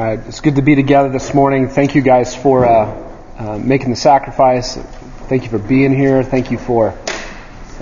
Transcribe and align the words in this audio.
It's 0.00 0.38
good 0.38 0.54
to 0.54 0.62
be 0.62 0.76
together 0.76 1.08
this 1.08 1.34
morning. 1.34 1.68
Thank 1.68 1.96
you 1.96 2.02
guys 2.02 2.32
for 2.32 2.64
uh, 2.64 3.10
uh, 3.36 3.58
making 3.58 3.90
the 3.90 3.96
sacrifice. 3.96 4.76
Thank 5.26 5.42
you 5.42 5.48
for 5.48 5.58
being 5.58 5.92
here. 5.92 6.22
Thank 6.22 6.52
you 6.52 6.58
for 6.58 6.96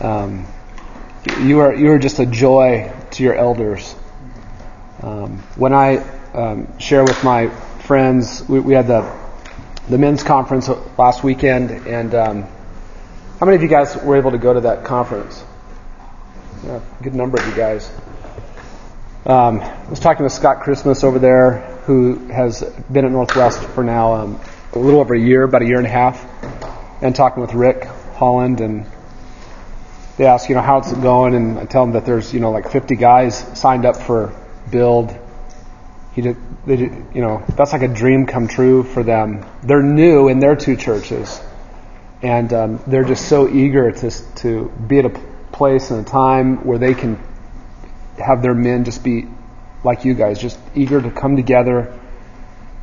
um, 0.00 0.46
you 1.42 1.58
are 1.60 1.74
you 1.74 1.90
are 1.90 1.98
just 1.98 2.18
a 2.18 2.24
joy 2.24 2.90
to 3.10 3.22
your 3.22 3.34
elders. 3.34 3.94
Um, 5.02 5.40
when 5.56 5.74
I 5.74 5.98
um, 6.32 6.78
share 6.78 7.04
with 7.04 7.22
my 7.22 7.50
friends, 7.80 8.42
we, 8.48 8.60
we, 8.60 8.72
had 8.72 8.86
the 8.86 9.14
the 9.90 9.98
men's 9.98 10.22
conference 10.22 10.70
last 10.96 11.22
weekend, 11.22 11.70
and 11.86 12.14
um, 12.14 12.42
how 13.40 13.44
many 13.44 13.56
of 13.56 13.62
you 13.62 13.68
guys 13.68 13.94
were 13.94 14.16
able 14.16 14.30
to 14.30 14.38
go 14.38 14.54
to 14.54 14.60
that 14.60 14.84
conference? 14.84 15.44
Yeah, 16.64 16.80
a 16.98 17.02
good 17.02 17.14
number 17.14 17.38
of 17.38 17.46
you 17.46 17.54
guys. 17.54 17.90
Um, 19.26 19.60
I 19.60 19.90
was 19.90 20.00
talking 20.00 20.24
to 20.24 20.30
Scott 20.30 20.62
Christmas 20.62 21.04
over 21.04 21.18
there 21.18 21.75
who 21.86 22.16
has 22.26 22.62
been 22.90 23.04
at 23.04 23.12
Northwest 23.12 23.62
for 23.62 23.84
now 23.84 24.14
um, 24.14 24.40
a 24.72 24.78
little 24.78 24.98
over 24.98 25.14
a 25.14 25.20
year, 25.20 25.44
about 25.44 25.62
a 25.62 25.66
year 25.66 25.78
and 25.78 25.86
a 25.86 25.90
half, 25.90 26.20
and 27.00 27.14
talking 27.14 27.40
with 27.40 27.54
Rick 27.54 27.84
Holland, 28.14 28.60
and 28.60 28.86
they 30.16 30.26
ask, 30.26 30.48
you 30.48 30.56
know, 30.56 30.62
how's 30.62 30.90
it 30.90 31.00
going, 31.00 31.36
and 31.36 31.60
I 31.60 31.64
tell 31.64 31.84
them 31.84 31.92
that 31.92 32.04
there's, 32.04 32.34
you 32.34 32.40
know, 32.40 32.50
like 32.50 32.72
50 32.72 32.96
guys 32.96 33.38
signed 33.58 33.86
up 33.86 33.96
for 33.96 34.34
Build. 34.68 35.16
He 36.12 36.22
did, 36.22 36.36
they 36.66 36.74
did, 36.74 36.92
you 37.14 37.20
know, 37.20 37.44
that's 37.54 37.72
like 37.72 37.82
a 37.82 37.88
dream 37.88 38.26
come 38.26 38.48
true 38.48 38.82
for 38.82 39.04
them. 39.04 39.46
They're 39.62 39.82
new 39.82 40.26
in 40.26 40.40
their 40.40 40.56
two 40.56 40.74
churches, 40.74 41.40
and 42.20 42.52
um, 42.52 42.80
they're 42.88 43.04
just 43.04 43.28
so 43.28 43.48
eager 43.48 43.92
to 43.92 44.10
to 44.36 44.72
be 44.88 44.98
at 44.98 45.04
a 45.04 45.20
place 45.52 45.92
and 45.92 46.04
a 46.04 46.10
time 46.10 46.64
where 46.64 46.78
they 46.78 46.94
can 46.94 47.22
have 48.18 48.42
their 48.42 48.54
men 48.54 48.84
just 48.84 49.04
be 49.04 49.26
like 49.86 50.04
you 50.04 50.12
guys, 50.12 50.38
just 50.38 50.58
eager 50.74 51.00
to 51.00 51.10
come 51.10 51.36
together, 51.36 51.98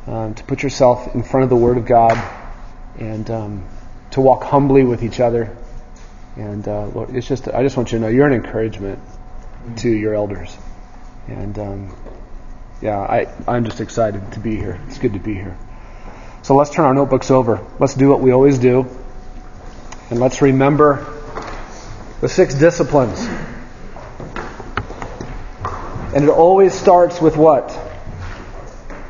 um, 0.08 0.34
to 0.34 0.42
put 0.44 0.62
yourself 0.62 1.14
in 1.14 1.22
front 1.22 1.44
of 1.44 1.50
the 1.50 1.56
Word 1.56 1.76
of 1.76 1.86
God, 1.86 2.18
and 2.98 3.30
um, 3.30 3.68
to 4.10 4.20
walk 4.20 4.42
humbly 4.42 4.82
with 4.82 5.04
each 5.04 5.20
other. 5.20 5.56
And 6.36 6.66
uh, 6.66 6.86
Lord, 6.86 7.14
it's 7.14 7.28
just 7.28 7.46
I 7.46 7.62
just 7.62 7.76
want 7.76 7.92
you 7.92 7.98
to 7.98 8.04
know 8.04 8.08
you're 8.08 8.26
an 8.26 8.32
encouragement 8.32 8.98
to 9.76 9.88
your 9.88 10.14
elders, 10.14 10.56
and 11.28 11.56
um, 11.58 11.96
yeah, 12.82 12.98
I 12.98 13.32
I'm 13.46 13.64
just 13.64 13.80
excited 13.80 14.32
to 14.32 14.40
be 14.40 14.56
here. 14.56 14.80
It's 14.88 14.98
good 14.98 15.12
to 15.12 15.20
be 15.20 15.34
here. 15.34 15.56
So 16.42 16.56
let's 16.56 16.70
turn 16.70 16.86
our 16.86 16.94
notebooks 16.94 17.30
over. 17.30 17.64
Let's 17.78 17.94
do 17.94 18.08
what 18.08 18.20
we 18.20 18.32
always 18.32 18.58
do, 18.58 18.86
and 20.10 20.18
let's 20.18 20.42
remember 20.42 21.06
the 22.20 22.28
six 22.28 22.54
disciplines. 22.54 23.28
And 26.14 26.22
it 26.24 26.30
always 26.30 26.72
starts 26.72 27.20
with 27.20 27.36
what? 27.36 27.68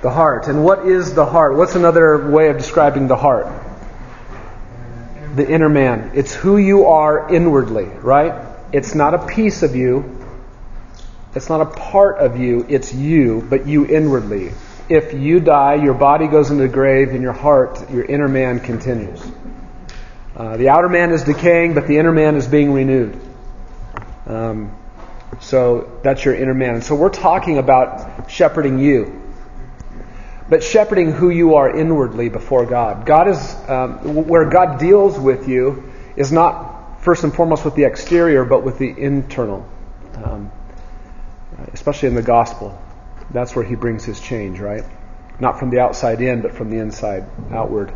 The 0.01 0.11
heart. 0.11 0.49
And 0.49 0.65
what 0.65 0.87
is 0.87 1.13
the 1.13 1.27
heart? 1.27 1.55
What's 1.55 1.75
another 1.75 2.31
way 2.31 2.49
of 2.49 2.57
describing 2.57 3.09
the 3.09 3.17
heart? 3.17 3.47
The 5.37 5.47
inner 5.47 5.69
man. 5.69 6.13
It's 6.15 6.33
who 6.35 6.57
you 6.57 6.87
are 6.87 7.33
inwardly, 7.33 7.85
right? 7.85 8.47
It's 8.73 8.95
not 8.95 9.13
a 9.13 9.27
piece 9.27 9.63
of 9.63 9.77
you. 9.77 10.27
It's 11.35 11.51
not 11.51 11.61
a 11.61 11.67
part 11.67 12.19
of 12.19 12.39
you. 12.39 12.65
It's 12.71 12.95
you, 12.95 13.47
but 13.51 13.67
you 13.67 13.87
inwardly. 13.87 14.53
If 14.89 15.13
you 15.13 15.41
die, 15.41 15.75
your 15.75 15.95
body 15.95 16.27
goes 16.27 16.51
into 16.51 16.63
the 16.63 16.69
grave, 16.69 17.11
and 17.11 17.21
your 17.21 17.33
heart, 17.33 17.91
your 17.91 18.05
inner 18.05 18.29
man, 18.29 18.61
continues. 18.61 19.23
Uh, 20.37 20.57
the 20.57 20.71
outer 20.71 20.89
man 20.89 21.11
is 21.11 21.23
decaying, 21.23 21.75
but 21.75 21.87
the 21.87 21.99
inner 21.99 22.13
man 22.13 22.37
is 22.37 22.47
being 22.47 22.73
renewed. 22.73 23.21
Um, 24.27 24.75
so 25.41 26.01
that's 26.03 26.25
your 26.25 26.35
inner 26.35 26.55
man. 26.55 26.83
So 26.83 26.95
we're 26.95 27.09
talking 27.09 27.59
about 27.59 28.31
shepherding 28.31 28.79
you. 28.79 29.23
But 30.49 30.63
shepherding 30.63 31.13
who 31.13 31.31
you 31.31 31.55
are 31.55 31.75
inwardly 31.75 32.29
before 32.29 32.67
God. 32.67 33.07
God 33.07 33.29
is, 33.29 33.55
um, 33.69 34.27
where 34.27 34.45
God 34.49 34.79
deals 34.79 35.19
with 35.19 35.49
you 35.49 35.93
is 36.17 36.31
not 36.31 37.03
first 37.03 37.25
and 37.25 37.35
foremost 37.35 37.65
with 37.65 37.75
the 37.75 37.85
exterior, 37.85 38.45
but 38.45 38.63
with 38.63 38.79
the 38.79 38.89
internal. 38.89 39.67
Um, 40.23 40.53
especially 41.73 42.09
in 42.09 42.15
the 42.15 42.23
gospel. 42.23 42.79
That's 43.31 43.57
where 43.57 43.65
he 43.65 43.75
brings 43.75 44.05
his 44.05 44.21
change, 44.21 44.61
right? 44.61 44.85
Not 45.41 45.59
from 45.59 45.71
the 45.71 45.81
outside 45.81 46.21
in, 46.21 46.43
but 46.43 46.53
from 46.55 46.71
the 46.71 46.79
inside 46.79 47.27
outward. 47.51 47.93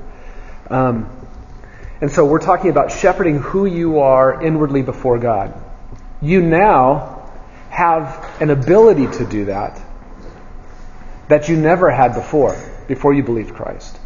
Um, 0.71 1.11
and 2.01 2.11
so 2.11 2.25
we're 2.25 2.41
talking 2.41 2.71
about 2.71 2.93
shepherding 2.93 3.39
who 3.39 3.67
you 3.67 4.01
are 4.01 4.43
inwardly 4.43 4.83
before 4.83 5.19
God. 5.19 5.61
You 6.21 6.43
now 6.43 7.18
have 7.71 8.27
an 8.41 8.51
ability 8.51 9.07
to 9.19 9.27
do 9.27 9.47
that 9.47 9.81
that 11.29 11.49
you 11.49 11.57
never 11.57 11.91
had 11.91 12.15
before, 12.15 12.57
before 12.89 13.13
you 13.13 13.23
believed 13.23 13.55
Christ. 13.55 13.99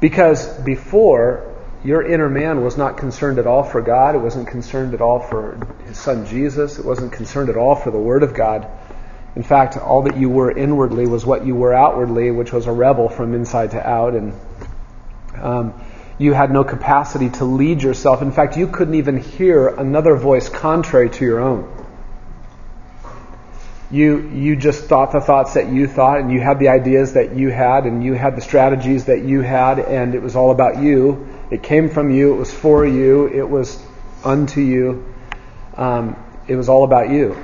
Because 0.00 0.48
before, 0.60 1.54
your 1.84 2.02
inner 2.02 2.28
man 2.28 2.62
was 2.62 2.76
not 2.76 2.96
concerned 2.96 3.38
at 3.38 3.46
all 3.46 3.62
for 3.62 3.80
God. 3.80 4.14
It 4.14 4.18
wasn't 4.18 4.48
concerned 4.48 4.94
at 4.94 5.00
all 5.00 5.20
for 5.20 5.58
his 5.86 5.98
son 5.98 6.26
Jesus. 6.26 6.78
It 6.78 6.84
wasn't 6.84 7.12
concerned 7.12 7.48
at 7.48 7.56
all 7.56 7.76
for 7.76 7.90
the 7.90 7.98
Word 7.98 8.22
of 8.22 8.34
God. 8.34 8.68
In 9.34 9.42
fact, 9.42 9.76
all 9.76 10.02
that 10.02 10.16
you 10.16 10.28
were 10.28 10.50
inwardly 10.50 11.06
was 11.06 11.24
what 11.24 11.46
you 11.46 11.54
were 11.54 11.72
outwardly, 11.72 12.30
which 12.30 12.52
was 12.52 12.66
a 12.66 12.72
rebel 12.72 13.08
from 13.08 13.34
inside 13.34 13.70
to 13.70 13.88
out. 13.88 14.14
And 14.14 14.34
um, 15.36 15.80
you 16.18 16.34
had 16.34 16.50
no 16.50 16.64
capacity 16.64 17.30
to 17.30 17.44
lead 17.44 17.82
yourself. 17.82 18.20
In 18.20 18.32
fact, 18.32 18.56
you 18.56 18.66
couldn't 18.66 18.94
even 18.94 19.16
hear 19.16 19.68
another 19.68 20.16
voice 20.16 20.48
contrary 20.48 21.08
to 21.10 21.24
your 21.24 21.40
own 21.40 21.81
you 23.92 24.30
you 24.30 24.56
just 24.56 24.84
thought 24.84 25.12
the 25.12 25.20
thoughts 25.20 25.54
that 25.54 25.70
you 25.70 25.86
thought 25.86 26.18
and 26.18 26.32
you 26.32 26.40
had 26.40 26.58
the 26.58 26.68
ideas 26.68 27.12
that 27.12 27.36
you 27.36 27.50
had 27.50 27.84
and 27.84 28.02
you 28.02 28.14
had 28.14 28.36
the 28.36 28.40
strategies 28.40 29.04
that 29.04 29.22
you 29.22 29.42
had 29.42 29.78
and 29.78 30.14
it 30.14 30.22
was 30.22 30.34
all 30.34 30.50
about 30.50 30.82
you. 30.82 31.28
It 31.50 31.62
came 31.62 31.90
from 31.90 32.10
you. 32.10 32.32
It 32.32 32.38
was 32.38 32.52
for 32.52 32.86
you. 32.86 33.28
It 33.28 33.46
was 33.46 33.80
unto 34.24 34.62
you. 34.62 35.14
Um, 35.76 36.16
it 36.48 36.56
was 36.56 36.70
all 36.70 36.84
about 36.84 37.10
you. 37.10 37.36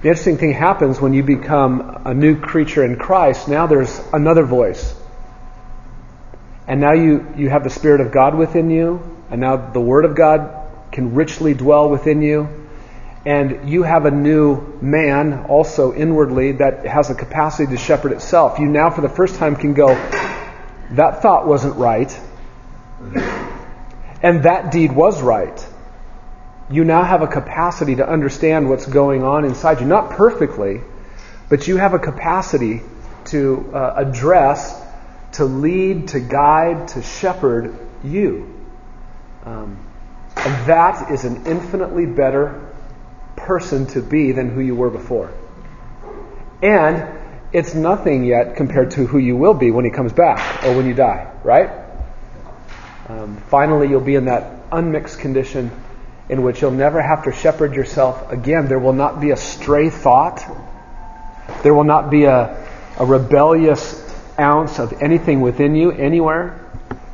The 0.00 0.08
interesting 0.08 0.38
thing 0.38 0.52
happens 0.52 1.00
when 1.00 1.12
you 1.12 1.22
become 1.22 2.00
a 2.04 2.14
new 2.14 2.40
creature 2.40 2.84
in 2.84 2.96
christ 2.96 3.48
now 3.48 3.66
there's 3.66 4.00
another 4.12 4.44
voice. 4.44 4.94
And 6.66 6.80
now 6.80 6.92
you 6.92 7.26
you 7.36 7.50
have 7.50 7.62
the 7.62 7.70
spirit 7.70 8.00
of 8.00 8.10
god 8.10 8.34
within 8.34 8.70
you 8.70 9.02
and 9.30 9.42
now 9.42 9.56
the 9.56 9.80
word 9.80 10.06
of 10.06 10.14
god 10.14 10.66
can 10.92 11.14
richly 11.14 11.52
dwell 11.52 11.90
within 11.90 12.22
you 12.22 12.57
and 13.28 13.68
you 13.68 13.82
have 13.82 14.06
a 14.06 14.10
new 14.10 14.78
man 14.80 15.44
also 15.50 15.92
inwardly 15.92 16.52
that 16.52 16.86
has 16.86 17.08
the 17.08 17.14
capacity 17.14 17.70
to 17.70 17.76
shepherd 17.76 18.12
itself. 18.12 18.58
You 18.58 18.64
now, 18.64 18.88
for 18.88 19.02
the 19.02 19.10
first 19.10 19.34
time, 19.34 19.54
can 19.54 19.74
go, 19.74 19.88
that 20.92 21.20
thought 21.20 21.46
wasn't 21.46 21.76
right, 21.76 22.10
and 24.22 24.44
that 24.44 24.72
deed 24.72 24.92
was 24.92 25.20
right. 25.20 25.66
You 26.70 26.84
now 26.84 27.02
have 27.02 27.20
a 27.20 27.26
capacity 27.26 27.96
to 27.96 28.08
understand 28.08 28.70
what's 28.70 28.86
going 28.86 29.22
on 29.24 29.44
inside 29.44 29.80
you. 29.80 29.86
Not 29.86 30.12
perfectly, 30.12 30.80
but 31.50 31.68
you 31.68 31.76
have 31.76 31.92
a 31.92 31.98
capacity 31.98 32.80
to 33.26 33.70
uh, 33.74 33.92
address, 34.06 34.82
to 35.32 35.44
lead, 35.44 36.08
to 36.08 36.20
guide, 36.20 36.88
to 36.88 37.02
shepherd 37.02 37.78
you. 38.02 38.54
Um, 39.44 39.84
and 40.34 40.66
that 40.66 41.10
is 41.10 41.26
an 41.26 41.44
infinitely 41.44 42.06
better 42.06 42.67
person 43.48 43.86
to 43.86 44.02
be 44.02 44.32
than 44.32 44.50
who 44.50 44.60
you 44.60 44.74
were 44.74 44.90
before. 44.90 45.32
And 46.62 47.18
it's 47.50 47.74
nothing 47.74 48.24
yet 48.24 48.56
compared 48.56 48.90
to 48.92 49.06
who 49.06 49.16
you 49.16 49.36
will 49.36 49.54
be 49.54 49.70
when 49.70 49.86
he 49.86 49.90
comes 49.90 50.12
back 50.12 50.64
or 50.64 50.76
when 50.76 50.86
you 50.86 50.92
die, 50.92 51.32
right? 51.42 51.70
Um, 53.08 53.38
finally, 53.48 53.88
you'll 53.88 54.02
be 54.02 54.16
in 54.16 54.26
that 54.26 54.52
unmixed 54.70 55.18
condition 55.18 55.70
in 56.28 56.42
which 56.42 56.60
you'll 56.60 56.72
never 56.72 57.00
have 57.00 57.24
to 57.24 57.32
shepherd 57.32 57.74
yourself 57.74 58.30
again. 58.30 58.68
There 58.68 58.78
will 58.78 58.92
not 58.92 59.18
be 59.18 59.30
a 59.30 59.36
stray 59.36 59.88
thought. 59.88 60.44
There 61.62 61.72
will 61.72 61.84
not 61.84 62.10
be 62.10 62.24
a, 62.24 62.68
a 62.98 63.06
rebellious 63.06 64.04
ounce 64.38 64.78
of 64.78 65.02
anything 65.02 65.40
within 65.40 65.74
you 65.74 65.90
anywhere. 65.90 66.66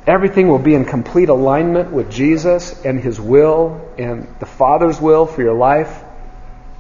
Everything 0.05 0.49
will 0.49 0.59
be 0.59 0.75
in 0.75 0.85
complete 0.85 1.29
alignment 1.29 1.93
with 1.93 2.11
Jesus 2.11 2.85
and 2.85 2.99
His 2.99 3.21
will 3.21 3.89
and 3.97 4.27
the 4.41 4.47
Father's 4.47 5.01
will 5.01 5.27
for 5.27 5.43
your 5.43 5.55
life. 5.55 6.04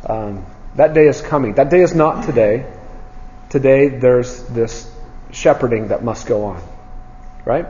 Um, 0.07 0.47
that 0.75 0.95
day 0.95 1.07
is 1.07 1.21
coming. 1.21 1.55
That 1.55 1.71
day 1.71 1.81
is 1.81 1.95
not 1.95 2.25
today. 2.25 2.71
Today, 3.51 3.89
there's 3.89 4.43
this 4.45 4.91
shepherding 5.31 5.89
that 5.89 6.03
must 6.03 6.27
go 6.27 6.45
on. 6.45 6.63
Right? 7.45 7.67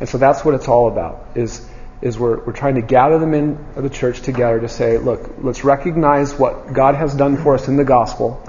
And 0.00 0.08
so 0.08 0.18
that's 0.18 0.44
what 0.44 0.54
it's 0.54 0.68
all 0.68 0.88
about, 0.88 1.26
is, 1.34 1.68
is 2.00 2.18
we're, 2.18 2.44
we're 2.44 2.52
trying 2.52 2.76
to 2.76 2.82
gather 2.82 3.18
them 3.18 3.34
in 3.34 3.58
the 3.74 3.90
church 3.90 4.20
together 4.20 4.60
to 4.60 4.68
say, 4.68 4.98
look, 4.98 5.34
let's 5.38 5.64
recognize 5.64 6.34
what 6.34 6.72
God 6.72 6.94
has 6.94 7.14
done 7.14 7.36
for 7.36 7.54
us 7.54 7.66
in 7.66 7.76
the 7.76 7.84
gospel, 7.84 8.40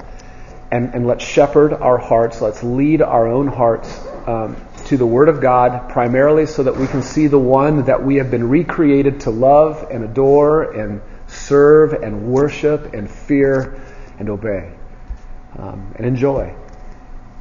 and, 0.72 0.94
and 0.94 1.08
let's 1.08 1.24
shepherd 1.24 1.74
our 1.74 1.98
hearts, 1.98 2.42
let's 2.42 2.62
lead 2.62 3.02
our 3.02 3.28
own 3.28 3.48
hearts 3.48 4.00
um, 4.28 4.56
to 4.86 4.98
the 4.98 5.06
Word 5.06 5.30
of 5.30 5.42
God, 5.42 5.90
primarily 5.90 6.46
so 6.46 6.62
that 6.62 6.78
we 6.78 6.86
can 6.86 7.02
see 7.02 7.26
the 7.26 7.40
one 7.40 7.86
that 7.86 8.04
we 8.04 8.18
have 8.18 8.30
been 8.30 8.48
recreated 8.48 9.22
to 9.22 9.32
love 9.32 9.88
and 9.90 10.04
adore 10.04 10.72
and 10.72 11.02
serve 11.50 11.94
and 11.94 12.32
worship 12.32 12.94
and 12.94 13.10
fear 13.10 13.82
and 14.20 14.30
obey 14.30 14.72
um, 15.58 15.94
and 15.96 16.06
enjoy. 16.06 16.56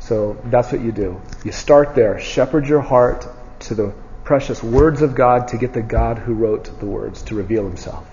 So 0.01 0.41
that's 0.45 0.73
what 0.73 0.81
you 0.81 0.93
do. 0.93 1.21
You 1.45 1.53
start 1.53 1.95
there. 1.95 2.19
Shepherd 2.19 2.67
your 2.67 2.81
heart 2.81 3.27
to 3.61 3.75
the 3.75 3.93
precious 4.25 4.63
words 4.63 5.03
of 5.03 5.15
God 5.15 5.49
to 5.49 5.59
get 5.59 5.75
the 5.75 5.83
God 5.83 6.19
who 6.19 6.33
wrote 6.33 6.81
the 6.81 6.87
words 6.87 7.23
to 7.25 7.35
reveal 7.35 7.65
himself. 7.65 8.07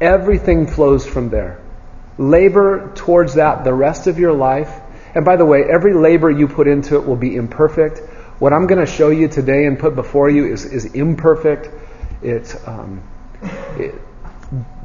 Everything 0.00 0.66
flows 0.66 1.06
from 1.06 1.28
there. 1.28 1.60
Labor 2.18 2.92
towards 2.94 3.34
that 3.34 3.64
the 3.64 3.74
rest 3.74 4.06
of 4.06 4.18
your 4.18 4.32
life. 4.32 4.80
And 5.14 5.24
by 5.24 5.36
the 5.36 5.44
way, 5.44 5.64
every 5.70 5.92
labor 5.92 6.30
you 6.30 6.48
put 6.48 6.66
into 6.66 6.96
it 6.96 7.06
will 7.06 7.16
be 7.16 7.36
imperfect. 7.36 7.98
What 8.38 8.52
I'm 8.52 8.66
going 8.66 8.84
to 8.84 8.90
show 8.90 9.10
you 9.10 9.28
today 9.28 9.66
and 9.66 9.78
put 9.78 9.94
before 9.94 10.30
you 10.30 10.46
is, 10.46 10.64
is 10.64 10.86
imperfect. 10.86 11.68
It's, 12.22 12.56
um, 12.66 13.02
it, 13.76 13.94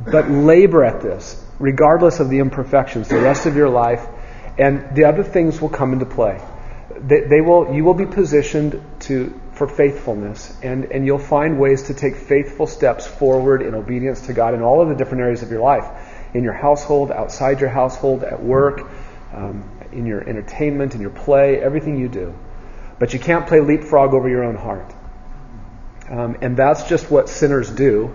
but 0.06 0.30
labor 0.30 0.84
at 0.84 1.02
this, 1.02 1.44
regardless 1.60 2.20
of 2.20 2.30
the 2.30 2.40
imperfections, 2.40 3.08
the 3.08 3.20
rest 3.20 3.46
of 3.46 3.56
your 3.56 3.70
life, 3.70 4.06
and 4.58 4.96
the 4.96 5.06
other 5.06 5.24
things 5.24 5.62
will 5.62 5.70
come 5.70 5.94
into 5.94 6.06
play. 6.06 6.42
They, 7.00 7.22
they 7.22 7.42
will, 7.42 7.74
you 7.76 7.84
will 7.84 7.94
be 7.94 8.06
positioned 8.06 8.82
to 9.02 9.40
for 9.54 9.68
faithfulness, 9.68 10.56
and, 10.62 10.86
and 10.86 11.06
you'll 11.06 11.18
find 11.18 11.60
ways 11.60 11.84
to 11.84 11.94
take 11.94 12.16
faithful 12.16 12.68
steps 12.68 13.08
forward 13.08 13.64
in 13.64 13.74
obedience 13.74 14.28
to 14.28 14.34
God 14.34 14.54
in 14.54 14.62
all 14.62 14.82
of 14.82 14.90
the 14.90 14.96
different 14.96 15.22
areas 15.22 15.42
of 15.42 15.50
your 15.50 15.62
life 15.62 15.86
in 16.34 16.44
your 16.44 16.54
household, 16.54 17.12
outside 17.12 17.60
your 17.60 17.70
household, 17.70 18.24
at 18.24 18.42
work, 18.42 18.88
um, 19.34 19.70
in 19.92 20.06
your 20.06 20.22
entertainment, 20.28 20.94
in 20.94 21.02
your 21.02 21.10
play, 21.10 21.60
everything 21.60 21.98
you 21.98 22.08
do. 22.08 22.34
But 23.00 23.14
you 23.14 23.20
can't 23.20 23.48
play 23.48 23.60
leapfrog 23.60 24.14
over 24.14 24.30
your 24.30 24.44
own 24.44 24.56
heart. 24.56 24.94
Um, 26.10 26.38
and 26.42 26.56
that's 26.56 26.84
just 26.84 27.10
what 27.12 27.30
sinners 27.30 27.70
do, 27.70 28.14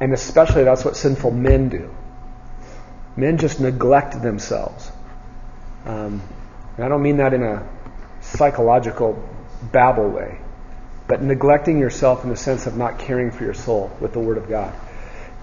and 0.00 0.12
especially 0.12 0.64
that's 0.64 0.84
what 0.84 0.96
sinful 0.96 1.30
men 1.30 1.68
do. 1.68 1.94
Men 3.16 3.38
just 3.38 3.60
neglect 3.60 4.22
themselves. 4.22 4.90
Um, 5.84 6.22
I 6.78 6.88
don't 6.88 7.02
mean 7.02 7.18
that 7.18 7.32
in 7.32 7.42
a 7.42 7.66
psychological 8.20 9.22
babble 9.72 10.08
way, 10.08 10.38
but 11.08 11.22
neglecting 11.22 11.78
yourself 11.78 12.24
in 12.24 12.30
the 12.30 12.36
sense 12.36 12.66
of 12.66 12.76
not 12.76 12.98
caring 12.98 13.30
for 13.30 13.44
your 13.44 13.54
soul 13.54 13.90
with 14.00 14.12
the 14.12 14.20
Word 14.20 14.36
of 14.36 14.48
God. 14.48 14.74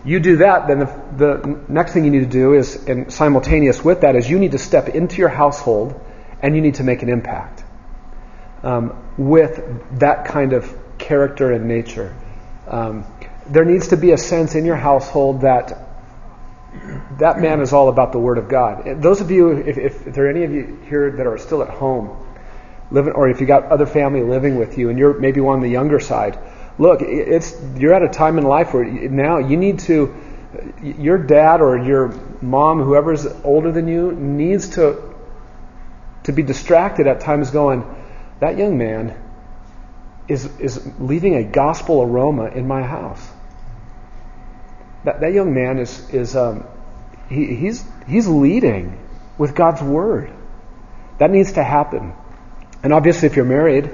You 0.05 0.19
do 0.19 0.37
that, 0.37 0.67
then 0.67 0.79
the, 0.79 0.85
the 1.15 1.59
next 1.69 1.93
thing 1.93 2.03
you 2.03 2.11
need 2.11 2.19
to 2.19 2.25
do 2.25 2.53
is, 2.53 2.75
and 2.87 3.11
simultaneous 3.11 3.83
with 3.83 4.01
that, 4.01 4.15
is 4.15 4.29
you 4.29 4.37
need 4.37 4.51
to 4.51 4.59
step 4.59 4.89
into 4.89 5.17
your 5.17 5.29
household 5.29 5.99
and 6.41 6.55
you 6.55 6.61
need 6.61 6.75
to 6.75 6.83
make 6.83 7.03
an 7.03 7.09
impact 7.09 7.63
um, 8.63 9.01
with 9.17 9.99
that 9.99 10.25
kind 10.25 10.53
of 10.53 10.77
character 10.97 11.53
and 11.53 11.67
nature. 11.67 12.13
Um, 12.67 13.05
there 13.47 13.65
needs 13.65 13.89
to 13.89 13.97
be 13.97 14.11
a 14.11 14.17
sense 14.17 14.55
in 14.55 14.65
your 14.65 14.75
household 14.75 15.41
that 15.41 15.89
that 17.19 17.39
man 17.39 17.61
is 17.61 17.73
all 17.73 17.89
about 17.89 18.11
the 18.11 18.19
Word 18.19 18.37
of 18.37 18.49
God. 18.49 19.01
Those 19.01 19.21
of 19.21 19.29
you, 19.29 19.51
if, 19.51 19.77
if, 19.77 20.07
if 20.07 20.13
there 20.15 20.25
are 20.25 20.29
any 20.29 20.43
of 20.43 20.51
you 20.51 20.79
here 20.89 21.11
that 21.11 21.27
are 21.27 21.37
still 21.37 21.61
at 21.61 21.69
home, 21.69 22.17
living, 22.89 23.13
or 23.13 23.29
if 23.29 23.39
you 23.39 23.45
got 23.45 23.65
other 23.65 23.85
family 23.85 24.23
living 24.23 24.57
with 24.57 24.77
you, 24.77 24.89
and 24.89 24.97
you're 24.97 25.19
maybe 25.19 25.39
on 25.39 25.61
the 25.61 25.67
younger 25.67 25.99
side, 25.99 26.37
look, 26.79 27.01
it's 27.01 27.55
you're 27.75 27.93
at 27.93 28.01
a 28.01 28.09
time 28.09 28.37
in 28.37 28.43
life 28.43 28.73
where 28.73 28.85
now 28.85 29.37
you 29.37 29.57
need 29.57 29.79
to. 29.79 30.13
Your 30.83 31.17
dad 31.17 31.61
or 31.61 31.79
your 31.79 32.09
mom, 32.41 32.79
whoever's 32.79 33.25
older 33.43 33.71
than 33.71 33.87
you, 33.87 34.11
needs 34.11 34.69
to 34.69 35.13
to 36.23 36.31
be 36.31 36.43
distracted 36.43 37.07
at 37.07 37.19
times, 37.19 37.51
going, 37.51 37.83
that 38.39 38.57
young 38.57 38.77
man 38.77 39.22
is 40.27 40.45
is 40.59 40.85
leaving 40.99 41.35
a 41.35 41.43
gospel 41.43 42.01
aroma 42.01 42.47
in 42.47 42.67
my 42.67 42.81
house. 42.81 43.25
That 45.03 45.21
that 45.21 45.33
young 45.33 45.53
man 45.53 45.79
is 45.79 46.09
is 46.09 46.35
um, 46.35 46.65
he, 47.29 47.55
he's 47.55 47.83
he's 48.07 48.27
leading 48.27 48.99
with 49.37 49.55
God's 49.55 49.81
word. 49.81 50.31
That 51.19 51.31
needs 51.31 51.53
to 51.53 51.63
happen. 51.63 52.13
And 52.81 52.91
obviously, 52.91 53.27
if 53.27 53.35
you're 53.35 53.45
married, 53.45 53.89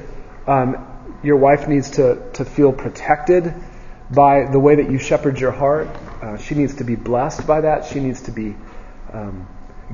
um, 0.47 0.87
your 1.23 1.37
wife 1.37 1.67
needs 1.67 1.91
to, 1.91 2.31
to 2.33 2.45
feel 2.45 2.71
protected 2.71 3.53
by 4.09 4.49
the 4.51 4.59
way 4.59 4.75
that 4.75 4.89
you 4.89 4.97
shepherd 4.97 5.39
your 5.39 5.51
heart. 5.51 5.87
Uh, 6.21 6.37
she 6.37 6.55
needs 6.55 6.75
to 6.75 6.83
be 6.83 6.95
blessed 6.95 7.45
by 7.45 7.61
that. 7.61 7.85
She 7.85 7.99
needs 7.99 8.21
to 8.23 8.31
be 8.31 8.55
um, 9.13 9.47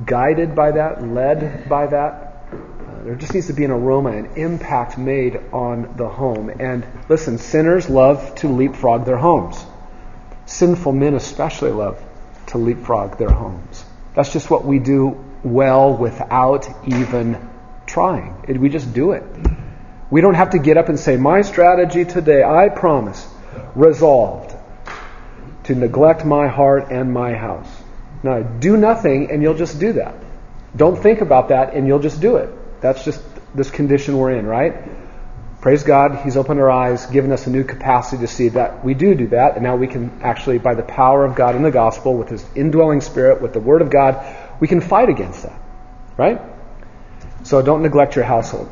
guided 0.04 0.54
by 0.54 0.72
that, 0.72 1.06
led 1.06 1.68
by 1.68 1.88
that. 1.88 2.35
There 3.06 3.14
just 3.14 3.34
needs 3.34 3.46
to 3.46 3.52
be 3.52 3.62
an 3.64 3.70
aroma, 3.70 4.10
an 4.10 4.30
impact 4.34 4.98
made 4.98 5.38
on 5.52 5.94
the 5.96 6.08
home. 6.08 6.48
And 6.48 6.84
listen, 7.08 7.38
sinners 7.38 7.88
love 7.88 8.34
to 8.36 8.48
leapfrog 8.48 9.04
their 9.04 9.16
homes. 9.16 9.64
Sinful 10.46 10.90
men 10.90 11.14
especially 11.14 11.70
love 11.70 12.02
to 12.48 12.58
leapfrog 12.58 13.16
their 13.16 13.30
homes. 13.30 13.84
That's 14.16 14.32
just 14.32 14.50
what 14.50 14.64
we 14.64 14.80
do 14.80 15.24
well 15.44 15.96
without 15.96 16.68
even 16.88 17.48
trying. 17.86 18.44
We 18.58 18.70
just 18.70 18.92
do 18.92 19.12
it. 19.12 19.22
We 20.10 20.20
don't 20.20 20.34
have 20.34 20.50
to 20.50 20.58
get 20.58 20.76
up 20.76 20.88
and 20.88 20.98
say, 20.98 21.16
My 21.16 21.42
strategy 21.42 22.04
today, 22.04 22.42
I 22.42 22.70
promise, 22.70 23.24
resolved 23.76 24.52
to 25.62 25.76
neglect 25.76 26.24
my 26.24 26.48
heart 26.48 26.90
and 26.90 27.14
my 27.14 27.34
house. 27.34 27.68
Now, 28.24 28.42
do 28.42 28.76
nothing 28.76 29.30
and 29.30 29.44
you'll 29.44 29.54
just 29.54 29.78
do 29.78 29.92
that. 29.92 30.16
Don't 30.74 31.00
think 31.00 31.20
about 31.20 31.50
that 31.50 31.72
and 31.72 31.86
you'll 31.86 32.00
just 32.00 32.20
do 32.20 32.38
it. 32.38 32.50
That's 32.86 33.04
just 33.04 33.20
this 33.52 33.68
condition 33.68 34.16
we're 34.16 34.30
in, 34.38 34.46
right? 34.46 34.74
Praise 35.60 35.82
God, 35.82 36.20
He's 36.22 36.36
opened 36.36 36.60
our 36.60 36.70
eyes, 36.70 37.06
given 37.06 37.32
us 37.32 37.48
a 37.48 37.50
new 37.50 37.64
capacity 37.64 38.22
to 38.22 38.28
see 38.28 38.50
that 38.50 38.84
we 38.84 38.94
do 38.94 39.16
do 39.16 39.26
that, 39.28 39.54
and 39.54 39.64
now 39.64 39.74
we 39.74 39.88
can 39.88 40.20
actually, 40.22 40.58
by 40.58 40.76
the 40.76 40.84
power 40.84 41.24
of 41.24 41.34
God 41.34 41.56
in 41.56 41.64
the 41.64 41.72
gospel, 41.72 42.14
with 42.16 42.28
His 42.28 42.46
indwelling 42.54 43.00
spirit, 43.00 43.42
with 43.42 43.52
the 43.52 43.58
Word 43.58 43.82
of 43.82 43.90
God, 43.90 44.24
we 44.60 44.68
can 44.68 44.80
fight 44.80 45.08
against 45.08 45.42
that, 45.42 45.60
right? 46.16 46.40
So 47.42 47.60
don't 47.60 47.82
neglect 47.82 48.14
your 48.14 48.24
household. 48.24 48.70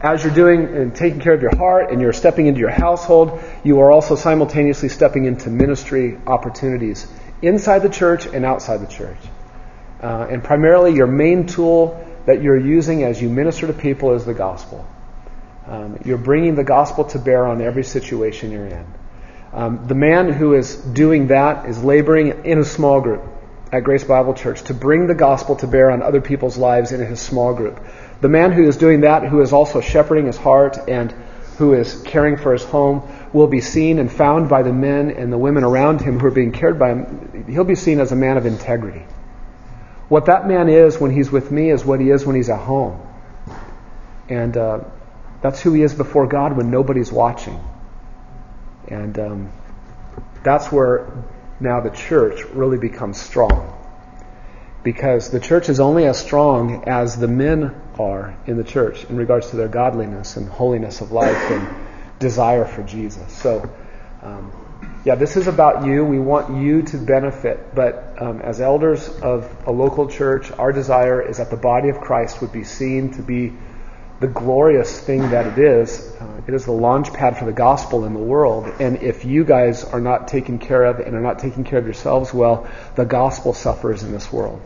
As 0.00 0.24
you're 0.24 0.34
doing 0.34 0.74
and 0.74 0.96
taking 0.96 1.20
care 1.20 1.34
of 1.34 1.42
your 1.42 1.54
heart 1.54 1.92
and 1.92 2.00
you're 2.00 2.14
stepping 2.14 2.46
into 2.46 2.60
your 2.60 2.70
household, 2.70 3.38
you 3.64 3.80
are 3.80 3.92
also 3.92 4.16
simultaneously 4.16 4.88
stepping 4.88 5.26
into 5.26 5.50
ministry 5.50 6.18
opportunities 6.26 7.06
inside 7.42 7.80
the 7.80 7.90
church 7.90 8.24
and 8.24 8.46
outside 8.46 8.78
the 8.78 8.90
church. 8.90 9.18
Uh, 10.02 10.26
and 10.30 10.42
primarily, 10.42 10.94
your 10.94 11.06
main 11.06 11.46
tool 11.46 12.08
that 12.26 12.42
you're 12.42 12.58
using 12.58 13.02
as 13.04 13.20
you 13.20 13.28
minister 13.28 13.66
to 13.66 13.72
people 13.72 14.14
is 14.14 14.24
the 14.24 14.34
gospel. 14.34 14.86
Um, 15.66 16.00
you're 16.04 16.18
bringing 16.18 16.54
the 16.54 16.64
gospel 16.64 17.04
to 17.06 17.18
bear 17.18 17.46
on 17.46 17.60
every 17.62 17.84
situation 17.84 18.50
you're 18.50 18.66
in. 18.66 18.86
Um, 19.52 19.86
the 19.86 19.94
man 19.94 20.32
who 20.32 20.54
is 20.54 20.76
doing 20.76 21.28
that 21.28 21.68
is 21.68 21.82
laboring 21.82 22.44
in 22.44 22.58
a 22.58 22.64
small 22.64 23.00
group 23.00 23.22
at 23.70 23.84
Grace 23.84 24.04
Bible 24.04 24.34
Church 24.34 24.62
to 24.64 24.74
bring 24.74 25.06
the 25.06 25.14
gospel 25.14 25.56
to 25.56 25.66
bear 25.66 25.90
on 25.90 26.02
other 26.02 26.20
people's 26.20 26.56
lives 26.56 26.92
in 26.92 27.00
his 27.00 27.20
small 27.20 27.54
group. 27.54 27.80
The 28.20 28.28
man 28.28 28.52
who 28.52 28.66
is 28.68 28.76
doing 28.76 29.02
that, 29.02 29.24
who 29.24 29.40
is 29.40 29.52
also 29.52 29.80
shepherding 29.80 30.26
his 30.26 30.36
heart 30.36 30.78
and 30.88 31.12
who 31.58 31.74
is 31.74 32.02
caring 32.02 32.36
for 32.36 32.52
his 32.52 32.64
home, 32.64 33.02
will 33.32 33.46
be 33.46 33.60
seen 33.60 33.98
and 33.98 34.10
found 34.10 34.48
by 34.48 34.62
the 34.62 34.72
men 34.72 35.10
and 35.10 35.32
the 35.32 35.38
women 35.38 35.64
around 35.64 36.00
him 36.00 36.18
who 36.18 36.26
are 36.26 36.30
being 36.30 36.52
cared 36.52 36.78
by 36.78 36.90
him. 36.90 37.46
He'll 37.48 37.64
be 37.64 37.74
seen 37.74 38.00
as 38.00 38.12
a 38.12 38.16
man 38.16 38.36
of 38.36 38.46
integrity. 38.46 39.04
What 40.12 40.26
that 40.26 40.46
man 40.46 40.68
is 40.68 41.00
when 41.00 41.10
he's 41.10 41.32
with 41.32 41.50
me 41.50 41.70
is 41.70 41.86
what 41.86 41.98
he 41.98 42.10
is 42.10 42.26
when 42.26 42.36
he's 42.36 42.50
at 42.50 42.60
home. 42.60 43.00
And 44.28 44.54
uh, 44.54 44.80
that's 45.40 45.58
who 45.62 45.72
he 45.72 45.80
is 45.80 45.94
before 45.94 46.26
God 46.26 46.54
when 46.54 46.70
nobody's 46.70 47.10
watching. 47.10 47.58
And 48.88 49.18
um, 49.18 49.52
that's 50.44 50.70
where 50.70 51.10
now 51.60 51.80
the 51.80 51.88
church 51.88 52.44
really 52.52 52.76
becomes 52.76 53.18
strong. 53.18 53.72
Because 54.82 55.30
the 55.30 55.40
church 55.40 55.70
is 55.70 55.80
only 55.80 56.04
as 56.04 56.20
strong 56.20 56.84
as 56.86 57.16
the 57.16 57.28
men 57.28 57.74
are 57.98 58.36
in 58.46 58.58
the 58.58 58.64
church 58.64 59.04
in 59.04 59.16
regards 59.16 59.48
to 59.48 59.56
their 59.56 59.68
godliness 59.68 60.36
and 60.36 60.46
holiness 60.46 61.00
of 61.00 61.10
life 61.10 61.50
and 61.50 61.74
desire 62.18 62.66
for 62.66 62.82
Jesus. 62.82 63.32
So, 63.32 63.66
um, 64.20 64.52
yeah, 65.04 65.16
this 65.16 65.36
is 65.36 65.48
about 65.48 65.84
you. 65.84 66.04
We 66.04 66.20
want 66.20 66.62
you 66.62 66.82
to 66.82 66.96
benefit. 66.96 67.74
But 67.74 68.14
um, 68.20 68.40
as 68.40 68.60
elders 68.60 69.08
of 69.08 69.50
a 69.66 69.72
local 69.72 70.08
church, 70.08 70.52
our 70.52 70.72
desire 70.72 71.20
is 71.20 71.38
that 71.38 71.50
the 71.50 71.56
body 71.56 71.88
of 71.88 72.00
Christ 72.00 72.40
would 72.40 72.52
be 72.52 72.62
seen 72.62 73.12
to 73.14 73.22
be 73.22 73.52
the 74.20 74.28
glorious 74.28 75.00
thing 75.00 75.30
that 75.30 75.46
it 75.46 75.58
is. 75.58 76.14
Uh, 76.20 76.42
it 76.46 76.54
is 76.54 76.64
the 76.64 76.72
launch 76.72 77.12
pad 77.12 77.36
for 77.36 77.44
the 77.44 77.52
gospel 77.52 78.04
in 78.04 78.14
the 78.14 78.20
world. 78.20 78.72
And 78.78 79.02
if 79.02 79.24
you 79.24 79.44
guys 79.44 79.82
are 79.82 80.00
not 80.00 80.28
taken 80.28 80.60
care 80.60 80.84
of 80.84 81.00
and 81.00 81.16
are 81.16 81.20
not 81.20 81.40
taking 81.40 81.64
care 81.64 81.80
of 81.80 81.84
yourselves 81.84 82.32
well, 82.32 82.70
the 82.94 83.04
gospel 83.04 83.52
suffers 83.52 84.04
in 84.04 84.12
this 84.12 84.32
world. 84.32 84.62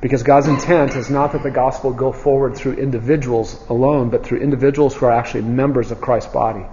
Because 0.00 0.22
God's 0.22 0.46
intent 0.46 0.94
is 0.94 1.10
not 1.10 1.32
that 1.32 1.42
the 1.42 1.50
gospel 1.50 1.92
go 1.92 2.12
forward 2.12 2.54
through 2.54 2.74
individuals 2.74 3.60
alone, 3.68 4.10
but 4.10 4.24
through 4.24 4.38
individuals 4.38 4.94
who 4.94 5.06
are 5.06 5.12
actually 5.12 5.42
members 5.42 5.90
of 5.90 6.00
Christ's 6.00 6.32
body. 6.32 6.64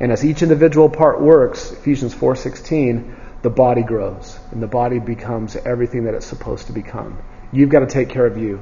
And 0.00 0.12
as 0.12 0.24
each 0.24 0.42
individual 0.42 0.88
part 0.88 1.20
works, 1.20 1.72
Ephesians 1.72 2.14
4:16, 2.14 3.14
the 3.42 3.50
body 3.50 3.82
grows 3.82 4.38
and 4.50 4.62
the 4.62 4.66
body 4.66 4.98
becomes 4.98 5.56
everything 5.56 6.04
that 6.04 6.14
it's 6.14 6.26
supposed 6.26 6.66
to 6.66 6.72
become. 6.72 7.18
You've 7.52 7.70
got 7.70 7.80
to 7.80 7.86
take 7.86 8.08
care 8.08 8.26
of 8.26 8.36
you 8.36 8.60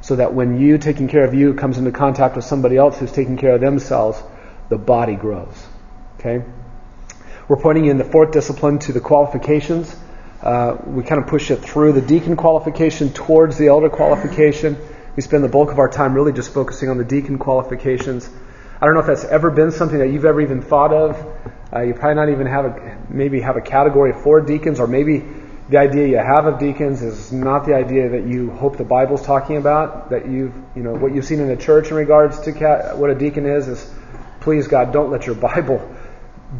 so 0.00 0.16
that 0.16 0.34
when 0.34 0.60
you 0.60 0.78
taking 0.78 1.08
care 1.08 1.24
of 1.24 1.34
you 1.34 1.54
comes 1.54 1.78
into 1.78 1.92
contact 1.92 2.36
with 2.36 2.44
somebody 2.44 2.76
else 2.76 2.98
who's 2.98 3.12
taking 3.12 3.36
care 3.36 3.54
of 3.54 3.60
themselves, 3.60 4.22
the 4.68 4.76
body 4.76 5.14
grows. 5.14 5.66
Okay? 6.18 6.44
We're 7.48 7.60
pointing 7.60 7.86
in 7.86 7.98
the 7.98 8.04
fourth 8.04 8.32
discipline 8.32 8.78
to 8.80 8.92
the 8.92 9.00
qualifications. 9.00 9.94
Uh, 10.42 10.76
we 10.86 11.04
kind 11.04 11.20
of 11.20 11.28
push 11.28 11.50
it 11.50 11.56
through 11.56 11.92
the 11.92 12.00
deacon 12.00 12.36
qualification 12.36 13.12
towards 13.12 13.58
the 13.58 13.68
elder 13.68 13.88
qualification. 13.88 14.76
we 15.14 15.22
spend 15.22 15.44
the 15.44 15.48
bulk 15.48 15.70
of 15.70 15.78
our 15.78 15.88
time 15.88 16.14
really 16.14 16.32
just 16.32 16.52
focusing 16.52 16.88
on 16.88 16.98
the 16.98 17.04
deacon 17.04 17.38
qualifications. 17.38 18.28
I 18.82 18.86
don't 18.86 18.94
know 18.94 19.00
if 19.00 19.06
that's 19.06 19.24
ever 19.24 19.52
been 19.52 19.70
something 19.70 20.00
that 20.00 20.08
you've 20.08 20.24
ever 20.24 20.40
even 20.40 20.60
thought 20.60 20.92
of. 20.92 21.14
Uh, 21.72 21.82
you 21.82 21.94
probably 21.94 22.16
not 22.16 22.30
even 22.30 22.48
have 22.48 22.64
a, 22.64 22.98
maybe 23.08 23.40
have 23.40 23.56
a 23.56 23.60
category 23.60 24.12
for 24.12 24.40
deacons, 24.40 24.80
or 24.80 24.88
maybe 24.88 25.22
the 25.68 25.78
idea 25.78 26.08
you 26.08 26.16
have 26.16 26.46
of 26.46 26.58
deacons 26.58 27.00
is 27.00 27.30
not 27.30 27.64
the 27.64 27.74
idea 27.74 28.08
that 28.08 28.26
you 28.26 28.50
hope 28.50 28.76
the 28.76 28.84
Bible's 28.84 29.24
talking 29.24 29.56
about. 29.56 30.10
That 30.10 30.28
you've, 30.28 30.52
you 30.74 30.82
know, 30.82 30.94
what 30.94 31.14
you've 31.14 31.24
seen 31.24 31.38
in 31.38 31.46
the 31.46 31.56
church 31.56 31.90
in 31.90 31.94
regards 31.96 32.40
to 32.40 32.50
what 32.96 33.08
a 33.08 33.14
deacon 33.14 33.46
is 33.46 33.68
is, 33.68 33.88
please 34.40 34.66
God, 34.66 34.92
don't 34.92 35.12
let 35.12 35.26
your 35.26 35.36
Bible 35.50 35.94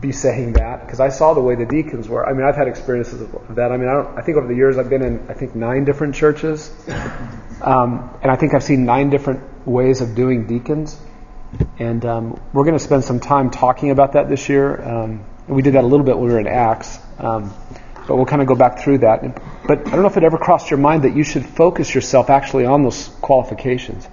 be 0.00 0.12
saying 0.12 0.52
that 0.52 0.86
because 0.86 1.00
I 1.00 1.08
saw 1.08 1.34
the 1.34 1.40
way 1.40 1.56
the 1.56 1.66
deacons 1.66 2.08
were. 2.08 2.24
I 2.24 2.34
mean, 2.34 2.46
I've 2.46 2.54
had 2.54 2.68
experiences 2.68 3.20
of 3.20 3.56
that. 3.56 3.72
I 3.72 3.76
mean, 3.76 3.88
I, 3.88 3.94
don't, 3.94 4.16
I 4.16 4.22
think 4.22 4.38
over 4.38 4.46
the 4.46 4.54
years 4.54 4.78
I've 4.78 4.88
been 4.88 5.02
in 5.02 5.28
I 5.28 5.34
think 5.34 5.56
nine 5.56 5.84
different 5.84 6.14
churches, 6.14 6.70
um, 7.60 8.16
and 8.22 8.30
I 8.30 8.36
think 8.36 8.54
I've 8.54 8.62
seen 8.62 8.84
nine 8.84 9.10
different 9.10 9.66
ways 9.66 10.00
of 10.00 10.14
doing 10.14 10.46
deacons. 10.46 10.96
And 11.78 12.04
um, 12.04 12.40
we're 12.52 12.64
going 12.64 12.78
to 12.78 12.84
spend 12.84 13.04
some 13.04 13.20
time 13.20 13.50
talking 13.50 13.90
about 13.90 14.12
that 14.12 14.28
this 14.28 14.48
year. 14.48 14.80
Um, 14.80 15.24
we 15.46 15.62
did 15.62 15.74
that 15.74 15.84
a 15.84 15.86
little 15.86 16.06
bit 16.06 16.16
when 16.16 16.26
we 16.26 16.32
were 16.32 16.40
in 16.40 16.46
Acts, 16.46 16.98
um, 17.18 17.52
but 18.06 18.16
we'll 18.16 18.26
kind 18.26 18.40
of 18.40 18.48
go 18.48 18.54
back 18.54 18.78
through 18.78 18.98
that. 18.98 19.22
But 19.66 19.86
I 19.86 19.90
don't 19.90 20.02
know 20.02 20.06
if 20.06 20.16
it 20.16 20.24
ever 20.24 20.38
crossed 20.38 20.70
your 20.70 20.78
mind 20.78 21.04
that 21.04 21.14
you 21.14 21.24
should 21.24 21.44
focus 21.44 21.94
yourself 21.94 22.30
actually 22.30 22.64
on 22.64 22.82
those 22.82 23.08
qualifications, 23.20 24.08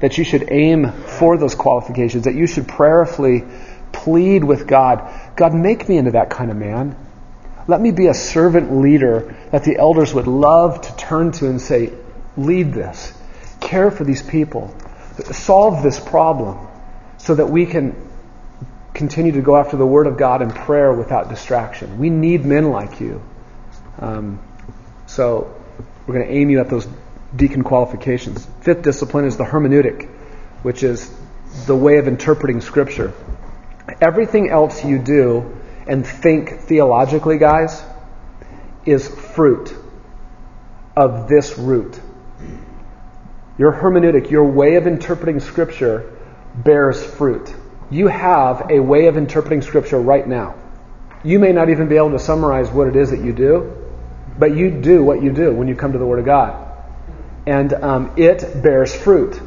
that 0.00 0.16
you 0.16 0.24
should 0.24 0.50
aim 0.50 0.90
for 0.92 1.36
those 1.36 1.54
qualifications, 1.54 2.24
that 2.24 2.34
you 2.34 2.46
should 2.46 2.66
prayerfully 2.66 3.44
plead 3.92 4.44
with 4.44 4.66
God, 4.66 5.36
God, 5.36 5.54
make 5.54 5.88
me 5.88 5.98
into 5.98 6.12
that 6.12 6.30
kind 6.30 6.50
of 6.50 6.56
man. 6.56 6.96
Let 7.66 7.80
me 7.80 7.90
be 7.90 8.06
a 8.06 8.14
servant 8.14 8.72
leader 8.72 9.36
that 9.50 9.64
the 9.64 9.76
elders 9.76 10.14
would 10.14 10.26
love 10.26 10.80
to 10.80 10.96
turn 10.96 11.32
to 11.32 11.48
and 11.48 11.60
say, 11.60 11.92
lead 12.36 12.72
this, 12.72 13.12
care 13.60 13.90
for 13.90 14.04
these 14.04 14.22
people, 14.22 14.74
solve 15.32 15.82
this 15.82 16.00
problem 16.00 16.68
so 17.22 17.34
that 17.34 17.46
we 17.46 17.66
can 17.66 17.94
continue 18.94 19.32
to 19.32 19.42
go 19.42 19.56
after 19.56 19.76
the 19.76 19.86
Word 19.86 20.06
of 20.06 20.16
God 20.16 20.42
in 20.42 20.50
prayer 20.50 20.92
without 20.92 21.28
distraction. 21.28 21.98
We 21.98 22.10
need 22.10 22.44
men 22.44 22.70
like 22.70 23.00
you. 23.00 23.22
Um, 23.98 24.42
so 25.06 25.54
we're 26.06 26.14
going 26.14 26.26
to 26.26 26.32
aim 26.32 26.50
you 26.50 26.60
at 26.60 26.70
those 26.70 26.88
deacon 27.36 27.62
qualifications. 27.62 28.46
Fifth 28.62 28.82
discipline 28.82 29.26
is 29.26 29.36
the 29.36 29.44
hermeneutic, 29.44 30.08
which 30.62 30.82
is 30.82 31.14
the 31.66 31.76
way 31.76 31.98
of 31.98 32.08
interpreting 32.08 32.60
Scripture. 32.60 33.12
Everything 34.00 34.48
else 34.48 34.84
you 34.84 34.98
do 34.98 35.56
and 35.86 36.06
think 36.06 36.60
theologically, 36.60 37.38
guys, 37.38 37.82
is 38.86 39.08
fruit 39.08 39.74
of 40.96 41.28
this 41.28 41.58
root. 41.58 42.00
Your 43.58 43.72
hermeneutic, 43.72 44.30
your 44.30 44.44
way 44.44 44.76
of 44.76 44.86
interpreting 44.86 45.40
Scripture, 45.40 46.16
bears 46.54 47.04
fruit. 47.04 47.54
You 47.90 48.06
have 48.06 48.70
a 48.70 48.80
way 48.80 49.06
of 49.06 49.16
interpreting 49.16 49.62
Scripture 49.62 50.00
right 50.00 50.26
now. 50.26 50.54
You 51.24 51.38
may 51.38 51.52
not 51.52 51.68
even 51.70 51.88
be 51.88 51.96
able 51.96 52.12
to 52.12 52.18
summarize 52.18 52.70
what 52.70 52.86
it 52.86 52.96
is 52.96 53.10
that 53.10 53.20
you 53.20 53.32
do, 53.32 53.76
but 54.38 54.56
you 54.56 54.70
do 54.70 55.04
what 55.04 55.22
you 55.22 55.32
do 55.32 55.52
when 55.52 55.68
you 55.68 55.74
come 55.74 55.92
to 55.92 55.98
the 55.98 56.06
Word 56.06 56.18
of 56.18 56.24
God. 56.24 56.66
And 57.46 57.72
um, 57.72 58.14
it 58.16 58.62
bears 58.62 58.94
fruit. 58.94 59.40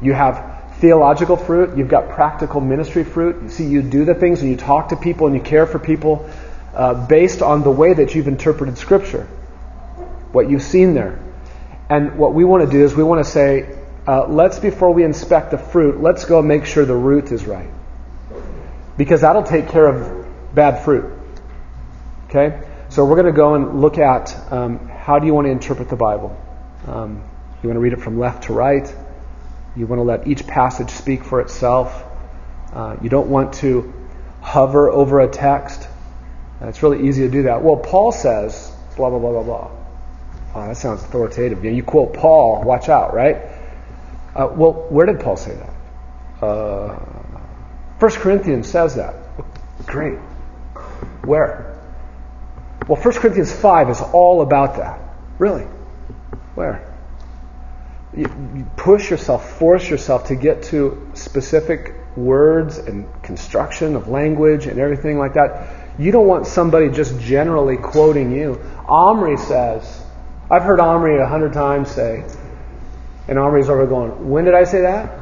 You 0.00 0.12
have 0.12 0.76
theological 0.78 1.36
fruit, 1.36 1.76
you've 1.76 1.88
got 1.88 2.10
practical 2.10 2.60
ministry 2.60 3.04
fruit. 3.04 3.42
You 3.42 3.48
see, 3.48 3.66
you 3.66 3.82
do 3.82 4.04
the 4.04 4.14
things 4.14 4.40
and 4.40 4.50
you 4.50 4.56
talk 4.56 4.90
to 4.90 4.96
people 4.96 5.26
and 5.26 5.34
you 5.34 5.42
care 5.42 5.66
for 5.66 5.78
people 5.78 6.30
uh, 6.72 7.06
based 7.06 7.42
on 7.42 7.62
the 7.62 7.70
way 7.70 7.92
that 7.94 8.14
you've 8.14 8.28
interpreted 8.28 8.78
Scripture, 8.78 9.24
what 10.32 10.48
you've 10.48 10.62
seen 10.62 10.94
there. 10.94 11.18
And 11.90 12.18
what 12.18 12.34
we 12.34 12.44
want 12.44 12.64
to 12.64 12.70
do 12.70 12.84
is 12.84 12.94
we 12.94 13.02
want 13.02 13.24
to 13.24 13.30
say, 13.30 13.77
uh, 14.08 14.26
let's, 14.26 14.58
before 14.58 14.94
we 14.94 15.04
inspect 15.04 15.50
the 15.50 15.58
fruit, 15.58 16.00
let's 16.00 16.24
go 16.24 16.40
make 16.40 16.64
sure 16.64 16.86
the 16.86 16.96
root 16.96 17.30
is 17.30 17.44
right. 17.44 17.68
Because 18.96 19.20
that'll 19.20 19.42
take 19.42 19.68
care 19.68 19.86
of 19.86 20.26
bad 20.54 20.82
fruit. 20.82 21.12
Okay? 22.28 22.66
So 22.88 23.04
we're 23.04 23.16
going 23.16 23.26
to 23.26 23.36
go 23.36 23.54
and 23.54 23.82
look 23.82 23.98
at 23.98 24.34
um, 24.50 24.88
how 24.88 25.18
do 25.18 25.26
you 25.26 25.34
want 25.34 25.46
to 25.46 25.50
interpret 25.50 25.90
the 25.90 25.96
Bible. 25.96 26.34
Um, 26.86 27.22
you 27.62 27.68
want 27.68 27.76
to 27.76 27.80
read 27.80 27.92
it 27.92 28.00
from 28.00 28.18
left 28.18 28.44
to 28.44 28.54
right. 28.54 28.90
You 29.76 29.86
want 29.86 29.98
to 29.98 30.04
let 30.04 30.26
each 30.26 30.46
passage 30.46 30.88
speak 30.88 31.22
for 31.22 31.42
itself. 31.42 32.02
Uh, 32.72 32.96
you 33.02 33.10
don't 33.10 33.28
want 33.28 33.52
to 33.54 33.92
hover 34.40 34.88
over 34.88 35.20
a 35.20 35.28
text. 35.28 35.86
It's 36.62 36.82
really 36.82 37.06
easy 37.06 37.24
to 37.24 37.30
do 37.30 37.42
that. 37.42 37.62
Well, 37.62 37.76
Paul 37.76 38.12
says, 38.12 38.72
blah, 38.96 39.10
blah, 39.10 39.18
blah, 39.18 39.32
blah, 39.32 39.42
blah. 39.42 39.70
Oh, 40.54 40.66
that 40.66 40.78
sounds 40.78 41.02
authoritative. 41.02 41.62
You 41.62 41.82
quote 41.82 42.14
Paul, 42.14 42.64
watch 42.64 42.88
out, 42.88 43.12
right? 43.12 43.57
Uh, 44.38 44.48
well, 44.54 44.72
where 44.88 45.04
did 45.04 45.20
Paul 45.20 45.36
say 45.36 45.54
that? 45.54 46.46
Uh, 46.46 46.94
1 47.98 48.10
Corinthians 48.12 48.68
says 48.68 48.94
that. 48.94 49.16
Great. 49.84 50.18
Where? 51.24 51.76
Well, 52.86 53.02
1 53.02 53.14
Corinthians 53.14 53.52
5 53.52 53.90
is 53.90 54.00
all 54.00 54.42
about 54.42 54.76
that. 54.76 55.00
Really? 55.38 55.64
Where? 56.54 56.88
you 58.16 58.66
push 58.76 59.10
yourself, 59.10 59.58
force 59.58 59.88
yourself 59.88 60.28
to 60.28 60.34
get 60.34 60.62
to 60.64 61.10
specific 61.14 61.94
words 62.16 62.78
and 62.78 63.06
construction 63.22 63.94
of 63.94 64.08
language 64.08 64.66
and 64.66 64.78
everything 64.78 65.18
like 65.18 65.34
that. 65.34 65.68
You 65.98 66.10
don't 66.10 66.26
want 66.26 66.46
somebody 66.46 66.88
just 66.88 67.18
generally 67.20 67.76
quoting 67.76 68.32
you. 68.32 68.60
Omri 68.88 69.36
says, 69.36 70.02
I've 70.50 70.62
heard 70.62 70.80
Omri 70.80 71.18
a 71.18 71.26
hundred 71.26 71.52
times 71.52 71.90
say, 71.90 72.24
and 73.28 73.38
Omri's 73.38 73.68
over 73.68 73.86
going, 73.86 74.30
When 74.30 74.44
did 74.44 74.54
I 74.54 74.64
say 74.64 74.80
that? 74.80 75.18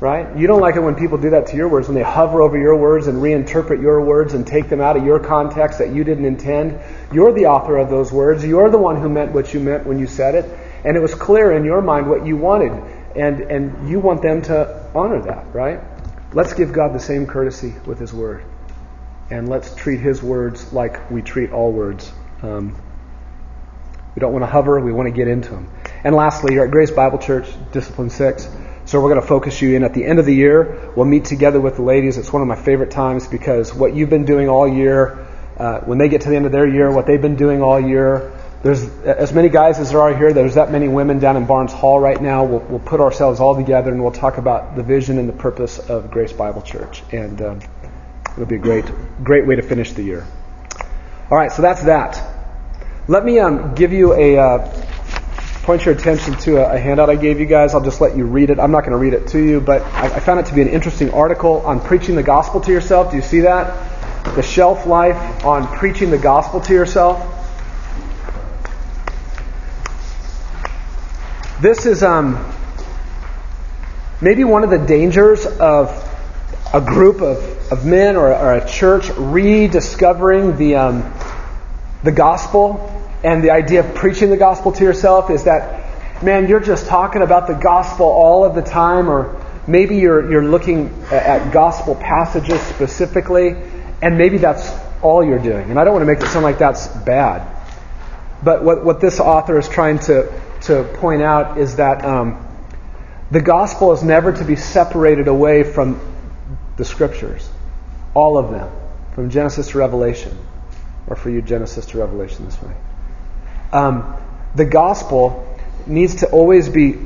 Right? 0.00 0.36
You 0.36 0.46
don't 0.46 0.60
like 0.60 0.76
it 0.76 0.80
when 0.80 0.96
people 0.96 1.18
do 1.18 1.30
that 1.30 1.46
to 1.48 1.56
your 1.56 1.68
words, 1.68 1.88
when 1.88 1.94
they 1.94 2.02
hover 2.02 2.42
over 2.42 2.58
your 2.58 2.76
words 2.76 3.06
and 3.06 3.18
reinterpret 3.18 3.80
your 3.80 4.02
words 4.02 4.34
and 4.34 4.46
take 4.46 4.68
them 4.68 4.80
out 4.80 4.96
of 4.96 5.04
your 5.04 5.18
context 5.18 5.78
that 5.78 5.94
you 5.94 6.04
didn't 6.04 6.26
intend. 6.26 6.78
You're 7.12 7.32
the 7.32 7.46
author 7.46 7.78
of 7.78 7.88
those 7.88 8.12
words. 8.12 8.44
You're 8.44 8.70
the 8.70 8.78
one 8.78 9.00
who 9.00 9.08
meant 9.08 9.32
what 9.32 9.54
you 9.54 9.60
meant 9.60 9.86
when 9.86 9.98
you 9.98 10.06
said 10.06 10.34
it. 10.34 10.58
And 10.84 10.96
it 10.96 11.00
was 11.00 11.14
clear 11.14 11.52
in 11.52 11.64
your 11.64 11.80
mind 11.80 12.08
what 12.08 12.26
you 12.26 12.36
wanted. 12.36 12.72
And, 13.16 13.40
and 13.42 13.88
you 13.88 13.98
want 14.00 14.20
them 14.20 14.42
to 14.42 14.90
honor 14.94 15.22
that, 15.22 15.54
right? 15.54 15.80
Let's 16.34 16.52
give 16.52 16.72
God 16.72 16.92
the 16.92 17.00
same 17.00 17.26
courtesy 17.26 17.74
with 17.86 17.98
His 17.98 18.12
Word. 18.12 18.44
And 19.30 19.48
let's 19.48 19.74
treat 19.74 20.00
His 20.00 20.22
words 20.22 20.72
like 20.72 21.10
we 21.10 21.22
treat 21.22 21.50
all 21.52 21.72
words. 21.72 22.12
Um, 22.42 22.76
we 24.14 24.20
don't 24.20 24.32
want 24.32 24.42
to 24.42 24.50
hover, 24.50 24.78
we 24.80 24.92
want 24.92 25.06
to 25.06 25.12
get 25.12 25.28
into 25.28 25.50
them. 25.50 25.70
And 26.04 26.14
lastly, 26.14 26.54
you're 26.54 26.66
at 26.66 26.70
Grace 26.70 26.90
Bible 26.90 27.18
Church, 27.18 27.48
Discipline 27.72 28.10
6. 28.10 28.48
So 28.84 29.00
we're 29.00 29.08
going 29.08 29.22
to 29.22 29.26
focus 29.26 29.62
you 29.62 29.74
in 29.74 29.82
at 29.82 29.94
the 29.94 30.04
end 30.04 30.18
of 30.18 30.26
the 30.26 30.34
year. 30.34 30.92
We'll 30.94 31.06
meet 31.06 31.24
together 31.24 31.58
with 31.58 31.76
the 31.76 31.82
ladies. 31.82 32.18
It's 32.18 32.30
one 32.30 32.42
of 32.42 32.48
my 32.48 32.56
favorite 32.56 32.90
times 32.90 33.26
because 33.26 33.72
what 33.72 33.96
you've 33.96 34.10
been 34.10 34.26
doing 34.26 34.46
all 34.46 34.68
year, 34.68 35.26
uh, 35.56 35.80
when 35.80 35.96
they 35.96 36.10
get 36.10 36.20
to 36.22 36.28
the 36.28 36.36
end 36.36 36.44
of 36.44 36.52
their 36.52 36.68
year, 36.68 36.92
what 36.92 37.06
they've 37.06 37.22
been 37.22 37.36
doing 37.36 37.62
all 37.62 37.80
year, 37.80 38.38
there's 38.62 38.84
as 39.04 39.32
many 39.32 39.48
guys 39.48 39.78
as 39.78 39.90
there 39.90 40.00
are 40.00 40.14
here. 40.14 40.34
There's 40.34 40.56
that 40.56 40.70
many 40.70 40.88
women 40.88 41.18
down 41.18 41.38
in 41.38 41.46
Barnes 41.46 41.72
Hall 41.72 41.98
right 41.98 42.20
now. 42.20 42.44
We'll, 42.44 42.60
we'll 42.60 42.78
put 42.78 43.00
ourselves 43.00 43.40
all 43.40 43.56
together 43.56 43.90
and 43.90 44.02
we'll 44.02 44.12
talk 44.12 44.36
about 44.36 44.76
the 44.76 44.82
vision 44.82 45.18
and 45.18 45.26
the 45.26 45.34
purpose 45.34 45.78
of 45.78 46.10
Grace 46.10 46.34
Bible 46.34 46.60
Church. 46.60 47.02
And 47.12 47.40
um, 47.40 47.60
it'll 48.32 48.44
be 48.44 48.56
a 48.56 48.58
great, 48.58 48.84
great 49.22 49.46
way 49.46 49.56
to 49.56 49.62
finish 49.62 49.92
the 49.92 50.02
year. 50.02 50.26
All 51.30 51.38
right, 51.38 51.50
so 51.50 51.62
that's 51.62 51.82
that. 51.84 52.22
Let 53.08 53.24
me 53.24 53.38
um, 53.38 53.74
give 53.74 53.92
you 53.94 54.12
a 54.12 54.38
uh, 54.38 54.86
point 55.64 55.86
your 55.86 55.94
attention 55.94 56.36
to 56.36 56.58
a, 56.58 56.74
a, 56.74 56.78
handout 56.78 57.08
I 57.08 57.16
gave 57.16 57.40
you 57.40 57.46
guys. 57.46 57.74
I'll 57.74 57.80
just 57.80 57.98
let 57.98 58.18
you 58.18 58.26
read 58.26 58.50
it. 58.50 58.60
I'm 58.60 58.70
not 58.70 58.82
going 58.82 58.92
to 58.92 58.98
read 58.98 59.14
it 59.14 59.28
to 59.28 59.38
you, 59.38 59.62
but 59.62 59.80
I, 59.80 60.16
I 60.16 60.20
found 60.20 60.40
it 60.40 60.46
to 60.46 60.54
be 60.54 60.60
an 60.60 60.68
interesting 60.68 61.10
article 61.10 61.62
on 61.64 61.80
preaching 61.80 62.16
the 62.16 62.22
gospel 62.22 62.60
to 62.60 62.70
yourself. 62.70 63.10
Do 63.10 63.16
you 63.16 63.22
see 63.22 63.40
that? 63.40 64.34
The 64.36 64.42
shelf 64.42 64.84
life 64.84 65.42
on 65.42 65.66
preaching 65.78 66.10
the 66.10 66.18
gospel 66.18 66.60
to 66.60 66.74
yourself. 66.74 67.18
This 71.62 71.86
is 71.86 72.02
um, 72.02 72.52
maybe 74.20 74.44
one 74.44 74.64
of 74.64 74.70
the 74.70 74.78
dangers 74.78 75.46
of 75.46 75.88
a 76.74 76.80
group 76.82 77.22
of, 77.22 77.72
of 77.72 77.86
men 77.86 78.16
or, 78.16 78.34
or 78.34 78.52
a 78.52 78.68
church 78.68 79.08
rediscovering 79.16 80.58
the, 80.58 80.74
um, 80.74 81.14
the 82.02 82.12
gospel 82.12 82.90
and 83.24 83.42
the 83.42 83.50
idea 83.50 83.80
of 83.80 83.94
preaching 83.94 84.30
the 84.30 84.36
gospel 84.36 84.72
to 84.72 84.84
yourself 84.84 85.30
is 85.30 85.44
that, 85.44 86.22
man, 86.22 86.46
you're 86.46 86.60
just 86.60 86.86
talking 86.86 87.22
about 87.22 87.46
the 87.46 87.54
gospel 87.54 88.06
all 88.06 88.44
of 88.44 88.54
the 88.54 88.62
time, 88.62 89.08
or 89.08 89.42
maybe 89.66 89.96
you're, 89.96 90.30
you're 90.30 90.44
looking 90.44 90.94
at 91.10 91.52
gospel 91.52 91.94
passages 91.94 92.60
specifically, 92.60 93.56
and 94.02 94.18
maybe 94.18 94.38
that's 94.38 94.70
all 95.02 95.24
you're 95.24 95.38
doing. 95.38 95.70
And 95.70 95.80
I 95.80 95.84
don't 95.84 95.94
want 95.94 96.02
to 96.02 96.12
make 96.12 96.22
it 96.22 96.28
sound 96.28 96.44
like 96.44 96.58
that's 96.58 96.86
bad. 96.86 97.50
But 98.42 98.62
what, 98.62 98.84
what 98.84 99.00
this 99.00 99.20
author 99.20 99.58
is 99.58 99.68
trying 99.68 100.00
to 100.00 100.30
to 100.64 100.82
point 100.94 101.20
out 101.20 101.58
is 101.58 101.76
that 101.76 102.04
um, 102.04 102.46
the 103.30 103.40
gospel 103.40 103.92
is 103.92 104.02
never 104.02 104.32
to 104.32 104.44
be 104.44 104.56
separated 104.56 105.28
away 105.28 105.62
from 105.62 106.00
the 106.76 106.84
scriptures, 106.84 107.48
all 108.14 108.38
of 108.38 108.50
them, 108.50 108.70
from 109.14 109.30
Genesis 109.30 109.68
to 109.68 109.78
Revelation, 109.78 110.36
or 111.06 111.16
for 111.16 111.30
you, 111.30 111.42
Genesis 111.42 111.86
to 111.86 111.98
Revelation 111.98 112.46
this 112.46 112.60
way. 112.62 112.74
Um, 113.74 114.16
the 114.54 114.64
gospel 114.64 115.44
needs 115.86 116.16
to 116.16 116.30
always 116.30 116.68
be 116.68 116.96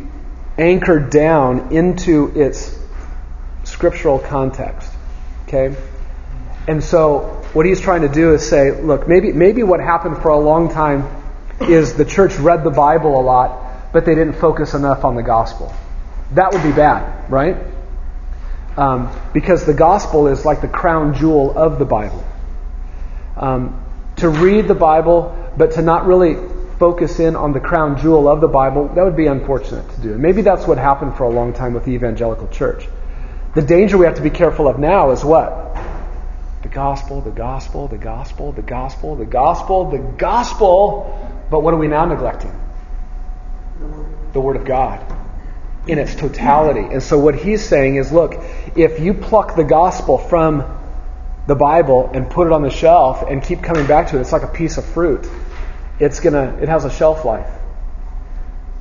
anchored 0.59 1.11
down 1.11 1.73
into 1.73 2.31
its 2.35 2.79
scriptural 3.65 4.19
context. 4.19 4.93
Okay? 5.47 5.75
And 6.67 6.85
so 6.85 7.43
what 7.55 7.65
he's 7.65 7.81
trying 7.81 8.03
to 8.03 8.09
do 8.09 8.35
is 8.35 8.47
say, 8.47 8.79
look, 8.83 9.09
maybe 9.09 9.33
maybe 9.33 9.63
what 9.63 9.81
happened 9.81 10.19
for 10.19 10.29
a 10.29 10.39
long 10.39 10.71
time 10.71 11.09
is 11.61 11.95
the 11.95 12.05
church 12.05 12.37
read 12.37 12.63
the 12.65 12.71
Bible 12.71 13.19
a 13.19 13.23
lot, 13.23 13.91
but 13.93 14.05
they 14.05 14.15
didn't 14.15 14.35
focus 14.35 14.75
enough 14.75 15.05
on 15.05 15.17
the 15.17 15.23
gospel. 15.23 15.73
That 16.33 16.53
would 16.53 16.63
be 16.63 16.73
bad, 16.73 17.31
right? 17.31 17.57
Um, 18.77 19.11
because 19.33 19.65
the 19.65 19.73
gospel 19.73 20.27
is 20.29 20.45
like 20.45 20.61
the 20.61 20.69
crown 20.69 21.15
jewel 21.15 21.57
of 21.57 21.79
the 21.79 21.87
Bible. 21.87 22.23
Um, 23.37 23.83
to 24.17 24.29
read 24.29 24.69
the 24.69 24.75
Bible, 24.75 25.35
but 25.57 25.73
to 25.73 25.83
not 25.83 26.07
really 26.07 26.37
focus 26.78 27.18
in 27.18 27.35
on 27.35 27.52
the 27.52 27.61
crown 27.61 27.99
jewel 27.99 28.28
of 28.28 28.40
the 28.40 28.49
Bible, 28.49 28.88
that 28.94 29.04
would 29.04 29.16
be 29.16 29.26
unfortunate 29.26 29.88
to 29.94 30.00
do. 30.00 30.16
maybe 30.16 30.42
that's 30.42 30.66
what 30.66 30.78
happened 30.78 31.16
for 31.16 31.25
a 31.25 31.30
long 31.30 31.52
time 31.52 31.75
with 31.75 31.85
the 31.85 31.92
evangelical 31.92 32.49
church. 32.49 32.87
The 33.54 33.62
danger 33.62 33.99
we 33.99 34.06
have 34.06 34.16
to 34.16 34.23
be 34.23 34.30
careful 34.30 34.68
of 34.68 34.78
now 34.78 35.11
is 35.11 35.25
what? 35.25 35.76
The 36.62 36.68
gospel, 36.68 37.20
the 37.20 37.30
gospel, 37.30 37.88
the 37.88 37.99
gospel, 37.99 38.52
the 38.52 38.62
gospel, 38.62 39.16
the 39.16 39.25
gospel, 39.25 39.90
the 39.90 39.99
gospel. 39.99 41.28
But 41.50 41.61
what 41.61 41.75
are 41.75 41.78
we 41.78 41.88
now 41.88 42.04
neglecting? 42.04 42.52
The 44.32 44.40
Word 44.40 44.56
of 44.56 44.64
God 44.64 45.04
in 45.88 45.99
its 45.99 46.14
totality. 46.14 46.92
And 46.92 47.02
so 47.02 47.18
what 47.18 47.35
he's 47.35 47.64
saying 47.64 47.97
is 47.97 48.12
look, 48.12 48.35
if 48.76 49.00
you 49.00 49.14
pluck 49.14 49.56
the 49.56 49.64
gospel 49.64 50.18
from 50.18 50.78
the 51.47 51.54
Bible 51.54 52.11
and 52.12 52.30
put 52.30 52.47
it 52.47 52.52
on 52.52 52.62
the 52.62 52.70
shelf 52.70 53.25
and 53.26 53.42
keep 53.42 53.62
coming 53.62 53.87
back 53.87 54.08
to 54.08 54.18
it, 54.18 54.20
it's 54.20 54.32
like 54.32 54.42
a 54.42 54.49
piece 54.49 54.76
of 54.76 54.85
fruit. 54.85 55.26
It's 56.00 56.21
gonna 56.21 56.59
it 56.61 56.69
has 56.69 56.85
a 56.85 56.90
shelf 56.90 57.25
life. 57.25 57.50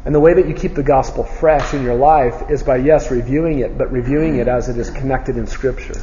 And 0.05 0.15
the 0.15 0.19
way 0.19 0.33
that 0.36 0.47
you 0.47 0.53
keep 0.53 0.74
the 0.74 0.83
gospel 0.83 1.25
fresh 1.25 1.74
in 1.74 1.83
your 1.83 1.95
life 1.95 2.50
is 2.50 2.63
by 2.63 2.77
yes, 2.77 3.12
reviewing 3.12 3.59
it, 3.59 3.77
but 3.77 3.91
reviewing 3.91 4.38
it 4.38 4.47
as 4.47 4.69
it 4.69 4.77
is 4.77 4.89
connected 4.89 5.36
in 5.38 5.47
Scripture. 5.47 6.01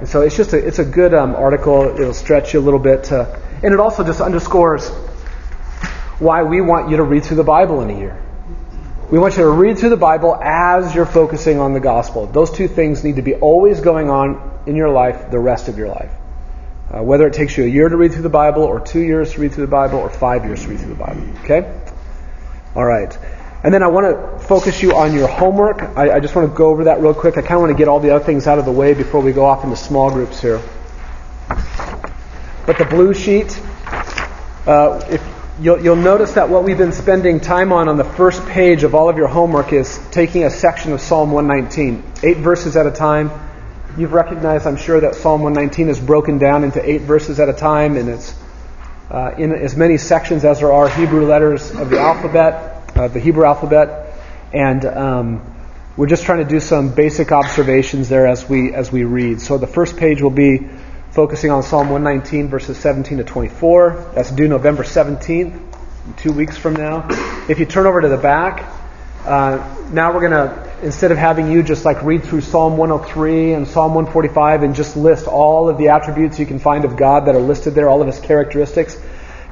And 0.00 0.08
so 0.08 0.20
it's 0.20 0.36
just 0.36 0.52
a 0.52 0.58
it's 0.58 0.78
a 0.78 0.84
good 0.84 1.14
um, 1.14 1.34
article. 1.34 1.84
It'll 1.98 2.12
stretch 2.12 2.52
you 2.52 2.60
a 2.60 2.64
little 2.68 2.78
bit, 2.78 3.04
to, 3.04 3.40
and 3.62 3.72
it 3.72 3.80
also 3.80 4.04
just 4.04 4.20
underscores 4.20 4.88
why 6.18 6.42
we 6.42 6.60
want 6.60 6.90
you 6.90 6.98
to 6.98 7.04
read 7.04 7.24
through 7.24 7.38
the 7.38 7.44
Bible 7.44 7.80
in 7.80 7.90
a 7.90 7.98
year. 7.98 8.22
We 9.10 9.18
want 9.18 9.38
you 9.38 9.44
to 9.44 9.50
read 9.50 9.78
through 9.78 9.88
the 9.88 9.96
Bible 9.96 10.34
as 10.34 10.94
you're 10.94 11.06
focusing 11.06 11.60
on 11.60 11.72
the 11.72 11.80
gospel. 11.80 12.26
Those 12.26 12.50
two 12.50 12.68
things 12.68 13.02
need 13.02 13.16
to 13.16 13.22
be 13.22 13.34
always 13.34 13.80
going 13.80 14.10
on 14.10 14.60
in 14.66 14.76
your 14.76 14.90
life 14.90 15.30
the 15.30 15.38
rest 15.38 15.68
of 15.68 15.78
your 15.78 15.88
life. 15.88 16.12
Uh, 16.90 17.02
whether 17.02 17.26
it 17.26 17.34
takes 17.34 17.56
you 17.58 17.64
a 17.64 17.68
year 17.68 17.88
to 17.88 17.96
read 17.96 18.12
through 18.12 18.22
the 18.22 18.30
Bible, 18.30 18.62
or 18.62 18.80
two 18.80 19.00
years 19.00 19.32
to 19.32 19.40
read 19.40 19.52
through 19.52 19.66
the 19.66 19.70
Bible, 19.70 19.98
or 19.98 20.08
five 20.08 20.44
years 20.44 20.62
to 20.62 20.70
read 20.70 20.80
through 20.80 20.88
the 20.88 20.94
Bible. 20.94 21.22
Okay? 21.44 21.70
All 22.74 22.84
right. 22.84 23.16
And 23.62 23.74
then 23.74 23.82
I 23.82 23.88
want 23.88 24.06
to 24.06 24.46
focus 24.46 24.82
you 24.82 24.94
on 24.94 25.12
your 25.12 25.26
homework. 25.26 25.82
I, 25.82 26.12
I 26.16 26.20
just 26.20 26.34
want 26.34 26.48
to 26.48 26.56
go 26.56 26.68
over 26.68 26.84
that 26.84 27.00
real 27.00 27.12
quick. 27.12 27.36
I 27.36 27.42
kind 27.42 27.54
of 27.54 27.60
want 27.60 27.72
to 27.72 27.78
get 27.78 27.88
all 27.88 28.00
the 28.00 28.14
other 28.14 28.24
things 28.24 28.46
out 28.46 28.58
of 28.58 28.64
the 28.64 28.72
way 28.72 28.94
before 28.94 29.20
we 29.20 29.32
go 29.32 29.44
off 29.44 29.64
into 29.64 29.76
small 29.76 30.10
groups 30.10 30.40
here. 30.40 30.62
But 32.64 32.78
the 32.78 32.86
blue 32.88 33.14
sheet, 33.14 33.60
uh, 34.66 35.04
if 35.10 35.22
you'll, 35.60 35.82
you'll 35.82 35.96
notice 35.96 36.34
that 36.34 36.48
what 36.48 36.64
we've 36.64 36.78
been 36.78 36.92
spending 36.92 37.40
time 37.40 37.72
on 37.72 37.88
on 37.88 37.96
the 37.96 38.04
first 38.04 38.44
page 38.46 38.84
of 38.84 38.94
all 38.94 39.08
of 39.08 39.16
your 39.16 39.28
homework 39.28 39.72
is 39.72 39.98
taking 40.10 40.44
a 40.44 40.50
section 40.50 40.92
of 40.92 41.00
Psalm 41.00 41.32
119, 41.32 42.04
eight 42.22 42.36
verses 42.38 42.76
at 42.76 42.86
a 42.86 42.90
time. 42.90 43.30
You've 43.98 44.12
recognized, 44.12 44.64
I'm 44.64 44.76
sure, 44.76 45.00
that 45.00 45.16
Psalm 45.16 45.42
119 45.42 45.88
is 45.88 45.98
broken 45.98 46.38
down 46.38 46.62
into 46.62 46.88
eight 46.88 47.00
verses 47.00 47.40
at 47.40 47.48
a 47.48 47.52
time, 47.52 47.96
and 47.96 48.08
it's 48.08 48.32
uh, 49.10 49.34
in 49.36 49.50
as 49.50 49.74
many 49.74 49.98
sections 49.98 50.44
as 50.44 50.60
there 50.60 50.72
are 50.72 50.88
Hebrew 50.88 51.26
letters 51.26 51.72
of 51.72 51.90
the 51.90 51.98
alphabet, 51.98 52.92
uh, 52.94 53.08
the 53.08 53.18
Hebrew 53.18 53.44
alphabet, 53.44 54.14
and 54.52 54.84
um, 54.84 55.54
we're 55.96 56.06
just 56.06 56.22
trying 56.22 56.38
to 56.38 56.44
do 56.44 56.60
some 56.60 56.94
basic 56.94 57.32
observations 57.32 58.08
there 58.08 58.28
as 58.28 58.48
we 58.48 58.72
as 58.72 58.92
we 58.92 59.02
read. 59.02 59.40
So 59.40 59.58
the 59.58 59.66
first 59.66 59.96
page 59.96 60.22
will 60.22 60.30
be 60.30 60.68
focusing 61.10 61.50
on 61.50 61.64
Psalm 61.64 61.90
119, 61.90 62.50
verses 62.50 62.78
17 62.78 63.18
to 63.18 63.24
24. 63.24 64.12
That's 64.14 64.30
due 64.30 64.46
November 64.46 64.84
17th, 64.84 65.60
two 66.18 66.32
weeks 66.32 66.56
from 66.56 66.74
now. 66.74 67.08
If 67.48 67.58
you 67.58 67.66
turn 67.66 67.86
over 67.88 68.00
to 68.00 68.08
the 68.08 68.16
back, 68.16 68.77
uh, 69.28 69.88
now 69.92 70.12
we're 70.14 70.28
going 70.28 70.32
to, 70.32 70.72
instead 70.82 71.12
of 71.12 71.18
having 71.18 71.52
you 71.52 71.62
just 71.62 71.84
like 71.84 72.02
read 72.02 72.24
through 72.24 72.40
Psalm 72.40 72.78
103 72.78 73.52
and 73.52 73.68
Psalm 73.68 73.94
145 73.94 74.62
and 74.62 74.74
just 74.74 74.96
list 74.96 75.26
all 75.26 75.68
of 75.68 75.76
the 75.76 75.88
attributes 75.88 76.38
you 76.38 76.46
can 76.46 76.58
find 76.58 76.86
of 76.86 76.96
God 76.96 77.26
that 77.26 77.34
are 77.34 77.40
listed 77.40 77.74
there, 77.74 77.88
all 77.88 78.00
of 78.00 78.06
his 78.06 78.20
characteristics, 78.20 78.98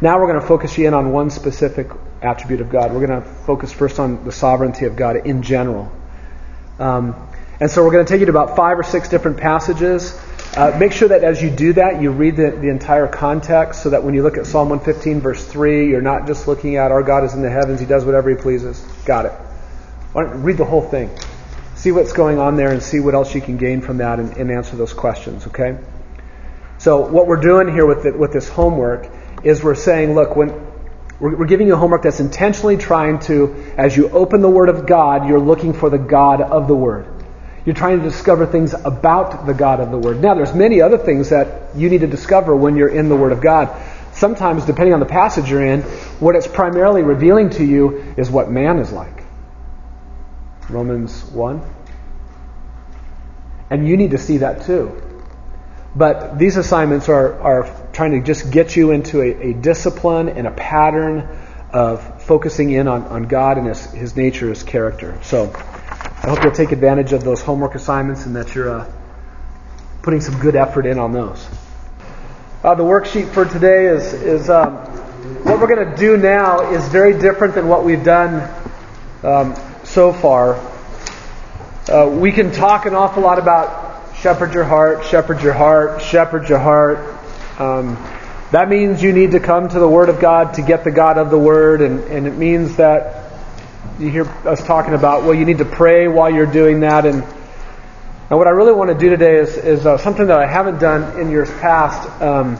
now 0.00 0.18
we're 0.18 0.28
going 0.28 0.40
to 0.40 0.46
focus 0.46 0.76
you 0.78 0.86
in 0.86 0.94
on 0.94 1.12
one 1.12 1.28
specific 1.28 1.90
attribute 2.22 2.62
of 2.62 2.70
God. 2.70 2.92
We're 2.92 3.06
going 3.06 3.22
to 3.22 3.28
focus 3.28 3.72
first 3.72 3.98
on 3.98 4.24
the 4.24 4.32
sovereignty 4.32 4.86
of 4.86 4.96
God 4.96 5.26
in 5.26 5.42
general. 5.42 5.92
Um, 6.78 7.28
and 7.60 7.70
so 7.70 7.84
we're 7.84 7.92
going 7.92 8.04
to 8.04 8.10
take 8.10 8.20
you 8.20 8.26
to 8.26 8.32
about 8.32 8.56
five 8.56 8.78
or 8.78 8.82
six 8.82 9.08
different 9.08 9.36
passages. 9.38 10.18
Uh, 10.56 10.74
make 10.78 10.92
sure 10.92 11.08
that 11.08 11.22
as 11.22 11.42
you 11.42 11.50
do 11.50 11.74
that, 11.74 12.00
you 12.00 12.10
read 12.10 12.36
the, 12.36 12.50
the 12.50 12.68
entire 12.68 13.06
context 13.06 13.82
so 13.82 13.90
that 13.90 14.02
when 14.02 14.14
you 14.14 14.22
look 14.22 14.38
at 14.38 14.46
Psalm 14.46 14.70
115, 14.70 15.20
verse 15.20 15.44
3, 15.44 15.88
you're 15.88 16.00
not 16.00 16.26
just 16.26 16.48
looking 16.48 16.76
at 16.76 16.90
our 16.90 17.02
God 17.02 17.24
is 17.24 17.34
in 17.34 17.42
the 17.42 17.50
heavens, 17.50 17.80
He 17.80 17.86
does 17.86 18.04
whatever 18.04 18.30
He 18.30 18.36
pleases. 18.36 18.78
Got 19.04 19.26
it. 19.26 19.45
Why 20.16 20.22
don't 20.22 20.44
read 20.44 20.56
the 20.56 20.64
whole 20.64 20.80
thing? 20.80 21.10
See 21.74 21.92
what's 21.92 22.14
going 22.14 22.38
on 22.38 22.56
there 22.56 22.72
and 22.72 22.82
see 22.82 23.00
what 23.00 23.14
else 23.14 23.34
you 23.34 23.42
can 23.42 23.58
gain 23.58 23.82
from 23.82 23.98
that 23.98 24.18
and, 24.18 24.34
and 24.38 24.50
answer 24.50 24.74
those 24.74 24.94
questions, 24.94 25.46
okay? 25.48 25.76
So, 26.78 27.06
what 27.06 27.26
we're 27.26 27.42
doing 27.42 27.70
here 27.70 27.84
with, 27.84 28.02
the, 28.02 28.16
with 28.16 28.32
this 28.32 28.48
homework 28.48 29.10
is 29.44 29.62
we're 29.62 29.74
saying, 29.74 30.14
look, 30.14 30.34
when 30.34 30.54
we're, 31.20 31.36
we're 31.36 31.46
giving 31.46 31.66
you 31.66 31.76
homework 31.76 32.00
that's 32.00 32.20
intentionally 32.20 32.78
trying 32.78 33.18
to, 33.28 33.74
as 33.76 33.94
you 33.94 34.08
open 34.08 34.40
the 34.40 34.48
Word 34.48 34.70
of 34.70 34.86
God, 34.86 35.28
you're 35.28 35.38
looking 35.38 35.74
for 35.74 35.90
the 35.90 35.98
God 35.98 36.40
of 36.40 36.66
the 36.66 36.74
Word. 36.74 37.06
You're 37.66 37.74
trying 37.74 37.98
to 37.98 38.04
discover 38.04 38.46
things 38.46 38.72
about 38.72 39.44
the 39.44 39.52
God 39.52 39.80
of 39.80 39.90
the 39.90 39.98
Word. 39.98 40.22
Now, 40.22 40.32
there's 40.32 40.54
many 40.54 40.80
other 40.80 40.96
things 40.96 41.28
that 41.28 41.76
you 41.76 41.90
need 41.90 42.00
to 42.00 42.06
discover 42.06 42.56
when 42.56 42.74
you're 42.74 42.88
in 42.88 43.10
the 43.10 43.16
Word 43.16 43.32
of 43.32 43.42
God. 43.42 43.68
Sometimes, 44.14 44.64
depending 44.64 44.94
on 44.94 45.00
the 45.00 45.04
passage 45.04 45.50
you're 45.50 45.66
in, 45.66 45.82
what 46.20 46.36
it's 46.36 46.46
primarily 46.46 47.02
revealing 47.02 47.50
to 47.50 47.62
you 47.62 48.14
is 48.16 48.30
what 48.30 48.50
man 48.50 48.78
is 48.78 48.90
like. 48.92 49.15
Romans 50.68 51.24
1. 51.24 51.62
And 53.70 53.88
you 53.88 53.96
need 53.96 54.12
to 54.12 54.18
see 54.18 54.38
that 54.38 54.64
too. 54.64 55.02
But 55.94 56.38
these 56.38 56.56
assignments 56.56 57.08
are, 57.08 57.40
are 57.40 57.88
trying 57.92 58.12
to 58.12 58.20
just 58.20 58.50
get 58.50 58.76
you 58.76 58.90
into 58.90 59.22
a, 59.22 59.50
a 59.50 59.52
discipline 59.54 60.28
and 60.28 60.46
a 60.46 60.50
pattern 60.50 61.28
of 61.72 62.22
focusing 62.22 62.70
in 62.70 62.86
on, 62.86 63.04
on 63.04 63.24
God 63.24 63.58
and 63.58 63.66
his, 63.66 63.84
his 63.92 64.16
nature, 64.16 64.48
his 64.48 64.62
character. 64.62 65.18
So, 65.22 65.52
I 66.26 66.30
hope 66.30 66.42
you'll 66.42 66.52
take 66.52 66.72
advantage 66.72 67.12
of 67.12 67.22
those 67.22 67.40
homework 67.40 67.74
assignments 67.74 68.26
and 68.26 68.34
that 68.36 68.54
you're 68.54 68.80
uh, 68.80 68.92
putting 70.02 70.20
some 70.20 70.38
good 70.40 70.56
effort 70.56 70.86
in 70.86 70.98
on 70.98 71.12
those. 71.12 71.46
Uh, 72.64 72.74
the 72.74 72.82
worksheet 72.82 73.32
for 73.32 73.44
today 73.44 73.86
is, 73.86 74.12
is 74.12 74.50
um, 74.50 74.76
what 75.44 75.60
we're 75.60 75.72
going 75.72 75.88
to 75.88 75.96
do 75.96 76.16
now 76.16 76.72
is 76.72 76.88
very 76.88 77.18
different 77.18 77.54
than 77.54 77.68
what 77.68 77.84
we've 77.84 78.02
done 78.02 78.42
um, 79.22 79.54
so 79.96 80.12
far. 80.12 80.56
Uh, 81.88 82.06
we 82.06 82.30
can 82.30 82.52
talk 82.52 82.84
an 82.84 82.94
awful 82.94 83.22
lot 83.22 83.38
about 83.38 84.14
shepherd 84.18 84.52
your 84.52 84.64
heart, 84.64 85.06
shepherd 85.06 85.40
your 85.40 85.54
heart, 85.54 86.02
shepherd 86.02 86.46
your 86.50 86.58
heart. 86.58 86.98
Um, 87.58 87.96
that 88.52 88.68
means 88.68 89.02
you 89.02 89.14
need 89.14 89.30
to 89.30 89.40
come 89.40 89.70
to 89.70 89.78
the 89.78 89.88
Word 89.88 90.10
of 90.10 90.20
God 90.20 90.52
to 90.56 90.60
get 90.60 90.84
the 90.84 90.90
God 90.90 91.16
of 91.16 91.30
the 91.30 91.38
Word, 91.38 91.80
and, 91.80 92.00
and 92.00 92.26
it 92.26 92.36
means 92.36 92.76
that 92.76 93.32
you 93.98 94.10
hear 94.10 94.28
us 94.46 94.62
talking 94.66 94.92
about, 94.92 95.22
well, 95.22 95.32
you 95.32 95.46
need 95.46 95.56
to 95.58 95.64
pray 95.64 96.08
while 96.08 96.28
you're 96.28 96.44
doing 96.44 96.80
that. 96.80 97.06
And, 97.06 97.22
and 97.22 98.38
what 98.38 98.46
I 98.46 98.50
really 98.50 98.74
want 98.74 98.90
to 98.90 98.98
do 98.98 99.08
today 99.08 99.36
is, 99.36 99.56
is 99.56 99.86
uh, 99.86 99.96
something 99.96 100.26
that 100.26 100.38
I 100.38 100.44
haven't 100.44 100.78
done 100.78 101.18
in 101.18 101.30
years 101.30 101.50
past. 101.52 102.06
Um, 102.20 102.58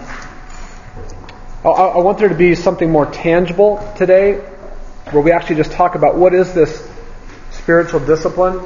I, 1.67 1.69
I 1.69 1.99
want 1.99 2.17
there 2.17 2.31
to 2.31 2.35
be 2.35 2.55
something 2.55 2.91
more 2.91 3.05
tangible 3.05 3.93
today, 3.99 4.37
where 5.11 5.23
we 5.23 5.33
actually 5.33 5.57
just 5.57 5.73
talk 5.73 5.97
about 5.97 6.17
what 6.17 6.33
is 6.33 6.55
this 6.55 6.96
spiritual 7.67 7.99
discipline. 7.99 8.61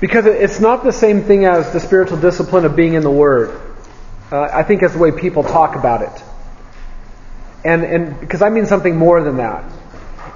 Because 0.00 0.24
it's 0.24 0.58
not 0.58 0.82
the 0.82 0.92
same 0.92 1.24
thing 1.24 1.44
as 1.44 1.74
the 1.74 1.78
spiritual 1.78 2.18
discipline 2.18 2.64
of 2.64 2.74
being 2.74 2.94
in 2.94 3.02
the 3.02 3.10
Word. 3.10 3.60
Uh, 4.32 4.48
I 4.50 4.62
think 4.62 4.80
that's 4.80 4.94
the 4.94 4.98
way 4.98 5.12
people 5.12 5.42
talk 5.42 5.76
about 5.76 6.00
it. 6.00 6.24
And, 7.66 7.84
and 7.84 8.18
because 8.18 8.40
I 8.40 8.48
mean 8.48 8.64
something 8.64 8.96
more 8.96 9.22
than 9.22 9.36
that. 9.36 9.70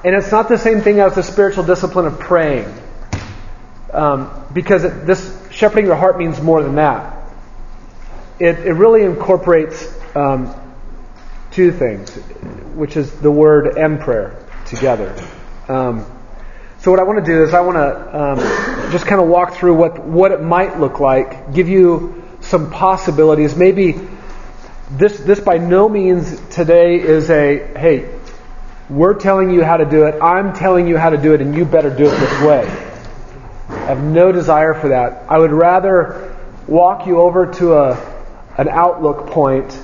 And 0.04 0.14
it's 0.14 0.30
not 0.30 0.50
the 0.50 0.58
same 0.58 0.82
thing 0.82 1.00
as 1.00 1.14
the 1.14 1.22
spiritual 1.22 1.64
discipline 1.64 2.04
of 2.04 2.18
praying. 2.20 2.70
Um, 3.90 4.44
because 4.52 4.84
it, 4.84 5.06
this 5.06 5.34
shepherding 5.50 5.86
your 5.86 5.96
heart 5.96 6.18
means 6.18 6.42
more 6.42 6.62
than 6.62 6.74
that. 6.74 7.16
It, 8.38 8.58
it 8.66 8.74
really 8.74 9.02
incorporates 9.02 9.90
um, 10.14 10.54
two 11.52 11.72
things, 11.72 12.14
which 12.74 12.98
is 12.98 13.10
the 13.20 13.30
word 13.30 13.78
and 13.78 13.98
prayer 13.98 14.44
together. 14.66 15.16
Um, 15.68 16.04
so 16.80 16.90
what 16.90 17.00
I 17.00 17.02
want 17.02 17.24
to 17.24 17.24
do 17.24 17.42
is 17.42 17.54
I 17.54 17.60
want 17.60 17.76
to 17.76 18.20
um, 18.20 18.92
just 18.92 19.06
kind 19.06 19.20
of 19.20 19.28
walk 19.28 19.54
through 19.54 19.74
what 19.74 19.98
what 20.04 20.32
it 20.32 20.42
might 20.42 20.78
look 20.78 21.00
like, 21.00 21.52
give 21.52 21.68
you 21.68 22.24
some 22.40 22.70
possibilities. 22.70 23.56
Maybe 23.56 23.96
this 24.90 25.18
this 25.18 25.40
by 25.40 25.58
no 25.58 25.88
means 25.88 26.40
today 26.50 27.00
is 27.00 27.30
a 27.30 27.58
hey 27.76 28.18
we're 28.88 29.14
telling 29.14 29.50
you 29.50 29.62
how 29.62 29.76
to 29.76 29.84
do 29.84 30.04
it, 30.04 30.18
I'm 30.22 30.54
telling 30.54 30.88
you 30.88 30.96
how 30.96 31.10
to 31.10 31.18
do 31.18 31.34
it, 31.34 31.42
and 31.42 31.54
you 31.54 31.64
better 31.64 31.90
do 31.90 32.06
it 32.06 32.18
this 32.18 32.42
way. 32.42 32.60
I 33.68 33.88
have 33.88 34.02
no 34.02 34.32
desire 34.32 34.72
for 34.72 34.88
that. 34.88 35.26
I 35.28 35.38
would 35.38 35.52
rather 35.52 36.34
walk 36.66 37.06
you 37.06 37.20
over 37.20 37.52
to 37.54 37.74
a, 37.74 38.24
an 38.56 38.68
outlook 38.68 39.26
point 39.28 39.78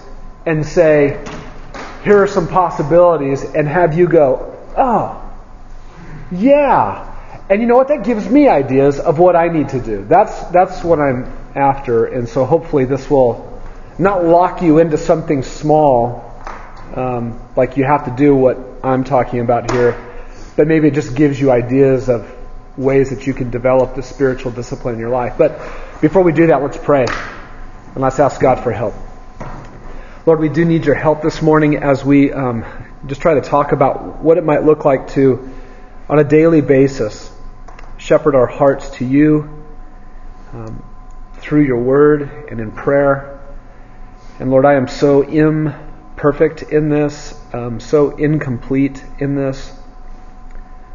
and 0.47 0.65
say, 0.65 1.23
here 2.03 2.23
are 2.23 2.27
some 2.27 2.49
possibilities, 2.49 3.43
and 3.45 3.69
have 3.69 3.93
you 3.93 4.09
go, 4.09 4.59
oh, 4.77 5.21
yeah. 6.35 7.11
And 7.49 7.61
you 7.61 7.67
know 7.67 7.77
what? 7.77 7.89
That 7.89 8.05
gives 8.05 8.29
me 8.29 8.49
ideas 8.49 8.99
of 8.99 9.19
what 9.19 9.37
I 9.37 9.49
need 9.49 9.71
to 9.71 9.81
do. 9.81 10.05
That's, 10.05 10.45
that's 10.47 10.83
what 10.83 10.99
I'm 10.99 11.25
after. 11.55 12.07
And 12.07 12.29
so 12.29 12.45
hopefully 12.45 12.85
this 12.85 13.09
will 13.09 13.61
not 13.99 14.25
lock 14.25 14.63
you 14.63 14.79
into 14.79 14.99
something 14.99 15.43
small, 15.43 16.33
um, 16.95 17.41
like 17.57 17.77
you 17.77 17.85
have 17.85 18.07
to 18.07 18.11
do 18.11 18.35
what 18.35 18.59
I'm 18.83 19.05
talking 19.05 19.41
about 19.41 19.71
here, 19.71 19.97
but 20.57 20.67
maybe 20.67 20.89
it 20.89 20.95
just 20.95 21.15
gives 21.15 21.41
you 21.41 21.51
ideas 21.51 22.09
of 22.09 22.31
ways 22.77 23.11
that 23.11 23.27
you 23.27 23.35
can 23.35 23.51
develop 23.51 23.95
the 23.95 24.03
spiritual 24.03 24.51
discipline 24.51 24.95
in 24.95 25.01
your 25.01 25.11
life. 25.11 25.35
But 25.39 25.59
before 26.01 26.23
we 26.23 26.33
do 26.33 26.49
that, 26.49 26.61
let's 26.61 26.77
pray 26.77 27.05
and 27.05 27.97
let's 27.97 28.19
ask 28.19 28.41
God 28.41 28.65
for 28.65 28.73
help. 28.73 28.95
Lord, 30.27 30.41
we 30.41 30.49
do 30.49 30.65
need 30.65 30.87
your 30.87 30.95
help 30.95 31.23
this 31.23 31.41
morning 31.43 31.77
as 31.77 32.05
we 32.05 32.33
um, 32.33 32.65
just 33.07 33.21
try 33.21 33.35
to 33.35 33.43
talk 33.43 33.73
about 33.73 34.23
what 34.23 34.39
it 34.39 34.45
might 34.45 34.65
look 34.65 34.85
like 34.85 35.09
to, 35.11 35.54
on 36.09 36.19
a 36.19 36.25
daily 36.25 36.61
basis, 36.61 37.31
shepherd 37.97 38.35
our 38.35 38.47
hearts 38.47 38.91
to 38.91 39.07
you 39.07 39.65
um, 40.53 40.85
through 41.39 41.63
your 41.63 41.79
word 41.79 42.23
and 42.51 42.61
in 42.61 42.71
prayer. 42.73 43.41
And 44.39 44.51
Lord, 44.51 44.67
I 44.67 44.75
am 44.75 44.87
so 44.87 45.23
imperfect 45.23 46.63
in 46.63 46.91
this, 46.91 47.41
um, 47.55 47.81
so 47.81 48.17
incomplete 48.17 49.03
in 49.19 49.35
this. 49.35 49.73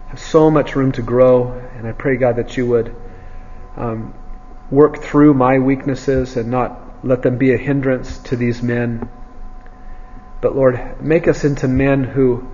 I 0.05 0.09
have 0.11 0.19
so 0.19 0.51
much 0.51 0.75
room 0.75 0.91
to 0.93 1.01
grow, 1.01 1.53
and 1.53 1.87
I 1.87 1.91
pray, 1.91 2.17
God, 2.17 2.35
that 2.35 2.55
you 2.57 2.67
would 2.67 2.95
um, 3.77 4.13
work 4.69 5.01
through 5.01 5.33
my 5.33 5.57
weaknesses 5.57 6.37
and 6.37 6.51
not 6.51 7.03
let 7.03 7.23
them 7.23 7.37
be 7.37 7.53
a 7.53 7.57
hindrance 7.57 8.19
to 8.19 8.35
these 8.35 8.61
men. 8.61 9.09
But 10.41 10.55
Lord, 10.55 11.01
make 11.01 11.27
us 11.27 11.43
into 11.43 11.67
men 11.67 12.03
who 12.03 12.47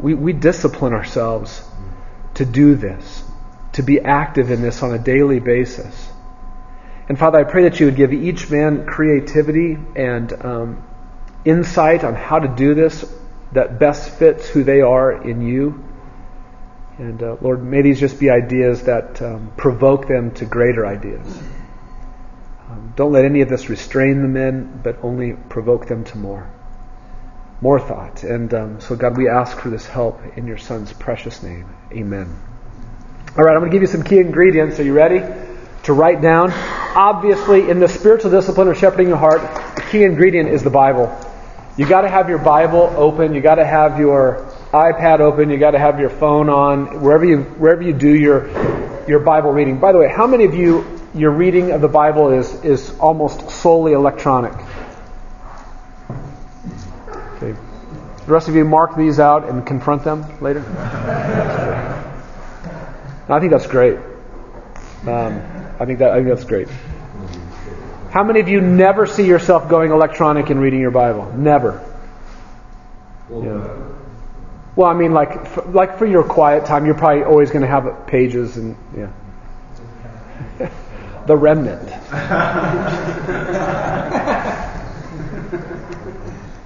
we, 0.00 0.14
we 0.14 0.32
discipline 0.32 0.92
ourselves 0.92 1.62
to 2.34 2.44
do 2.44 2.74
this, 2.74 3.24
to 3.72 3.82
be 3.82 4.00
active 4.00 4.50
in 4.50 4.62
this 4.62 4.82
on 4.82 4.92
a 4.92 4.98
daily 4.98 5.40
basis. 5.40 6.10
And 7.08 7.18
Father, 7.18 7.38
I 7.38 7.44
pray 7.44 7.64
that 7.64 7.80
you 7.80 7.86
would 7.86 7.96
give 7.96 8.12
each 8.12 8.50
man 8.50 8.86
creativity 8.86 9.76
and 9.94 10.32
um, 10.44 10.84
insight 11.44 12.02
on 12.02 12.14
how 12.14 12.38
to 12.38 12.48
do 12.48 12.74
this 12.74 13.04
that 13.52 13.78
best 13.78 14.10
fits 14.18 14.48
who 14.48 14.64
they 14.64 14.80
are 14.80 15.22
in 15.22 15.40
you. 15.40 15.84
And 16.98 17.22
uh, 17.22 17.36
Lord, 17.40 17.62
may 17.62 17.82
these 17.82 18.00
just 18.00 18.18
be 18.18 18.30
ideas 18.30 18.84
that 18.84 19.20
um, 19.20 19.52
provoke 19.56 20.08
them 20.08 20.32
to 20.32 20.44
greater 20.44 20.86
ideas. 20.86 21.26
Um, 22.70 22.92
don't 22.96 23.12
let 23.12 23.24
any 23.24 23.42
of 23.42 23.48
this 23.48 23.68
restrain 23.68 24.22
the 24.22 24.28
men, 24.28 24.80
but 24.82 24.98
only 25.02 25.34
provoke 25.34 25.86
them 25.86 26.04
to 26.04 26.18
more. 26.18 26.50
More 27.64 27.80
thought. 27.80 28.24
And 28.24 28.52
um, 28.52 28.80
so, 28.82 28.94
God, 28.94 29.16
we 29.16 29.26
ask 29.26 29.58
for 29.58 29.70
this 29.70 29.86
help 29.86 30.20
in 30.36 30.46
your 30.46 30.58
Son's 30.58 30.92
precious 30.92 31.42
name. 31.42 31.66
Amen. 31.92 32.28
All 33.38 33.42
right, 33.42 33.54
I'm 33.54 33.60
going 33.60 33.70
to 33.70 33.74
give 33.74 33.80
you 33.80 33.86
some 33.86 34.02
key 34.02 34.18
ingredients. 34.18 34.78
Are 34.80 34.82
you 34.82 34.92
ready? 34.92 35.20
To 35.84 35.94
write 35.94 36.20
down. 36.20 36.52
Obviously, 36.94 37.70
in 37.70 37.80
the 37.80 37.88
spiritual 37.88 38.30
discipline 38.30 38.68
of 38.68 38.76
shepherding 38.76 39.08
your 39.08 39.16
heart, 39.16 39.40
the 39.76 39.80
key 39.90 40.02
ingredient 40.02 40.50
is 40.50 40.62
the 40.62 40.68
Bible. 40.68 41.18
You 41.78 41.88
got 41.88 42.02
to 42.02 42.08
have 42.10 42.28
your 42.28 42.36
Bible 42.38 42.92
open. 42.98 43.34
You 43.34 43.40
got 43.40 43.54
to 43.54 43.64
have 43.64 43.98
your 43.98 44.44
iPad 44.74 45.20
open. 45.20 45.48
You 45.48 45.56
got 45.56 45.70
to 45.70 45.78
have 45.78 45.98
your 45.98 46.10
phone 46.10 46.50
on. 46.50 47.00
Wherever 47.00 47.24
you 47.24 47.44
wherever 47.44 47.80
you 47.80 47.94
do 47.94 48.14
your 48.14 48.46
your 49.08 49.20
Bible 49.20 49.52
reading. 49.52 49.80
By 49.80 49.92
the 49.92 49.98
way, 49.98 50.10
how 50.10 50.26
many 50.26 50.44
of 50.44 50.54
you 50.54 51.00
your 51.14 51.30
reading 51.30 51.70
of 51.70 51.80
the 51.80 51.88
Bible 51.88 52.28
is 52.28 52.62
is 52.62 52.90
almost 52.98 53.48
solely 53.48 53.94
electronic? 53.94 54.52
The 58.26 58.32
rest 58.32 58.48
of 58.48 58.54
you 58.54 58.64
mark 58.64 58.96
these 58.96 59.20
out 59.20 59.48
and 59.48 59.66
confront 59.66 60.04
them 60.04 60.24
later. 60.40 60.64
I 63.28 63.40
think 63.40 63.52
that's 63.52 63.66
great. 63.66 63.98
Um, 65.06 65.42
I 65.78 65.84
think 65.84 65.98
that 65.98 66.12
I 66.12 66.16
think 66.16 66.28
that's 66.28 66.44
great. 66.44 66.68
How 68.10 68.22
many 68.22 68.40
of 68.40 68.48
you 68.48 68.60
never 68.60 69.06
see 69.06 69.26
yourself 69.26 69.68
going 69.68 69.90
electronic 69.90 70.48
and 70.48 70.60
reading 70.60 70.80
your 70.80 70.92
Bible? 70.92 71.32
Never. 71.36 71.84
Yeah. 73.30 73.76
Well, 74.76 74.90
I 74.90 74.94
mean, 74.94 75.12
like, 75.12 75.46
for, 75.46 75.62
like 75.62 75.98
for 75.98 76.06
your 76.06 76.22
quiet 76.22 76.64
time, 76.64 76.86
you're 76.86 76.94
probably 76.94 77.24
always 77.24 77.50
going 77.50 77.62
to 77.62 77.68
have 77.68 78.06
pages 78.06 78.56
and 78.56 78.76
yeah. 78.96 79.10
the 81.26 81.36
remnant. 81.36 81.88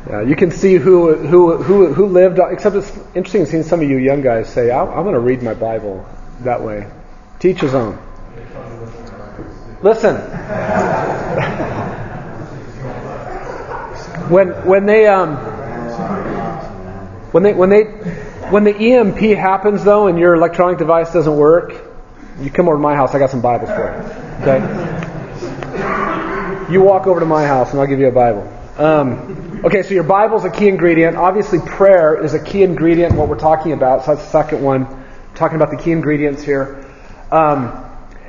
yeah, 0.09 0.23
you 0.23 0.37
can 0.37 0.51
see 0.51 0.77
who 0.77 1.15
who 1.15 1.59
who 1.59 1.93
who 1.93 2.07
lived. 2.07 2.39
Except 2.39 2.77
it's 2.77 2.97
interesting 3.15 3.45
seeing 3.45 3.63
some 3.63 3.83
of 3.83 3.91
you 3.91 3.99
young 3.99 4.23
guys 4.23 4.51
say, 4.51 4.71
"I'm, 4.71 4.89
I'm 4.89 5.03
going 5.03 5.13
to 5.15 5.21
read 5.21 5.43
my 5.43 5.53
Bible 5.53 6.07
that 6.41 6.63
way." 6.63 6.91
Teach 7.41 7.61
his 7.61 7.75
own. 7.75 7.99
Listen. 9.83 10.17
when 14.31 14.49
when 14.67 14.87
they 14.87 15.07
um 15.07 15.37
when 17.33 17.43
they 17.43 17.53
when 17.53 17.69
they 17.69 17.85
when 17.85 18.65
the 18.65 18.75
EMP 18.75 19.19
happens 19.37 19.85
though 19.85 20.07
and 20.07 20.19
your 20.19 20.35
electronic 20.35 20.79
device 20.79 21.13
doesn't 21.13 21.37
work, 21.37 21.75
you 22.41 22.51
come 22.51 22.67
over 22.67 22.77
to 22.77 22.83
my 22.83 22.95
house. 22.95 23.15
I 23.15 23.19
got 23.19 23.29
some 23.31 23.43
Bibles 23.43 23.69
for 23.69 23.77
you. 23.77 23.89
Okay. 24.43 24.61
You 26.73 26.81
walk 26.81 27.07
over 27.07 27.21
to 27.21 27.27
my 27.27 27.47
house 27.47 27.73
and 27.73 27.81
I'll 27.81 27.87
give 27.87 28.01
you 28.01 28.09
a 28.09 28.13
Bible. 28.13 28.51
Um, 28.79 29.48
okay, 29.65 29.83
so 29.83 29.95
your 29.95 30.05
Bible's 30.05 30.45
a 30.45 30.51
key 30.51 30.69
ingredient. 30.69 31.17
Obviously, 31.17 31.59
prayer 31.59 32.23
is 32.23 32.35
a 32.35 32.43
key 32.43 32.63
ingredient 32.63 33.13
in 33.13 33.19
what 33.19 33.29
we're 33.29 33.39
talking 33.39 33.73
about. 33.73 34.05
So 34.05 34.15
that's 34.15 34.25
the 34.25 34.31
second 34.31 34.63
one. 34.63 35.05
Talking 35.35 35.57
about 35.57 35.71
the 35.71 35.77
key 35.77 35.93
ingredients 35.93 36.43
here. 36.43 36.85
Um, 37.31 37.85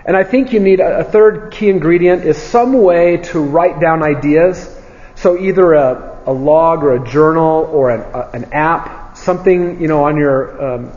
and 0.06 0.18
I 0.18 0.24
think 0.24 0.54
you 0.54 0.60
need 0.60 0.80
a, 0.80 1.00
a 1.00 1.04
third 1.04 1.52
key 1.52 1.70
ingredient 1.70 2.24
is 2.24 2.38
some 2.38 2.74
way 2.74 3.18
to 3.18 3.40
write 3.42 3.80
down 3.80 4.02
ideas. 4.02 4.76
So 5.16 5.38
either 5.38 5.74
a, 5.74 6.22
a 6.26 6.34
log 6.34 6.84
or 6.84 6.96
a 6.96 7.08
journal 7.08 7.70
or 7.72 7.92
an, 7.92 8.02
a, 8.02 8.30
an 8.34 8.46
app, 8.54 9.18
something 9.18 9.82
you 9.82 9.88
know 9.88 10.06
on 10.06 10.18
your 10.18 10.76
um, 10.76 10.92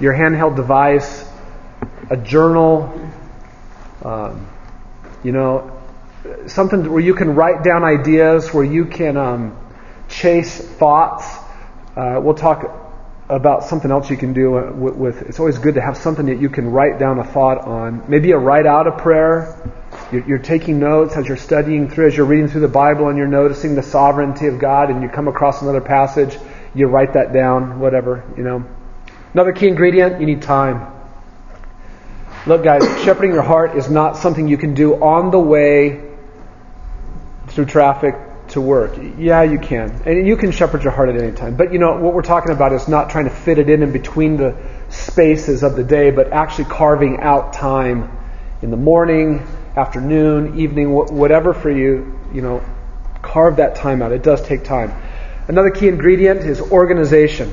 your 0.00 0.12
handheld 0.12 0.56
device, 0.56 1.24
a 2.10 2.16
journal, 2.16 2.92
um, 4.04 4.48
you 5.22 5.32
know, 5.32 5.79
something 6.46 6.90
where 6.90 7.00
you 7.00 7.14
can 7.14 7.34
write 7.34 7.64
down 7.64 7.84
ideas, 7.84 8.52
where 8.52 8.64
you 8.64 8.86
can 8.86 9.16
um, 9.16 9.56
chase 10.08 10.58
thoughts. 10.58 11.26
Uh, 11.96 12.20
we'll 12.22 12.34
talk 12.34 12.80
about 13.30 13.62
something 13.64 13.90
else 13.90 14.10
you 14.10 14.16
can 14.16 14.32
do 14.32 14.50
with, 14.50 14.96
with, 14.96 15.22
it's 15.22 15.38
always 15.38 15.56
good 15.58 15.76
to 15.76 15.80
have 15.80 15.96
something 15.96 16.26
that 16.26 16.40
you 16.40 16.48
can 16.48 16.68
write 16.68 16.98
down 16.98 17.18
a 17.20 17.24
thought 17.24 17.58
on. 17.58 18.04
Maybe 18.08 18.32
a 18.32 18.38
write 18.38 18.66
out 18.66 18.88
a 18.88 18.92
prayer. 18.92 19.56
You're, 20.10 20.26
you're, 20.26 20.38
taking 20.38 20.80
notes 20.80 21.16
as 21.16 21.28
you're 21.28 21.36
studying 21.36 21.88
through 21.88 22.08
as 22.08 22.16
you're 22.16 22.26
reading 22.26 22.48
through 22.48 22.62
the 22.62 22.68
bible 22.68 23.08
and 23.08 23.18
you're 23.18 23.28
noticing 23.28 23.74
the 23.74 23.82
sovereignty 23.82 24.46
of 24.46 24.58
god 24.58 24.90
and 24.90 25.02
you 25.02 25.08
come 25.08 25.28
across 25.28 25.62
another 25.62 25.80
passage 25.80 26.36
you 26.74 26.86
write 26.86 27.12
that 27.14 27.32
down 27.32 27.78
whatever 27.80 28.24
you 28.36 28.42
know. 28.42 28.64
Another 29.32 29.52
key 29.52 29.68
ingredient 29.68 30.20
you 30.20 30.26
need 30.26 30.42
time. 30.42 30.92
Look 32.46 32.64
guys 32.64 32.82
shepherding 33.02 33.32
your 33.32 33.42
heart 33.42 33.76
is 33.76 33.90
not 33.90 34.16
something 34.16 34.48
you 34.48 34.58
can 34.58 34.74
do 34.74 34.94
on 34.94 35.30
the 35.30 35.38
way 35.38 36.09
through 37.50 37.66
traffic 37.66 38.14
to 38.48 38.60
work. 38.60 38.98
Yeah, 39.16 39.42
you 39.42 39.58
can. 39.58 40.02
And 40.04 40.26
you 40.26 40.36
can 40.36 40.50
shepherd 40.50 40.82
your 40.82 40.92
heart 40.92 41.08
at 41.08 41.16
any 41.16 41.32
time. 41.32 41.56
But 41.56 41.72
you 41.72 41.78
know, 41.78 41.98
what 41.98 42.14
we're 42.14 42.22
talking 42.22 42.52
about 42.52 42.72
is 42.72 42.88
not 42.88 43.10
trying 43.10 43.24
to 43.24 43.30
fit 43.30 43.58
it 43.58 43.68
in 43.68 43.82
in 43.82 43.92
between 43.92 44.36
the 44.36 44.56
spaces 44.88 45.62
of 45.62 45.76
the 45.76 45.84
day, 45.84 46.10
but 46.10 46.32
actually 46.32 46.64
carving 46.64 47.20
out 47.20 47.52
time 47.52 48.10
in 48.62 48.70
the 48.70 48.76
morning, 48.76 49.46
afternoon, 49.76 50.58
evening, 50.58 50.90
whatever 50.90 51.54
for 51.54 51.70
you, 51.70 52.18
you 52.32 52.42
know, 52.42 52.62
carve 53.22 53.56
that 53.56 53.76
time 53.76 54.02
out. 54.02 54.12
It 54.12 54.22
does 54.22 54.42
take 54.42 54.64
time. 54.64 54.92
Another 55.48 55.70
key 55.70 55.88
ingredient 55.88 56.40
is 56.40 56.60
organization. 56.60 57.52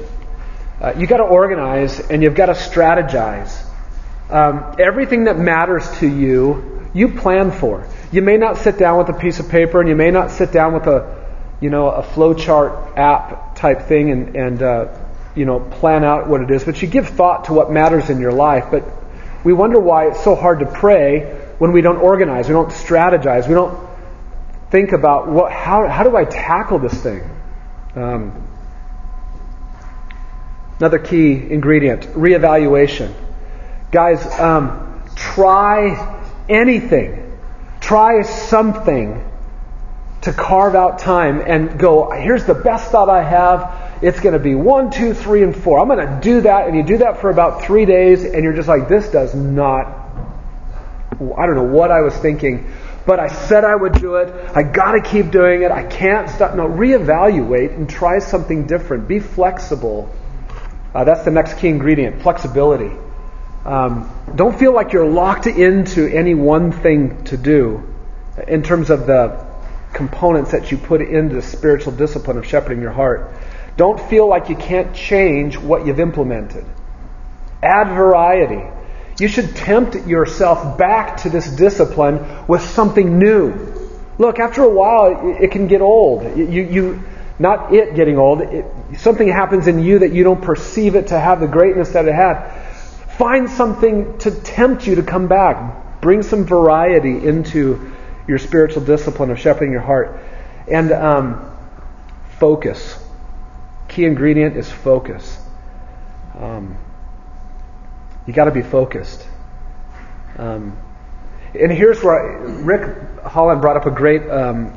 Uh, 0.82 0.94
you 0.98 1.08
got 1.08 1.18
to 1.18 1.24
organize 1.24 2.00
and 2.00 2.22
you've 2.22 2.36
got 2.36 2.48
to 2.48 2.54
strategize. 2.54 3.66
Um, 4.30 4.76
everything 4.78 5.24
that 5.26 5.38
matters 5.38 5.90
to 6.00 6.08
you, 6.08 6.90
you 6.94 7.10
plan 7.10 7.52
for. 7.52 7.88
You 8.12 8.22
may 8.22 8.38
not 8.38 8.58
sit 8.58 8.78
down 8.78 8.98
with 8.98 9.10
a 9.10 9.20
piece 9.20 9.40
of 9.40 9.50
paper 9.50 9.80
and 9.80 9.90
you 9.90 9.96
may 9.96 10.12
not 10.12 10.32
sit 10.32 10.52
down 10.52 10.74
with 10.74 10.88
a, 10.88 11.26
you 11.60 11.70
know, 11.70 11.90
a 11.90 12.04
flowchart 12.04 12.98
app 12.98 13.56
type 13.56 13.84
thing 13.84 14.12
and, 14.12 14.36
and 14.36 14.64
uh, 14.64 14.98
you 15.36 15.46
know, 15.46 15.60
plan 15.60 16.04
out 16.04 16.28
what 16.28 16.42
it 16.42 16.52
is, 16.52 16.64
but 16.64 16.82
you 16.82 16.88
give 16.88 17.10
thought 17.10 17.46
to 17.46 17.54
what 17.54 17.72
matters 17.72 18.10
in 18.10 18.20
your 18.20 18.32
life. 18.32 18.66
But 18.72 18.84
we 19.44 19.54
wonder 19.54 19.80
why 19.80 20.08
it's 20.08 20.24
so 20.24 20.36
hard 20.36 20.60
to 20.60 20.66
pray 20.66 21.54
when 21.58 21.72
we 21.72 21.82
don't 21.82 21.98
organize, 21.98 22.48
we 22.48 22.54
don't 22.54 22.70
strategize, 22.70 23.48
we 23.48 23.54
don't 23.54 23.88
think 24.70 24.92
about 24.92 25.28
what, 25.28 25.52
how, 25.52 25.88
how 25.88 26.04
do 26.04 26.16
I 26.16 26.26
tackle 26.26 26.80
this 26.80 26.94
thing? 27.02 27.30
Um, 27.96 28.48
Another 30.80 31.00
key 31.00 31.32
ingredient 31.32 32.02
reevaluation. 32.14 33.12
Guys, 33.92 34.24
um, 34.40 35.04
try 35.16 36.22
anything, 36.48 37.27
try 37.88 38.22
something 38.22 39.24
to 40.20 40.34
carve 40.34 40.76
out 40.76 41.00
time 41.00 41.40
and 41.40 41.80
go, 41.80 42.12
here's 42.12 42.44
the 42.44 42.54
best 42.54 42.92
thought 42.92 43.08
I 43.08 43.24
have. 43.24 44.04
It's 44.04 44.20
going 44.20 44.34
to 44.34 44.40
be 44.40 44.56
one, 44.56 44.92
two, 44.92 45.14
three, 45.14 45.42
and 45.42 45.56
four. 45.56 45.80
I'm 45.80 45.88
going 45.88 46.06
to 46.06 46.20
do 46.22 46.42
that. 46.42 46.68
And 46.68 46.76
you 46.76 46.84
do 46.84 46.98
that 46.98 47.22
for 47.22 47.30
about 47.30 47.64
three 47.64 47.86
days, 47.86 48.26
and 48.26 48.44
you're 48.44 48.52
just 48.52 48.68
like, 48.68 48.90
this 48.90 49.10
does 49.10 49.34
not, 49.34 49.86
I 51.14 51.46
don't 51.46 51.56
know 51.56 51.72
what 51.72 51.90
I 51.90 52.02
was 52.02 52.14
thinking, 52.18 52.70
but 53.06 53.22
I 53.22 53.30
said 53.30 53.64
I 53.64 53.76
would 53.76 53.94
do 53.94 54.16
it. 54.16 54.34
I 54.54 54.64
got 54.64 54.92
to 54.92 55.02
keep 55.02 55.32
doing 55.32 55.62
it. 55.62 55.72
I 55.72 55.84
can't 55.84 56.30
stop. 56.30 56.56
No, 56.56 56.68
reevaluate 56.68 57.74
and 57.74 57.90
try 57.90 58.20
something 58.20 58.68
different. 58.68 59.08
Be 59.08 59.22
flexible. 59.22 60.14
Uh, 60.94 61.06
that's 61.06 61.24
the 61.24 61.32
next 61.32 61.58
key 61.60 61.70
ingredient 61.70 62.22
flexibility. 62.22 62.92
Um, 63.68 64.10
don't 64.34 64.58
feel 64.58 64.74
like 64.74 64.94
you're 64.94 65.06
locked 65.06 65.46
into 65.46 66.08
any 66.08 66.34
one 66.34 66.72
thing 66.72 67.26
to 67.26 67.36
do 67.36 67.94
in 68.48 68.64
terms 68.64 68.90
of 68.90 69.08
the 69.08 69.46
components 69.92 70.52
that 70.52 70.72
you 70.72 70.78
put 70.78 71.02
into 71.02 71.36
the 71.36 71.42
spiritual 71.42 71.92
discipline 71.92 72.38
of 72.38 72.46
shepherding 72.46 72.82
your 72.82 72.94
heart. 72.94 73.30
Don't 73.76 74.00
feel 74.10 74.26
like 74.26 74.48
you 74.48 74.56
can't 74.56 74.96
change 74.96 75.58
what 75.58 75.86
you've 75.86 76.00
implemented. 76.00 76.66
Add 77.62 77.90
variety. 77.90 78.64
You 79.20 79.28
should 79.28 79.54
tempt 79.54 80.08
yourself 80.08 80.78
back 80.78 81.18
to 81.24 81.30
this 81.30 81.50
discipline 81.50 82.48
with 82.48 82.62
something 82.62 83.20
new. 83.20 83.54
Look, 84.18 84.40
after 84.40 84.64
a 84.64 84.70
while, 84.70 85.36
it 85.42 85.52
can 85.52 85.68
get 85.68 85.82
old. 85.82 86.38
You, 86.38 86.46
you, 86.46 87.04
not 87.38 87.74
it 87.74 87.96
getting 87.96 88.18
old. 88.18 88.42
It, 88.42 88.66
something 88.98 89.28
happens 89.28 89.68
in 89.68 89.84
you 89.84 90.00
that 90.00 90.14
you 90.14 90.24
don't 90.24 90.42
perceive 90.42 90.96
it 90.96 91.08
to 91.08 91.20
have 91.20 91.42
the 91.42 91.48
greatness 91.48 91.90
that 91.90 92.08
it 92.08 92.16
had. 92.16 92.57
Find 93.18 93.50
something 93.50 94.18
to 94.20 94.32
tempt 94.32 94.86
you 94.86 94.96
to 94.96 95.04
come 95.04 95.28
back. 95.28 96.02
Bring 96.02 96.22
some 96.22 96.46
variety 96.46 97.26
into 97.26 97.94
your 98.28 98.38
spiritual 98.38 98.84
discipline 98.84 99.32
of 99.32 99.40
shepherding 99.40 99.72
your 99.72 99.82
heart. 99.82 100.20
And 100.68 100.92
um, 100.92 101.58
focus. 102.40 103.04
Key 103.88 104.06
ingredient 104.06 104.56
is 104.58 104.70
focus. 104.70 105.40
Um, 106.38 106.78
you 108.28 108.34
got 108.34 108.46
to 108.46 108.52
be 108.52 108.62
focused. 108.62 109.26
Um, 110.38 110.78
and 111.56 111.72
here's 111.72 112.04
where 112.04 112.20
I, 112.20 112.62
Rick 112.62 113.24
Holland 113.24 113.62
brought 113.62 113.78
up 113.78 113.86
a 113.86 113.92
great 113.92 114.30
um, 114.30 114.74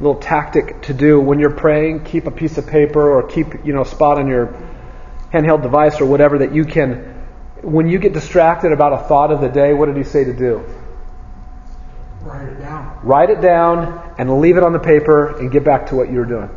little 0.00 0.16
tactic 0.16 0.82
to 0.82 0.94
do 0.94 1.20
when 1.20 1.38
you're 1.38 1.50
praying. 1.50 2.04
Keep 2.04 2.26
a 2.26 2.30
piece 2.30 2.58
of 2.58 2.66
paper 2.66 3.12
or 3.12 3.22
keep 3.28 3.64
you 3.64 3.72
know 3.72 3.84
spot 3.84 4.18
on 4.18 4.26
your 4.26 4.46
handheld 5.36 5.62
device 5.62 6.00
or 6.00 6.06
whatever 6.06 6.38
that 6.38 6.54
you 6.54 6.64
can. 6.64 7.14
When 7.62 7.88
you 7.88 7.98
get 7.98 8.12
distracted 8.12 8.72
about 8.72 8.92
a 8.92 9.08
thought 9.08 9.32
of 9.32 9.40
the 9.40 9.48
day, 9.48 9.72
what 9.72 9.86
did 9.86 9.96
he 9.96 10.04
say 10.04 10.24
to 10.24 10.32
do? 10.32 10.64
Write 12.22 12.48
it 12.48 12.58
down. 12.58 13.00
Write 13.02 13.30
it 13.30 13.40
down 13.40 14.14
and 14.18 14.40
leave 14.40 14.56
it 14.56 14.62
on 14.62 14.72
the 14.72 14.78
paper 14.78 15.38
and 15.38 15.50
get 15.50 15.64
back 15.64 15.86
to 15.88 15.96
what 15.96 16.10
you 16.10 16.18
were 16.18 16.26
doing. 16.26 16.50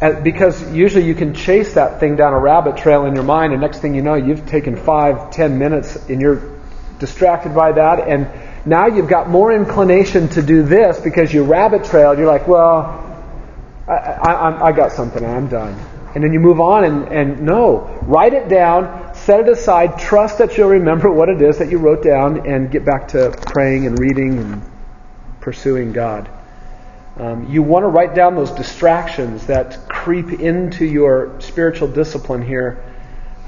And 0.00 0.24
because 0.24 0.72
usually 0.72 1.04
you 1.04 1.14
can 1.14 1.34
chase 1.34 1.74
that 1.74 2.00
thing 2.00 2.16
down 2.16 2.32
a 2.32 2.38
rabbit 2.38 2.76
trail 2.78 3.04
in 3.04 3.14
your 3.14 3.24
mind, 3.24 3.52
and 3.52 3.60
next 3.60 3.80
thing 3.80 3.94
you 3.94 4.02
know, 4.02 4.14
you've 4.14 4.46
taken 4.46 4.76
five, 4.76 5.30
ten 5.30 5.58
minutes 5.58 5.96
and 6.08 6.20
you're 6.20 6.58
distracted 6.98 7.54
by 7.54 7.72
that, 7.72 8.08
and 8.08 8.28
now 8.66 8.86
you've 8.86 9.08
got 9.08 9.28
more 9.28 9.52
inclination 9.52 10.28
to 10.28 10.42
do 10.42 10.62
this 10.62 11.00
because 11.00 11.32
you 11.32 11.44
rabbit 11.44 11.84
trailed. 11.84 12.18
You're 12.18 12.26
like, 12.26 12.46
well, 12.46 13.06
I, 13.88 13.92
I, 13.92 14.66
I 14.68 14.72
got 14.72 14.92
something, 14.92 15.24
I'm 15.24 15.48
done. 15.48 15.78
And 16.14 16.24
then 16.24 16.32
you 16.32 16.40
move 16.40 16.60
on 16.60 16.84
and, 16.84 17.08
and 17.08 17.42
no, 17.42 18.00
write 18.02 18.34
it 18.34 18.48
down, 18.48 19.14
set 19.14 19.40
it 19.40 19.48
aside, 19.48 19.98
trust 19.98 20.38
that 20.38 20.56
you'll 20.56 20.70
remember 20.70 21.10
what 21.10 21.28
it 21.28 21.40
is 21.40 21.58
that 21.58 21.70
you 21.70 21.78
wrote 21.78 22.02
down, 22.02 22.46
and 22.48 22.70
get 22.70 22.84
back 22.84 23.08
to 23.08 23.30
praying 23.46 23.86
and 23.86 23.98
reading 23.98 24.38
and 24.38 24.62
pursuing 25.40 25.92
God. 25.92 26.28
Um, 27.16 27.50
you 27.50 27.62
want 27.62 27.84
to 27.84 27.88
write 27.88 28.14
down 28.14 28.34
those 28.34 28.50
distractions 28.50 29.46
that 29.46 29.88
creep 29.88 30.40
into 30.40 30.84
your 30.84 31.40
spiritual 31.40 31.88
discipline 31.88 32.42
here. 32.42 32.82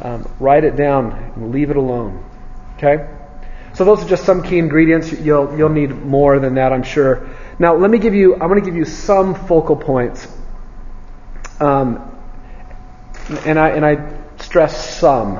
Um, 0.00 0.30
write 0.38 0.64
it 0.64 0.76
down 0.76 1.12
and 1.36 1.52
leave 1.52 1.70
it 1.70 1.76
alone. 1.76 2.24
Okay? 2.76 3.08
So 3.74 3.84
those 3.84 4.04
are 4.04 4.08
just 4.08 4.24
some 4.24 4.42
key 4.42 4.58
ingredients. 4.58 5.12
You'll 5.12 5.56
you'll 5.56 5.70
need 5.70 5.90
more 5.90 6.38
than 6.38 6.54
that, 6.56 6.72
I'm 6.72 6.82
sure. 6.82 7.30
Now 7.58 7.74
let 7.74 7.90
me 7.90 7.98
give 7.98 8.14
you. 8.14 8.34
I'm 8.34 8.48
going 8.48 8.60
to 8.60 8.66
give 8.66 8.76
you 8.76 8.84
some 8.84 9.34
focal 9.34 9.76
points. 9.76 10.28
Um, 11.58 12.11
and 13.38 13.58
I 13.58 13.70
and 13.70 13.84
I 13.84 14.22
stress 14.38 14.98
some. 14.98 15.38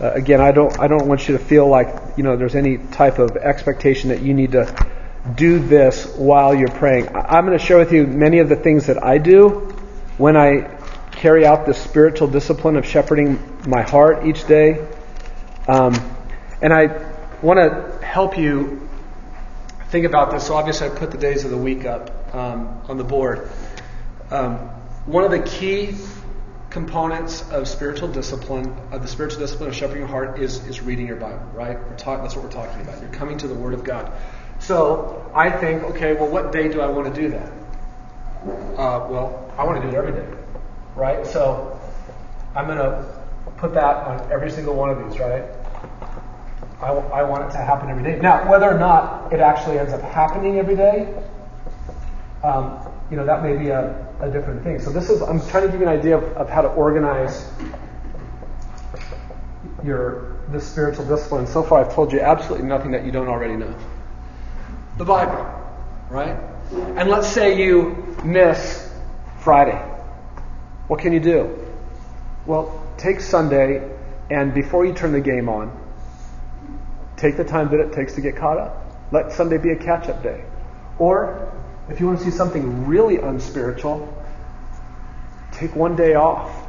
Uh, 0.00 0.12
again, 0.12 0.40
I 0.40 0.52
don't 0.52 0.78
I 0.78 0.88
don't 0.88 1.06
want 1.06 1.28
you 1.28 1.36
to 1.36 1.44
feel 1.44 1.68
like 1.68 2.16
you 2.16 2.24
know 2.24 2.36
there's 2.36 2.54
any 2.54 2.78
type 2.78 3.18
of 3.18 3.36
expectation 3.36 4.10
that 4.10 4.22
you 4.22 4.34
need 4.34 4.52
to 4.52 4.88
do 5.34 5.58
this 5.58 6.06
while 6.16 6.54
you're 6.54 6.68
praying. 6.68 7.08
I'm 7.14 7.46
going 7.46 7.56
to 7.58 7.64
share 7.64 7.78
with 7.78 7.92
you 7.92 8.06
many 8.06 8.38
of 8.38 8.48
the 8.48 8.56
things 8.56 8.86
that 8.86 9.02
I 9.02 9.18
do 9.18 9.50
when 10.18 10.36
I 10.36 10.78
carry 11.12 11.46
out 11.46 11.66
the 11.66 11.74
spiritual 11.74 12.28
discipline 12.28 12.76
of 12.76 12.84
shepherding 12.84 13.38
my 13.66 13.82
heart 13.82 14.26
each 14.26 14.46
day. 14.46 14.88
Um, 15.68 15.94
and 16.60 16.72
I 16.72 17.12
want 17.42 17.58
to 17.58 18.04
help 18.04 18.36
you 18.36 18.88
think 19.88 20.06
about 20.06 20.32
this. 20.32 20.46
So, 20.46 20.54
obviously, 20.54 20.88
I 20.88 20.90
put 20.90 21.10
the 21.12 21.18
days 21.18 21.44
of 21.44 21.50
the 21.50 21.56
week 21.56 21.84
up 21.84 22.34
um, 22.34 22.80
on 22.88 22.98
the 22.98 23.04
board. 23.04 23.48
Um, 24.30 24.56
one 25.06 25.24
of 25.24 25.30
the 25.30 25.40
key 25.40 25.94
components 26.72 27.44
of 27.50 27.68
spiritual 27.68 28.08
discipline, 28.08 28.74
of 28.92 29.02
the 29.02 29.08
spiritual 29.08 29.40
discipline 29.40 29.68
of 29.68 29.74
shepherding 29.74 30.00
your 30.00 30.08
heart, 30.08 30.38
is, 30.38 30.66
is 30.66 30.80
reading 30.80 31.06
your 31.06 31.16
Bible, 31.16 31.44
right? 31.52 31.76
Talk, 31.98 32.22
that's 32.22 32.34
what 32.34 32.44
we're 32.44 32.50
talking 32.50 32.80
about. 32.80 32.98
You're 33.02 33.10
coming 33.10 33.36
to 33.38 33.46
the 33.46 33.54
Word 33.54 33.74
of 33.74 33.84
God. 33.84 34.10
So 34.58 35.30
I 35.34 35.50
think, 35.50 35.82
okay, 35.82 36.14
well, 36.14 36.28
what 36.28 36.50
day 36.50 36.68
do 36.68 36.80
I 36.80 36.86
want 36.86 37.14
to 37.14 37.20
do 37.20 37.28
that? 37.28 37.52
Uh, 38.78 39.06
well, 39.10 39.52
I 39.58 39.64
want 39.64 39.82
to 39.82 39.90
do 39.90 39.94
it 39.94 39.98
every 39.98 40.12
day, 40.12 40.26
right? 40.96 41.26
So 41.26 41.78
I'm 42.56 42.64
going 42.66 42.78
to 42.78 43.04
put 43.58 43.74
that 43.74 44.06
on 44.06 44.32
every 44.32 44.50
single 44.50 44.74
one 44.74 44.88
of 44.88 44.98
these, 45.10 45.20
right? 45.20 45.44
I, 46.80 46.86
I 46.88 47.22
want 47.22 47.50
it 47.50 47.52
to 47.52 47.58
happen 47.58 47.90
every 47.90 48.02
day. 48.02 48.18
Now, 48.18 48.50
whether 48.50 48.70
or 48.70 48.78
not 48.78 49.30
it 49.30 49.40
actually 49.40 49.78
ends 49.78 49.92
up 49.92 50.00
happening 50.00 50.58
every 50.58 50.76
day, 50.76 51.22
um, 52.42 52.78
you 53.12 53.18
know, 53.18 53.26
that 53.26 53.42
may 53.42 53.54
be 53.54 53.68
a, 53.68 54.08
a 54.20 54.30
different 54.30 54.64
thing. 54.64 54.80
So 54.80 54.90
this 54.90 55.10
is, 55.10 55.20
I'm 55.20 55.38
trying 55.48 55.66
to 55.66 55.68
give 55.70 55.82
you 55.82 55.86
an 55.86 55.98
idea 55.98 56.16
of, 56.16 56.24
of 56.32 56.48
how 56.48 56.62
to 56.62 56.68
organize 56.68 57.46
your 59.84 60.38
the 60.50 60.58
spiritual 60.58 61.04
discipline. 61.04 61.46
So 61.46 61.62
far, 61.62 61.84
I've 61.84 61.94
told 61.94 62.10
you 62.10 62.20
absolutely 62.20 62.66
nothing 62.66 62.90
that 62.92 63.04
you 63.04 63.12
don't 63.12 63.28
already 63.28 63.56
know. 63.56 63.74
The 64.96 65.04
Bible, 65.04 65.46
right? 66.08 66.38
And 66.72 67.10
let's 67.10 67.28
say 67.28 67.62
you 67.62 68.16
miss 68.24 68.90
Friday. 69.40 69.76
What 70.88 71.00
can 71.00 71.12
you 71.12 71.20
do? 71.20 71.66
Well, 72.46 72.82
take 72.96 73.20
Sunday, 73.20 73.94
and 74.30 74.54
before 74.54 74.86
you 74.86 74.94
turn 74.94 75.12
the 75.12 75.20
game 75.20 75.50
on, 75.50 75.70
take 77.18 77.36
the 77.36 77.44
time 77.44 77.68
that 77.72 77.80
it 77.80 77.92
takes 77.92 78.14
to 78.14 78.22
get 78.22 78.36
caught 78.36 78.56
up. 78.56 79.12
Let 79.12 79.32
Sunday 79.32 79.58
be 79.58 79.70
a 79.70 79.76
catch 79.76 80.08
up 80.08 80.22
day. 80.22 80.44
Or, 80.98 81.52
if 81.92 82.00
you 82.00 82.06
want 82.06 82.18
to 82.20 82.24
see 82.24 82.30
something 82.30 82.86
really 82.86 83.18
unspiritual, 83.18 84.08
take 85.52 85.76
one 85.76 85.94
day 85.94 86.14
off 86.14 86.66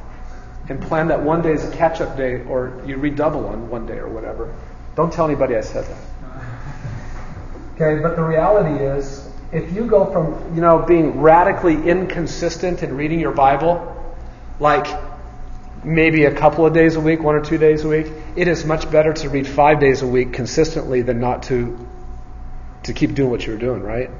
and 0.67 0.81
plan 0.81 1.07
that 1.07 1.23
one 1.23 1.41
day 1.41 1.53
is 1.53 1.63
a 1.63 1.71
catch 1.71 2.01
up 2.01 2.17
day, 2.17 2.43
or 2.43 2.81
you 2.85 2.97
redouble 2.97 3.45
on 3.47 3.69
one 3.69 3.85
day 3.85 3.97
or 3.97 4.09
whatever. 4.09 4.53
Don't 4.95 5.13
tell 5.13 5.25
anybody 5.25 5.55
I 5.55 5.61
said 5.61 5.85
that. 5.85 5.97
Okay, 7.75 8.03
but 8.03 8.15
the 8.15 8.21
reality 8.21 8.83
is, 8.83 9.27
if 9.51 9.73
you 9.73 9.87
go 9.87 10.05
from, 10.11 10.53
you 10.53 10.61
know, 10.61 10.85
being 10.85 11.19
radically 11.21 11.73
inconsistent 11.89 12.83
in 12.83 12.95
reading 12.95 13.19
your 13.19 13.31
Bible, 13.31 14.15
like 14.59 14.85
maybe 15.83 16.25
a 16.25 16.35
couple 16.35 16.67
of 16.67 16.73
days 16.73 16.97
a 16.97 16.99
week, 16.99 17.23
one 17.23 17.33
or 17.33 17.41
two 17.41 17.57
days 17.57 17.83
a 17.83 17.87
week, 17.87 18.11
it 18.35 18.47
is 18.47 18.63
much 18.63 18.91
better 18.91 19.11
to 19.11 19.29
read 19.29 19.47
five 19.47 19.79
days 19.79 20.03
a 20.03 20.07
week 20.07 20.33
consistently 20.33 21.01
than 21.01 21.19
not 21.19 21.41
to 21.43 21.83
to 22.83 22.93
keep 22.93 23.15
doing 23.15 23.31
what 23.31 23.43
you're 23.43 23.57
doing, 23.57 23.81
right? 23.81 24.11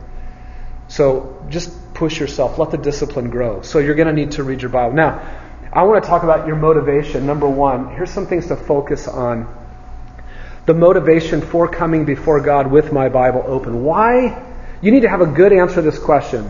So 0.87 1.45
just 1.49 1.93
push 1.93 2.19
yourself, 2.19 2.57
let 2.57 2.71
the 2.71 2.77
discipline 2.77 3.29
grow. 3.29 3.61
So 3.61 3.79
you're 3.79 3.95
going 3.95 4.07
to 4.07 4.13
need 4.13 4.31
to 4.33 4.43
read 4.43 4.61
your 4.61 4.69
Bible. 4.69 4.95
Now, 4.95 5.21
I 5.71 5.83
want 5.83 6.03
to 6.03 6.09
talk 6.09 6.23
about 6.23 6.47
your 6.47 6.55
motivation. 6.55 7.25
Number 7.25 7.49
one, 7.49 7.95
here's 7.95 8.11
some 8.11 8.27
things 8.27 8.47
to 8.47 8.55
focus 8.55 9.07
on. 9.07 9.47
The 10.65 10.73
motivation 10.73 11.41
for 11.41 11.67
coming 11.67 12.05
before 12.05 12.39
God 12.39 12.71
with 12.71 12.93
my 12.93 13.09
Bible 13.09 13.43
open. 13.45 13.83
Why? 13.83 14.43
You 14.81 14.91
need 14.91 15.01
to 15.01 15.09
have 15.09 15.21
a 15.21 15.25
good 15.25 15.51
answer 15.51 15.75
to 15.75 15.81
this 15.81 15.99
question. 15.99 16.49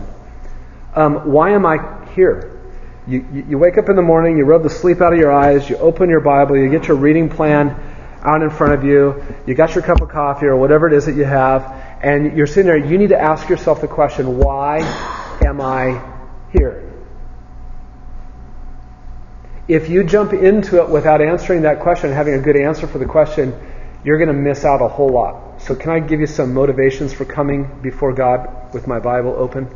Um, 0.94 1.32
why 1.32 1.50
am 1.50 1.66
I 1.66 2.06
here? 2.14 2.60
You, 3.06 3.26
you, 3.32 3.46
you 3.50 3.58
wake 3.58 3.76
up 3.76 3.88
in 3.88 3.96
the 3.96 4.02
morning, 4.02 4.38
you 4.38 4.44
rub 4.44 4.62
the 4.62 4.70
sleep 4.70 5.00
out 5.00 5.12
of 5.12 5.18
your 5.18 5.32
eyes, 5.32 5.68
you 5.68 5.76
open 5.76 6.08
your 6.08 6.20
Bible, 6.20 6.56
you 6.56 6.70
get 6.70 6.88
your 6.88 6.96
reading 6.96 7.28
plan 7.28 7.70
out 8.22 8.42
in 8.42 8.50
front 8.50 8.72
of 8.72 8.84
you, 8.84 9.22
you 9.46 9.54
got 9.54 9.74
your 9.74 9.84
cup 9.84 10.00
of 10.00 10.08
coffee 10.08 10.46
or 10.46 10.56
whatever 10.56 10.86
it 10.86 10.94
is 10.94 11.06
that 11.06 11.14
you 11.14 11.24
have, 11.24 11.83
and 12.04 12.36
you're 12.36 12.46
sitting 12.46 12.66
there, 12.66 12.76
you 12.76 12.98
need 12.98 13.08
to 13.08 13.18
ask 13.18 13.48
yourself 13.48 13.80
the 13.80 13.88
question, 13.88 14.36
why 14.36 14.80
am 15.42 15.58
I 15.62 16.04
here? 16.52 16.92
If 19.66 19.88
you 19.88 20.04
jump 20.04 20.34
into 20.34 20.82
it 20.82 20.90
without 20.90 21.22
answering 21.22 21.62
that 21.62 21.80
question, 21.80 22.12
having 22.12 22.34
a 22.34 22.40
good 22.40 22.56
answer 22.56 22.86
for 22.86 22.98
the 22.98 23.06
question, 23.06 23.58
you're 24.04 24.18
going 24.18 24.28
to 24.28 24.34
miss 24.34 24.66
out 24.66 24.82
a 24.82 24.88
whole 24.88 25.08
lot. 25.08 25.62
So, 25.62 25.74
can 25.74 25.92
I 25.92 26.00
give 26.00 26.20
you 26.20 26.26
some 26.26 26.52
motivations 26.52 27.14
for 27.14 27.24
coming 27.24 27.80
before 27.80 28.12
God 28.12 28.74
with 28.74 28.86
my 28.86 28.98
Bible 28.98 29.34
open? 29.34 29.66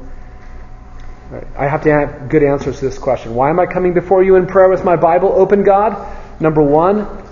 Right. 1.30 1.46
I 1.56 1.66
have 1.66 1.82
to 1.84 1.90
have 1.90 2.28
good 2.28 2.42
answers 2.42 2.80
to 2.80 2.84
this 2.84 2.98
question. 2.98 3.34
Why 3.34 3.48
am 3.48 3.58
I 3.58 3.64
coming 3.64 3.94
before 3.94 4.22
you 4.22 4.36
in 4.36 4.46
prayer 4.46 4.68
with 4.68 4.84
my 4.84 4.96
Bible 4.96 5.32
open, 5.34 5.64
God? 5.64 5.96
Number 6.42 6.62
one, 6.62 7.24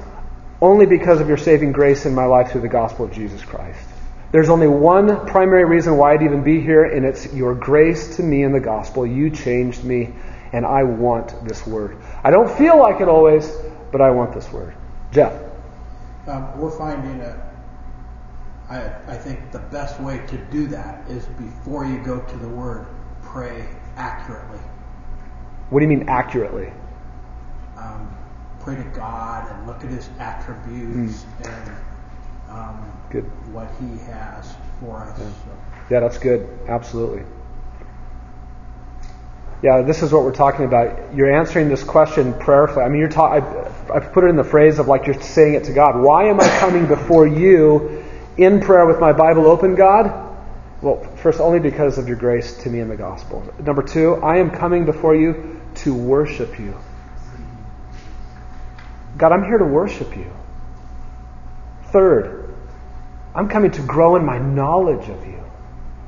only 0.62 0.86
because 0.86 1.20
of 1.20 1.28
your 1.28 1.36
saving 1.36 1.72
grace 1.72 2.06
in 2.06 2.14
my 2.14 2.24
life 2.24 2.52
through 2.52 2.62
the 2.62 2.68
gospel 2.68 3.04
of 3.04 3.12
Jesus 3.12 3.42
Christ. 3.42 3.90
There's 4.36 4.50
only 4.50 4.68
one 4.68 5.24
primary 5.24 5.64
reason 5.64 5.96
why 5.96 6.12
I'd 6.12 6.20
even 6.20 6.42
be 6.42 6.60
here, 6.60 6.84
and 6.84 7.06
it's 7.06 7.32
your 7.32 7.54
grace 7.54 8.16
to 8.16 8.22
me 8.22 8.42
in 8.42 8.52
the 8.52 8.60
gospel. 8.60 9.06
You 9.06 9.30
changed 9.30 9.82
me, 9.82 10.12
and 10.52 10.66
I 10.66 10.82
want 10.82 11.48
this 11.48 11.66
word. 11.66 11.96
I 12.22 12.30
don't 12.30 12.50
feel 12.58 12.78
like 12.78 13.00
it 13.00 13.08
always, 13.08 13.50
but 13.90 14.02
I 14.02 14.10
want 14.10 14.34
this 14.34 14.52
word. 14.52 14.76
Jeff. 15.10 15.32
Um, 16.26 16.60
we're 16.60 16.70
finding 16.70 17.18
that 17.20 17.50
I, 18.68 19.14
I 19.14 19.16
think 19.16 19.52
the 19.52 19.58
best 19.58 19.98
way 20.00 20.18
to 20.26 20.36
do 20.50 20.66
that 20.66 21.08
is 21.08 21.24
before 21.24 21.86
you 21.86 21.96
go 22.04 22.20
to 22.20 22.36
the 22.36 22.48
word, 22.48 22.86
pray 23.22 23.66
accurately. 23.96 24.60
What 25.70 25.80
do 25.80 25.84
you 25.86 25.96
mean 25.96 26.10
accurately? 26.10 26.70
Um, 27.78 28.14
pray 28.60 28.76
to 28.76 28.84
God 28.94 29.50
and 29.50 29.66
look 29.66 29.82
at 29.82 29.88
His 29.88 30.10
attributes 30.18 31.24
mm. 31.24 31.46
and 31.46 31.85
um, 32.56 32.92
good. 33.10 33.24
what 33.52 33.68
He 33.80 33.98
has 34.10 34.54
for 34.80 34.98
us. 34.98 35.18
Yeah. 35.18 35.26
So. 35.26 35.84
yeah, 35.90 36.00
that's 36.00 36.18
good. 36.18 36.48
Absolutely. 36.68 37.22
Yeah, 39.62 39.82
this 39.82 40.02
is 40.02 40.12
what 40.12 40.22
we're 40.22 40.34
talking 40.34 40.64
about. 40.64 41.14
You're 41.14 41.34
answering 41.34 41.68
this 41.68 41.82
question 41.82 42.34
prayerfully. 42.34 42.84
I 42.84 42.88
mean, 42.88 43.00
you're 43.00 43.08
ta- 43.08 43.32
I, 43.32 43.94
I've 43.94 44.12
put 44.12 44.24
it 44.24 44.28
in 44.28 44.36
the 44.36 44.44
phrase 44.44 44.78
of 44.78 44.86
like 44.86 45.06
you're 45.06 45.20
saying 45.20 45.54
it 45.54 45.64
to 45.64 45.72
God. 45.72 46.00
Why 46.00 46.28
am 46.28 46.40
I 46.40 46.48
coming 46.58 46.86
before 46.86 47.26
you 47.26 48.04
in 48.36 48.60
prayer 48.60 48.86
with 48.86 49.00
my 49.00 49.12
Bible 49.12 49.46
open, 49.46 49.74
God? 49.74 50.24
Well, 50.82 51.02
first, 51.16 51.40
only 51.40 51.58
because 51.58 51.96
of 51.96 52.06
your 52.06 52.18
grace 52.18 52.54
to 52.58 52.70
me 52.70 52.80
in 52.80 52.88
the 52.88 52.96
gospel. 52.96 53.42
Number 53.58 53.82
two, 53.82 54.16
I 54.16 54.36
am 54.36 54.50
coming 54.50 54.84
before 54.84 55.16
you 55.16 55.58
to 55.76 55.94
worship 55.94 56.58
you. 56.58 56.76
God, 59.16 59.32
I'm 59.32 59.44
here 59.44 59.56
to 59.56 59.64
worship 59.64 60.14
you. 60.14 60.30
Third, 61.92 62.45
I'm 63.36 63.48
coming 63.48 63.70
to 63.72 63.82
grow 63.82 64.16
in 64.16 64.24
my 64.24 64.38
knowledge 64.38 65.10
of 65.10 65.26
you. 65.26 65.38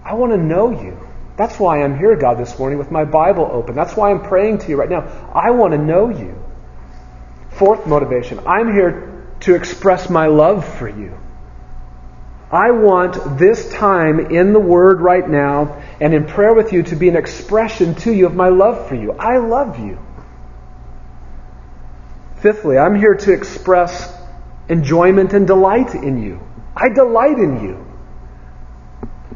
I 0.03 0.15
want 0.15 0.33
to 0.33 0.39
know 0.39 0.71
you. 0.71 0.99
That's 1.37 1.61
why 1.61 1.83
I'm 1.83 1.99
here, 1.99 2.17
God, 2.17 2.39
this 2.39 2.59
morning 2.59 2.79
with 2.79 2.91
my 2.91 3.05
Bible 3.05 3.47
open. 3.53 3.75
That's 3.75 3.95
why 3.95 4.11
I'm 4.11 4.23
praying 4.23 4.59
to 4.61 4.69
you 4.71 4.77
right 4.77 4.89
now. 4.89 5.31
I 5.35 5.51
want 5.51 5.73
to 5.73 5.79
know 5.79 6.09
you. 6.09 6.43
Fourth 7.51 7.87
motivation 7.87 8.41
I'm 8.47 8.73
here 8.73 9.27
to 9.41 9.55
express 9.55 10.09
my 10.09 10.27
love 10.27 10.67
for 10.79 10.89
you. 10.89 11.19
I 12.51 12.71
want 12.71 13.39
this 13.39 13.71
time 13.75 14.19
in 14.19 14.55
the 14.55 14.61
Word 14.61 15.03
right 15.03 15.29
now 15.29 15.83
and 16.01 16.15
in 16.15 16.25
prayer 16.25 16.55
with 16.55 16.73
you 16.73 16.83
to 16.85 16.97
be 16.97 17.11
an 17.11 17.17
expression 17.17 17.95
to 17.97 18.13
you 18.13 18.25
of 18.25 18.35
my 18.35 18.49
love 18.49 18.89
for 18.89 18.95
you. 18.95 19.13
I 19.13 19.37
love 19.37 19.79
you. 19.79 19.99
Fifthly, 22.37 22.79
I'm 22.79 22.95
here 22.95 23.17
to 23.17 23.33
express 23.35 24.17
enjoyment 24.71 25.35
and 25.35 25.47
delight 25.47 25.95
in 25.95 26.23
you. 26.23 26.48
I 26.81 26.89
delight 26.89 27.39
in 27.39 27.61
you. 27.61 27.85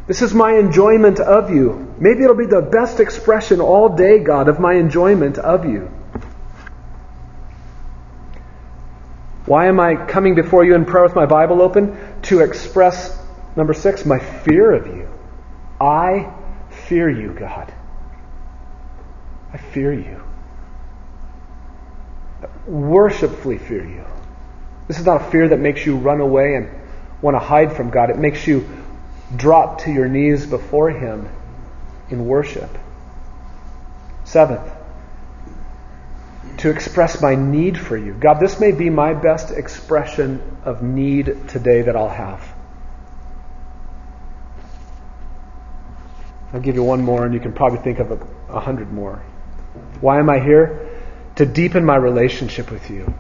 This 0.07 0.23
is 0.23 0.33
my 0.33 0.59
enjoyment 0.59 1.19
of 1.19 1.51
you. 1.51 1.95
Maybe 1.99 2.23
it'll 2.23 2.37
be 2.37 2.47
the 2.47 2.63
best 2.63 3.01
expression 3.01 3.61
all 3.61 3.89
day, 3.89 4.21
God, 4.21 4.49
of 4.49 4.61
my 4.61 4.75
enjoyment 4.75 5.39
of 5.39 5.65
you. 5.65 5.91
Why 9.47 9.67
am 9.67 9.81
I 9.81 9.97
coming 9.97 10.37
before 10.37 10.65
you 10.65 10.77
in 10.77 10.85
prayer 10.85 11.03
with 11.03 11.17
my 11.17 11.27
Bible 11.27 11.63
open? 11.63 11.99
To 12.23 12.41
express, 12.41 13.19
number 13.57 13.75
six, 13.75 14.07
my 14.07 14.21
fear 14.21 14.73
of 14.73 14.87
you. 14.87 15.09
I 15.81 16.33
fear 16.87 17.11
you, 17.11 17.33
God. 17.33 17.73
I 19.53 19.57
fear 19.57 19.93
you. 19.93 20.23
Worshipfully 22.69 23.59
fear 23.59 23.85
you. 23.85 24.05
This 24.87 25.01
is 25.01 25.07
not 25.07 25.23
a 25.23 25.31
fear 25.31 25.49
that 25.49 25.59
makes 25.59 25.85
you 25.85 25.97
run 25.97 26.21
away 26.21 26.55
and 26.55 26.82
want 27.23 27.37
to 27.37 27.39
hide 27.39 27.75
from 27.75 27.91
God. 27.91 28.11
It 28.11 28.19
makes 28.19 28.47
you 28.47 28.69
drop 29.35 29.83
to 29.83 29.91
your 29.91 30.09
knees 30.09 30.45
before 30.45 30.91
Him 30.91 31.29
in 32.11 32.27
worship. 32.27 32.71
Seventh, 34.25 34.71
to 36.59 36.71
express 36.71 37.21
my 37.23 37.35
need 37.35 37.79
for 37.79 37.97
you. 37.97 38.13
God, 38.13 38.35
this 38.35 38.61
may 38.61 38.73
be 38.73 38.91
my 38.91 39.15
best 39.15 39.51
expression 39.51 40.43
of 40.65 40.83
need 40.83 41.49
today 41.49 41.83
that 41.83 41.97
I'll 41.97 42.09
have. 42.09 42.47
I'll 46.53 46.61
give 46.61 46.75
you 46.75 46.83
one 46.83 47.03
more, 47.03 47.25
and 47.25 47.33
you 47.33 47.41
can 47.41 47.53
probably 47.53 47.79
think 47.79 47.99
of 47.99 48.11
a, 48.11 48.27
a 48.51 48.61
hundred 48.61 48.93
more. 48.93 49.23
Why 50.01 50.19
am 50.19 50.29
I 50.29 50.39
here? 50.39 51.01
To 51.37 51.47
deepen 51.47 51.85
my 51.85 51.97
relationship 51.97 52.71
with 52.71 52.91
you. 52.91 53.15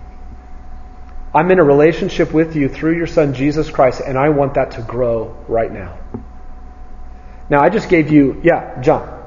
I'm 1.35 1.51
in 1.51 1.59
a 1.59 1.65
relationship 1.65 2.33
with 2.33 2.57
you 2.57 2.69
through 2.69 2.97
your 2.97 3.07
Son, 3.07 3.33
Jesus 3.33 3.71
Christ, 3.71 4.03
and 4.05 4.19
I 4.19 4.29
want 4.29 4.55
that 4.55 4.73
to 4.73 4.83
grow 4.83 5.35
right 5.49 5.73
now. 5.73 5.99
Now, 7.49 7.63
I 7.63 7.71
just 7.71 7.89
gave 7.89 8.11
you, 8.11 8.41
yeah, 8.45 8.81
John. 8.83 9.21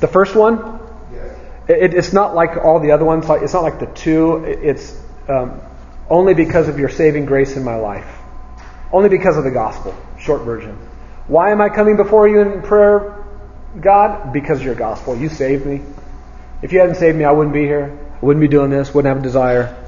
The 0.00 0.08
first 0.08 0.34
one? 0.34 0.76
It, 1.68 1.94
it's 1.94 2.12
not 2.12 2.34
like 2.34 2.56
all 2.56 2.80
the 2.80 2.92
other 2.92 3.04
ones. 3.04 3.24
It's 3.28 3.52
not 3.52 3.62
like 3.62 3.80
the 3.80 3.86
two. 3.86 4.44
It's 4.44 4.96
um, 5.28 5.60
only 6.08 6.34
because 6.34 6.68
of 6.68 6.78
your 6.78 6.88
saving 6.88 7.26
grace 7.26 7.56
in 7.56 7.64
my 7.64 7.76
life. 7.76 8.06
Only 8.92 9.08
because 9.08 9.36
of 9.36 9.44
the 9.44 9.50
gospel. 9.50 9.94
Short 10.18 10.42
version. 10.42 10.76
Why 11.26 11.50
am 11.50 11.60
I 11.60 11.68
coming 11.68 11.96
before 11.96 12.28
you 12.28 12.40
in 12.40 12.62
prayer, 12.62 13.24
God? 13.80 14.32
Because 14.32 14.60
of 14.60 14.64
your 14.64 14.76
gospel. 14.76 15.16
You 15.16 15.28
saved 15.28 15.66
me. 15.66 15.82
If 16.62 16.72
you 16.72 16.80
hadn't 16.80 16.96
saved 16.96 17.18
me, 17.18 17.24
I 17.24 17.32
wouldn't 17.32 17.54
be 17.54 17.64
here. 17.64 17.98
I 18.14 18.24
wouldn't 18.24 18.40
be 18.40 18.48
doing 18.48 18.70
this. 18.70 18.94
Wouldn't 18.94 19.12
have 19.12 19.22
a 19.22 19.26
desire. 19.26 19.85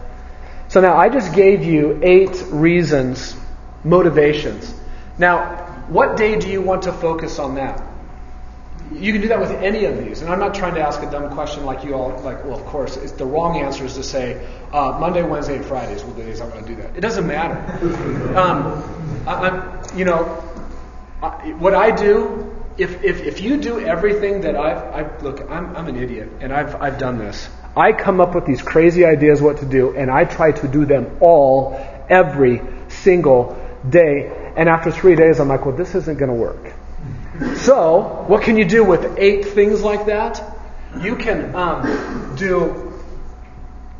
So 0.69 0.81
now 0.81 0.97
I 0.97 1.09
just 1.09 1.35
gave 1.35 1.65
you 1.65 1.99
eight 2.03 2.43
reasons, 2.49 3.37
motivations. 3.85 4.75
Now, 5.19 5.67
what 5.89 6.17
day 6.17 6.39
do 6.39 6.49
you 6.49 6.61
want 6.61 6.83
to 6.83 6.93
focus 6.93 7.39
on 7.39 7.55
that? 7.55 7.83
you 8.93 9.13
can 9.13 9.21
do 9.21 9.29
that 9.29 9.41
with 9.41 9.51
any 9.51 9.85
of 9.85 9.99
these. 9.99 10.23
And 10.23 10.31
I'm 10.31 10.39
not 10.39 10.55
trying 10.55 10.75
to 10.75 10.81
ask 10.81 11.03
a 11.03 11.11
dumb 11.11 11.31
question 11.31 11.65
like 11.65 11.85
you 11.85 11.95
all, 11.95 12.19
like, 12.23 12.45
well, 12.45 12.59
of 12.59 12.65
course, 12.67 12.97
it's, 12.97 13.13
the 13.13 13.27
wrong 13.27 13.59
answer 13.59 13.85
is 13.85 13.95
to 13.95 14.03
say 14.03 14.47
uh, 14.73 14.97
Monday, 14.99 15.23
Wednesday, 15.23 15.57
and 15.57 15.65
Fridays 15.65 16.05
will 16.05 16.13
the 16.13 16.25
days 16.25 16.41
I'm 16.41 16.51
going 16.51 16.65
to 16.65 16.75
do 16.75 16.83
that. 16.83 16.97
It 16.97 17.01
doesn't 17.01 17.27
matter. 17.27 17.57
Um, 18.39 18.85
I, 19.27 19.83
you 19.97 20.05
know, 20.05 20.43
I, 21.23 21.53
what 21.55 21.75
I 21.75 21.91
do, 21.91 22.55
if, 22.77 23.03
if, 23.03 23.21
if 23.23 23.41
you 23.41 23.57
do 23.57 23.81
everything 23.81 24.43
that 24.43 24.55
I've, 24.55 24.95
I've 24.95 25.23
look, 25.23 25.51
I'm, 25.51 25.75
I'm 25.75 25.89
an 25.89 25.97
idiot, 25.97 26.31
and 26.41 26.53
I've, 26.53 26.77
I've 26.77 26.99
done 26.99 27.19
this. 27.19 27.49
I 27.79 27.93
come 27.93 28.21
up 28.21 28.35
with 28.35 28.45
these 28.45 28.61
crazy 28.61 29.05
ideas 29.05 29.41
what 29.41 29.59
to 29.59 29.65
do, 29.65 29.97
and 29.97 30.11
I 30.11 30.25
try 30.25 30.51
to 30.51 30.67
do 30.67 30.85
them 30.85 31.17
all 31.21 31.79
every 32.11 32.61
single 32.89 33.57
day. 33.89 34.53
And 34.57 34.69
after 34.69 34.91
three 34.91 35.15
days, 35.15 35.39
I'm 35.39 35.47
like, 35.47 35.65
well, 35.65 35.77
this 35.77 35.95
isn't 35.95 36.19
going 36.19 36.31
to 36.31 36.35
work. 36.35 36.73
So, 37.59 38.25
what 38.27 38.43
can 38.43 38.59
you 38.59 38.65
do 38.65 38.83
with 38.83 39.17
eight 39.17 39.45
things 39.45 39.81
like 39.81 40.07
that? 40.07 40.43
You 41.01 41.15
can 41.15 41.55
um, 41.55 42.35
do 42.37 42.93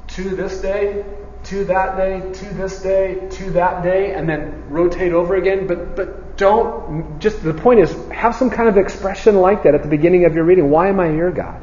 to 0.09 0.31
this 0.31 0.61
day, 0.61 1.05
to 1.45 1.65
that 1.67 1.97
day, 1.97 2.33
to 2.33 2.55
this 2.55 2.83
day, 2.83 3.29
to 3.31 3.51
that 3.53 3.85
day, 3.85 4.13
and 4.13 4.29
then 4.29 4.71
rotate 4.71 5.13
over 5.13 5.37
again. 5.37 5.69
But 5.69 5.95
but 5.95 6.37
don't 6.37 7.21
just 7.21 7.45
the 7.45 7.55
point 7.55 7.79
is 7.79 7.95
have 8.11 8.35
some 8.35 8.51
kind 8.51 8.69
of 8.69 8.77
expression 8.77 9.37
like 9.37 9.63
that 9.63 9.77
at 9.77 9.85
the 9.85 9.89
beginning 9.89 10.25
of 10.25 10.35
your 10.35 10.43
reading. 10.43 10.69
Why 10.69 10.89
am 10.89 10.99
I 10.99 11.11
here, 11.13 11.31
God? 11.31 11.63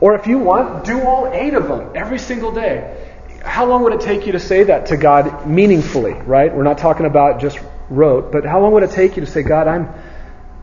Or 0.00 0.14
if 0.14 0.26
you 0.26 0.38
want, 0.38 0.84
do 0.84 1.00
all 1.02 1.26
eight 1.26 1.54
of 1.54 1.68
them 1.68 1.92
every 1.94 2.18
single 2.18 2.52
day. 2.52 3.06
How 3.44 3.66
long 3.66 3.82
would 3.84 3.92
it 3.92 4.00
take 4.00 4.26
you 4.26 4.32
to 4.32 4.40
say 4.40 4.64
that 4.64 4.86
to 4.86 4.96
God 4.96 5.46
meaningfully, 5.46 6.12
right? 6.12 6.54
We're 6.54 6.62
not 6.62 6.78
talking 6.78 7.06
about 7.06 7.40
just 7.40 7.58
rote, 7.88 8.30
but 8.30 8.44
how 8.44 8.60
long 8.60 8.72
would 8.72 8.82
it 8.82 8.90
take 8.90 9.16
you 9.16 9.24
to 9.24 9.30
say, 9.30 9.42
God, 9.42 9.66
I'm 9.66 9.88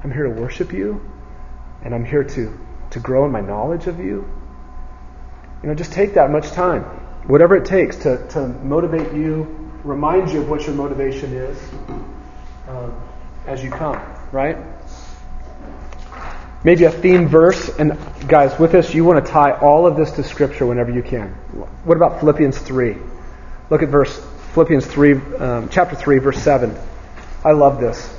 I'm 0.05 0.11
here 0.11 0.25
to 0.25 0.29
worship 0.29 0.71
you, 0.71 1.01
and 1.81 1.95
I'm 1.95 2.05
here 2.05 2.23
to, 2.23 2.59
to 2.91 2.99
grow 2.99 3.25
in 3.25 3.31
my 3.31 3.41
knowledge 3.41 3.87
of 3.87 3.97
you. 3.97 4.29
You 5.63 5.69
know, 5.69 5.73
just 5.73 5.93
take 5.93 6.13
that 6.13 6.29
much 6.29 6.51
time, 6.51 6.83
whatever 7.25 7.55
it 7.55 7.65
takes 7.65 7.95
to, 8.03 8.27
to 8.29 8.47
motivate 8.47 9.13
you, 9.13 9.45
remind 9.83 10.29
you 10.29 10.41
of 10.41 10.49
what 10.49 10.67
your 10.67 10.75
motivation 10.75 11.33
is 11.33 11.57
um, 12.67 12.93
as 13.47 13.63
you 13.63 13.71
come, 13.71 13.99
right? 14.31 14.57
Maybe 16.65 16.85
a 16.85 16.91
theme 16.91 17.27
verse, 17.27 17.69
and 17.77 17.95
guys, 18.27 18.57
with 18.57 18.71
this, 18.71 18.91
you 18.91 19.05
want 19.05 19.23
to 19.23 19.31
tie 19.31 19.51
all 19.51 19.85
of 19.85 19.95
this 19.95 20.09
to 20.13 20.23
Scripture 20.23 20.65
whenever 20.65 20.89
you 20.89 21.03
can. 21.03 21.27
What 21.83 21.95
about 21.95 22.19
Philippians 22.19 22.57
3? 22.57 22.97
Look 23.69 23.83
at 23.83 23.89
verse 23.89 24.19
Philippians 24.55 24.87
3, 24.87 25.13
um, 25.13 25.69
chapter 25.69 25.95
3, 25.95 26.17
verse 26.17 26.41
7. 26.41 26.75
I 27.43 27.51
love 27.51 27.79
this. 27.79 28.11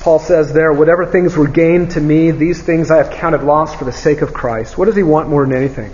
Paul 0.00 0.18
says 0.18 0.52
there, 0.52 0.72
whatever 0.72 1.06
things 1.06 1.36
were 1.36 1.46
gained 1.46 1.92
to 1.92 2.00
me, 2.00 2.32
these 2.32 2.60
things 2.60 2.90
I 2.90 2.96
have 2.96 3.12
counted 3.12 3.44
loss 3.44 3.76
for 3.76 3.84
the 3.84 3.92
sake 3.92 4.22
of 4.22 4.34
Christ. 4.34 4.76
What 4.76 4.86
does 4.86 4.96
he 4.96 5.04
want 5.04 5.28
more 5.28 5.46
than 5.46 5.56
anything? 5.56 5.92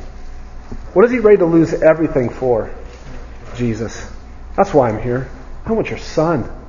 What 0.95 1.05
is 1.05 1.11
he 1.11 1.19
ready 1.19 1.37
to 1.37 1.45
lose 1.45 1.75
everything 1.75 2.31
for? 2.31 2.71
Jesus. 3.57 4.11
That's 4.57 4.73
why 4.73 4.89
I'm 4.89 5.03
here. 5.03 5.29
I 5.67 5.73
want 5.73 5.91
your 5.91 5.99
son. 5.99 6.62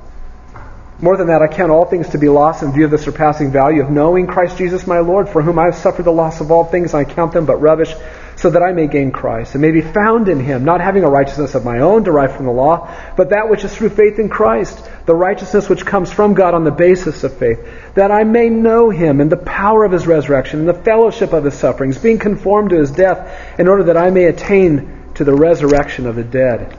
More 1.00 1.16
than 1.16 1.26
that, 1.26 1.42
I 1.42 1.48
count 1.48 1.72
all 1.72 1.84
things 1.84 2.10
to 2.10 2.18
be 2.18 2.28
lost 2.28 2.62
in 2.62 2.72
view 2.72 2.84
of 2.84 2.90
the 2.92 2.98
surpassing 2.98 3.50
value 3.50 3.82
of 3.82 3.90
knowing 3.90 4.28
Christ 4.28 4.56
Jesus 4.56 4.86
my 4.86 5.00
Lord, 5.00 5.28
for 5.28 5.42
whom 5.42 5.58
I 5.58 5.64
have 5.64 5.74
suffered 5.74 6.04
the 6.04 6.12
loss 6.12 6.40
of 6.40 6.52
all 6.52 6.64
things, 6.64 6.94
and 6.94 7.04
I 7.04 7.12
count 7.12 7.32
them 7.32 7.46
but 7.46 7.60
rubbish, 7.60 7.92
so 8.36 8.50
that 8.50 8.62
I 8.62 8.72
may 8.72 8.86
gain 8.86 9.10
Christ, 9.10 9.54
and 9.54 9.62
may 9.62 9.72
be 9.72 9.80
found 9.80 10.28
in 10.28 10.38
him, 10.38 10.64
not 10.64 10.80
having 10.80 11.02
a 11.02 11.10
righteousness 11.10 11.56
of 11.56 11.64
my 11.64 11.80
own 11.80 12.04
derived 12.04 12.36
from 12.36 12.46
the 12.46 12.52
law, 12.52 12.88
but 13.16 13.30
that 13.30 13.48
which 13.48 13.64
is 13.64 13.74
through 13.74 13.90
faith 13.90 14.20
in 14.20 14.28
Christ, 14.28 14.88
the 15.04 15.14
righteousness 15.14 15.68
which 15.68 15.84
comes 15.84 16.12
from 16.12 16.34
God 16.34 16.54
on 16.54 16.62
the 16.62 16.70
basis 16.70 17.24
of 17.24 17.36
faith, 17.36 17.58
that 17.94 18.12
I 18.12 18.22
may 18.22 18.48
know 18.48 18.90
him 18.90 19.20
and 19.20 19.30
the 19.30 19.36
power 19.36 19.84
of 19.84 19.92
his 19.92 20.06
resurrection, 20.06 20.60
and 20.60 20.68
the 20.68 20.74
fellowship 20.74 21.32
of 21.32 21.44
his 21.44 21.54
sufferings, 21.54 21.98
being 21.98 22.20
conformed 22.20 22.70
to 22.70 22.78
his 22.78 22.92
death, 22.92 23.58
in 23.58 23.66
order 23.66 23.84
that 23.84 23.96
I 23.96 24.10
may 24.10 24.26
attain 24.26 25.10
to 25.14 25.24
the 25.24 25.34
resurrection 25.34 26.06
of 26.06 26.14
the 26.14 26.24
dead. 26.24 26.72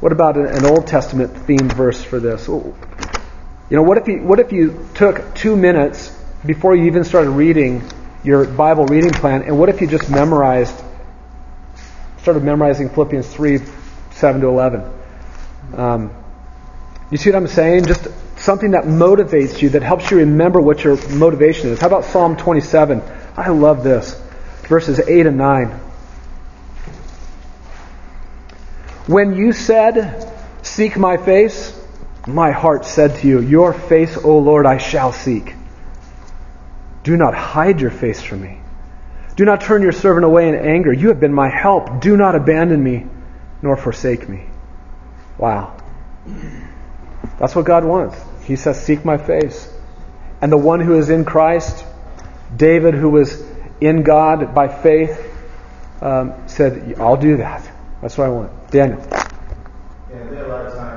What 0.00 0.12
about 0.12 0.36
an 0.36 0.64
Old 0.64 0.86
Testament 0.86 1.34
themed 1.34 1.72
verse 1.72 2.02
for 2.02 2.18
this? 2.18 2.48
You 3.68 3.76
know, 3.76 3.82
what 3.82 3.98
if 3.98 4.06
you, 4.06 4.22
what 4.22 4.38
if 4.38 4.52
you 4.52 4.88
took 4.94 5.34
two 5.34 5.56
minutes 5.56 6.16
before 6.44 6.76
you 6.76 6.84
even 6.84 7.02
started 7.02 7.30
reading 7.30 7.82
your 8.22 8.44
Bible 8.46 8.86
reading 8.86 9.10
plan, 9.10 9.42
and 9.42 9.58
what 9.58 9.68
if 9.68 9.80
you 9.80 9.88
just 9.88 10.08
memorized, 10.08 10.74
started 12.22 12.44
memorizing 12.44 12.88
Philippians 12.90 13.26
3, 13.26 13.58
7 14.12 14.40
to 14.40 14.46
11? 14.46 14.92
Um, 15.74 16.14
you 17.10 17.18
see 17.18 17.30
what 17.30 17.36
I'm 17.36 17.48
saying? 17.48 17.86
Just 17.86 18.06
something 18.36 18.70
that 18.72 18.84
motivates 18.84 19.60
you, 19.60 19.70
that 19.70 19.82
helps 19.82 20.10
you 20.12 20.18
remember 20.18 20.60
what 20.60 20.84
your 20.84 20.96
motivation 21.08 21.70
is. 21.70 21.80
How 21.80 21.88
about 21.88 22.04
Psalm 22.04 22.36
27? 22.36 23.02
I 23.36 23.50
love 23.50 23.82
this. 23.82 24.20
Verses 24.68 25.00
8 25.00 25.26
and 25.26 25.38
9. 25.38 25.68
When 29.08 29.34
you 29.34 29.52
said, 29.52 30.32
Seek 30.62 30.96
my 30.96 31.16
face, 31.16 31.75
my 32.26 32.50
heart 32.50 32.84
said 32.84 33.16
to 33.16 33.28
you, 33.28 33.40
Your 33.40 33.72
face, 33.72 34.16
O 34.16 34.38
Lord, 34.38 34.66
I 34.66 34.78
shall 34.78 35.12
seek. 35.12 35.54
Do 37.04 37.16
not 37.16 37.34
hide 37.34 37.80
your 37.80 37.90
face 37.90 38.20
from 38.20 38.42
me. 38.42 38.58
Do 39.36 39.44
not 39.44 39.60
turn 39.60 39.82
your 39.82 39.92
servant 39.92 40.24
away 40.24 40.48
in 40.48 40.54
anger. 40.54 40.92
You 40.92 41.08
have 41.08 41.20
been 41.20 41.32
my 41.32 41.48
help. 41.48 42.00
Do 42.00 42.16
not 42.16 42.34
abandon 42.34 42.82
me, 42.82 43.06
nor 43.62 43.76
forsake 43.76 44.28
me. 44.28 44.46
Wow. 45.38 45.76
That's 47.38 47.54
what 47.54 47.64
God 47.64 47.84
wants. 47.84 48.18
He 48.44 48.56
says, 48.56 48.82
Seek 48.82 49.04
my 49.04 49.18
face. 49.18 49.72
And 50.40 50.50
the 50.50 50.56
one 50.56 50.80
who 50.80 50.98
is 50.98 51.10
in 51.10 51.24
Christ, 51.24 51.84
David, 52.56 52.94
who 52.94 53.10
was 53.10 53.42
in 53.80 54.02
God 54.02 54.54
by 54.54 54.68
faith, 54.68 55.32
um, 56.00 56.34
said, 56.48 56.96
I'll 56.98 57.16
do 57.16 57.36
that. 57.36 57.68
That's 58.02 58.18
what 58.18 58.26
I 58.26 58.30
want. 58.30 58.70
Daniel. 58.70 59.06
Yeah, 59.10 60.95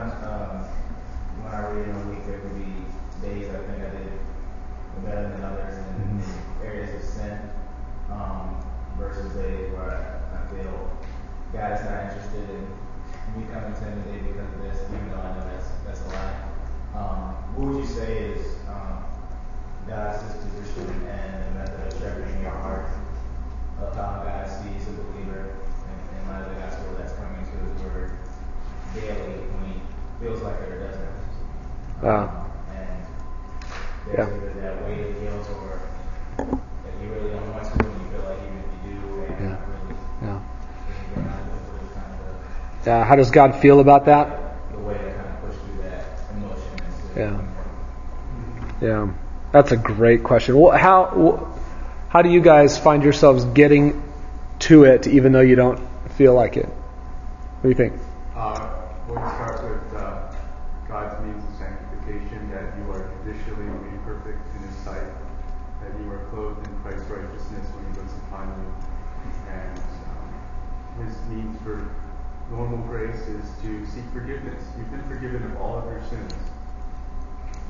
Uh, 11.59 11.89
and 21.09 21.43
the 21.43 21.59
method 21.59 21.87
of 21.87 21.99
shepherding 21.99 22.41
your 22.41 22.51
heart 22.51 22.87
of 23.81 23.95
how 23.95 24.23
God 24.23 24.47
sees 24.47 24.87
a 24.87 24.91
believer 24.91 25.55
in, 25.89 25.97
in 26.17 26.29
light 26.29 26.47
of 26.47 26.55
the 26.55 26.61
gospel 26.61 26.95
that's 26.97 27.13
coming 27.13 27.43
to 27.43 27.55
his 27.67 27.81
word 27.83 28.11
daily 28.93 29.43
when 29.49 29.73
he 29.73 29.81
feels 30.21 30.41
like 30.41 30.55
it 30.61 30.71
or 30.71 30.79
doesn't? 30.79 31.07
Um, 31.99 32.07
wow. 32.07 32.51
And 32.71 33.03
there's 34.07 34.29
yeah. 34.29 34.35
either 34.35 34.53
that 34.61 34.83
weight 34.85 34.99
of 34.99 35.19
guilt 35.19 35.49
or 35.59 35.81
that 36.37 36.93
you 37.01 37.11
really 37.11 37.31
don't 37.31 37.51
want 37.51 37.65
to 37.65 37.85
and 37.85 38.01
you 38.01 38.07
feel 38.11 38.29
like 38.29 38.39
you 38.39 38.58
yeah. 42.85 43.03
How 43.03 43.15
does 43.15 43.31
God 43.31 43.55
feel 43.55 43.79
about 43.79 44.05
that? 44.05 44.71
The 44.71 44.77
way 44.79 44.95
kind 44.95 45.27
of 45.27 45.41
push 45.41 45.55
through 45.55 45.83
that 45.83 46.19
emotion. 46.35 47.45
Yeah. 48.81 48.87
Yeah. 48.87 49.13
That's 49.51 49.71
a 49.71 49.77
great 49.77 50.23
question. 50.23 50.59
Well, 50.59 50.77
how 50.77 51.57
how 52.09 52.21
do 52.21 52.29
you 52.29 52.41
guys 52.41 52.77
find 52.77 53.03
yourselves 53.03 53.45
getting 53.45 54.03
to 54.59 54.83
it 54.83 55.07
even 55.07 55.31
though 55.31 55.41
you 55.41 55.55
don't 55.55 55.79
feel 56.11 56.33
like 56.33 56.57
it? 56.57 56.65
What 56.65 57.63
do 57.63 57.69
you 57.69 57.75
think? 57.75 57.93
Uh, 58.35 58.69
well, 59.07 59.25
it 59.25 59.29
starts 59.35 59.61
with 59.63 59.99
uh, 59.99 60.31
God's 60.87 61.25
means 61.25 61.43
of 61.43 61.55
sanctification 61.57 62.49
that 62.51 62.77
you 62.77 62.91
are 62.91 63.11
judicially 63.23 63.65
made 63.65 64.03
perfect 64.05 64.39
in 64.55 64.61
His 64.63 64.75
sight, 64.77 65.11
that 65.81 65.99
you 65.99 66.09
are 66.11 66.25
clothed 66.29 66.65
in 66.65 66.79
Christ's 66.79 67.09
righteousness 67.09 67.67
when 67.75 67.93
He 67.93 67.99
looks 67.99 68.13
upon 68.27 68.47
you. 68.47 69.51
And 69.51 69.79
um, 69.79 71.05
His 71.05 71.17
needs 71.27 71.61
for 71.63 71.91
normal 72.51 72.79
grace 72.87 73.27
is 73.27 73.45
to 73.61 73.85
seek 73.85 74.03
forgiveness. 74.11 74.63
You've 74.77 74.89
been 74.91 75.03
forgiven 75.07 75.43
of 75.43 75.57
all 75.57 75.77
of 75.77 75.85
your 75.85 76.01
sins 76.09 76.33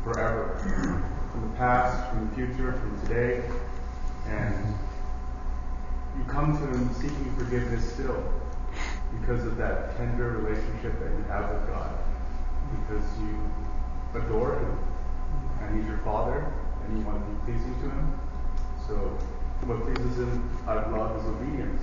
forever, 0.04 0.58
from 1.32 1.50
the 1.50 1.58
past, 1.58 2.10
from 2.10 2.30
the 2.30 2.36
future, 2.36 2.74
from 2.74 3.02
today, 3.02 3.44
and 4.28 4.74
you 6.18 6.24
come 6.26 6.58
to 6.58 6.78
Him 6.78 6.94
seeking 6.94 7.36
forgiveness 7.38 7.94
still 7.94 8.24
because 9.20 9.46
of 9.46 9.58
that 9.58 9.98
tender 9.98 10.38
relationship 10.38 10.98
that 11.00 11.12
you 11.12 11.24
have 11.28 11.50
with 11.54 11.68
God, 11.68 11.98
because 12.72 13.04
you 13.20 13.38
adore 14.16 14.60
Him, 14.60 14.80
and 15.62 15.78
He's 15.78 15.88
your 15.88 16.00
Father, 16.00 16.52
and 16.86 16.98
you 16.98 17.06
want 17.06 17.20
to 17.20 17.30
be 17.30 17.52
pleasing 17.52 17.76
to 17.82 17.90
Him. 17.90 18.20
So, 18.88 18.96
what 19.68 19.82
pleases 19.84 20.20
Him 20.20 20.58
out 20.68 20.78
of 20.78 20.92
love 20.94 21.20
is 21.20 21.26
obedience. 21.28 21.82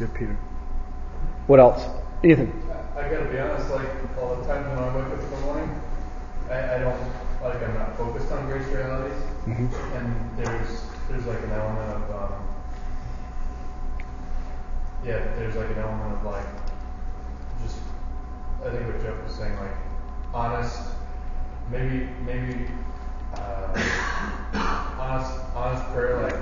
It's 0.00 0.08
good, 0.08 0.18
Peter. 0.18 0.38
What 1.46 1.60
else? 1.60 1.84
Ethan. 2.24 2.50
I, 2.96 3.00
I 3.00 3.10
gotta 3.10 3.28
be 3.28 3.38
honest, 3.38 3.70
like, 3.70 3.86
all 4.18 4.34
the 4.34 4.46
times 4.46 4.66
when 4.68 4.78
I 4.78 4.96
wake 4.96 5.12
up 5.12 5.22
in 5.22 5.30
the 5.30 5.40
morning, 5.40 5.80
I, 6.48 6.76
I 6.76 6.78
don't, 6.78 7.00
like, 7.42 7.62
I'm 7.62 7.74
not 7.74 7.98
focused 7.98 8.32
on 8.32 8.46
grace 8.46 8.66
realities, 8.68 9.18
mm-hmm. 9.44 9.96
and 9.98 10.38
there's, 10.38 10.86
there's 11.06 11.26
like 11.26 11.42
an 11.42 11.50
element 11.50 11.90
of, 11.90 12.32
um, 12.32 12.48
yeah, 15.04 15.18
there's 15.36 15.54
like 15.56 15.68
an 15.68 15.80
element 15.80 16.14
of 16.14 16.24
like 16.24 16.46
just 17.62 17.76
I 18.64 18.70
think 18.70 18.86
what 18.86 19.02
Jeff 19.02 19.22
was 19.22 19.34
saying, 19.34 19.54
like 19.56 19.76
honest, 20.32 20.80
maybe 21.70 22.08
maybe 22.24 22.68
uh, 23.34 23.72
honest 24.98 25.40
honest 25.54 25.84
prayer, 25.92 26.22
like 26.22 26.36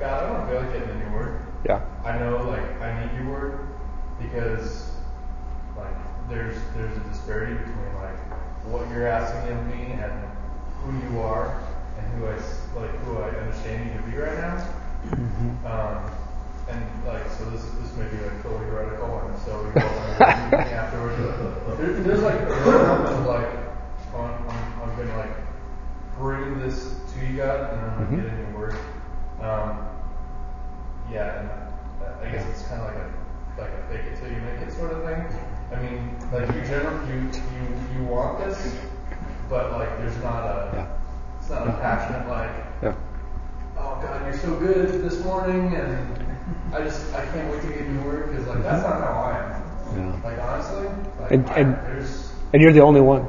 God, 0.00 0.24
I 0.24 0.32
don't 0.32 0.48
feel 0.48 0.60
like 0.60 0.72
getting 0.72 1.00
any 1.02 1.14
word. 1.14 1.40
Yeah. 1.64 1.80
I 2.04 2.18
know, 2.18 2.44
like 2.48 2.80
I 2.82 3.06
need 3.06 3.16
your 3.16 3.32
word 3.32 3.68
because 4.20 4.90
like 5.76 5.96
there's 6.28 6.56
there's 6.76 6.96
a 6.96 7.00
disparity 7.00 7.54
between 7.54 7.94
like 7.94 8.18
what 8.66 8.88
you're 8.90 9.06
asking 9.06 9.56
of 9.56 9.66
me 9.66 9.92
and 9.92 10.12
who 10.80 10.92
you 11.08 11.20
are 11.20 11.62
and 11.98 12.06
who 12.14 12.26
I 12.26 12.34
like 12.80 12.94
who 13.04 13.18
I 13.18 13.30
understand 13.30 13.90
you 13.90 13.96
to 13.96 14.02
be 14.10 14.16
right 14.16 14.38
now. 14.38 14.68
Mm-hmm. 15.06 15.66
Um, 15.66 16.10
and 16.68 17.06
like 17.06 17.28
so 17.30 17.48
this 17.50 17.62
this 17.62 17.96
may 17.96 18.08
be 18.08 18.22
like 18.22 18.42
totally 18.42 18.66
heretical 18.66 19.18
and 19.20 19.38
so 19.40 19.62
we 19.62 19.80
go 19.80 19.86
afterwards. 20.20 21.16
There, 21.78 21.92
there's 22.02 22.22
like 22.22 22.40
a 22.40 22.70
of 23.10 23.26
like 23.26 23.48
I'm, 24.14 24.48
I'm, 24.48 24.82
I'm 24.82 24.96
gonna 24.96 25.16
like 25.16 25.36
bring 26.18 26.60
this 26.60 26.94
to 27.14 27.26
you 27.26 27.38
God 27.38 27.72
and 27.72 27.80
I'm 27.80 27.94
gonna 27.94 28.06
mm-hmm. 28.06 28.16
get 28.16 28.26
in 28.26 28.38
your 28.38 28.58
word. 28.58 28.76
Um, 29.40 29.93
yeah, 31.14 31.40
and 31.40 31.48
uh, 32.02 32.26
I 32.26 32.30
guess 32.30 32.44
it's 32.50 32.66
kind 32.66 32.82
of 32.82 32.88
like 32.88 32.98
a 32.98 33.60
like 33.60 33.70
a 33.70 33.82
fake 33.88 34.12
it 34.12 34.18
till 34.18 34.30
you 34.30 34.40
make 34.42 34.60
it 34.60 34.72
sort 34.72 34.92
of 34.92 35.04
thing. 35.04 35.22
I 35.70 35.80
mean, 35.80 36.18
like 36.32 36.48
you 36.54 36.60
generally 36.66 37.06
you 37.08 37.30
you 37.54 38.00
you 38.00 38.04
want 38.04 38.40
this, 38.40 38.76
but 39.48 39.70
like 39.72 39.96
there's 39.98 40.16
not 40.18 40.42
a 40.42 40.70
yeah. 40.74 40.96
it's 41.38 41.50
not 41.50 41.68
a 41.68 41.72
passionate 41.72 42.28
like. 42.28 42.50
Yeah. 42.82 42.96
Oh 43.76 43.98
God, 44.02 44.24
you're 44.24 44.38
so 44.38 44.58
good 44.58 45.02
this 45.02 45.22
morning, 45.24 45.74
and 45.74 46.74
I 46.74 46.82
just 46.82 47.14
I 47.14 47.24
can't 47.26 47.50
wait 47.50 47.62
to 47.62 47.68
get 47.68 47.88
new 47.88 48.02
word 48.02 48.30
because 48.30 48.48
like 48.48 48.62
that's 48.62 48.82
not 48.82 49.00
how 49.00 49.22
I 49.22 49.38
am. 49.38 49.54
Yeah. 49.96 50.20
Like 50.24 50.38
honestly, 50.38 50.88
like, 51.20 51.30
and 51.30 51.50
I, 51.50 51.54
and, 51.60 52.06
and 52.52 52.62
you're 52.62 52.72
the 52.72 52.82
only 52.82 53.00
one. 53.00 53.24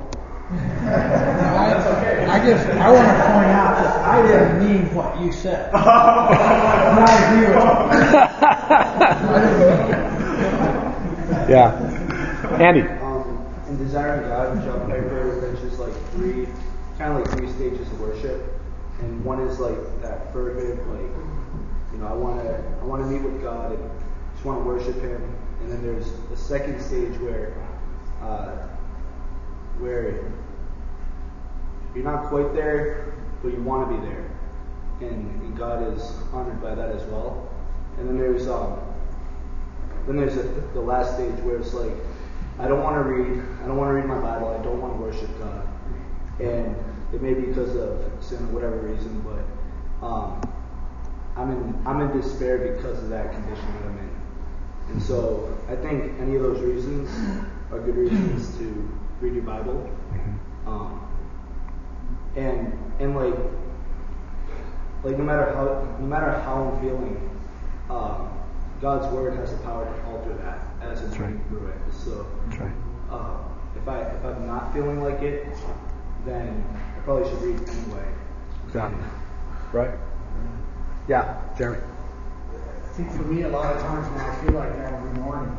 That's 0.51 1.87
okay. 1.87 2.25
I 2.25 2.45
just 2.45 2.67
I 2.67 2.91
want 2.91 3.07
to 3.07 3.13
point 3.33 3.49
out 3.49 3.75
that 3.81 4.05
I 4.05 4.21
didn't 4.27 4.59
mean 4.59 4.93
what 4.93 5.19
you 5.19 5.31
said. 5.31 5.73
I 5.73 7.09
agree 7.25 7.47
with 7.47 7.55
you. 7.55 7.65
yeah, 11.55 11.73
Andy. 12.59 12.81
Um, 12.81 13.43
in 13.67 13.77
desiring 13.77 14.29
God, 14.29 14.63
John 14.63 14.81
Piper 14.87 15.41
mentions 15.41 15.79
like 15.79 15.93
three, 16.11 16.47
kind 16.99 17.13
of 17.13 17.21
like 17.21 17.31
three 17.31 17.51
stages 17.53 17.87
of 17.91 17.99
worship, 17.99 18.43
and 18.99 19.25
one 19.25 19.39
is 19.41 19.59
like 19.59 19.77
that 20.03 20.31
fervent, 20.31 20.77
like 20.91 21.11
you 21.91 21.97
know, 21.97 22.07
I 22.07 22.13
want 22.13 22.43
to 22.43 22.63
I 22.81 22.83
want 22.85 23.01
to 23.01 23.07
meet 23.07 23.23
with 23.23 23.41
God 23.41 23.71
and 23.71 23.89
just 24.33 24.45
want 24.45 24.59
to 24.59 24.63
worship 24.63 25.01
Him, 25.01 25.23
and 25.61 25.71
then 25.71 25.81
there's 25.81 26.11
the 26.29 26.37
second 26.37 26.79
stage 26.79 27.17
where 27.19 27.55
uh, 28.21 28.67
where 29.79 30.31
you're 31.93 32.03
not 32.03 32.27
quite 32.27 32.53
there, 32.53 33.13
but 33.41 33.53
you 33.53 33.61
want 33.61 33.89
to 33.89 33.97
be 33.97 34.05
there, 34.05 34.29
and, 35.01 35.41
and 35.41 35.57
God 35.57 35.95
is 35.95 36.01
honored 36.33 36.61
by 36.61 36.75
that 36.75 36.89
as 36.91 37.03
well. 37.03 37.49
And 37.97 38.09
then 38.09 38.17
there's 38.17 38.47
um, 38.47 38.79
then 40.07 40.17
there's 40.17 40.35
a, 40.37 40.43
the 40.73 40.81
last 40.81 41.15
stage 41.15 41.39
where 41.39 41.57
it's 41.57 41.73
like 41.73 41.93
I 42.59 42.67
don't 42.67 42.83
want 42.83 42.95
to 42.95 43.09
read, 43.09 43.41
I 43.63 43.67
don't 43.67 43.77
want 43.77 43.89
to 43.89 43.93
read 43.93 44.05
my 44.05 44.19
Bible, 44.19 44.49
I 44.49 44.63
don't 44.63 44.81
want 44.81 44.93
to 44.93 45.01
worship 45.01 45.39
God, 45.39 45.67
and 46.39 46.75
it 47.13 47.21
may 47.21 47.33
be 47.33 47.47
because 47.47 47.75
of 47.75 48.03
sin 48.19 48.39
or 48.43 48.47
whatever 48.47 48.77
reason, 48.77 49.21
but 49.21 50.05
um, 50.05 50.41
I'm 51.37 51.51
in 51.51 51.81
I'm 51.85 52.01
in 52.01 52.21
despair 52.21 52.57
because 52.57 53.01
of 53.03 53.09
that 53.09 53.31
condition 53.31 53.65
that 53.73 53.87
I'm 53.87 53.97
in. 53.97 54.15
And 54.89 55.01
so 55.01 55.57
I 55.69 55.75
think 55.75 56.19
any 56.19 56.35
of 56.35 56.43
those 56.43 56.61
reasons 56.61 57.09
are 57.71 57.79
good 57.79 57.95
reasons 57.95 58.57
to 58.57 58.89
read 59.21 59.33
your 59.33 59.43
Bible. 59.43 59.89
Um, 60.65 61.01
and 62.35 62.73
and 62.99 63.15
like 63.15 63.35
like 65.03 65.17
no 65.17 65.23
matter 65.23 65.53
how 65.53 65.97
no 65.99 66.07
matter 66.07 66.31
how 66.41 66.63
I'm 66.63 66.81
feeling, 66.81 67.29
um, 67.89 68.29
God's 68.81 69.11
word 69.13 69.37
has 69.37 69.51
the 69.51 69.57
power 69.59 69.85
to 69.85 70.05
alter 70.07 70.33
that 70.35 70.59
as 70.81 71.01
it's 71.03 71.17
right. 71.17 71.29
reading 71.29 71.45
through 71.49 71.67
it. 71.67 71.77
So 71.91 72.27
That's 72.47 72.61
right. 72.61 72.71
uh, 73.11 73.37
if 73.75 73.87
I 73.87 74.01
if 74.01 74.25
I'm 74.25 74.47
not 74.47 74.73
feeling 74.73 75.01
like 75.01 75.21
it, 75.21 75.47
then 76.25 76.63
I 76.97 76.99
probably 77.01 77.29
should 77.29 77.41
read 77.41 77.69
anyway. 77.69 78.07
Exactly. 78.67 79.03
Right? 79.73 79.91
Yeah, 81.09 81.41
Jeremy. 81.57 81.83
I 82.53 82.87
think 82.93 83.11
for 83.11 83.23
me, 83.23 83.41
a 83.41 83.49
lot 83.49 83.75
of 83.75 83.81
times 83.81 84.07
when 84.09 84.21
I 84.21 84.35
feel 84.41 84.53
like 84.53 84.73
that 84.77 84.93
every 84.93 85.11
morning, 85.19 85.51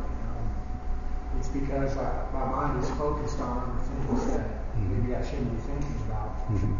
it's 1.38 1.48
because 1.48 1.96
I, 1.96 2.26
my 2.32 2.44
mind 2.44 2.82
is 2.82 2.90
focused 2.90 3.40
on 3.40 3.78
things 4.08 4.26
that 4.32 4.46
maybe 4.76 5.14
I 5.14 5.24
shouldn't 5.24 5.50
be 5.52 5.60
thinking 5.62 5.96
about, 6.06 6.34
and 6.48 6.78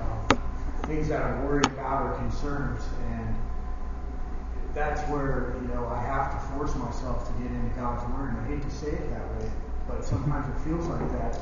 um, 0.00 0.40
things 0.86 1.08
that 1.08 1.22
I'm 1.22 1.44
worried 1.44 1.66
about 1.66 2.06
or 2.06 2.16
concerns. 2.18 2.82
And 3.10 3.34
that's 4.74 5.00
where 5.10 5.54
you 5.62 5.68
know 5.68 5.86
I 5.86 6.00
have 6.00 6.32
to 6.32 6.38
force 6.54 6.74
myself 6.74 7.26
to 7.26 7.42
get 7.42 7.50
into 7.50 7.74
God's 7.76 8.02
Word. 8.14 8.30
And 8.30 8.40
I 8.40 8.46
hate 8.48 8.62
to 8.62 8.70
say 8.70 8.88
it 8.88 9.10
that 9.10 9.26
way, 9.38 9.50
but 9.88 10.04
sometimes 10.04 10.48
it 10.48 10.60
feels 10.68 10.86
like 10.86 11.10
that. 11.12 11.38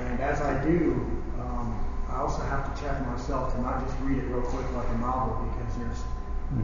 And 0.00 0.20
as 0.20 0.40
I 0.40 0.62
do, 0.62 0.92
um, 1.40 1.84
I 2.08 2.18
also 2.18 2.42
have 2.42 2.72
to 2.72 2.82
check 2.82 3.04
myself 3.06 3.52
to 3.54 3.60
not 3.60 3.84
just 3.84 3.98
read 4.02 4.18
it 4.18 4.26
real 4.26 4.42
quick 4.42 4.64
like 4.72 4.88
a 4.88 4.98
novel 4.98 5.44
because 5.50 5.76
there's 5.76 6.02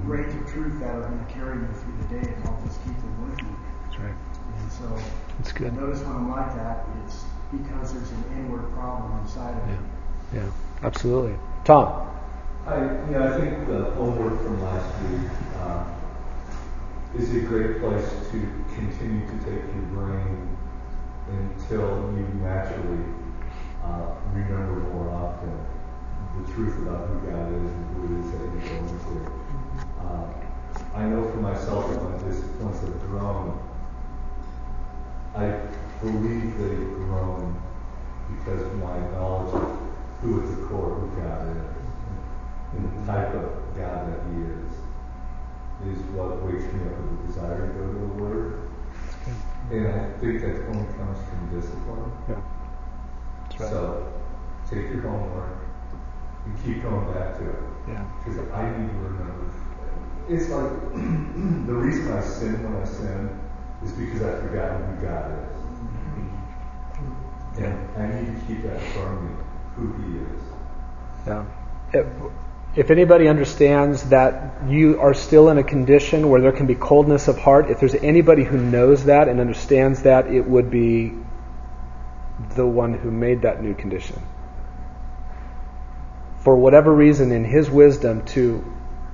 grains 0.07 0.34
of 0.34 0.47
truth 0.53 0.80
that 0.80 0.95
are 0.95 1.03
going 1.03 1.26
to 1.26 1.32
carry 1.32 1.57
me 1.57 1.66
through 1.74 1.97
the 1.99 2.20
day 2.20 2.32
if 2.32 2.47
I'll 2.47 2.62
just 2.64 2.82
keep 2.84 2.97
them 2.97 3.30
with 3.30 3.42
me. 3.42 3.51
That's 3.84 3.99
right. 3.99 4.14
And 4.80 4.90
so 4.90 5.02
That's 5.38 5.52
I 5.52 5.58
good. 5.58 5.76
notice 5.76 6.00
when 6.00 6.16
I'm 6.16 6.30
like 6.30 6.54
that, 6.56 6.86
it's 7.04 7.24
because 7.50 7.92
there's 7.92 8.10
an 8.10 8.24
inward 8.36 8.72
problem 8.74 9.20
inside 9.20 9.56
of 9.56 9.66
me. 9.68 9.76
Yeah. 10.32 10.42
Yeah. 10.42 10.50
Absolutely. 10.82 11.36
Tom. 11.64 12.10
I, 12.66 12.76
yeah, 13.10 13.34
I 13.34 13.40
think 13.40 13.66
the 13.68 13.84
homework 13.92 14.40
from 14.42 14.62
last 14.62 14.88
week 15.02 15.30
uh, 15.58 15.84
is 17.16 17.34
a 17.34 17.40
great 17.40 17.80
place 17.80 18.08
to 18.32 18.64
continue 18.74 19.26
to 19.26 19.38
take 19.44 19.62
your 19.62 19.86
brain 19.92 20.56
until 21.28 22.12
you 22.16 22.26
naturally 22.42 23.04
uh, 23.84 24.14
remember 24.32 24.80
more 24.94 25.08
often 25.10 25.52
the 26.40 26.52
truth 26.52 26.78
about 26.78 27.08
who 27.08 27.30
God 27.30 27.52
is 27.52 27.70
and 27.70 27.96
who 27.96 28.16
it 28.16 28.20
is 28.24 28.30
that 28.32 28.40
you're 28.40 28.80
going 28.80 28.98
through. 29.00 29.42
Uh, 30.00 30.96
I 30.96 31.04
know 31.04 31.30
for 31.30 31.38
myself 31.38 31.90
that 31.90 32.02
my 32.02 32.28
disciplines 32.28 32.80
have 32.80 33.00
grown. 33.02 33.73
I 35.35 35.61
believe 36.01 36.59
they've 36.59 36.95
grown 36.95 37.61
because 38.28 38.72
my 38.74 38.99
knowledge 39.11 39.55
of 39.55 39.78
who 40.20 40.41
at 40.41 40.57
the 40.57 40.66
core, 40.66 40.95
who 40.95 41.20
God 41.20 41.57
is 41.57 41.74
and 42.76 43.07
the 43.07 43.12
type 43.12 43.35
of 43.35 43.51
God 43.76 44.12
that 44.12 44.20
He 44.30 44.43
is, 44.43 45.99
is 45.99 46.03
what 46.12 46.43
wakes 46.43 46.64
me 46.72 46.87
up 46.87 46.99
with 46.99 47.20
a 47.20 47.26
desire 47.26 47.66
to 47.66 47.72
go 47.72 47.87
to 47.87 47.99
the 47.99 48.22
Word. 48.22 48.70
And 49.70 49.89
I 49.89 50.12
think 50.20 50.41
that 50.43 50.66
only 50.68 50.87
comes 50.95 51.18
from 51.28 51.61
discipline. 51.61 52.12
Yeah. 52.28 52.35
Right. 53.59 53.70
So 53.70 54.12
take 54.70 54.91
your 54.91 55.03
homework 55.03 55.59
and 56.45 56.64
keep 56.64 56.82
going 56.82 57.12
back 57.12 57.39
to 57.39 57.51
it. 57.51 57.62
Yeah. 57.89 58.07
Because 58.18 58.39
I 58.51 58.78
need 58.78 58.89
to 58.89 58.99
remember. 58.99 59.51
It's 60.28 60.49
like 60.49 60.70
the 61.66 61.74
reason 61.74 62.12
I 62.12 62.20
sin 62.20 62.62
when 62.62 62.82
I 62.82 62.85
sin 62.85 63.43
is 63.85 63.93
because 63.93 64.22
I've 64.22 64.41
forgotten 64.41 64.97
who 64.97 65.07
God 65.07 65.32
is. 65.32 65.55
And 67.57 67.89
I 67.97 68.20
need 68.20 68.41
to 68.41 68.47
keep 68.47 68.62
that 68.64 68.80
firmly 68.80 69.35
who 69.76 69.93
He 70.03 70.18
is. 70.18 70.43
Yeah. 71.26 71.45
If, 71.93 72.07
if 72.76 72.91
anybody 72.91 73.28
understands 73.28 74.03
that 74.09 74.68
you 74.68 75.01
are 75.01 75.14
still 75.14 75.49
in 75.51 75.59
a 75.59 75.62
condition 75.62 76.28
where 76.28 76.41
there 76.41 76.53
can 76.53 76.66
be 76.66 76.74
coldness 76.74 77.28
of 77.28 77.39
heart, 77.39 77.70
if 77.70 77.78
there's 77.78 77.95
anybody 77.95 78.43
who 78.43 78.59
knows 78.59 79.05
that 79.05 79.28
and 79.28 79.39
understands 79.41 80.03
that, 80.03 80.26
it 80.26 80.45
would 80.45 80.70
be 80.70 81.12
the 82.57 82.66
one 82.66 82.95
who 82.95 83.12
made 83.12 83.43
that 83.43 83.62
new 83.62 83.74
condition. 83.74 84.20
For 86.39 86.57
whatever 86.57 86.93
reason, 86.93 87.30
in 87.30 87.45
His 87.45 87.70
wisdom, 87.70 88.24
to 88.26 88.64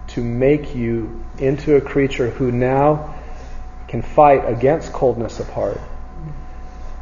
to 0.09 0.25
make 0.25 0.75
you 0.75 1.25
into 1.39 1.77
a 1.77 1.81
creature 1.81 2.31
who 2.31 2.51
now 2.51 3.20
can 3.91 4.03
fight 4.03 4.49
against 4.49 4.93
coldness 4.93 5.41
of 5.41 5.51
heart. 5.51 5.81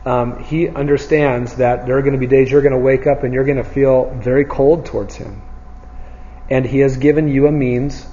Um, 0.07 0.43
he 0.45 0.68
understands 0.68 1.57
that 1.57 1.84
there 1.84 1.99
are 1.99 2.01
going 2.01 2.14
to 2.14 2.18
be 2.18 2.26
days 2.26 2.51
you're 2.51 2.62
going 2.62 2.72
to 2.72 2.78
wake 2.78 3.07
up 3.07 3.24
and 3.24 3.34
you're 3.34 3.45
going 3.45 3.59
to 3.59 3.70
feel 3.78 4.11
very 4.14 4.47
cold 4.47 4.86
towards 4.86 5.14
Him. 5.14 5.43
And 6.49 6.64
He 6.64 6.78
has 6.78 6.97
given 6.97 7.28
you 7.28 7.47
a 7.47 7.53
means 7.53 8.07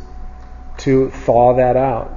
to 0.79 1.09
thaw 1.09 1.55
that 1.55 1.77
out. 1.77 2.11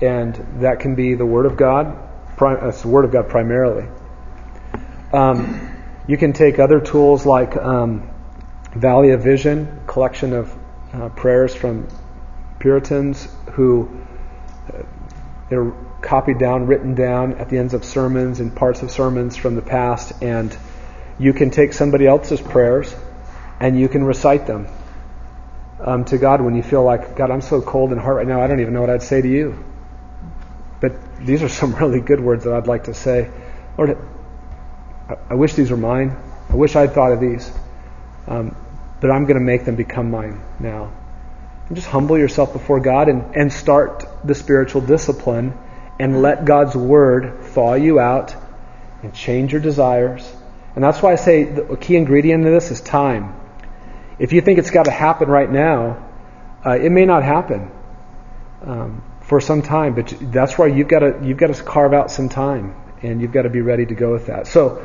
And 0.00 0.34
that 0.62 0.80
can 0.80 0.94
be 0.94 1.14
the 1.14 1.26
Word 1.26 1.44
of 1.44 1.58
God. 1.58 1.98
It's 2.40 2.80
the 2.80 2.88
Word 2.88 3.04
of 3.04 3.12
God 3.12 3.28
primarily. 3.28 3.88
Um, 5.12 5.76
you 6.06 6.16
can 6.16 6.32
take 6.32 6.58
other 6.58 6.80
tools 6.80 7.26
like 7.26 7.54
um, 7.58 8.08
Valley 8.74 9.10
of 9.10 9.22
Vision, 9.22 9.82
collection 9.86 10.32
of 10.32 10.58
uh, 10.94 11.10
prayers 11.10 11.54
from 11.54 11.88
Puritans 12.58 13.28
who 13.52 13.90
uh, 14.72 14.82
they're 15.48 15.72
copied 16.00 16.38
down, 16.38 16.66
written 16.66 16.94
down 16.94 17.34
at 17.34 17.48
the 17.48 17.58
ends 17.58 17.74
of 17.74 17.84
sermons 17.84 18.40
and 18.40 18.54
parts 18.54 18.82
of 18.82 18.90
sermons 18.90 19.36
from 19.36 19.54
the 19.54 19.62
past, 19.62 20.22
and 20.22 20.56
you 21.18 21.32
can 21.32 21.50
take 21.50 21.72
somebody 21.72 22.06
else's 22.06 22.40
prayers 22.40 22.94
and 23.60 23.78
you 23.78 23.88
can 23.88 24.04
recite 24.04 24.46
them 24.46 24.68
um, 25.80 26.04
to 26.06 26.18
God 26.18 26.40
when 26.40 26.54
you 26.54 26.62
feel 26.62 26.82
like, 26.82 27.16
God, 27.16 27.30
I'm 27.30 27.40
so 27.40 27.60
cold 27.60 27.92
in 27.92 27.98
heart 27.98 28.16
right 28.16 28.26
now, 28.26 28.40
I 28.40 28.46
don't 28.46 28.60
even 28.60 28.74
know 28.74 28.80
what 28.80 28.90
I'd 28.90 29.02
say 29.02 29.20
to 29.20 29.28
you. 29.28 29.64
But 30.80 30.92
these 31.18 31.42
are 31.42 31.48
some 31.60 31.74
really 31.74 32.00
good 32.00 32.20
words 32.20 32.44
that 32.44 32.52
I'd 32.52 32.66
like 32.66 32.84
to 32.84 32.94
say. 32.94 33.30
Lord, 33.76 33.96
I, 35.30 35.34
wish 35.34 35.54
these 35.54 35.70
were 35.70 35.76
mine. 35.76 36.16
I 36.50 36.54
wish 36.54 36.76
I'd 36.76 36.92
thought 36.92 37.12
of 37.12 37.20
these. 37.20 37.50
Um, 38.26 38.54
but 39.00 39.10
I'm 39.10 39.24
going 39.24 39.38
to 39.38 39.44
make 39.44 39.64
them 39.64 39.76
become 39.76 40.10
mine 40.10 40.42
now. 40.58 40.92
Just 41.72 41.86
humble 41.86 42.16
yourself 42.16 42.52
before 42.52 42.80
God 42.80 43.08
and, 43.08 43.36
and 43.36 43.52
start 43.52 44.04
the 44.24 44.34
spiritual 44.34 44.80
discipline 44.80 45.52
and 45.98 46.22
let 46.22 46.44
God's 46.44 46.74
word 46.74 47.42
thaw 47.42 47.74
you 47.74 48.00
out 48.00 48.34
and 49.02 49.12
change 49.14 49.52
your 49.52 49.60
desires. 49.60 50.30
And 50.74 50.82
that's 50.82 51.02
why 51.02 51.12
I 51.12 51.16
say 51.16 51.44
the 51.44 51.76
key 51.76 51.96
ingredient 51.96 52.46
in 52.46 52.52
this 52.52 52.70
is 52.70 52.80
time. 52.80 53.34
If 54.18 54.32
you 54.32 54.40
think 54.40 54.58
it's 54.58 54.70
got 54.70 54.84
to 54.84 54.90
happen 54.90 55.28
right 55.28 55.50
now, 55.50 56.06
uh, 56.64 56.78
it 56.78 56.90
may 56.90 57.04
not 57.04 57.22
happen 57.22 57.70
um, 58.62 59.02
for 59.22 59.40
some 59.40 59.62
time. 59.62 59.94
But 59.94 60.14
that's 60.20 60.56
why 60.56 60.66
you've 60.68 60.88
got 60.88 61.00
to 61.00 61.20
you've 61.22 61.38
got 61.38 61.54
to 61.54 61.62
carve 61.62 61.92
out 61.92 62.10
some 62.10 62.28
time, 62.28 62.74
and 63.02 63.20
you've 63.20 63.32
got 63.32 63.42
to 63.42 63.50
be 63.50 63.60
ready 63.60 63.86
to 63.86 63.94
go 63.94 64.12
with 64.12 64.26
that. 64.26 64.46
So 64.46 64.84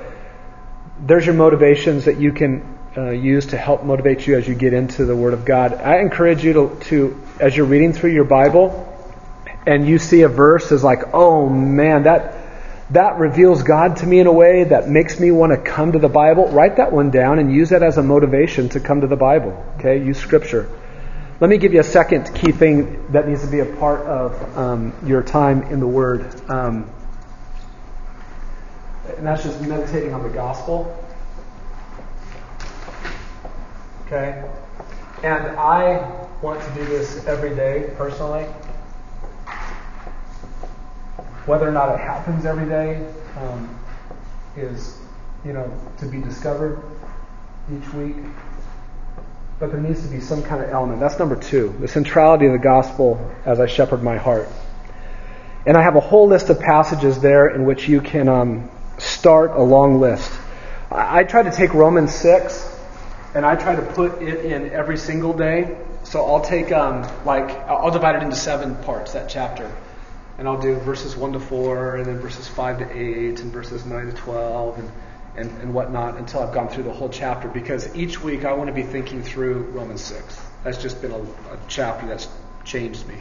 there's 1.00 1.26
your 1.26 1.36
motivations 1.36 2.06
that 2.06 2.20
you 2.20 2.32
can 2.32 2.73
uh, 2.96 3.10
use 3.10 3.48
to 3.48 3.58
help 3.58 3.84
motivate 3.84 4.28
you 4.28 4.38
as 4.38 4.48
you 4.48 4.56
get 4.56 4.74
into 4.74 5.06
the 5.06 5.16
Word 5.16 5.34
of 5.34 5.46
God. 5.46 5.74
I 5.74 6.00
encourage 6.00 6.44
you 6.44 6.54
to, 6.54 6.80
to 6.86 7.22
as 7.40 7.56
you're 7.58 7.66
reading 7.66 7.94
through 7.94 8.12
your 8.12 8.26
Bible, 8.26 8.90
and 9.66 9.88
you 9.88 9.98
see 9.98 10.22
a 10.22 10.30
verse 10.30 10.72
as 10.72 10.84
like, 10.84 11.14
oh 11.14 11.50
man, 11.50 12.04
that 12.04 12.40
that 12.90 13.18
reveals 13.18 13.64
God 13.64 13.98
to 13.98 14.06
me 14.06 14.20
in 14.20 14.28
a 14.28 14.32
way 14.32 14.66
that 14.66 14.88
makes 14.88 15.20
me 15.20 15.32
want 15.32 15.52
to 15.52 15.58
come 15.58 15.94
to 15.94 16.00
the 16.00 16.10
Bible. 16.10 16.48
Write 16.50 16.78
that 16.78 16.92
one 16.92 17.10
down 17.10 17.40
and 17.40 17.52
use 17.52 17.70
that 17.70 17.82
as 17.82 17.98
a 17.98 18.04
motivation 18.04 18.70
to 18.70 18.80
come 18.80 19.02
to 19.02 19.08
the 19.08 19.16
Bible. 19.16 19.52
Okay, 19.80 20.04
use 20.04 20.20
Scripture. 20.20 20.70
Let 21.40 21.50
me 21.50 21.58
give 21.58 21.74
you 21.74 21.80
a 21.80 21.84
second 21.84 22.36
key 22.36 22.52
thing 22.52 23.12
that 23.12 23.28
needs 23.28 23.42
to 23.42 23.50
be 23.50 23.60
a 23.60 23.66
part 23.66 24.02
of 24.02 24.58
um, 24.58 24.94
your 25.06 25.24
time 25.24 25.64
in 25.64 25.80
the 25.80 25.88
Word, 25.88 26.50
um, 26.50 26.90
and 29.18 29.26
that's 29.26 29.44
just 29.44 29.60
meditating 29.62 30.14
on 30.14 30.22
the 30.22 30.30
gospel. 30.30 30.96
Okay? 34.14 34.44
And 35.24 35.58
I 35.58 36.28
want 36.44 36.62
to 36.62 36.74
do 36.76 36.86
this 36.86 37.26
every 37.26 37.56
day 37.56 37.92
personally. 37.98 38.44
Whether 41.48 41.68
or 41.68 41.72
not 41.72 41.96
it 41.96 42.00
happens 42.00 42.46
every 42.46 42.70
day 42.70 43.12
um, 43.38 43.80
is, 44.56 45.00
you 45.44 45.52
know, 45.52 45.72
to 45.98 46.06
be 46.06 46.22
discovered 46.22 46.84
each 47.76 47.92
week. 47.96 48.16
But 49.60 49.72
there 49.72 49.82
needs 49.82 50.04
to 50.04 50.10
be 50.10 50.20
some 50.20 50.44
kind 50.44 50.64
of 50.64 50.70
element. 50.70 51.00
That's 51.00 51.18
number 51.18 51.36
two. 51.36 51.76
The 51.80 51.88
centrality 51.88 52.46
of 52.46 52.52
the 52.52 52.60
gospel 52.60 53.36
as 53.46 53.60
I 53.60 53.66
shepherd 53.66 54.04
my 54.04 54.18
heart. 54.18 54.48
And 55.66 55.76
I 55.76 55.82
have 55.82 55.96
a 55.96 56.02
whole 56.02 56.28
list 56.28 56.52
of 56.52 56.60
passages 56.60 57.20
there 57.20 57.48
in 57.48 57.66
which 57.66 57.88
you 57.88 58.00
can 58.00 58.30
um, 58.30 58.70
start 59.00 59.52
a 59.52 59.64
long 59.64 60.00
list. 60.00 60.32
I, 60.92 61.22
I 61.22 61.24
try 61.24 61.42
to 61.42 61.52
take 61.52 61.74
Romans 61.74 62.14
6 62.14 62.73
and 63.36 63.46
I 63.46 63.56
try 63.56 63.76
to 63.76 63.82
put 63.82 64.22
it 64.22 64.46
in 64.46 64.72
every 64.72 64.98
single 64.98 65.34
day. 65.34 65.78
So 66.04 66.26
I'll 66.26 66.42
take 66.42 66.72
um, 66.72 67.08
like 67.26 67.50
I'll 67.68 67.92
divide 67.92 68.18
it 68.18 68.24
into 68.24 68.36
seven 68.36 68.76
parts 68.84 69.14
that 69.14 69.30
chapter, 69.30 69.72
and 70.38 70.48
I'll 70.48 70.62
do 70.62 70.76
verses 70.76 71.16
one 71.16 71.34
to 71.34 71.40
four, 71.40 71.96
and 71.96 72.06
then 72.06 72.20
verses 72.20 72.48
five 72.48 72.80
to 72.80 72.92
eight, 72.92 73.40
and 73.40 73.52
verses 73.52 73.86
nine 73.86 74.08
to 74.08 74.14
twelve, 74.14 74.78
and 74.80 74.92
and, 75.36 75.50
and 75.62 75.74
whatnot 75.74 76.18
until 76.18 76.42
I've 76.42 76.54
gone 76.54 76.70
through 76.70 76.84
the 76.84 76.94
whole 76.94 77.10
chapter. 77.10 77.48
Because 77.48 77.96
each 77.96 78.22
week 78.22 78.46
I 78.46 78.54
want 78.54 78.68
to 78.68 78.74
be 78.74 78.84
thinking 78.84 79.24
through 79.24 79.64
Romans 79.72 80.02
six. 80.02 80.40
That's 80.64 80.78
just 80.78 81.02
been 81.02 81.12
a, 81.12 81.22
a 81.22 81.60
chapter 81.68 82.06
that's 82.08 82.28
changed 82.66 83.06
me. 83.08 83.16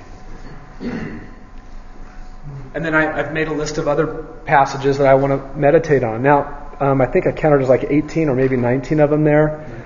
And 2.75 2.85
then 2.85 2.95
I, 2.95 3.17
have 3.17 3.33
made 3.33 3.49
a 3.49 3.53
list 3.53 3.79
of 3.79 3.87
other 3.87 4.07
passages 4.45 4.99
that 4.99 5.07
I 5.07 5.15
want 5.15 5.33
to 5.33 5.59
meditate 5.59 6.03
on. 6.03 6.23
Now, 6.23 6.75
um, 6.81 7.01
I 7.01 7.07
think 7.07 7.27
I 7.27 7.33
counted 7.33 7.63
as 7.63 7.69
like 7.69 7.85
18 7.89 8.29
or 8.29 8.35
maybe 8.35 8.57
19 8.57 8.99
of 8.99 9.11
them 9.11 9.25
there. 9.25 9.82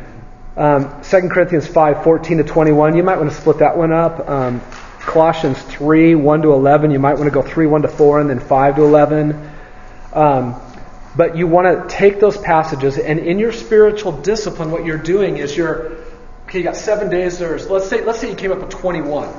Um, 0.57 1.03
2 1.03 1.29
Corinthians 1.29 1.67
5, 1.67 2.03
14 2.03 2.39
to 2.39 2.45
21, 2.45 2.97
you 2.97 3.03
might 3.03 3.19
want 3.19 3.31
to 3.31 3.37
split 3.37 3.59
that 3.59 3.77
one 3.77 3.93
up. 3.93 4.29
Um, 4.29 4.63
Colossians 5.01 5.61
3, 5.63 6.15
1 6.15 6.43
to 6.43 6.53
11, 6.53 6.91
you 6.91 6.99
might 6.99 7.15
want 7.15 7.25
to 7.25 7.31
go 7.31 7.43
3, 7.43 7.67
1 7.67 7.83
to 7.83 7.89
4, 7.89 8.21
and 8.21 8.31
then 8.31 8.41
5 8.41 8.77
to 8.77 8.83
11. 8.83 9.51
Um, 10.13 10.61
but 11.15 11.37
you 11.37 11.47
want 11.47 11.89
to 11.89 11.95
take 11.95 12.21
those 12.21 12.37
passages, 12.39 12.99
and 12.99 13.19
in 13.19 13.39
your 13.39 13.53
spiritual 13.53 14.13
discipline, 14.13 14.71
what 14.71 14.85
you're 14.85 14.99
doing 14.99 15.37
is 15.37 15.57
you're, 15.57 15.93
okay, 16.45 16.59
you 16.59 16.65
got 16.65 16.77
seven 16.77 17.11
days, 17.11 17.41
or 17.43 17.59
let's 17.59 17.89
say, 17.89 18.05
let's 18.05 18.19
say 18.19 18.31
you 18.31 18.37
came 18.37 18.51
up 18.51 18.59
with 18.59 18.71
21. 18.71 19.33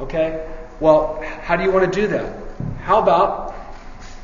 Okay? 0.00 0.48
Well, 0.80 1.22
how 1.42 1.56
do 1.56 1.62
you 1.62 1.70
want 1.70 1.92
to 1.92 2.00
do 2.00 2.08
that? 2.08 2.36
How 2.82 3.00
about, 3.00 3.54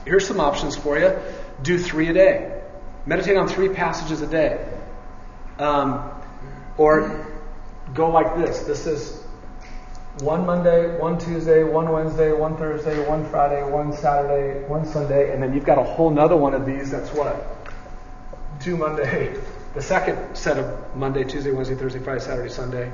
here's 0.05 0.27
some 0.27 0.41
options 0.41 0.77
for 0.77 0.99
you 0.99 1.17
do 1.63 1.79
three 1.79 2.09
a 2.09 2.13
day. 2.13 2.63
Meditate 3.07 3.37
on 3.37 3.49
three 3.49 3.69
passages 3.69 4.23
a 4.23 4.27
day. 4.27 4.80
Um, 5.61 6.11
or 6.79 7.27
go 7.93 8.09
like 8.11 8.35
this. 8.37 8.61
This 8.61 8.87
is 8.87 9.23
one 10.21 10.47
Monday, 10.47 10.97
one 10.99 11.19
Tuesday, 11.19 11.65
one 11.65 11.91
Wednesday, 11.91 12.33
one 12.33 12.57
Thursday, 12.57 13.07
one 13.07 13.27
Friday, 13.27 13.63
one 13.63 13.93
Saturday, 13.93 14.67
one 14.67 14.87
Sunday, 14.87 15.35
and 15.35 15.43
then 15.43 15.55
you've 15.55 15.67
got 15.67 15.77
a 15.77 15.85
whole 15.85 16.09
nother 16.09 16.37
one 16.37 16.55
of 16.55 16.65
these 16.65 16.91
that's 16.91 17.11
what? 17.11 17.47
Two 18.59 18.79
Monday, 18.79 19.39
the 19.75 19.83
second 19.83 20.35
set 20.35 20.57
of 20.59 20.97
Monday, 20.97 21.25
Tuesday, 21.25 21.53
Wednesday, 21.53 21.75
Thursday, 21.75 21.99
Friday, 21.99 22.21
Saturday, 22.21 22.49
Sunday, 22.49 22.91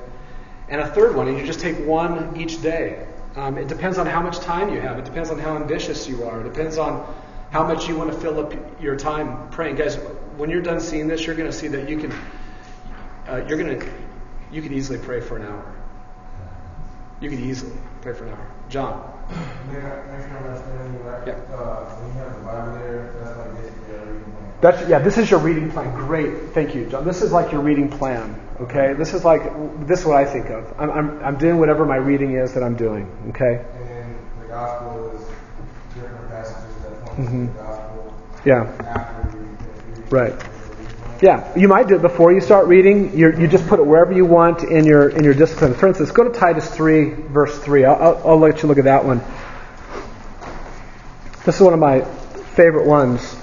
and 0.68 0.80
a 0.80 0.88
third 0.88 1.14
one, 1.14 1.28
and 1.28 1.38
you 1.38 1.46
just 1.46 1.60
take 1.60 1.78
one 1.86 2.36
each 2.36 2.60
day. 2.62 3.06
Um, 3.36 3.58
it 3.58 3.68
depends 3.68 3.96
on 3.96 4.06
how 4.06 4.22
much 4.22 4.40
time 4.40 4.74
you 4.74 4.80
have. 4.80 4.98
It 4.98 5.04
depends 5.04 5.30
on 5.30 5.38
how 5.38 5.54
ambitious 5.54 6.08
you 6.08 6.24
are. 6.24 6.40
It 6.40 6.52
depends 6.52 6.78
on 6.78 7.06
how 7.50 7.64
much 7.64 7.86
you 7.86 7.96
want 7.96 8.10
to 8.12 8.18
fill 8.18 8.40
up 8.40 8.52
your 8.80 8.96
time 8.96 9.48
praying. 9.50 9.76
Guys, 9.76 9.94
when 10.36 10.50
you're 10.50 10.62
done 10.62 10.80
seeing 10.80 11.06
this, 11.06 11.26
you're 11.26 11.36
going 11.36 11.50
to 11.50 11.56
see 11.56 11.68
that 11.68 11.88
you 11.88 11.98
can 11.98 12.12
uh, 13.28 13.44
you're 13.48 13.58
gonna 13.58 13.84
you 14.52 14.62
could 14.62 14.72
easily 14.72 14.98
pray 14.98 15.20
for 15.20 15.36
an 15.36 15.44
hour. 15.44 15.74
You 17.20 17.30
could 17.30 17.40
easily 17.40 17.76
pray 18.02 18.14
for 18.14 18.24
an 18.24 18.32
hour. 18.32 18.50
John. 18.68 19.12
Yeah. 19.72 20.06
That's 24.60 24.88
yeah. 24.88 24.98
This 24.98 25.18
is 25.18 25.30
your 25.30 25.40
reading 25.40 25.70
plan. 25.70 25.94
Great, 25.94 26.50
thank 26.54 26.74
you, 26.74 26.86
John. 26.86 27.04
This 27.04 27.22
is 27.22 27.32
like 27.32 27.52
your 27.52 27.60
reading 27.60 27.88
plan. 27.90 28.40
Okay. 28.60 28.94
This 28.94 29.12
is 29.12 29.24
like 29.24 29.42
this 29.86 30.00
is 30.00 30.06
what 30.06 30.16
I 30.16 30.24
think 30.24 30.50
of. 30.50 30.72
I'm 30.78 30.90
I'm, 30.90 31.24
I'm 31.24 31.36
doing 31.36 31.58
whatever 31.58 31.84
my 31.84 31.96
reading 31.96 32.32
is 32.36 32.54
that 32.54 32.62
I'm 32.62 32.76
doing. 32.76 33.06
Okay. 33.30 33.64
And 33.74 33.88
then 33.88 34.18
the 34.40 34.48
gospel 34.48 35.10
is 35.10 35.20
different 35.94 36.28
passages 36.30 36.82
that 36.82 37.04
point 37.04 37.18
mm-hmm. 37.18 37.46
to 37.46 37.52
the 37.52 37.58
gospel. 37.58 38.14
Yeah. 38.44 38.66
Right. 40.10 40.55
Yeah, 41.22 41.56
you 41.56 41.66
might 41.66 41.88
do 41.88 41.96
it 41.96 42.02
before 42.02 42.30
you 42.32 42.42
start 42.42 42.66
reading. 42.66 43.16
You're, 43.16 43.40
you 43.40 43.48
just 43.48 43.66
put 43.68 43.78
it 43.78 43.86
wherever 43.86 44.12
you 44.12 44.26
want 44.26 44.64
in 44.64 44.84
your 44.84 45.08
in 45.08 45.24
your 45.24 45.32
discipline. 45.32 45.72
For 45.72 45.88
instance, 45.88 46.10
go 46.10 46.24
to 46.24 46.38
Titus 46.38 46.68
three, 46.68 47.10
verse 47.10 47.58
three. 47.58 47.86
I'll, 47.86 48.20
I'll, 48.22 48.38
let 48.38 48.62
you 48.62 48.68
look 48.68 48.76
at 48.76 48.84
that 48.84 49.02
one. 49.02 49.22
This 51.46 51.54
is 51.54 51.60
one 51.62 51.72
of 51.72 51.78
my 51.78 52.02
favorite 52.54 52.86
ones. 52.86 53.34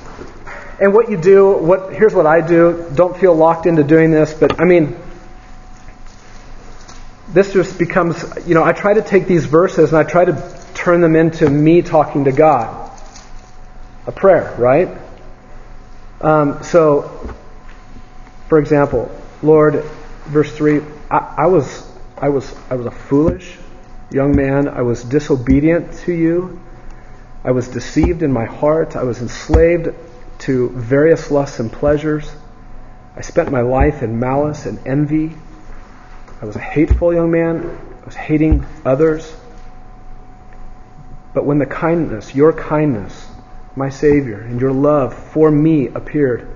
And 0.79 0.93
what 0.93 1.09
you 1.09 1.17
do, 1.17 1.51
what 1.53 1.93
here's 1.93 2.13
what 2.13 2.27
I 2.27 2.41
do. 2.41 2.91
Don't 2.93 3.17
feel 3.17 3.33
locked 3.33 3.65
into 3.65 3.83
doing 3.83 4.11
this, 4.11 4.35
but 4.35 4.61
I 4.61 4.65
mean, 4.65 4.95
this 7.29 7.53
just 7.53 7.79
becomes. 7.79 8.23
You 8.45 8.53
know, 8.53 8.63
I 8.63 8.73
try 8.73 8.93
to 8.93 9.01
take 9.01 9.25
these 9.25 9.45
verses 9.45 9.89
and 9.89 9.97
I 9.97 10.03
try 10.03 10.25
to 10.25 10.59
turn 10.75 11.01
them 11.01 11.15
into 11.15 11.49
me 11.49 11.81
talking 11.81 12.25
to 12.25 12.31
God. 12.31 12.91
A 14.05 14.11
prayer, 14.11 14.53
right? 14.59 14.95
Um, 16.21 16.61
so 16.61 17.35
for 18.53 18.59
example, 18.59 19.09
Lord, 19.41 19.83
verse 20.25 20.55
3, 20.55 20.79
I, 21.09 21.17
I, 21.39 21.45
was, 21.47 21.91
I, 22.19 22.29
was, 22.29 22.55
I 22.69 22.75
was 22.75 22.85
a 22.85 22.91
foolish 22.91 23.57
young 24.11 24.35
man. 24.35 24.67
I 24.67 24.83
was 24.83 25.03
disobedient 25.03 25.91
to 26.01 26.13
you. 26.13 26.61
I 27.43 27.49
was 27.49 27.67
deceived 27.67 28.21
in 28.21 28.31
my 28.31 28.45
heart. 28.45 28.95
I 28.95 29.01
was 29.05 29.21
enslaved 29.23 29.95
to 30.41 30.69
various 30.69 31.31
lusts 31.31 31.59
and 31.59 31.71
pleasures. 31.71 32.31
I 33.15 33.21
spent 33.21 33.51
my 33.51 33.61
life 33.61 34.03
in 34.03 34.19
malice 34.19 34.67
and 34.67 34.77
envy. 34.85 35.35
I 36.39 36.45
was 36.45 36.55
a 36.55 36.61
hateful 36.61 37.11
young 37.11 37.31
man. 37.31 37.75
I 38.03 38.05
was 38.05 38.13
hating 38.13 38.67
others. 38.85 39.35
But 41.33 41.43
when 41.43 41.57
the 41.57 41.65
kindness, 41.65 42.35
your 42.35 42.53
kindness, 42.53 43.27
my 43.75 43.89
Savior, 43.89 44.41
and 44.41 44.61
your 44.61 44.73
love 44.73 45.15
for 45.15 45.49
me 45.49 45.87
appeared, 45.87 46.47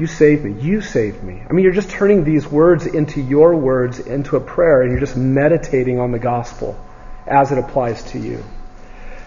you 0.00 0.06
saved 0.06 0.44
me. 0.44 0.60
You 0.60 0.80
saved 0.80 1.22
me. 1.22 1.42
I 1.48 1.52
mean, 1.52 1.64
you're 1.64 1.74
just 1.74 1.90
turning 1.90 2.24
these 2.24 2.46
words 2.46 2.86
into 2.86 3.20
your 3.20 3.54
words, 3.54 3.98
into 3.98 4.36
a 4.36 4.40
prayer, 4.40 4.82
and 4.82 4.90
you're 4.90 5.00
just 5.00 5.16
meditating 5.16 6.00
on 6.00 6.10
the 6.10 6.18
gospel 6.18 6.78
as 7.26 7.52
it 7.52 7.58
applies 7.58 8.02
to 8.12 8.18
you. 8.18 8.42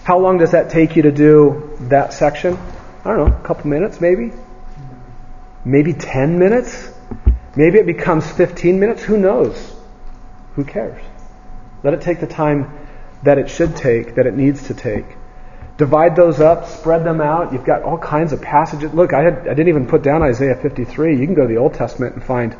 How 0.03 0.19
long 0.19 0.39
does 0.39 0.51
that 0.51 0.69
take 0.71 0.95
you 0.95 1.03
to 1.03 1.11
do 1.11 1.77
that 1.89 2.13
section? 2.13 2.57
I 3.05 3.09
don't 3.09 3.29
know, 3.29 3.37
a 3.37 3.43
couple 3.43 3.67
minutes 3.67 4.01
maybe? 4.01 4.33
Maybe 5.63 5.93
10 5.93 6.39
minutes? 6.39 6.91
Maybe 7.55 7.77
it 7.77 7.85
becomes 7.85 8.29
15 8.29 8.79
minutes? 8.79 9.03
Who 9.03 9.17
knows? 9.17 9.73
Who 10.55 10.65
cares? 10.65 11.01
Let 11.83 11.93
it 11.93 12.01
take 12.01 12.19
the 12.19 12.27
time 12.27 12.87
that 13.23 13.37
it 13.37 13.49
should 13.49 13.75
take, 13.75 14.15
that 14.15 14.25
it 14.25 14.35
needs 14.35 14.67
to 14.67 14.73
take. 14.73 15.05
Divide 15.77 16.15
those 16.15 16.39
up, 16.39 16.67
spread 16.67 17.03
them 17.03 17.19
out. 17.19 17.51
You've 17.51 17.65
got 17.65 17.81
all 17.81 17.97
kinds 17.97 18.31
of 18.31 18.41
passages. 18.41 18.93
Look, 18.93 19.11
I, 19.11 19.23
had, 19.23 19.47
I 19.47 19.53
didn't 19.55 19.69
even 19.69 19.87
put 19.87 20.03
down 20.03 20.21
Isaiah 20.21 20.55
53. 20.55 21.19
You 21.19 21.25
can 21.25 21.33
go 21.33 21.41
to 21.41 21.47
the 21.47 21.57
Old 21.57 21.73
Testament 21.73 22.13
and 22.13 22.23
find 22.23 22.55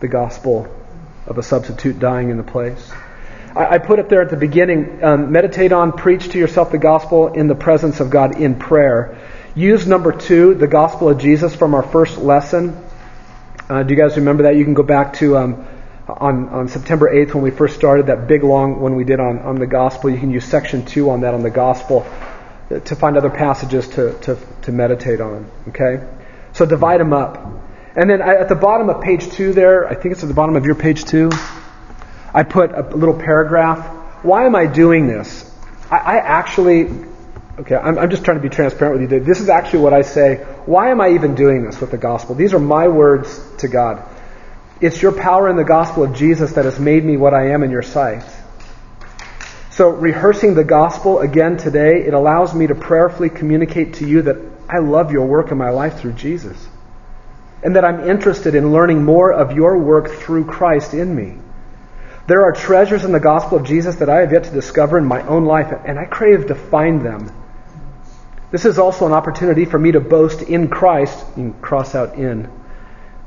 the 0.00 0.08
gospel 0.08 0.66
of 1.26 1.38
a 1.38 1.42
substitute 1.42 1.98
dying 1.98 2.30
in 2.30 2.36
the 2.36 2.42
place. 2.42 2.92
I, 3.54 3.74
I 3.74 3.78
put 3.78 4.00
up 4.00 4.08
there 4.08 4.22
at 4.22 4.30
the 4.30 4.36
beginning 4.36 5.04
um, 5.04 5.30
meditate 5.30 5.72
on, 5.72 5.92
preach 5.92 6.30
to 6.30 6.38
yourself 6.38 6.72
the 6.72 6.78
gospel 6.78 7.28
in 7.28 7.46
the 7.46 7.54
presence 7.54 8.00
of 8.00 8.10
God 8.10 8.40
in 8.40 8.56
prayer. 8.56 9.18
Use 9.54 9.86
number 9.86 10.12
two, 10.12 10.54
the 10.54 10.66
gospel 10.66 11.08
of 11.08 11.18
Jesus 11.18 11.54
from 11.54 11.74
our 11.74 11.82
first 11.82 12.18
lesson. 12.18 12.84
Uh, 13.68 13.82
do 13.82 13.94
you 13.94 14.00
guys 14.00 14.16
remember 14.16 14.44
that? 14.44 14.56
You 14.56 14.64
can 14.64 14.74
go 14.74 14.82
back 14.82 15.14
to 15.14 15.36
um, 15.36 15.66
on, 16.08 16.48
on 16.50 16.68
September 16.68 17.12
8th 17.12 17.34
when 17.34 17.42
we 17.42 17.50
first 17.50 17.74
started 17.74 18.06
that 18.06 18.28
big 18.28 18.44
long 18.44 18.80
one 18.80 18.94
we 18.94 19.04
did 19.04 19.18
on, 19.18 19.40
on 19.40 19.56
the 19.56 19.66
gospel. 19.66 20.10
You 20.10 20.18
can 20.18 20.30
use 20.30 20.44
section 20.44 20.84
2 20.84 21.10
on 21.10 21.22
that 21.22 21.34
on 21.34 21.42
the 21.42 21.50
gospel 21.50 22.06
to 22.68 22.96
find 22.96 23.16
other 23.16 23.30
passages 23.30 23.88
to, 23.88 24.18
to, 24.20 24.38
to 24.62 24.72
meditate 24.72 25.20
on. 25.20 25.50
Okay? 25.68 26.06
So 26.52 26.66
divide 26.66 27.00
them 27.00 27.12
up. 27.12 27.36
And 27.96 28.10
then 28.10 28.20
at 28.20 28.48
the 28.48 28.54
bottom 28.54 28.88
of 28.88 29.02
page 29.02 29.30
2 29.30 29.52
there, 29.52 29.88
I 29.88 29.94
think 29.94 30.12
it's 30.12 30.22
at 30.22 30.28
the 30.28 30.34
bottom 30.34 30.56
of 30.56 30.64
your 30.64 30.74
page 30.74 31.04
2, 31.04 31.30
I 32.34 32.42
put 32.42 32.72
a 32.72 32.82
little 32.94 33.18
paragraph. 33.18 34.24
Why 34.24 34.46
am 34.46 34.54
I 34.54 34.66
doing 34.66 35.06
this? 35.06 35.50
I, 35.90 35.96
I 35.96 36.16
actually, 36.18 36.90
okay, 37.60 37.76
I'm, 37.76 37.98
I'm 37.98 38.10
just 38.10 38.24
trying 38.24 38.36
to 38.36 38.42
be 38.42 38.50
transparent 38.50 39.00
with 39.00 39.10
you. 39.10 39.20
This 39.20 39.40
is 39.40 39.48
actually 39.48 39.80
what 39.80 39.94
I 39.94 40.02
say. 40.02 40.36
Why 40.66 40.90
am 40.90 41.00
I 41.00 41.10
even 41.10 41.34
doing 41.34 41.64
this 41.64 41.80
with 41.80 41.90
the 41.90 41.98
gospel? 41.98 42.34
These 42.34 42.52
are 42.52 42.58
my 42.58 42.88
words 42.88 43.40
to 43.58 43.68
God. 43.68 44.02
It's 44.80 45.00
your 45.00 45.12
power 45.12 45.48
in 45.48 45.56
the 45.56 45.64
gospel 45.64 46.04
of 46.04 46.14
Jesus 46.14 46.52
that 46.52 46.64
has 46.64 46.78
made 46.78 47.04
me 47.04 47.16
what 47.16 47.34
I 47.34 47.52
am 47.52 47.62
in 47.62 47.70
your 47.70 47.82
sight. 47.82 48.24
So, 49.70 49.88
rehearsing 49.90 50.54
the 50.54 50.64
gospel 50.64 51.20
again 51.20 51.56
today, 51.56 52.02
it 52.06 52.14
allows 52.14 52.54
me 52.54 52.66
to 52.66 52.74
prayerfully 52.74 53.30
communicate 53.30 53.94
to 53.94 54.06
you 54.06 54.22
that 54.22 54.36
I 54.68 54.78
love 54.78 55.12
your 55.12 55.26
work 55.26 55.50
in 55.50 55.58
my 55.58 55.70
life 55.70 55.98
through 56.00 56.14
Jesus. 56.14 56.56
and 57.62 57.74
that 57.74 57.84
I'm 57.84 58.08
interested 58.08 58.54
in 58.54 58.72
learning 58.72 59.02
more 59.04 59.32
of 59.32 59.52
your 59.52 59.78
work 59.78 60.08
through 60.08 60.44
Christ 60.44 60.94
in 60.94 61.14
me. 61.16 61.38
There 62.28 62.42
are 62.42 62.52
treasures 62.52 63.04
in 63.04 63.12
the 63.12 63.18
gospel 63.18 63.58
of 63.58 63.64
Jesus 63.64 63.96
that 63.96 64.08
I 64.08 64.20
have 64.20 64.32
yet 64.32 64.44
to 64.44 64.50
discover 64.50 64.98
in 64.98 65.04
my 65.04 65.22
own 65.26 65.46
life, 65.46 65.72
and 65.84 65.98
I 65.98 66.04
crave 66.04 66.46
to 66.46 66.54
find 66.54 67.04
them. 67.04 67.32
This 68.52 68.64
is 68.64 68.78
also 68.78 69.06
an 69.06 69.12
opportunity 69.12 69.64
for 69.64 69.78
me 69.78 69.92
to 69.92 70.00
boast 70.00 70.42
in 70.42 70.68
Christ, 70.68 71.18
you 71.36 71.50
can 71.50 71.52
cross 71.54 71.94
out 71.94 72.14
in, 72.14 72.48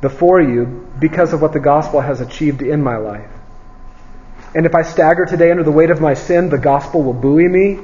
before 0.02 0.42
you 0.42 0.88
because 1.00 1.34
of 1.34 1.42
what 1.42 1.54
the 1.54 1.60
gospel 1.60 2.02
has 2.02 2.22
achieved 2.22 2.62
in 2.62 2.82
my 2.82 2.98
life. 2.98 3.30
And 4.56 4.66
if 4.66 4.74
I 4.74 4.82
stagger 4.82 5.26
today 5.26 5.52
under 5.52 5.64
the 5.64 5.72
weight 5.72 5.92
of 5.92 6.02
my 6.02 6.14
sin, 6.14 6.50
the 6.50 6.58
gospel 6.58 7.04
will 7.04 7.14
buoy 7.14 7.48
me 7.48 7.80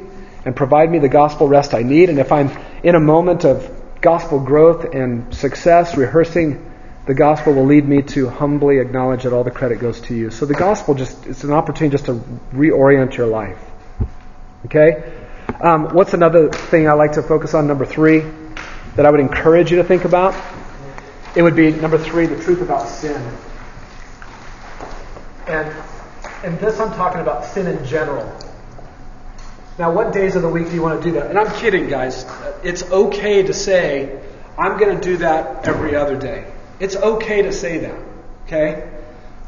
and 0.45 0.55
provide 0.55 0.91
me 0.91 0.99
the 0.99 1.09
gospel 1.09 1.47
rest 1.47 1.73
I 1.73 1.83
need. 1.83 2.09
And 2.09 2.19
if 2.19 2.31
I'm 2.31 2.49
in 2.83 2.95
a 2.95 2.99
moment 2.99 3.45
of 3.45 3.69
gospel 4.01 4.39
growth 4.39 4.93
and 4.93 5.33
success, 5.33 5.95
rehearsing 5.97 6.71
the 7.05 7.13
gospel 7.13 7.53
will 7.53 7.65
lead 7.65 7.87
me 7.87 8.01
to 8.01 8.29
humbly 8.29 8.79
acknowledge 8.79 9.23
that 9.23 9.33
all 9.33 9.43
the 9.43 9.51
credit 9.51 9.79
goes 9.79 10.01
to 10.01 10.15
you. 10.15 10.31
So 10.31 10.47
the 10.47 10.55
gospel 10.55 10.95
just, 10.95 11.27
it's 11.27 11.43
an 11.43 11.51
opportunity 11.51 11.91
just 11.91 12.05
to 12.05 12.13
reorient 12.51 13.15
your 13.15 13.27
life. 13.27 13.59
Okay? 14.65 15.13
Um, 15.61 15.89
what's 15.89 16.15
another 16.15 16.49
thing 16.49 16.87
I 16.87 16.93
like 16.93 17.13
to 17.13 17.21
focus 17.21 17.53
on? 17.53 17.67
Number 17.67 17.85
three, 17.85 18.23
that 18.95 19.05
I 19.05 19.11
would 19.11 19.19
encourage 19.19 19.69
you 19.69 19.77
to 19.77 19.83
think 19.83 20.05
about? 20.05 20.33
It 21.35 21.41
would 21.41 21.55
be 21.55 21.71
number 21.71 21.97
three, 21.97 22.27
the 22.27 22.41
truth 22.41 22.61
about 22.61 22.87
sin. 22.87 23.21
And, 25.47 25.75
and 26.43 26.59
this 26.59 26.79
I'm 26.79 26.93
talking 26.93 27.21
about 27.21 27.45
sin 27.45 27.67
in 27.67 27.85
general. 27.85 28.33
Now, 29.77 29.91
what 29.91 30.13
days 30.13 30.37
of 30.37 30.41
the 30.41 30.49
week 30.49 30.67
do 30.67 30.73
you 30.73 30.81
want 30.81 31.01
to 31.01 31.09
do 31.09 31.19
that? 31.19 31.29
And 31.29 31.37
I'm 31.37 31.53
kidding, 31.59 31.89
guys. 31.89 32.25
It's 32.63 32.83
okay 32.83 33.43
to 33.43 33.53
say, 33.53 34.17
I'm 34.57 34.79
going 34.79 34.97
to 34.97 35.01
do 35.01 35.17
that 35.17 35.67
every 35.67 35.95
other 35.95 36.17
day. 36.17 36.49
It's 36.79 36.95
okay 36.95 37.41
to 37.41 37.51
say 37.51 37.79
that, 37.79 37.99
okay? 38.45 38.89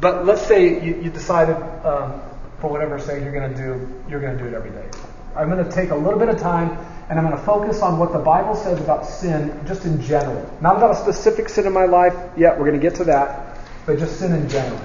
But 0.01 0.25
let's 0.25 0.45
say 0.45 0.83
you, 0.83 1.01
you 1.01 1.09
decided, 1.09 1.55
um, 1.85 2.21
for 2.59 2.69
whatever 2.69 2.99
sake, 2.99 3.23
you're 3.23 3.31
going 3.31 3.53
to 3.53 3.57
do, 3.57 4.03
you're 4.09 4.19
going 4.19 4.37
to 4.37 4.43
do 4.43 4.49
it 4.49 4.53
every 4.53 4.71
day. 4.71 4.89
I'm 5.35 5.49
going 5.49 5.63
to 5.63 5.71
take 5.71 5.91
a 5.91 5.95
little 5.95 6.19
bit 6.19 6.27
of 6.27 6.37
time 6.37 6.77
and 7.09 7.17
I'm 7.17 7.25
going 7.25 7.37
to 7.37 7.43
focus 7.43 7.81
on 7.81 7.99
what 7.99 8.11
the 8.11 8.19
Bible 8.19 8.55
says 8.55 8.79
about 8.81 9.05
sin 9.05 9.61
just 9.65 9.85
in 9.85 10.01
general. 10.01 10.49
Not 10.61 10.75
about 10.75 10.91
a 10.91 10.95
specific 10.95 11.47
sin 11.47 11.65
in 11.65 11.73
my 11.73 11.85
life 11.85 12.13
yet, 12.35 12.57
we're 12.59 12.65
going 12.65 12.79
to 12.79 12.89
get 12.89 12.95
to 12.95 13.05
that, 13.05 13.59
but 13.85 13.97
just 13.97 14.19
sin 14.19 14.33
in 14.33 14.49
general. 14.49 14.81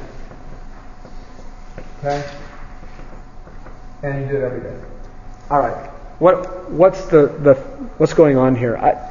Okay? 1.99 2.25
And 4.03 4.23
you 4.23 4.29
do 4.29 4.37
it 4.37 4.45
every 4.45 4.61
day. 4.61 4.77
All 5.51 5.59
right. 5.59 5.91
What 6.19 6.71
what's 6.71 7.05
the, 7.07 7.27
the 7.27 7.55
what's 7.99 8.15
going 8.15 8.37
on 8.37 8.55
here? 8.55 8.77
I 8.77 9.11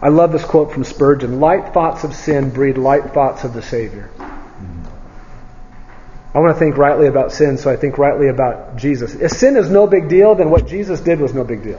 I 0.00 0.08
love 0.08 0.32
this 0.32 0.44
quote 0.44 0.72
from 0.72 0.82
Spurgeon. 0.82 1.38
Light 1.38 1.72
thoughts 1.72 2.02
of 2.04 2.14
sin 2.14 2.50
breed 2.50 2.78
light 2.78 3.12
thoughts 3.12 3.44
of 3.44 3.54
the 3.54 3.62
Savior. 3.62 4.10
I 6.34 6.38
want 6.38 6.54
to 6.54 6.58
think 6.58 6.78
rightly 6.78 7.08
about 7.08 7.30
sin, 7.32 7.58
so 7.58 7.70
I 7.70 7.76
think 7.76 7.98
rightly 7.98 8.28
about 8.28 8.76
Jesus. 8.76 9.14
If 9.14 9.32
sin 9.32 9.56
is 9.56 9.68
no 9.68 9.86
big 9.86 10.08
deal, 10.08 10.34
then 10.34 10.50
what 10.50 10.66
Jesus 10.66 11.00
did 11.00 11.20
was 11.20 11.34
no 11.34 11.44
big 11.44 11.62
deal. 11.62 11.78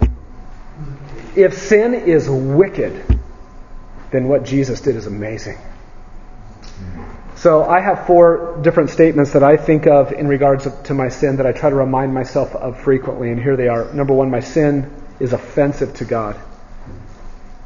If 1.35 1.57
sin 1.57 1.93
is 1.93 2.29
wicked, 2.29 3.19
then 4.11 4.27
what 4.27 4.43
Jesus 4.43 4.81
did 4.81 4.95
is 4.95 5.07
amazing. 5.07 5.57
So 7.35 7.65
I 7.65 7.81
have 7.81 8.07
four 8.07 8.59
different 8.61 8.89
statements 8.89 9.33
that 9.33 9.43
I 9.43 9.57
think 9.57 9.87
of 9.87 10.11
in 10.13 10.27
regards 10.27 10.67
to 10.83 10.93
my 10.93 11.09
sin 11.09 11.37
that 11.37 11.45
I 11.45 11.51
try 11.51 11.69
to 11.69 11.75
remind 11.75 12.13
myself 12.13 12.55
of 12.55 12.79
frequently, 12.79 13.31
and 13.31 13.41
here 13.41 13.57
they 13.57 13.67
are. 13.67 13.91
Number 13.93 14.13
one, 14.13 14.29
my 14.29 14.39
sin 14.39 14.89
is 15.19 15.33
offensive 15.33 15.93
to 15.95 16.05
God. 16.05 16.39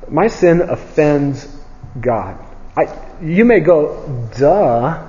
My 0.10 0.28
sin 0.28 0.62
offends 0.62 1.48
God. 2.00 2.44
I, 2.76 2.88
you 3.22 3.44
may 3.46 3.60
go, 3.60 4.30
duh. 4.38 5.06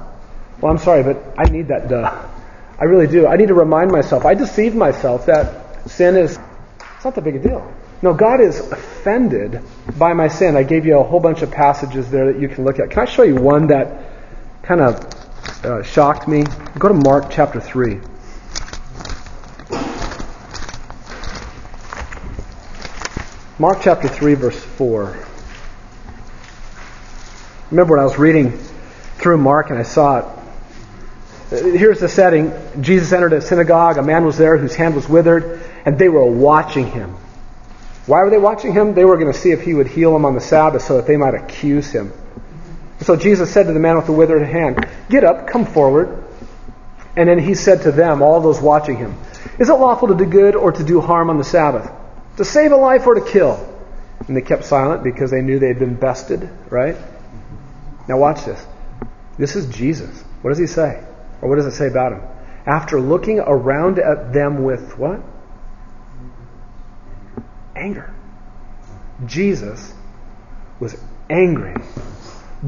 Well, 0.61 0.73
I'm 0.73 0.79
sorry, 0.79 1.03
but 1.03 1.35
I 1.39 1.45
need 1.45 1.69
that 1.69 1.89
duh. 1.89 2.29
I 2.79 2.85
really 2.85 3.07
do. 3.07 3.27
I 3.27 3.37
need 3.37 3.49
to 3.49 3.55
remind 3.55 3.91
myself. 3.91 4.25
I 4.25 4.35
deceive 4.35 4.75
myself 4.75 5.27
that 5.27 5.89
sin 5.89 6.17
is, 6.17 6.39
it's 6.97 7.05
not 7.05 7.15
that 7.15 7.25
big 7.25 7.37
a 7.37 7.39
deal. 7.39 7.73
No, 8.01 8.15
God 8.15 8.41
is 8.41 8.61
offended 8.61 9.61
by 9.99 10.13
my 10.13 10.29
sin. 10.29 10.57
I 10.57 10.63
gave 10.63 10.87
you 10.87 10.99
a 10.99 11.03
whole 11.03 11.19
bunch 11.19 11.43
of 11.43 11.51
passages 11.51 12.11
there 12.11 12.33
that 12.33 12.41
you 12.41 12.49
can 12.49 12.65
look 12.65 12.79
at. 12.79 12.91
Can 12.91 13.01
I 13.01 13.05
show 13.07 13.25
you 13.25 13.35
one 13.35 13.67
that 13.69 14.05
kind 14.63 14.81
of 14.81 15.65
uh, 15.65 15.83
shocked 15.83 16.29
me? 16.29 16.45
Go 16.79 16.89
to 16.89 16.95
Mark 16.95 17.29
chapter 17.29 17.61
3. 17.61 18.01
Mark 23.59 23.79
chapter 23.83 24.07
3, 24.07 24.35
verse 24.35 24.63
4. 24.63 25.19
Remember 27.73 27.95
when 27.95 28.01
I 28.01 28.05
was 28.05 28.17
reading 28.17 28.57
through 29.17 29.39
Mark 29.39 29.71
and 29.71 29.79
I 29.79 29.83
saw 29.83 30.19
it. 30.19 30.25
Here's 31.51 31.99
the 31.99 32.09
setting. 32.09 32.53
Jesus 32.81 33.13
entered 33.13 33.33
a 33.33 33.41
synagogue. 33.41 33.99
A 33.99 34.03
man 34.03 34.25
was 34.25 34.39
there 34.39 34.57
whose 34.57 34.77
hand 34.77 34.95
was 34.95 35.09
withered, 35.09 35.61
and 35.85 35.99
they 35.99 36.09
were 36.09 36.25
watching 36.25 36.87
him. 36.87 37.17
Why 38.09 38.23
were 38.23 38.31
they 38.31 38.39
watching 38.39 38.73
him? 38.73 38.95
They 38.95 39.05
were 39.05 39.19
going 39.19 39.31
to 39.31 39.39
see 39.39 39.51
if 39.51 39.61
he 39.61 39.75
would 39.75 39.87
heal 39.87 40.15
them 40.15 40.25
on 40.25 40.35
the 40.35 40.41
Sabbath 40.41 40.81
so 40.81 40.97
that 40.97 41.07
they 41.07 41.19
might 41.19 41.35
accuse 41.35 41.91
him. 41.91 42.11
So 43.03 43.17
Jesus 43.17 43.53
said 43.53 43.67
to 43.67 43.75
the 43.75 43.79
man 43.79 43.97
with 43.97 44.07
the 44.07 44.13
withered 44.13 44.49
hand, 44.49 44.89
Get 45.11 45.25
up, 45.25 45.47
come 45.47 45.67
forward. 45.67 46.25
And 47.17 47.29
then 47.29 47.39
he 47.39 47.55
said 47.55 47.83
to 47.83 47.93
them, 47.93 48.23
all 48.23 48.41
those 48.41 48.63
watching 48.63 48.97
him, 48.97 49.15
Is 49.59 49.69
it 49.69 49.75
lawful 49.75 50.09
to 50.09 50.15
do 50.15 50.25
good 50.25 50.57
or 50.57 50.73
to 50.73 50.83
do 50.83 51.03
harm 51.03 51.29
on 51.29 51.37
the 51.37 51.45
Sabbath? 51.45 51.91
To 52.39 52.47
save 52.47 52.73
a 52.73 52.77
life 52.77 53.07
or 53.07 53.15
to 53.15 53.21
kill? 53.21 53.63
And 54.27 54.35
they 54.35 54.41
kept 54.41 54.65
silent 54.65 55.05
because 55.05 55.31
they 55.31 55.43
knew 55.43 55.59
they 55.59 55.69
had 55.69 55.79
been 55.79 55.95
bested, 55.95 56.49
right? 56.71 56.97
Now 58.09 58.17
watch 58.17 58.47
this. 58.47 58.67
This 59.37 59.55
is 59.55 59.67
Jesus. 59.67 60.25
What 60.41 60.49
does 60.49 60.59
he 60.59 60.67
say? 60.67 61.05
Or 61.43 61.51
what 61.51 61.57
does 61.57 61.67
it 61.67 61.73
say 61.73 61.89
about 61.89 62.13
him? 62.13 62.23
After 62.65 63.01
looking 63.03 63.39
around 63.39 63.99
at 63.99 64.33
them 64.33 64.65
with 64.65 64.97
what? 64.97 65.21
Anger. 67.79 68.15
Jesus 69.27 69.93
was 70.81 70.97
angry, 71.31 71.75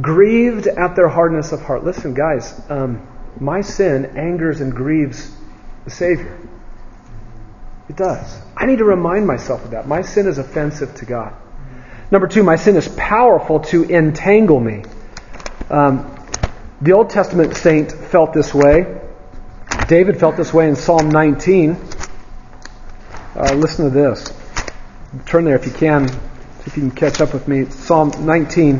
grieved 0.00 0.66
at 0.66 0.96
their 0.96 1.08
hardness 1.08 1.52
of 1.52 1.62
heart. 1.62 1.84
Listen, 1.84 2.14
guys, 2.14 2.60
um, 2.68 3.06
my 3.38 3.60
sin 3.60 4.16
angers 4.16 4.60
and 4.60 4.72
grieves 4.72 5.34
the 5.84 5.90
Savior. 5.90 6.36
It 7.88 7.96
does. 7.96 8.40
I 8.56 8.66
need 8.66 8.78
to 8.78 8.84
remind 8.84 9.26
myself 9.26 9.64
of 9.64 9.72
that. 9.72 9.88
My 9.88 10.02
sin 10.02 10.26
is 10.26 10.38
offensive 10.38 10.94
to 10.96 11.06
God. 11.06 11.34
Number 12.10 12.26
two, 12.26 12.42
my 12.42 12.56
sin 12.56 12.76
is 12.76 12.88
powerful 12.88 13.60
to 13.60 13.84
entangle 13.84 14.60
me. 14.60 14.84
Um, 15.68 16.16
the 16.80 16.92
Old 16.92 17.10
Testament 17.10 17.56
saint 17.56 17.92
felt 17.92 18.32
this 18.32 18.52
way. 18.52 19.00
David 19.86 20.18
felt 20.18 20.36
this 20.36 20.52
way 20.52 20.68
in 20.68 20.76
Psalm 20.76 21.08
19. 21.08 21.76
Uh, 23.36 23.54
listen 23.54 23.84
to 23.84 23.90
this. 23.90 24.39
Turn 25.26 25.44
there 25.44 25.56
if 25.56 25.66
you 25.66 25.72
can, 25.72 26.04
if 26.66 26.76
you 26.76 26.82
can 26.82 26.90
catch 26.90 27.20
up 27.20 27.32
with 27.32 27.48
me. 27.48 27.64
Psalm 27.64 28.12
19, 28.24 28.78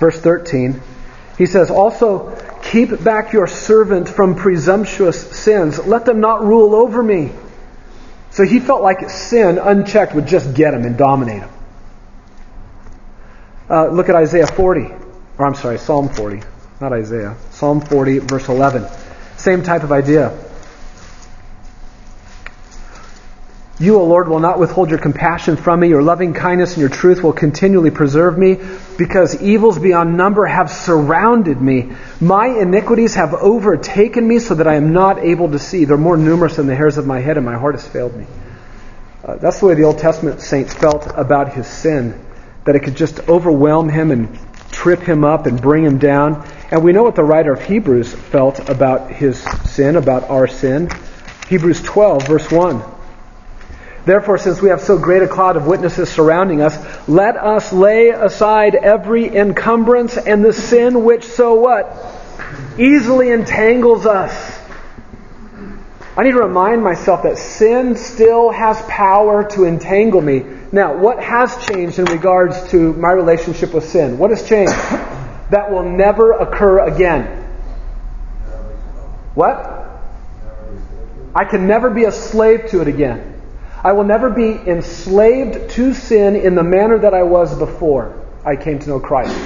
verse 0.00 0.18
13. 0.18 0.80
He 1.36 1.46
says, 1.46 1.70
Also, 1.70 2.36
keep 2.64 3.02
back 3.04 3.32
your 3.32 3.46
servant 3.46 4.08
from 4.08 4.34
presumptuous 4.34 5.20
sins. 5.38 5.78
Let 5.86 6.04
them 6.04 6.20
not 6.20 6.44
rule 6.44 6.74
over 6.74 7.02
me. 7.02 7.32
So 8.30 8.42
he 8.42 8.58
felt 8.58 8.82
like 8.82 9.08
sin, 9.08 9.58
unchecked, 9.58 10.14
would 10.14 10.26
just 10.26 10.54
get 10.54 10.74
him 10.74 10.84
and 10.84 10.98
dominate 10.98 11.42
him. 11.42 11.50
Uh, 13.70 13.88
look 13.88 14.08
at 14.08 14.16
Isaiah 14.16 14.46
40. 14.46 14.80
Or 15.38 15.46
I'm 15.46 15.54
sorry, 15.54 15.78
Psalm 15.78 16.08
40. 16.08 16.42
Not 16.80 16.92
Isaiah. 16.92 17.36
Psalm 17.50 17.80
40, 17.80 18.18
verse 18.18 18.48
11. 18.48 18.86
Same 19.36 19.62
type 19.62 19.84
of 19.84 19.92
idea. 19.92 20.36
You, 23.80 24.00
O 24.00 24.04
Lord, 24.04 24.28
will 24.28 24.40
not 24.40 24.58
withhold 24.58 24.90
your 24.90 24.98
compassion 24.98 25.56
from 25.56 25.78
me. 25.78 25.88
Your 25.88 26.02
loving 26.02 26.34
kindness 26.34 26.72
and 26.72 26.80
your 26.80 26.88
truth 26.88 27.22
will 27.22 27.32
continually 27.32 27.92
preserve 27.92 28.36
me, 28.36 28.58
because 28.96 29.40
evils 29.40 29.78
beyond 29.78 30.16
number 30.16 30.46
have 30.46 30.68
surrounded 30.68 31.60
me. 31.62 31.92
My 32.20 32.48
iniquities 32.48 33.14
have 33.14 33.34
overtaken 33.34 34.26
me 34.26 34.40
so 34.40 34.56
that 34.56 34.66
I 34.66 34.74
am 34.74 34.92
not 34.92 35.20
able 35.20 35.52
to 35.52 35.60
see. 35.60 35.84
They're 35.84 35.96
more 35.96 36.16
numerous 36.16 36.56
than 36.56 36.66
the 36.66 36.74
hairs 36.74 36.98
of 36.98 37.06
my 37.06 37.20
head, 37.20 37.36
and 37.36 37.46
my 37.46 37.56
heart 37.56 37.76
has 37.76 37.86
failed 37.86 38.16
me. 38.16 38.26
Uh, 39.22 39.36
that's 39.36 39.60
the 39.60 39.66
way 39.66 39.74
the 39.74 39.84
Old 39.84 39.98
Testament 39.98 40.40
saints 40.40 40.74
felt 40.74 41.06
about 41.14 41.52
his 41.52 41.68
sin, 41.68 42.20
that 42.64 42.74
it 42.74 42.80
could 42.80 42.96
just 42.96 43.28
overwhelm 43.28 43.88
him 43.88 44.10
and 44.10 44.40
trip 44.72 45.02
him 45.02 45.24
up 45.24 45.46
and 45.46 45.62
bring 45.62 45.84
him 45.84 45.98
down. 45.98 46.44
And 46.72 46.82
we 46.82 46.92
know 46.92 47.04
what 47.04 47.14
the 47.14 47.22
writer 47.22 47.52
of 47.52 47.62
Hebrews 47.62 48.12
felt 48.12 48.68
about 48.68 49.12
his 49.12 49.38
sin, 49.66 49.94
about 49.94 50.28
our 50.30 50.48
sin. 50.48 50.90
Hebrews 51.48 51.80
12, 51.82 52.26
verse 52.26 52.50
1. 52.50 52.97
Therefore, 54.04 54.38
since 54.38 54.62
we 54.62 54.70
have 54.70 54.80
so 54.80 54.98
great 54.98 55.22
a 55.22 55.28
cloud 55.28 55.56
of 55.56 55.66
witnesses 55.66 56.08
surrounding 56.08 56.62
us, 56.62 56.78
let 57.08 57.36
us 57.36 57.72
lay 57.72 58.08
aside 58.08 58.74
every 58.74 59.34
encumbrance 59.34 60.16
and 60.16 60.44
the 60.44 60.52
sin 60.52 61.04
which 61.04 61.24
so 61.24 61.54
what? 61.54 61.94
Easily 62.78 63.30
entangles 63.30 64.06
us. 64.06 64.58
I 66.16 66.24
need 66.24 66.32
to 66.32 66.38
remind 66.38 66.82
myself 66.82 67.22
that 67.22 67.38
sin 67.38 67.94
still 67.94 68.50
has 68.50 68.80
power 68.88 69.48
to 69.50 69.64
entangle 69.64 70.20
me. 70.20 70.44
Now, 70.72 70.96
what 70.96 71.22
has 71.22 71.56
changed 71.66 72.00
in 72.00 72.06
regards 72.06 72.70
to 72.70 72.92
my 72.94 73.12
relationship 73.12 73.72
with 73.72 73.84
sin? 73.88 74.18
What 74.18 74.30
has 74.30 74.46
changed? 74.48 74.72
That 75.50 75.70
will 75.70 75.88
never 75.88 76.32
occur 76.32 76.80
again. 76.80 77.44
What? 79.34 79.56
I 81.34 81.44
can 81.44 81.68
never 81.68 81.88
be 81.88 82.04
a 82.04 82.12
slave 82.12 82.66
to 82.70 82.80
it 82.80 82.88
again. 82.88 83.37
I 83.82 83.92
will 83.92 84.04
never 84.04 84.30
be 84.30 84.50
enslaved 84.50 85.70
to 85.70 85.94
sin 85.94 86.34
in 86.36 86.54
the 86.54 86.64
manner 86.64 86.98
that 86.98 87.14
I 87.14 87.22
was 87.22 87.56
before 87.56 88.24
I 88.44 88.56
came 88.56 88.78
to 88.78 88.88
know 88.88 89.00
Christ. 89.00 89.36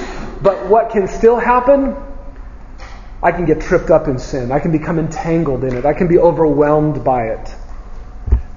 But 0.42 0.68
what 0.68 0.90
can 0.90 1.06
still 1.06 1.38
happen? 1.38 1.96
I 3.22 3.30
can 3.30 3.44
get 3.44 3.60
tripped 3.60 3.90
up 3.90 4.08
in 4.08 4.18
sin. 4.18 4.50
I 4.50 4.58
can 4.58 4.72
become 4.72 4.98
entangled 4.98 5.64
in 5.64 5.76
it. 5.76 5.84
I 5.84 5.92
can 5.92 6.08
be 6.08 6.18
overwhelmed 6.18 7.04
by 7.04 7.28
it. 7.28 7.54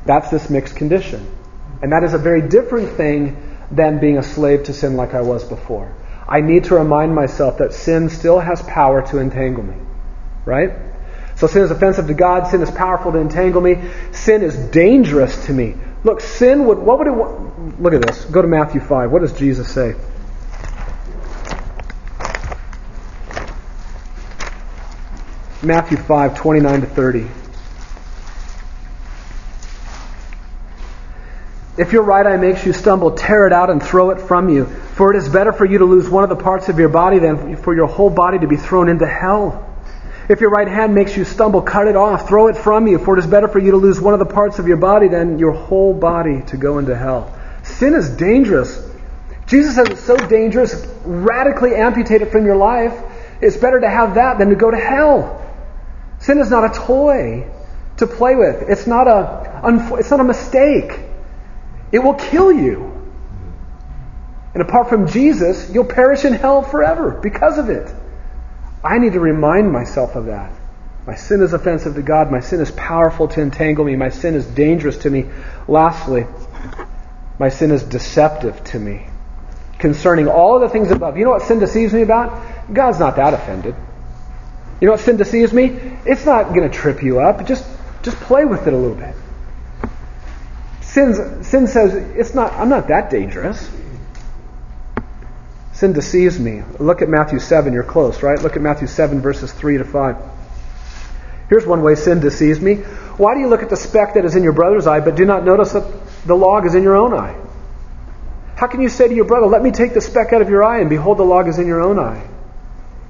That's 0.05 0.29
this 0.29 0.49
mixed 0.49 0.75
condition. 0.75 1.27
And 1.81 1.91
that 1.91 2.03
is 2.03 2.13
a 2.13 2.17
very 2.17 2.47
different 2.47 2.89
thing 2.91 3.37
than 3.69 3.99
being 3.99 4.17
a 4.17 4.23
slave 4.23 4.63
to 4.63 4.73
sin 4.73 4.95
like 4.95 5.13
I 5.13 5.21
was 5.21 5.43
before. 5.43 5.93
I 6.27 6.41
need 6.41 6.63
to 6.65 6.75
remind 6.75 7.13
myself 7.13 7.57
that 7.59 7.73
sin 7.73 8.09
still 8.09 8.39
has 8.39 8.61
power 8.63 9.05
to 9.07 9.19
entangle 9.19 9.63
me. 9.63 9.75
Right? 10.45 10.71
So 11.35 11.47
sin 11.47 11.63
is 11.63 11.71
offensive 11.71 12.07
to 12.07 12.13
God. 12.13 12.47
Sin 12.47 12.61
is 12.61 12.71
powerful 12.71 13.11
to 13.11 13.19
entangle 13.19 13.61
me. 13.61 13.89
Sin 14.11 14.41
is 14.41 14.55
dangerous 14.55 15.45
to 15.47 15.53
me. 15.53 15.75
Look, 16.03 16.21
sin 16.21 16.65
would, 16.65 16.77
what 16.77 16.99
would 16.99 17.07
it, 17.07 17.81
look 17.81 17.93
at 17.93 18.01
this. 18.01 18.25
Go 18.25 18.41
to 18.41 18.47
Matthew 18.47 18.79
5. 18.79 19.11
What 19.11 19.21
does 19.21 19.33
Jesus 19.33 19.69
say? 19.69 19.95
Matthew 25.61 25.97
5, 25.97 26.37
29 26.37 26.81
to 26.81 26.87
30. 26.87 27.27
If 31.77 31.91
your 31.91 32.03
right 32.03 32.25
eye 32.25 32.37
makes 32.37 32.65
you 32.65 32.71
stumble, 32.71 33.11
tear 33.11 33.47
it 33.47 33.51
out 33.51 33.69
and 33.69 33.83
throw 33.83 34.11
it 34.11 34.21
from 34.21 34.47
you. 34.47 34.65
For 34.65 35.13
it 35.13 35.17
is 35.17 35.27
better 35.27 35.51
for 35.51 35.65
you 35.65 35.79
to 35.79 35.85
lose 35.85 36.07
one 36.07 36.23
of 36.23 36.29
the 36.29 36.37
parts 36.37 36.69
of 36.69 36.79
your 36.79 36.87
body 36.87 37.19
than 37.19 37.57
for 37.57 37.75
your 37.75 37.87
whole 37.87 38.09
body 38.09 38.39
to 38.39 38.47
be 38.47 38.55
thrown 38.55 38.87
into 38.87 39.05
hell. 39.05 39.74
If 40.27 40.41
your 40.41 40.49
right 40.49 40.67
hand 40.67 40.95
makes 40.95 41.15
you 41.15 41.23
stumble, 41.23 41.61
cut 41.61 41.87
it 41.87 41.95
off, 41.95 42.27
throw 42.27 42.47
it 42.47 42.57
from 42.57 42.87
you. 42.87 42.97
For 42.97 43.15
it 43.15 43.19
is 43.19 43.27
better 43.27 43.47
for 43.47 43.59
you 43.59 43.71
to 43.71 43.77
lose 43.77 44.01
one 44.01 44.13
of 44.13 44.19
the 44.19 44.25
parts 44.25 44.57
of 44.57 44.67
your 44.67 44.77
body 44.77 45.07
than 45.07 45.37
your 45.37 45.51
whole 45.51 45.93
body 45.93 46.41
to 46.47 46.57
go 46.57 46.79
into 46.79 46.95
hell. 46.95 47.37
Sin 47.63 47.93
is 47.93 48.09
dangerous. 48.09 48.89
Jesus 49.47 49.75
says 49.75 49.89
it's 49.89 50.03
so 50.03 50.17
dangerous, 50.17 50.87
radically 51.03 51.75
amputate 51.75 52.23
it 52.23 52.31
from 52.31 52.45
your 52.45 52.55
life. 52.55 52.93
It's 53.41 53.57
better 53.57 53.79
to 53.79 53.89
have 53.89 54.15
that 54.15 54.39
than 54.39 54.49
to 54.49 54.55
go 54.55 54.71
to 54.71 54.77
hell. 54.77 55.41
Sin 56.19 56.39
is 56.39 56.49
not 56.49 56.75
a 56.75 56.79
toy 56.79 57.47
to 57.97 58.07
play 58.07 58.35
with. 58.35 58.67
It's 58.67 58.87
not 58.87 59.07
a, 59.07 59.95
it's 59.99 60.09
not 60.09 60.19
a 60.19 60.23
mistake. 60.23 60.99
It 61.91 61.99
will 61.99 62.15
kill 62.15 62.51
you. 62.51 62.91
And 64.53 64.63
apart 64.63 64.89
from 64.89 65.07
Jesus, 65.07 65.69
you'll 65.71 65.85
perish 65.85 66.25
in 66.25 66.33
hell 66.33 66.63
forever 66.63 67.11
because 67.11 67.57
of 67.57 67.69
it. 67.69 67.93
I 68.85 68.99
need 68.99 69.13
to 69.13 69.19
remind 69.19 69.71
myself 69.71 70.15
of 70.15 70.25
that. 70.25 70.51
My 71.07 71.15
sin 71.15 71.41
is 71.41 71.53
offensive 71.53 71.95
to 71.95 72.01
God. 72.01 72.31
My 72.31 72.39
sin 72.39 72.59
is 72.61 72.71
powerful 72.71 73.27
to 73.29 73.41
entangle 73.41 73.85
me. 73.85 73.95
My 73.95 74.09
sin 74.09 74.33
is 74.33 74.45
dangerous 74.45 74.97
to 74.99 75.09
me. 75.09 75.25
Lastly, 75.67 76.25
my 77.37 77.49
sin 77.49 77.71
is 77.71 77.83
deceptive 77.83 78.63
to 78.65 78.79
me. 78.79 79.07
Concerning 79.77 80.27
all 80.27 80.59
the 80.59 80.69
things 80.69 80.89
above. 80.89 81.17
You 81.17 81.25
know 81.25 81.31
what 81.31 81.43
sin 81.43 81.59
deceives 81.59 81.93
me 81.93 82.01
about? 82.01 82.73
God's 82.73 82.99
not 82.99 83.17
that 83.17 83.33
offended. 83.33 83.75
You 84.81 84.87
know 84.87 84.93
what 84.93 85.01
sin 85.01 85.17
deceives 85.17 85.53
me? 85.53 85.65
It's 86.05 86.25
not 86.25 86.49
going 86.49 86.69
to 86.69 86.75
trip 86.75 87.03
you 87.03 87.19
up. 87.19 87.45
Just, 87.45 87.65
just 88.03 88.17
play 88.17 88.45
with 88.45 88.67
it 88.67 88.73
a 88.73 88.77
little 88.77 88.95
bit. 88.95 89.15
Sin, 90.81 91.43
sin 91.43 91.67
says, 91.67 91.93
it's 91.93 92.33
not, 92.33 92.53
I'm 92.53 92.69
not 92.69 92.87
that 92.87 93.09
dangerous. 93.09 93.69
Sin 95.75 95.91
deceives 95.91 96.39
me. 96.39 96.63
Look 96.79 97.01
at 97.01 97.09
Matthew 97.09 97.37
7. 97.37 97.73
You're 97.73 97.83
close, 97.83 98.23
right? 98.23 98.41
Look 98.41 98.55
at 98.55 98.61
Matthew 98.61 98.87
7, 98.87 99.19
verses 99.19 99.51
3 99.51 99.79
to 99.79 99.83
5. 99.83 100.15
Here's 101.49 101.65
one 101.65 101.81
way 101.81 101.95
sin 101.95 102.21
deceives 102.21 102.61
me. 102.61 102.75
Why 103.17 103.33
do 103.33 103.41
you 103.41 103.47
look 103.47 103.61
at 103.61 103.69
the 103.69 103.75
speck 103.75 104.13
that 104.13 104.23
is 104.23 104.37
in 104.37 104.43
your 104.43 104.53
brother's 104.53 104.87
eye, 104.87 105.01
but 105.01 105.15
do 105.15 105.25
not 105.25 105.43
notice 105.43 105.73
that 105.73 105.85
the 106.25 106.33
log 106.33 106.65
is 106.65 106.75
in 106.75 106.83
your 106.83 106.95
own 106.95 107.13
eye? 107.13 107.35
How 108.55 108.67
can 108.67 108.79
you 108.79 108.87
say 108.87 109.09
to 109.09 109.13
your 109.13 109.25
brother, 109.25 109.47
Let 109.47 109.61
me 109.61 109.71
take 109.71 109.93
the 109.93 109.99
speck 109.99 110.31
out 110.31 110.41
of 110.41 110.49
your 110.49 110.63
eye, 110.63 110.79
and 110.79 110.89
behold, 110.89 111.17
the 111.17 111.23
log 111.23 111.49
is 111.49 111.59
in 111.59 111.67
your 111.67 111.81
own 111.81 111.99
eye? 111.99 112.25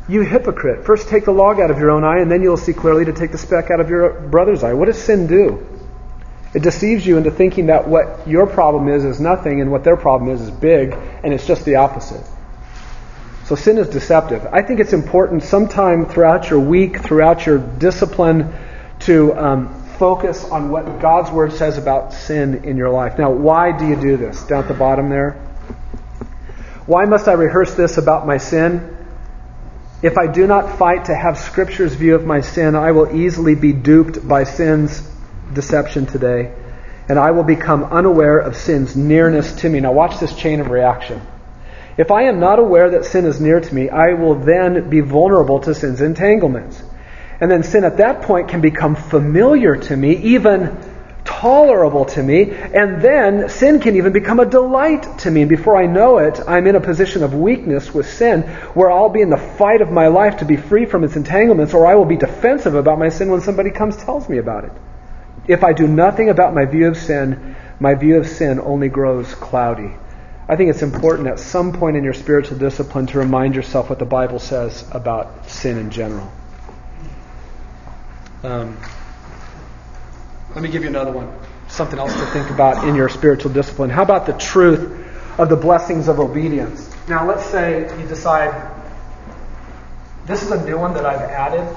You 0.09 0.21
hypocrite. 0.21 0.85
First 0.85 1.07
take 1.07 1.25
the 1.25 1.31
log 1.31 1.59
out 1.59 1.69
of 1.69 1.77
your 1.77 1.91
own 1.91 2.03
eye, 2.03 2.17
and 2.17 2.31
then 2.31 2.41
you'll 2.41 2.57
see 2.57 2.73
clearly 2.73 3.05
to 3.05 3.13
take 3.13 3.31
the 3.31 3.37
speck 3.37 3.69
out 3.69 3.79
of 3.79 3.91
your 3.91 4.21
brother's 4.21 4.63
eye. 4.63 4.73
What 4.73 4.85
does 4.85 4.97
sin 4.97 5.27
do? 5.27 5.65
It 6.55 6.63
deceives 6.63 7.05
you 7.05 7.17
into 7.17 7.29
thinking 7.29 7.67
that 7.67 7.87
what 7.87 8.27
your 8.27 8.47
problem 8.47 8.87
is 8.87 9.05
is 9.05 9.19
nothing, 9.19 9.61
and 9.61 9.71
what 9.71 9.83
their 9.83 9.97
problem 9.97 10.31
is 10.31 10.41
is 10.41 10.49
big, 10.49 10.93
and 11.23 11.31
it's 11.31 11.45
just 11.45 11.63
the 11.63 11.75
opposite. 11.75 12.25
So 13.45 13.53
sin 13.53 13.77
is 13.77 13.89
deceptive. 13.89 14.47
I 14.51 14.63
think 14.63 14.79
it's 14.79 14.93
important 14.93 15.43
sometime 15.43 16.07
throughout 16.07 16.49
your 16.49 16.59
week, 16.59 17.03
throughout 17.03 17.45
your 17.45 17.59
discipline, 17.59 18.51
to 19.01 19.37
um, 19.37 19.83
focus 19.99 20.43
on 20.45 20.71
what 20.71 20.99
God's 20.99 21.29
Word 21.29 21.53
says 21.53 21.77
about 21.77 22.11
sin 22.11 22.63
in 22.63 22.75
your 22.75 22.89
life. 22.89 23.19
Now, 23.19 23.31
why 23.31 23.77
do 23.77 23.87
you 23.87 23.95
do 23.95 24.17
this? 24.17 24.41
Down 24.45 24.63
at 24.63 24.67
the 24.67 24.73
bottom 24.73 25.09
there. 25.09 25.33
Why 26.87 27.05
must 27.05 27.27
I 27.27 27.33
rehearse 27.33 27.75
this 27.75 27.97
about 27.97 28.25
my 28.25 28.37
sin? 28.37 28.97
If 30.01 30.17
I 30.17 30.25
do 30.25 30.47
not 30.47 30.79
fight 30.79 31.05
to 31.05 31.15
have 31.15 31.37
Scripture's 31.37 31.93
view 31.93 32.15
of 32.15 32.25
my 32.25 32.41
sin, 32.41 32.75
I 32.75 32.93
will 32.93 33.15
easily 33.15 33.53
be 33.53 33.73
duped 33.73 34.27
by 34.27 34.45
sin's 34.45 35.07
deception 35.53 36.07
today, 36.07 36.51
and 37.07 37.19
I 37.19 37.29
will 37.29 37.43
become 37.43 37.83
unaware 37.83 38.39
of 38.39 38.57
sin's 38.57 38.95
nearness 38.95 39.53
to 39.57 39.69
me. 39.69 39.81
Now, 39.81 39.91
watch 39.91 40.19
this 40.19 40.35
chain 40.35 40.61
of 40.61 40.71
reaction. 40.71 41.21
If 41.97 42.11
I 42.11 42.23
am 42.23 42.39
not 42.39 42.59
aware 42.59 42.89
that 42.91 43.05
sin 43.05 43.25
is 43.25 43.39
near 43.39 43.59
to 43.59 43.75
me, 43.75 43.89
I 43.89 44.13
will 44.13 44.35
then 44.35 44.89
be 44.89 44.99
vulnerable 44.99 45.59
to 45.61 45.73
sin's 45.73 46.01
entanglements. 46.01 46.83
And 47.39 47.49
then 47.49 47.63
sin 47.63 47.83
at 47.83 47.97
that 47.97 48.21
point 48.21 48.49
can 48.49 48.61
become 48.61 48.95
familiar 48.95 49.75
to 49.75 49.95
me, 49.95 50.15
even 50.17 50.77
tolerable 51.25 52.05
to 52.05 52.21
me, 52.21 52.51
and 52.51 53.01
then 53.01 53.49
sin 53.49 53.79
can 53.79 53.95
even 53.95 54.13
become 54.13 54.39
a 54.39 54.45
delight 54.45 55.19
to 55.19 55.31
me. 55.31 55.41
And 55.41 55.49
before 55.49 55.75
I 55.75 55.85
know 55.85 56.19
it, 56.19 56.39
I'm 56.47 56.67
in 56.67 56.75
a 56.75 56.81
position 56.81 57.23
of 57.23 57.33
weakness 57.33 57.93
with 57.93 58.09
sin 58.09 58.43
where 58.73 58.91
I'll 58.91 59.09
be 59.09 59.21
in 59.21 59.29
the 59.29 59.37
fight 59.37 59.81
of 59.81 59.91
my 59.91 60.07
life 60.07 60.37
to 60.37 60.45
be 60.45 60.55
free 60.55 60.85
from 60.85 61.03
its 61.03 61.15
entanglements, 61.15 61.73
or 61.73 61.87
I 61.87 61.95
will 61.95 62.05
be 62.05 62.17
defensive 62.17 62.75
about 62.75 62.99
my 62.99 63.09
sin 63.09 63.29
when 63.29 63.41
somebody 63.41 63.71
comes 63.71 63.97
tells 63.97 64.29
me 64.29 64.37
about 64.37 64.65
it. 64.65 64.71
If 65.47 65.63
I 65.63 65.73
do 65.73 65.87
nothing 65.87 66.29
about 66.29 66.53
my 66.53 66.65
view 66.65 66.87
of 66.87 66.97
sin, 66.97 67.55
my 67.79 67.95
view 67.95 68.17
of 68.17 68.27
sin 68.27 68.59
only 68.59 68.89
grows 68.89 69.33
cloudy. 69.35 69.93
I 70.47 70.55
think 70.55 70.69
it's 70.69 70.83
important 70.83 71.27
at 71.27 71.39
some 71.39 71.73
point 71.73 71.97
in 71.97 72.03
your 72.03 72.13
spiritual 72.13 72.59
discipline 72.59 73.07
to 73.07 73.17
remind 73.17 73.55
yourself 73.55 73.89
what 73.89 73.97
the 73.97 74.05
Bible 74.05 74.37
says 74.37 74.87
about 74.91 75.49
sin 75.49 75.77
in 75.79 75.89
general. 75.89 76.31
Um, 78.43 78.77
let 80.53 80.61
me 80.61 80.69
give 80.69 80.83
you 80.83 80.89
another 80.89 81.11
one. 81.11 81.33
Something 81.67 81.97
else 81.97 82.13
to 82.13 82.25
think 82.27 82.51
about 82.51 82.87
in 82.87 82.93
your 82.93 83.09
spiritual 83.09 83.51
discipline. 83.51 83.89
How 83.89 84.03
about 84.03 84.27
the 84.27 84.33
truth 84.33 85.03
of 85.39 85.49
the 85.49 85.55
blessings 85.55 86.07
of 86.07 86.19
obedience? 86.19 86.91
Now, 87.07 87.27
let's 87.27 87.45
say 87.45 87.89
you 87.99 88.07
decide 88.07 88.71
this 90.25 90.43
is 90.43 90.51
a 90.51 90.63
new 90.63 90.77
one 90.77 90.93
that 90.93 91.07
I've 91.07 91.21
added. 91.21 91.75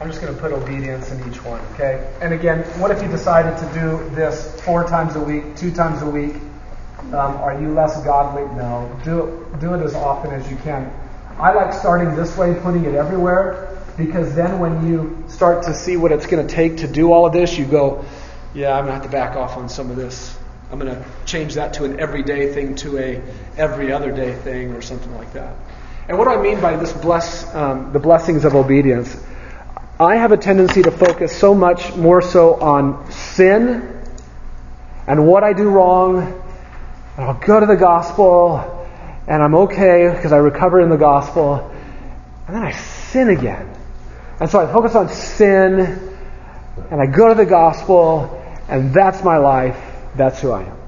I'm 0.00 0.08
just 0.08 0.20
going 0.20 0.34
to 0.34 0.40
put 0.40 0.52
obedience 0.52 1.10
in 1.10 1.30
each 1.30 1.42
one, 1.44 1.60
okay? 1.72 2.10
And 2.20 2.34
again, 2.34 2.62
what 2.78 2.90
if 2.90 3.02
you 3.02 3.08
decided 3.08 3.56
to 3.58 3.74
do 3.74 4.14
this 4.14 4.60
four 4.62 4.84
times 4.84 5.16
a 5.16 5.20
week, 5.20 5.56
two 5.56 5.72
times 5.72 6.02
a 6.02 6.06
week? 6.08 6.34
Um, 7.08 7.14
are 7.14 7.60
you 7.60 7.72
less 7.72 8.02
godly? 8.04 8.42
No. 8.56 8.90
Do 9.04 9.46
do 9.58 9.74
it 9.74 9.82
as 9.82 9.94
often 9.94 10.32
as 10.32 10.48
you 10.50 10.56
can. 10.58 10.92
I 11.38 11.52
like 11.52 11.72
starting 11.72 12.14
this 12.14 12.36
way, 12.36 12.54
putting 12.62 12.84
it 12.84 12.94
everywhere, 12.94 13.82
because 13.96 14.34
then 14.34 14.58
when 14.58 14.86
you 14.86 15.24
start 15.28 15.64
to 15.64 15.74
see 15.74 15.96
what 15.96 16.12
it's 16.12 16.26
going 16.26 16.46
to 16.46 16.54
take 16.54 16.78
to 16.78 16.86
do 16.86 17.12
all 17.12 17.26
of 17.26 17.32
this, 17.32 17.58
you 17.58 17.64
go, 17.64 18.04
yeah, 18.54 18.72
I'm 18.72 18.84
going 18.84 18.88
to 18.88 18.92
have 18.92 19.02
to 19.04 19.08
back 19.08 19.36
off 19.36 19.56
on 19.56 19.68
some 19.68 19.90
of 19.90 19.96
this. 19.96 20.38
I'm 20.70 20.78
going 20.78 20.94
to 20.94 21.04
change 21.24 21.54
that 21.54 21.74
to 21.74 21.84
an 21.84 21.98
everyday 21.98 22.52
thing 22.52 22.76
to 22.76 22.98
a 22.98 23.22
every 23.56 23.90
other 23.90 24.12
day 24.12 24.34
thing 24.34 24.72
or 24.72 24.82
something 24.82 25.14
like 25.16 25.32
that. 25.32 25.56
And 26.08 26.18
what 26.18 26.24
do 26.24 26.30
I 26.30 26.42
mean 26.42 26.60
by 26.60 26.76
this 26.76 26.92
bless, 26.92 27.52
um, 27.54 27.92
the 27.92 27.98
blessings 27.98 28.44
of 28.44 28.54
obedience? 28.54 29.16
I 29.98 30.16
have 30.16 30.32
a 30.32 30.36
tendency 30.36 30.82
to 30.82 30.90
focus 30.90 31.36
so 31.36 31.54
much 31.54 31.94
more 31.96 32.22
so 32.22 32.54
on 32.54 33.10
sin 33.10 34.00
and 35.10 35.26
what 35.26 35.42
I 35.42 35.52
do 35.52 35.68
wrong, 35.68 36.40
and 37.20 37.28
I'll 37.28 37.34
go 37.34 37.60
to 37.60 37.66
the 37.66 37.76
gospel, 37.76 38.88
and 39.26 39.42
I'm 39.42 39.54
okay 39.54 40.10
because 40.10 40.32
I 40.32 40.38
recover 40.38 40.80
in 40.80 40.88
the 40.88 40.96
gospel, 40.96 41.70
and 42.46 42.56
then 42.56 42.62
I 42.62 42.72
sin 42.72 43.28
again. 43.28 43.76
And 44.40 44.48
so 44.48 44.58
I 44.58 44.72
focus 44.72 44.94
on 44.94 45.10
sin, 45.10 45.80
and 46.90 46.98
I 46.98 47.04
go 47.04 47.28
to 47.28 47.34
the 47.34 47.44
gospel, 47.44 48.42
and 48.68 48.94
that's 48.94 49.22
my 49.22 49.36
life. 49.36 49.78
That's 50.16 50.40
who 50.40 50.50
I 50.50 50.62
am. 50.62 50.78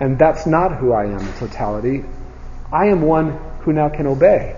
And 0.00 0.18
that's 0.18 0.46
not 0.46 0.78
who 0.78 0.92
I 0.92 1.04
am 1.04 1.18
in 1.18 1.32
totality. 1.34 2.02
I 2.72 2.86
am 2.86 3.02
one 3.02 3.38
who 3.60 3.74
now 3.74 3.90
can 3.90 4.06
obey. 4.06 4.56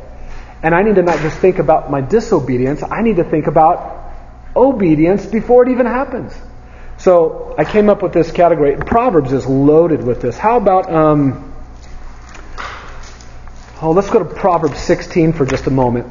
And 0.62 0.76
I 0.76 0.82
need 0.82 0.94
to 0.94 1.02
not 1.02 1.18
just 1.18 1.40
think 1.40 1.58
about 1.58 1.90
my 1.90 2.02
disobedience, 2.02 2.84
I 2.88 3.02
need 3.02 3.16
to 3.16 3.24
think 3.24 3.48
about 3.48 4.12
obedience 4.54 5.26
before 5.26 5.66
it 5.66 5.72
even 5.72 5.86
happens. 5.86 6.32
So 7.04 7.54
I 7.58 7.64
came 7.66 7.90
up 7.90 8.02
with 8.02 8.14
this 8.14 8.32
category. 8.32 8.78
Proverbs 8.78 9.30
is 9.34 9.44
loaded 9.44 10.02
with 10.02 10.22
this. 10.22 10.38
How 10.38 10.56
about 10.56 10.90
um, 10.90 11.52
oh, 13.82 13.90
let's 13.90 14.08
go 14.08 14.20
to 14.20 14.24
Proverbs 14.24 14.78
16 14.78 15.34
for 15.34 15.44
just 15.44 15.66
a 15.66 15.70
moment. 15.70 16.10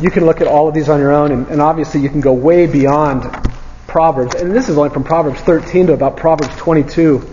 You 0.00 0.12
can 0.12 0.26
look 0.26 0.40
at 0.40 0.46
all 0.46 0.68
of 0.68 0.74
these 0.74 0.88
on 0.88 1.00
your 1.00 1.10
own, 1.10 1.32
and, 1.32 1.48
and 1.48 1.60
obviously 1.60 2.02
you 2.02 2.08
can 2.08 2.20
go 2.20 2.32
way 2.32 2.68
beyond 2.68 3.24
Proverbs. 3.88 4.36
And 4.36 4.54
this 4.54 4.68
is 4.68 4.78
only 4.78 4.90
from 4.90 5.02
Proverbs 5.02 5.40
13 5.40 5.88
to 5.88 5.92
about 5.92 6.16
Proverbs 6.16 6.54
22. 6.58 7.28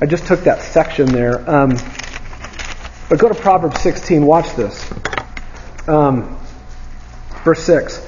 I 0.00 0.06
just 0.06 0.26
took 0.26 0.40
that 0.44 0.62
section 0.62 1.04
there. 1.04 1.38
Um, 1.50 1.76
but 3.10 3.18
go 3.18 3.28
to 3.28 3.34
Proverbs 3.34 3.78
16. 3.82 4.24
Watch 4.24 4.56
this. 4.56 4.90
Um, 5.86 6.38
verse 7.44 7.62
6. 7.64 8.05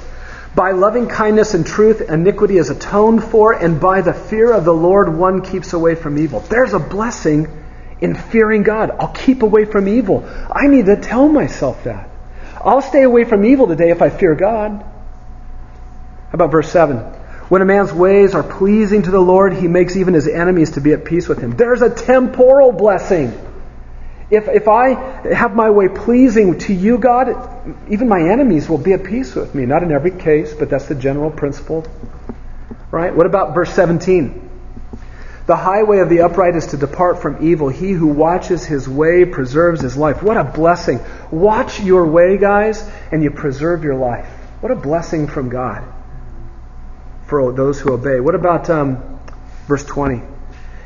By 0.58 0.72
loving 0.72 1.06
kindness 1.06 1.54
and 1.54 1.64
truth, 1.64 2.00
iniquity 2.00 2.58
is 2.58 2.68
atoned 2.68 3.22
for, 3.22 3.52
and 3.52 3.80
by 3.80 4.00
the 4.00 4.12
fear 4.12 4.52
of 4.52 4.64
the 4.64 4.74
Lord, 4.74 5.08
one 5.08 5.40
keeps 5.40 5.72
away 5.72 5.94
from 5.94 6.18
evil. 6.18 6.40
There's 6.40 6.74
a 6.74 6.80
blessing 6.80 7.46
in 8.00 8.16
fearing 8.16 8.64
God. 8.64 8.90
I'll 8.90 9.12
keep 9.12 9.44
away 9.44 9.66
from 9.66 9.86
evil. 9.86 10.28
I 10.50 10.66
need 10.66 10.86
to 10.86 10.96
tell 10.96 11.28
myself 11.28 11.84
that. 11.84 12.10
I'll 12.60 12.82
stay 12.82 13.04
away 13.04 13.22
from 13.22 13.44
evil 13.44 13.68
today 13.68 13.90
if 13.90 14.02
I 14.02 14.10
fear 14.10 14.34
God. 14.34 14.72
How 14.82 16.32
about 16.32 16.50
verse 16.50 16.72
7? 16.72 16.96
When 16.96 17.62
a 17.62 17.64
man's 17.64 17.92
ways 17.92 18.34
are 18.34 18.42
pleasing 18.42 19.02
to 19.02 19.12
the 19.12 19.20
Lord, 19.20 19.52
he 19.52 19.68
makes 19.68 19.96
even 19.96 20.14
his 20.14 20.26
enemies 20.26 20.72
to 20.72 20.80
be 20.80 20.92
at 20.92 21.04
peace 21.04 21.28
with 21.28 21.38
him. 21.38 21.52
There's 21.52 21.82
a 21.82 21.90
temporal 21.90 22.72
blessing. 22.72 23.47
If, 24.30 24.46
if 24.48 24.68
I 24.68 24.90
have 25.34 25.54
my 25.54 25.70
way 25.70 25.88
pleasing 25.88 26.58
to 26.60 26.74
you, 26.74 26.98
God, 26.98 27.28
even 27.90 28.08
my 28.08 28.20
enemies 28.20 28.68
will 28.68 28.78
be 28.78 28.92
at 28.92 29.04
peace 29.04 29.34
with 29.34 29.54
me. 29.54 29.64
Not 29.64 29.82
in 29.82 29.90
every 29.90 30.10
case, 30.10 30.52
but 30.52 30.68
that's 30.68 30.86
the 30.86 30.94
general 30.94 31.30
principle. 31.30 31.86
Right? 32.90 33.14
What 33.14 33.26
about 33.26 33.54
verse 33.54 33.72
17? 33.72 34.48
The 35.46 35.56
highway 35.56 36.00
of 36.00 36.10
the 36.10 36.20
upright 36.20 36.56
is 36.56 36.66
to 36.68 36.76
depart 36.76 37.22
from 37.22 37.46
evil. 37.46 37.70
He 37.70 37.92
who 37.92 38.08
watches 38.08 38.66
his 38.66 38.86
way 38.86 39.24
preserves 39.24 39.80
his 39.80 39.96
life. 39.96 40.22
What 40.22 40.36
a 40.36 40.44
blessing. 40.44 41.00
Watch 41.30 41.80
your 41.80 42.06
way, 42.06 42.36
guys, 42.36 42.86
and 43.10 43.22
you 43.22 43.30
preserve 43.30 43.82
your 43.82 43.94
life. 43.94 44.28
What 44.60 44.70
a 44.70 44.76
blessing 44.76 45.26
from 45.26 45.48
God 45.48 45.84
for 47.28 47.50
those 47.52 47.80
who 47.80 47.94
obey. 47.94 48.20
What 48.20 48.34
about 48.34 48.68
um, 48.68 49.20
verse 49.66 49.86
20? 49.86 50.20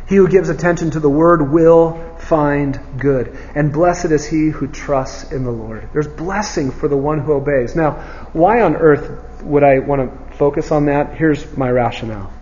He 0.08 0.14
who 0.16 0.28
gives 0.28 0.48
attention 0.48 0.92
to 0.92 1.00
the 1.00 1.10
word 1.10 1.50
will 1.50 2.11
find 2.28 2.78
good. 2.98 3.36
And 3.54 3.72
blessed 3.72 4.06
is 4.06 4.26
he 4.26 4.48
who 4.48 4.66
trusts 4.66 5.32
in 5.32 5.44
the 5.44 5.50
Lord. 5.50 5.88
There's 5.92 6.08
blessing 6.08 6.70
for 6.70 6.88
the 6.88 6.96
one 6.96 7.18
who 7.18 7.32
obeys. 7.32 7.74
Now, 7.74 7.92
why 8.32 8.62
on 8.62 8.76
earth 8.76 9.42
would 9.42 9.62
I 9.62 9.80
want 9.80 10.30
to 10.30 10.36
focus 10.36 10.70
on 10.70 10.86
that? 10.86 11.14
Here's 11.14 11.56
my 11.56 11.70
rationale. 11.70 12.32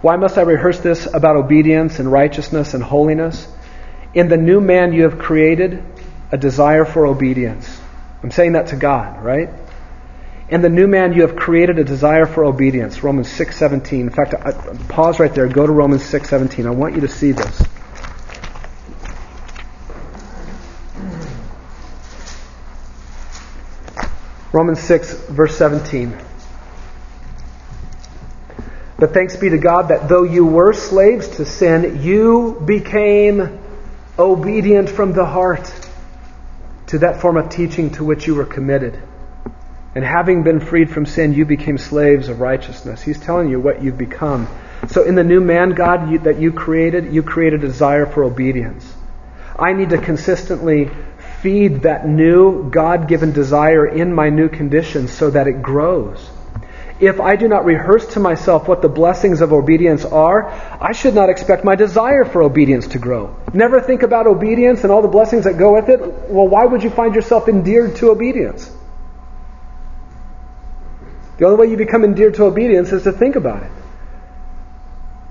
Why 0.00 0.16
must 0.16 0.38
I 0.38 0.42
rehearse 0.42 0.80
this 0.80 1.06
about 1.12 1.36
obedience 1.36 1.98
and 1.98 2.10
righteousness 2.10 2.74
and 2.74 2.82
holiness? 2.82 3.46
In 4.14 4.28
the 4.28 4.38
new 4.38 4.60
man 4.60 4.92
you 4.92 5.02
have 5.02 5.18
created 5.18 5.84
a 6.32 6.38
desire 6.38 6.84
for 6.84 7.06
obedience. 7.06 7.80
I'm 8.22 8.30
saying 8.30 8.52
that 8.52 8.68
to 8.68 8.76
God, 8.76 9.22
right? 9.22 9.50
In 10.48 10.62
the 10.62 10.68
new 10.68 10.88
man 10.88 11.12
you 11.12 11.22
have 11.22 11.36
created 11.36 11.78
a 11.78 11.84
desire 11.84 12.26
for 12.26 12.44
obedience. 12.44 13.02
Romans 13.04 13.28
6:17. 13.28 14.00
In 14.00 14.10
fact, 14.10 14.34
I, 14.34 14.52
pause 14.88 15.20
right 15.20 15.32
there. 15.32 15.46
Go 15.46 15.66
to 15.66 15.72
Romans 15.72 16.02
6:17. 16.02 16.66
I 16.66 16.70
want 16.70 16.94
you 16.94 17.02
to 17.02 17.08
see 17.08 17.32
this. 17.32 17.62
Romans 24.52 24.80
6 24.80 25.12
verse 25.28 25.56
17. 25.56 26.16
But 28.98 29.14
thanks 29.14 29.36
be 29.36 29.48
to 29.48 29.58
God 29.58 29.88
that 29.88 30.08
though 30.08 30.24
you 30.24 30.44
were 30.44 30.72
slaves 30.74 31.28
to 31.36 31.46
sin, 31.46 32.02
you 32.02 32.60
became 32.64 33.58
obedient 34.18 34.90
from 34.90 35.12
the 35.12 35.24
heart 35.24 35.72
to 36.88 36.98
that 36.98 37.20
form 37.20 37.36
of 37.36 37.48
teaching 37.48 37.90
to 37.92 38.04
which 38.04 38.26
you 38.26 38.34
were 38.34 38.44
committed. 38.44 39.00
And 39.94 40.04
having 40.04 40.42
been 40.42 40.60
freed 40.60 40.90
from 40.90 41.06
sin, 41.06 41.32
you 41.32 41.44
became 41.46 41.78
slaves 41.78 42.28
of 42.28 42.40
righteousness. 42.40 43.02
He's 43.02 43.18
telling 43.18 43.48
you 43.48 43.58
what 43.58 43.82
you've 43.82 43.98
become. 43.98 44.48
So 44.88 45.04
in 45.04 45.14
the 45.14 45.24
new 45.24 45.40
man, 45.40 45.70
God, 45.70 46.10
you, 46.10 46.18
that 46.20 46.38
you 46.38 46.52
created, 46.52 47.12
you 47.12 47.22
created 47.22 47.64
a 47.64 47.66
desire 47.66 48.06
for 48.06 48.24
obedience. 48.24 48.92
I 49.58 49.72
need 49.72 49.90
to 49.90 49.98
consistently 49.98 50.90
feed 51.42 51.82
that 51.82 52.06
new 52.06 52.68
God 52.70 53.08
given 53.08 53.32
desire 53.32 53.86
in 53.86 54.12
my 54.12 54.28
new 54.30 54.48
condition 54.48 55.08
so 55.08 55.30
that 55.30 55.46
it 55.46 55.62
grows. 55.62 56.30
If 57.00 57.18
I 57.18 57.36
do 57.36 57.48
not 57.48 57.64
rehearse 57.64 58.06
to 58.08 58.20
myself 58.20 58.68
what 58.68 58.82
the 58.82 58.88
blessings 58.88 59.40
of 59.40 59.54
obedience 59.54 60.04
are, 60.04 60.50
I 60.80 60.92
should 60.92 61.14
not 61.14 61.30
expect 61.30 61.64
my 61.64 61.74
desire 61.74 62.26
for 62.26 62.42
obedience 62.42 62.88
to 62.88 62.98
grow. 62.98 63.36
Never 63.54 63.80
think 63.80 64.02
about 64.02 64.26
obedience 64.26 64.82
and 64.82 64.92
all 64.92 65.00
the 65.00 65.08
blessings 65.08 65.44
that 65.44 65.56
go 65.56 65.72
with 65.72 65.88
it. 65.88 65.98
Well, 65.98 66.46
why 66.46 66.66
would 66.66 66.82
you 66.82 66.90
find 66.90 67.14
yourself 67.14 67.48
endeared 67.48 67.96
to 67.96 68.10
obedience? 68.10 68.70
The 71.38 71.46
only 71.46 71.56
way 71.56 71.70
you 71.70 71.78
become 71.78 72.04
endeared 72.04 72.34
to 72.34 72.44
obedience 72.44 72.92
is 72.92 73.04
to 73.04 73.12
think 73.12 73.34
about 73.34 73.62
it. 73.62 73.70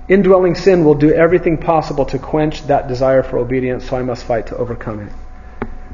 Indwelling 0.08 0.56
sin 0.56 0.84
will 0.84 0.96
do 0.96 1.12
everything 1.12 1.58
possible 1.58 2.04
to 2.06 2.18
quench 2.18 2.66
that 2.66 2.88
desire 2.88 3.22
for 3.22 3.38
obedience, 3.38 3.88
so 3.88 3.96
I 3.96 4.02
must 4.02 4.24
fight 4.24 4.48
to 4.48 4.56
overcome 4.56 4.98
it. 4.98 5.12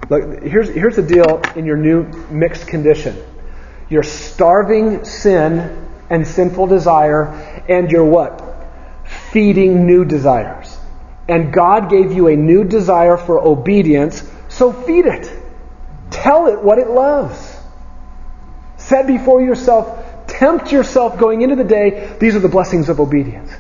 Look, 0.09 0.43
here's, 0.43 0.69
here's 0.69 0.97
the 0.97 1.03
deal 1.03 1.43
in 1.57 1.67
your 1.67 1.77
new 1.77 2.05
mixed 2.31 2.67
condition. 2.69 3.17
You're 3.89 4.03
starving 4.03 5.05
sin 5.05 5.89
and 6.11 6.27
sinful 6.27 6.69
desire, 6.69 7.27
and 7.69 7.91
you're 7.91 8.05
what? 8.05 8.43
Feeding 9.33 9.87
new 9.87 10.05
desires. 10.05 10.77
And 11.29 11.53
God 11.53 11.91
gave 11.91 12.13
you 12.13 12.29
a 12.29 12.37
new 12.37 12.65
desire 12.65 13.17
for 13.17 13.41
obedience, 13.41 14.23
so 14.49 14.73
feed 14.73 15.07
it. 15.07 15.31
Tell 16.11 16.47
it 16.47 16.63
what 16.63 16.79
it 16.79 16.89
loves. 16.89 17.55
Set 18.77 19.07
before 19.07 19.43
yourself 19.43 20.05
tempt 20.39 20.73
yourself 20.73 21.19
going 21.19 21.43
into 21.43 21.57
the 21.57 21.65
day. 21.65 22.17
These 22.21 22.37
are 22.37 22.41
the 22.41 22.49
blessings 22.49 22.89
of 22.89 23.01
obedience. 23.01 23.51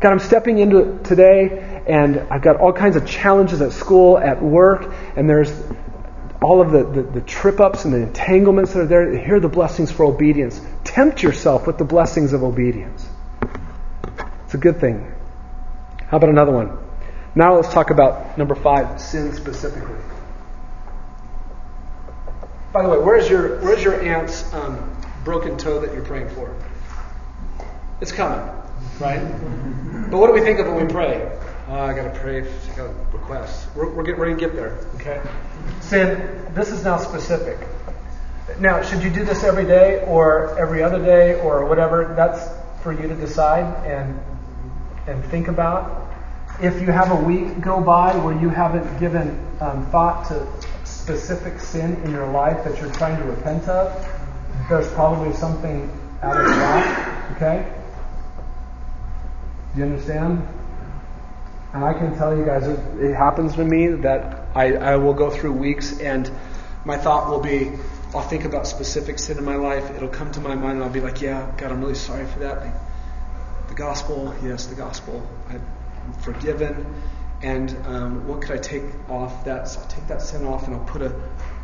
God, 0.00 0.12
I'm 0.12 0.18
stepping 0.18 0.58
into 0.58 1.00
today, 1.02 1.73
and 1.86 2.20
I've 2.30 2.42
got 2.42 2.56
all 2.56 2.72
kinds 2.72 2.96
of 2.96 3.06
challenges 3.06 3.60
at 3.60 3.72
school, 3.72 4.18
at 4.18 4.42
work, 4.42 4.92
and 5.16 5.28
there's 5.28 5.52
all 6.42 6.60
of 6.60 6.72
the, 6.72 6.84
the, 6.84 7.02
the 7.02 7.20
trip 7.22 7.60
ups 7.60 7.84
and 7.84 7.94
the 7.94 8.02
entanglements 8.02 8.72
that 8.72 8.80
are 8.80 8.86
there. 8.86 9.18
Here 9.18 9.36
are 9.36 9.40
the 9.40 9.48
blessings 9.48 9.90
for 9.90 10.04
obedience. 10.04 10.60
Tempt 10.84 11.22
yourself 11.22 11.66
with 11.66 11.78
the 11.78 11.84
blessings 11.84 12.32
of 12.32 12.42
obedience. 12.42 13.08
It's 14.44 14.54
a 14.54 14.58
good 14.58 14.80
thing. 14.80 15.12
How 16.08 16.18
about 16.18 16.30
another 16.30 16.52
one? 16.52 16.78
Now 17.34 17.56
let's 17.56 17.72
talk 17.72 17.90
about 17.90 18.38
number 18.38 18.54
five, 18.54 19.00
sin 19.00 19.32
specifically. 19.34 19.96
By 22.72 22.82
the 22.82 22.88
way, 22.88 22.98
where's 22.98 23.28
your 23.28 23.60
where's 23.60 23.82
your 23.82 24.00
aunt's 24.02 24.52
um, 24.52 24.94
broken 25.24 25.56
toe 25.56 25.80
that 25.80 25.92
you're 25.92 26.04
praying 26.04 26.28
for. 26.28 26.54
It's 28.00 28.12
coming, 28.12 28.38
right? 29.00 29.20
But 30.10 30.18
what 30.18 30.26
do 30.26 30.32
we 30.34 30.42
think 30.42 30.60
of 30.60 30.66
when 30.66 30.86
we 30.86 30.92
pray? 30.92 31.38
Oh, 31.66 31.80
I 31.80 31.94
got 31.94 32.12
to 32.12 32.20
pray. 32.20 32.42
I 32.42 32.76
got 32.76 33.12
requests. 33.12 33.66
We're, 33.74 33.90
we're 33.90 34.04
to 34.04 34.36
get 34.36 34.54
there. 34.54 34.78
Okay. 34.96 35.22
Sin. 35.80 36.52
This 36.54 36.70
is 36.70 36.84
now 36.84 36.98
specific. 36.98 37.66
Now, 38.60 38.82
should 38.82 39.02
you 39.02 39.08
do 39.08 39.24
this 39.24 39.44
every 39.44 39.64
day 39.64 40.04
or 40.06 40.58
every 40.58 40.82
other 40.82 41.02
day 41.02 41.40
or 41.40 41.64
whatever? 41.64 42.12
That's 42.14 42.46
for 42.82 42.92
you 42.92 43.08
to 43.08 43.14
decide 43.14 43.64
and 43.86 44.20
and 45.06 45.24
think 45.26 45.48
about. 45.48 46.12
If 46.60 46.80
you 46.80 46.92
have 46.92 47.10
a 47.10 47.24
week 47.24 47.60
go 47.60 47.80
by 47.80 48.14
where 48.16 48.38
you 48.38 48.48
haven't 48.50 49.00
given 49.00 49.44
um, 49.60 49.86
thought 49.90 50.28
to 50.28 50.46
specific 50.84 51.58
sin 51.60 51.96
in 52.04 52.10
your 52.10 52.30
life 52.30 52.62
that 52.64 52.80
you're 52.80 52.92
trying 52.92 53.16
to 53.18 53.24
repent 53.24 53.68
of, 53.68 53.90
there's 54.68 54.90
probably 54.92 55.32
something 55.34 55.90
out 56.22 56.36
of 56.36 56.46
whack. 56.46 57.32
Okay? 57.36 57.72
Do 59.74 59.80
you 59.80 59.86
understand? 59.86 60.46
And 61.74 61.84
I 61.84 61.92
can 61.92 62.16
tell 62.16 62.36
you 62.36 62.44
guys, 62.44 62.68
it 62.68 63.14
happens 63.14 63.54
to 63.54 63.64
me 63.64 63.88
that 63.88 64.46
I, 64.54 64.74
I 64.74 64.96
will 64.96 65.12
go 65.12 65.28
through 65.28 65.54
weeks 65.54 65.98
and 65.98 66.30
my 66.84 66.96
thought 66.96 67.28
will 67.28 67.40
be, 67.40 67.72
I'll 68.14 68.22
think 68.22 68.44
about 68.44 68.68
specific 68.68 69.18
sin 69.18 69.38
in 69.38 69.44
my 69.44 69.56
life. 69.56 69.90
It'll 69.90 70.08
come 70.08 70.30
to 70.32 70.40
my 70.40 70.54
mind 70.54 70.74
and 70.74 70.84
I'll 70.84 70.90
be 70.90 71.00
like, 71.00 71.20
yeah, 71.20 71.52
God, 71.56 71.72
I'm 71.72 71.80
really 71.80 71.96
sorry 71.96 72.26
for 72.26 72.38
that. 72.38 72.60
Like, 72.60 72.74
the 73.68 73.74
gospel, 73.74 74.32
yes, 74.44 74.66
the 74.66 74.76
gospel. 74.76 75.28
I'm 75.48 75.66
forgiven. 76.20 76.86
And 77.42 77.76
um, 77.86 78.28
what 78.28 78.40
could 78.40 78.52
I 78.52 78.58
take 78.58 78.84
off 79.08 79.44
that? 79.44 79.66
So 79.66 79.80
I'll 79.80 79.88
take 79.88 80.06
that 80.06 80.22
sin 80.22 80.44
off 80.44 80.68
and 80.68 80.76
I'll 80.76 80.84
put 80.84 81.02
a, 81.02 81.12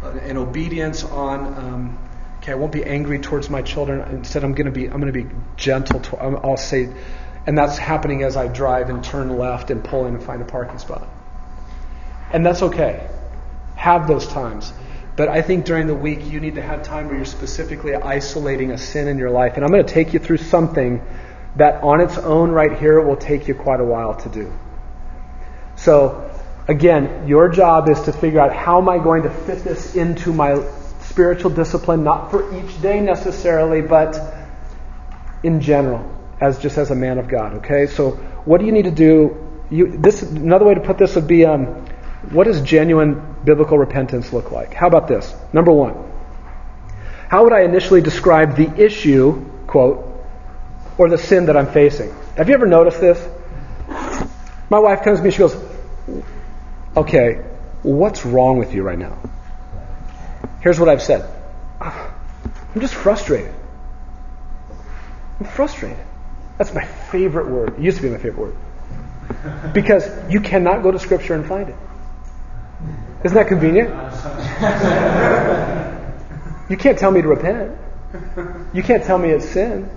an 0.02 0.36
obedience 0.36 1.04
on. 1.04 1.54
Um, 1.54 1.98
Okay, 2.42 2.52
I 2.52 2.54
won't 2.54 2.72
be 2.72 2.82
angry 2.82 3.18
towards 3.18 3.50
my 3.50 3.60
children. 3.60 4.00
Instead, 4.14 4.44
I'm 4.44 4.54
going 4.54 4.64
to 4.64 4.72
be 4.72 4.86
I'm 4.86 4.98
to 5.02 5.12
be 5.12 5.26
gentle. 5.56 6.00
To, 6.00 6.16
I'll 6.16 6.56
say, 6.56 6.90
and 7.46 7.56
that's 7.56 7.78
happening 7.78 8.22
as 8.22 8.36
I 8.36 8.48
drive 8.48 8.90
and 8.90 9.02
turn 9.02 9.36
left 9.36 9.70
and 9.70 9.82
pull 9.82 10.06
in 10.06 10.14
and 10.14 10.22
find 10.22 10.42
a 10.42 10.44
parking 10.44 10.78
spot. 10.78 11.08
And 12.32 12.44
that's 12.44 12.62
okay. 12.62 13.08
Have 13.76 14.06
those 14.06 14.26
times. 14.26 14.72
But 15.16 15.28
I 15.28 15.42
think 15.42 15.64
during 15.64 15.86
the 15.86 15.94
week 15.94 16.24
you 16.24 16.40
need 16.40 16.54
to 16.54 16.62
have 16.62 16.82
time 16.82 17.08
where 17.08 17.16
you're 17.16 17.24
specifically 17.24 17.94
isolating 17.94 18.70
a 18.70 18.78
sin 18.78 19.08
in 19.08 19.18
your 19.18 19.30
life. 19.30 19.54
And 19.56 19.64
I'm 19.64 19.70
going 19.70 19.84
to 19.84 19.92
take 19.92 20.12
you 20.12 20.18
through 20.18 20.38
something 20.38 21.02
that 21.56 21.82
on 21.82 22.00
its 22.00 22.16
own 22.18 22.50
right 22.50 22.78
here 22.78 23.00
will 23.00 23.16
take 23.16 23.48
you 23.48 23.54
quite 23.54 23.80
a 23.80 23.84
while 23.84 24.14
to 24.14 24.28
do. 24.28 24.52
So, 25.76 26.30
again, 26.68 27.26
your 27.26 27.48
job 27.48 27.88
is 27.88 28.00
to 28.02 28.12
figure 28.12 28.40
out 28.40 28.54
how 28.54 28.80
am 28.80 28.88
I 28.88 28.98
going 28.98 29.24
to 29.24 29.30
fit 29.30 29.64
this 29.64 29.96
into 29.96 30.32
my 30.32 30.62
spiritual 31.00 31.50
discipline, 31.50 32.04
not 32.04 32.30
for 32.30 32.54
each 32.56 32.80
day 32.80 33.00
necessarily, 33.00 33.82
but 33.82 34.16
in 35.42 35.60
general, 35.60 36.19
as 36.40 36.58
just 36.58 36.78
as 36.78 36.90
a 36.90 36.94
man 36.94 37.18
of 37.18 37.28
God. 37.28 37.54
Okay, 37.54 37.86
so 37.86 38.12
what 38.44 38.60
do 38.60 38.66
you 38.66 38.72
need 38.72 38.84
to 38.84 38.90
do? 38.90 39.46
You, 39.70 39.96
this 39.98 40.22
another 40.22 40.64
way 40.64 40.74
to 40.74 40.80
put 40.80 40.98
this 40.98 41.14
would 41.14 41.28
be, 41.28 41.44
um, 41.44 41.66
what 42.30 42.44
does 42.44 42.60
genuine 42.62 43.36
biblical 43.44 43.78
repentance 43.78 44.32
look 44.32 44.50
like? 44.50 44.74
How 44.74 44.86
about 44.86 45.08
this? 45.08 45.34
Number 45.52 45.72
one, 45.72 45.94
how 47.28 47.44
would 47.44 47.52
I 47.52 47.62
initially 47.62 48.00
describe 48.00 48.56
the 48.56 48.82
issue, 48.82 49.44
quote, 49.66 50.06
or 50.98 51.08
the 51.08 51.18
sin 51.18 51.46
that 51.46 51.56
I'm 51.56 51.68
facing? 51.72 52.12
Have 52.36 52.48
you 52.48 52.54
ever 52.54 52.66
noticed 52.66 53.00
this? 53.00 53.18
My 54.68 54.78
wife 54.78 55.02
comes 55.02 55.18
to 55.18 55.24
me, 55.24 55.30
she 55.30 55.38
goes, 55.38 55.56
okay, 56.96 57.44
what's 57.82 58.24
wrong 58.24 58.58
with 58.58 58.74
you 58.74 58.82
right 58.82 58.98
now? 58.98 59.18
Here's 60.60 60.78
what 60.78 60.88
I've 60.88 61.02
said 61.02 61.28
I'm 61.80 62.80
just 62.80 62.94
frustrated. 62.94 63.54
I'm 65.38 65.46
frustrated. 65.46 66.04
That's 66.60 66.74
my 66.74 66.84
favorite 66.84 67.48
word. 67.48 67.78
It 67.78 67.80
used 67.80 67.96
to 67.96 68.02
be 68.02 68.10
my 68.10 68.18
favorite 68.18 68.52
word. 68.52 69.72
Because 69.72 70.06
you 70.30 70.42
cannot 70.42 70.82
go 70.82 70.90
to 70.90 70.98
Scripture 70.98 71.32
and 71.32 71.46
find 71.46 71.70
it. 71.70 71.76
Isn't 73.24 73.34
that 73.34 73.48
convenient? 73.48 73.88
you 76.68 76.76
can't 76.76 76.98
tell 76.98 77.12
me 77.12 77.22
to 77.22 77.28
repent. 77.28 77.78
You 78.74 78.82
can't 78.82 79.02
tell 79.02 79.16
me 79.16 79.30
it's 79.30 79.48
sin. 79.48 79.88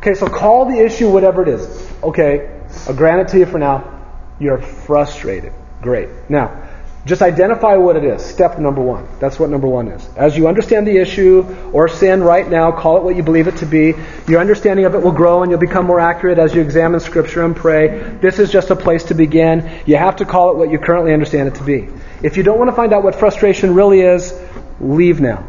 Okay, 0.00 0.12
so 0.12 0.26
call 0.26 0.66
the 0.66 0.78
issue 0.78 1.10
whatever 1.10 1.40
it 1.40 1.48
is. 1.48 1.90
Okay, 2.02 2.60
I'll 2.86 2.94
grant 2.94 3.22
it 3.22 3.28
to 3.28 3.38
you 3.38 3.46
for 3.46 3.58
now. 3.58 4.04
You're 4.38 4.58
frustrated. 4.58 5.54
Great. 5.80 6.10
Now, 6.28 6.67
just 7.06 7.22
identify 7.22 7.76
what 7.76 7.96
it 7.96 8.04
is. 8.04 8.24
Step 8.24 8.58
number 8.58 8.82
one. 8.82 9.08
That's 9.18 9.38
what 9.38 9.50
number 9.50 9.66
one 9.66 9.88
is. 9.88 10.06
As 10.16 10.36
you 10.36 10.48
understand 10.48 10.86
the 10.86 10.98
issue 10.98 11.44
or 11.72 11.88
sin 11.88 12.22
right 12.22 12.48
now, 12.48 12.72
call 12.72 12.98
it 12.98 13.02
what 13.02 13.16
you 13.16 13.22
believe 13.22 13.48
it 13.48 13.56
to 13.58 13.66
be. 13.66 13.94
Your 14.26 14.40
understanding 14.40 14.84
of 14.84 14.94
it 14.94 15.02
will 15.02 15.12
grow 15.12 15.42
and 15.42 15.50
you'll 15.50 15.60
become 15.60 15.86
more 15.86 16.00
accurate 16.00 16.38
as 16.38 16.54
you 16.54 16.60
examine 16.60 17.00
Scripture 17.00 17.44
and 17.44 17.56
pray. 17.56 18.16
This 18.20 18.38
is 18.38 18.50
just 18.50 18.70
a 18.70 18.76
place 18.76 19.04
to 19.04 19.14
begin. 19.14 19.70
You 19.86 19.96
have 19.96 20.16
to 20.16 20.24
call 20.24 20.50
it 20.50 20.56
what 20.56 20.70
you 20.70 20.78
currently 20.78 21.12
understand 21.12 21.48
it 21.48 21.54
to 21.56 21.64
be. 21.64 21.88
If 22.22 22.36
you 22.36 22.42
don't 22.42 22.58
want 22.58 22.68
to 22.68 22.76
find 22.76 22.92
out 22.92 23.04
what 23.04 23.14
frustration 23.14 23.74
really 23.74 24.00
is, 24.00 24.38
leave 24.80 25.20
now. 25.20 25.46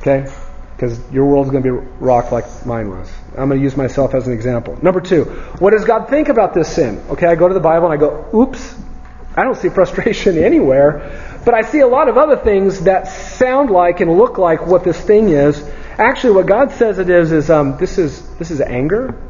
Okay? 0.00 0.30
Because 0.76 0.98
your 1.12 1.26
world's 1.26 1.50
going 1.50 1.62
to 1.62 1.80
be 1.80 1.86
rocked 1.98 2.32
like 2.32 2.66
mine 2.66 2.90
was. 2.90 3.10
I'm 3.36 3.48
going 3.48 3.60
to 3.60 3.62
use 3.62 3.76
myself 3.76 4.14
as 4.14 4.26
an 4.26 4.32
example. 4.32 4.78
Number 4.82 5.00
two, 5.00 5.24
what 5.60 5.70
does 5.70 5.84
God 5.84 6.08
think 6.08 6.28
about 6.28 6.52
this 6.52 6.74
sin? 6.74 6.98
Okay, 7.10 7.26
I 7.26 7.36
go 7.36 7.48
to 7.48 7.54
the 7.54 7.60
Bible 7.60 7.90
and 7.90 7.94
I 7.94 7.96
go, 7.96 8.28
oops, 8.34 8.74
I 9.36 9.44
don't 9.44 9.56
see 9.56 9.68
frustration 9.68 10.38
anywhere, 10.44 11.40
but 11.44 11.54
I 11.54 11.62
see 11.62 11.80
a 11.80 11.86
lot 11.86 12.08
of 12.08 12.18
other 12.18 12.36
things 12.36 12.80
that 12.80 13.08
sound 13.08 13.70
like 13.70 14.00
and 14.00 14.16
look 14.16 14.38
like 14.38 14.66
what 14.66 14.84
this 14.84 15.00
thing 15.00 15.30
is. 15.30 15.62
Actually, 15.98 16.34
what 16.34 16.46
God 16.46 16.72
says 16.72 16.98
it 16.98 17.10
is 17.10 17.32
is 17.32 17.50
um, 17.50 17.76
this 17.78 17.98
is 17.98 18.28
this 18.36 18.50
is 18.50 18.60
anger. 18.60 19.20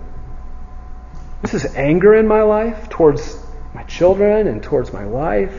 This 1.43 1.55
is 1.55 1.75
anger 1.75 2.15
in 2.15 2.29
my 2.29 2.43
life 2.43 2.89
towards 2.91 3.39
my 3.75 3.83
children 3.85 4.47
and 4.47 4.63
towards 4.63 4.93
my 4.93 5.07
wife. 5.07 5.55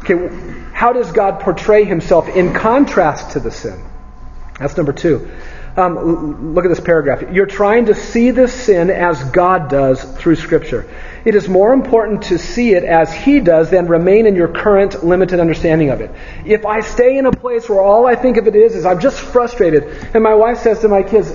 Okay, 0.00 0.28
how 0.72 0.92
does 0.92 1.12
God 1.12 1.40
portray 1.40 1.84
Himself 1.84 2.28
in 2.28 2.52
contrast 2.52 3.32
to 3.32 3.40
the 3.40 3.50
sin? 3.50 3.84
That's 4.58 4.76
number 4.76 4.92
two. 4.92 5.30
Um, 5.76 6.54
look 6.54 6.64
at 6.64 6.68
this 6.68 6.80
paragraph. 6.80 7.22
You're 7.30 7.44
trying 7.44 7.86
to 7.86 7.94
see 7.94 8.30
this 8.30 8.54
sin 8.54 8.88
as 8.88 9.22
God 9.24 9.68
does 9.68 10.02
through 10.02 10.36
Scripture. 10.36 10.88
It 11.26 11.34
is 11.34 11.50
more 11.50 11.74
important 11.74 12.22
to 12.24 12.38
see 12.38 12.72
it 12.72 12.82
as 12.82 13.12
He 13.12 13.40
does 13.40 13.68
than 13.68 13.86
remain 13.86 14.24
in 14.24 14.36
your 14.36 14.48
current 14.48 15.04
limited 15.04 15.38
understanding 15.38 15.90
of 15.90 16.00
it. 16.00 16.10
If 16.46 16.64
I 16.64 16.80
stay 16.80 17.18
in 17.18 17.26
a 17.26 17.30
place 17.30 17.68
where 17.68 17.80
all 17.80 18.06
I 18.06 18.14
think 18.14 18.38
of 18.38 18.46
it 18.46 18.56
is, 18.56 18.74
is 18.74 18.86
I'm 18.86 19.00
just 19.00 19.20
frustrated, 19.20 19.84
and 20.14 20.22
my 20.22 20.34
wife 20.34 20.60
says 20.60 20.80
to 20.80 20.88
my 20.88 21.02
kids, 21.02 21.30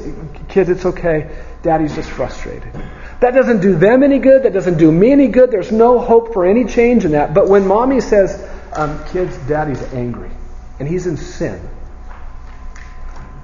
kids, 0.49 0.69
it's 0.69 0.85
okay, 0.85 1.29
daddy's 1.61 1.93
just 1.93 2.09
frustrated. 2.09 2.73
That 3.19 3.35
doesn't 3.35 3.61
do 3.61 3.75
them 3.75 4.01
any 4.01 4.17
good, 4.17 4.41
that 4.43 4.53
doesn't 4.53 4.79
do 4.79 4.91
me 4.91 5.11
any 5.11 5.27
good, 5.27 5.51
there's 5.51 5.71
no 5.71 5.99
hope 5.99 6.33
for 6.33 6.47
any 6.47 6.65
change 6.65 7.05
in 7.05 7.11
that. 7.11 7.35
But 7.35 7.47
when 7.47 7.67
mommy 7.67 8.01
says, 8.01 8.43
um, 8.73 9.05
kids, 9.09 9.37
daddy's 9.47 9.83
angry, 9.93 10.31
and 10.79 10.87
he's 10.87 11.05
in 11.05 11.17
sin, 11.17 11.61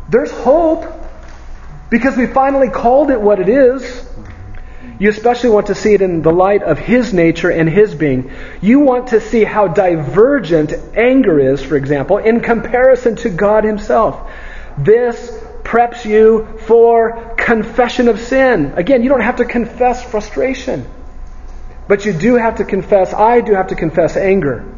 there's 0.10 0.32
hope 0.32 0.86
because 1.89 2.18
we 2.18 2.28
finally 2.28 2.70
called 2.70 3.12
it 3.12 3.20
what 3.20 3.39
it 3.39 3.49
is. 3.49 4.05
You 4.99 5.10
especially 5.10 5.51
want 5.51 5.68
to 5.68 5.76
see 5.76 5.93
it 5.93 6.01
in 6.01 6.22
the 6.22 6.32
light 6.32 6.64
of 6.64 6.80
His 6.80 7.14
nature 7.14 7.51
and 7.51 7.70
His 7.70 7.93
being. 7.93 8.32
You 8.62 8.80
want 8.80 9.10
to 9.10 9.22
see 9.22 9.43
how 9.43 9.68
divergent 9.68 10.74
anger 10.95 11.39
is, 11.39 11.62
for 11.62 11.76
example, 11.76 12.18
in 12.18 12.39
comparison 12.39 13.16
to 13.18 13.30
God 13.30 13.64
Himself. 13.64 14.32
This 14.78 15.30
preps 15.64 16.05
you 16.05 16.60
for 16.66 17.36
confession 17.38 18.08
of 18.08 18.20
sin. 18.20 18.74
Again, 18.76 19.03
you 19.03 19.10
don't 19.10 19.22
have 19.22 19.36
to 19.36 19.45
confess 19.45 20.03
frustration, 20.03 20.89
but 21.88 22.05
you 22.05 22.14
do 22.14 22.36
have 22.36 22.58
to 22.58 22.64
confess, 22.64 23.14
I 23.14 23.41
do 23.41 23.53
have 23.53 23.68
to 23.68 23.76
confess 23.76 24.16
anger. 24.18 24.76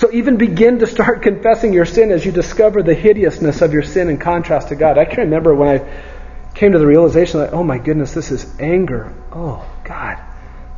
So 0.00 0.10
even 0.12 0.38
begin 0.38 0.78
to 0.78 0.86
start 0.86 1.20
confessing 1.30 1.74
your 1.74 1.84
sin 1.84 2.10
as 2.10 2.24
you 2.24 2.32
discover 2.32 2.82
the 2.82 2.94
hideousness 2.94 3.60
of 3.60 3.74
your 3.74 3.82
sin 3.82 4.08
in 4.08 4.16
contrast 4.16 4.68
to 4.68 4.74
God. 4.74 4.96
I 4.96 5.04
can 5.04 5.18
remember 5.24 5.54
when 5.54 5.68
I 5.68 6.52
came 6.54 6.72
to 6.72 6.78
the 6.78 6.86
realization 6.86 7.40
that, 7.40 7.52
oh 7.52 7.62
my 7.62 7.76
goodness, 7.76 8.14
this 8.14 8.30
is 8.30 8.58
anger. 8.58 9.12
Oh, 9.30 9.62
God, 9.84 10.18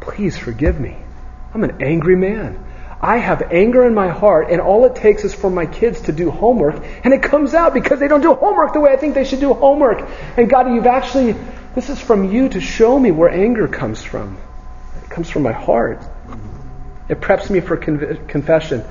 please 0.01 0.37
forgive 0.37 0.81
me. 0.81 0.97
I'm 1.55 1.63
an 1.63 1.81
angry 1.81 2.17
man. 2.17 2.67
I 3.01 3.19
have 3.19 3.53
anger 3.53 3.87
in 3.87 3.95
my 3.95 4.09
heart, 4.09 4.51
and 4.51 4.61
all 4.61 4.87
it 4.87 4.97
takes 4.97 5.23
is 5.23 5.33
for 5.33 5.51
my 5.51 5.67
kids 5.67 6.01
to 6.03 6.13
do 6.13 6.33
homework, 6.33 6.83
and 7.05 7.15
it 7.15 7.23
comes 7.23 7.55
out 7.55 7.75
because 7.75 8.01
they 8.01 8.09
don't 8.09 8.23
do 8.23 8.35
homework 8.35 8.73
the 8.73 8.81
way 8.81 8.93
I 8.93 8.97
think 8.97 9.15
they 9.15 9.25
should 9.25 9.41
do 9.41 9.55
homework. 9.55 10.03
And 10.37 10.51
God, 10.51 10.67
you've 10.75 10.87
actually, 10.87 11.37
this 11.77 11.91
is 11.91 12.01
from 12.01 12.33
you 12.33 12.49
to 12.49 12.61
show 12.61 12.99
me 12.99 13.13
where 13.13 13.31
anger 13.31 13.69
comes 13.69 14.03
from. 14.03 14.37
It 15.05 15.11
comes 15.11 15.31
from 15.31 15.45
my 15.45 15.53
heart. 15.53 16.03
It 17.09 17.21
preps 17.21 17.51
me 17.51 17.61
for 17.61 17.77
con- 17.77 18.27
confession. 18.27 18.85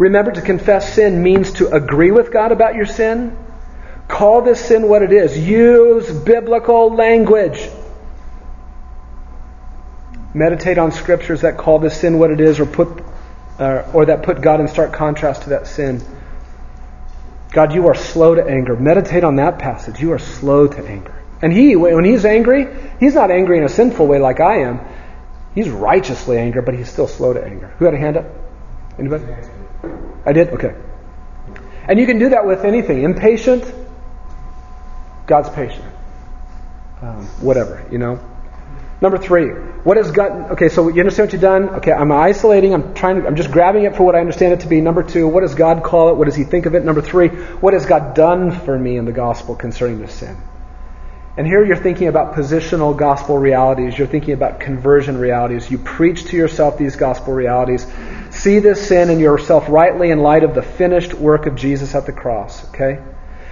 Remember, 0.00 0.32
to 0.32 0.40
confess 0.40 0.94
sin 0.94 1.22
means 1.22 1.52
to 1.52 1.72
agree 1.72 2.10
with 2.10 2.32
God 2.32 2.50
about 2.50 2.74
your 2.74 2.86
sin 2.86 3.36
Call 4.10 4.42
this 4.42 4.60
sin 4.60 4.88
what 4.88 5.02
it 5.02 5.12
is. 5.12 5.38
Use 5.38 6.10
biblical 6.10 6.92
language. 6.92 7.70
Meditate 10.34 10.78
on 10.78 10.90
scriptures 10.90 11.42
that 11.42 11.56
call 11.56 11.78
this 11.78 12.00
sin 12.00 12.18
what 12.18 12.30
it 12.30 12.40
is 12.40 12.58
or 12.58 12.66
put 12.66 12.88
uh, 13.60 13.88
or 13.94 14.06
that 14.06 14.24
put 14.24 14.40
God 14.40 14.60
in 14.60 14.66
stark 14.66 14.92
contrast 14.92 15.42
to 15.42 15.50
that 15.50 15.66
sin. 15.66 16.02
God, 17.52 17.72
you 17.72 17.86
are 17.86 17.94
slow 17.94 18.34
to 18.34 18.42
anger. 18.42 18.74
Meditate 18.74 19.22
on 19.22 19.36
that 19.36 19.58
passage. 19.58 20.00
You 20.00 20.12
are 20.12 20.18
slow 20.18 20.66
to 20.66 20.86
anger. 20.86 21.14
And 21.40 21.52
he, 21.52 21.76
when 21.76 22.04
he's 22.04 22.24
angry, 22.24 22.66
he's 22.98 23.14
not 23.14 23.30
angry 23.30 23.58
in 23.58 23.64
a 23.64 23.68
sinful 23.68 24.06
way 24.06 24.18
like 24.18 24.40
I 24.40 24.62
am. 24.62 24.80
He's 25.54 25.68
righteously 25.68 26.38
angry, 26.38 26.62
but 26.62 26.74
he's 26.74 26.90
still 26.90 27.08
slow 27.08 27.32
to 27.32 27.44
anger. 27.44 27.68
Who 27.78 27.84
had 27.84 27.94
a 27.94 27.98
hand 27.98 28.16
up? 28.16 28.26
Anybody? 28.98 29.24
I 30.24 30.32
did? 30.32 30.48
Okay. 30.48 30.74
And 31.88 31.98
you 31.98 32.06
can 32.06 32.18
do 32.18 32.30
that 32.30 32.46
with 32.46 32.64
anything. 32.64 33.02
Impatient, 33.02 33.64
God's 35.26 35.50
patient. 35.50 35.84
Um, 37.02 37.26
whatever, 37.40 37.86
you 37.90 37.98
know. 37.98 38.20
Number 39.00 39.16
three, 39.16 39.46
what 39.48 39.96
has 39.96 40.10
God? 40.10 40.50
Okay, 40.52 40.68
so 40.68 40.88
you 40.88 41.00
understand 41.00 41.28
what 41.28 41.32
you've 41.32 41.40
done. 41.40 41.70
Okay, 41.76 41.92
I'm 41.92 42.12
isolating. 42.12 42.74
I'm 42.74 42.92
trying. 42.92 43.22
To, 43.22 43.26
I'm 43.26 43.36
just 43.36 43.50
grabbing 43.50 43.84
it 43.84 43.96
for 43.96 44.04
what 44.04 44.14
I 44.14 44.20
understand 44.20 44.52
it 44.52 44.60
to 44.60 44.68
be. 44.68 44.82
Number 44.82 45.02
two, 45.02 45.26
what 45.26 45.40
does 45.40 45.54
God 45.54 45.82
call 45.82 46.10
it? 46.10 46.16
What 46.16 46.26
does 46.26 46.36
He 46.36 46.44
think 46.44 46.66
of 46.66 46.74
it? 46.74 46.84
Number 46.84 47.00
three, 47.00 47.28
what 47.28 47.72
has 47.72 47.86
God 47.86 48.14
done 48.14 48.50
for 48.50 48.78
me 48.78 48.98
in 48.98 49.06
the 49.06 49.12
gospel 49.12 49.54
concerning 49.54 50.00
this 50.00 50.12
sin? 50.12 50.36
And 51.38 51.46
here 51.46 51.64
you're 51.64 51.76
thinking 51.76 52.08
about 52.08 52.34
positional 52.34 52.94
gospel 52.94 53.38
realities. 53.38 53.96
You're 53.96 54.06
thinking 54.06 54.34
about 54.34 54.60
conversion 54.60 55.16
realities. 55.16 55.70
You 55.70 55.78
preach 55.78 56.24
to 56.26 56.36
yourself 56.36 56.76
these 56.76 56.96
gospel 56.96 57.32
realities. 57.32 57.86
See 58.30 58.60
this 58.60 58.86
sin 58.86 59.10
in 59.10 59.18
yourself 59.18 59.68
rightly 59.68 60.10
in 60.10 60.20
light 60.20 60.44
of 60.44 60.54
the 60.54 60.62
finished 60.62 61.14
work 61.14 61.46
of 61.46 61.56
Jesus 61.56 61.94
at 61.94 62.06
the 62.06 62.12
cross. 62.12 62.68
Okay. 62.70 63.02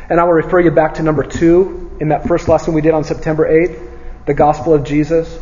And 0.08 0.18
I 0.18 0.24
will 0.24 0.32
refer 0.32 0.60
you 0.60 0.70
back 0.70 0.94
to 0.94 1.02
number 1.02 1.22
two 1.22 1.96
in 2.00 2.08
that 2.08 2.26
first 2.26 2.48
lesson 2.48 2.74
we 2.74 2.80
did 2.80 2.94
on 2.94 3.04
September 3.04 3.46
8th, 3.46 4.26
the 4.26 4.34
gospel 4.34 4.72
of 4.72 4.84
Jesus. 4.84 5.38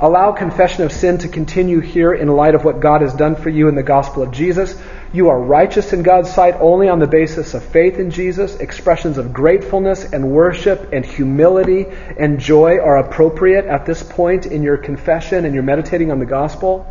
Allow 0.00 0.30
confession 0.30 0.84
of 0.84 0.92
sin 0.92 1.18
to 1.18 1.28
continue 1.28 1.80
here 1.80 2.14
in 2.14 2.28
light 2.28 2.54
of 2.54 2.64
what 2.64 2.78
God 2.78 3.00
has 3.00 3.12
done 3.14 3.34
for 3.34 3.50
you 3.50 3.66
in 3.68 3.74
the 3.74 3.82
gospel 3.82 4.22
of 4.22 4.30
Jesus. 4.30 4.80
You 5.12 5.28
are 5.30 5.40
righteous 5.40 5.92
in 5.92 6.04
God's 6.04 6.32
sight 6.32 6.54
only 6.60 6.88
on 6.88 7.00
the 7.00 7.08
basis 7.08 7.52
of 7.54 7.64
faith 7.64 7.98
in 7.98 8.12
Jesus. 8.12 8.54
Expressions 8.56 9.18
of 9.18 9.32
gratefulness 9.32 10.04
and 10.04 10.30
worship 10.30 10.92
and 10.92 11.04
humility 11.04 11.86
and 12.16 12.38
joy 12.38 12.78
are 12.78 12.98
appropriate 12.98 13.64
at 13.64 13.86
this 13.86 14.04
point 14.04 14.46
in 14.46 14.62
your 14.62 14.76
confession 14.76 15.44
and 15.44 15.52
you're 15.52 15.64
meditating 15.64 16.12
on 16.12 16.20
the 16.20 16.26
gospel. 16.26 16.86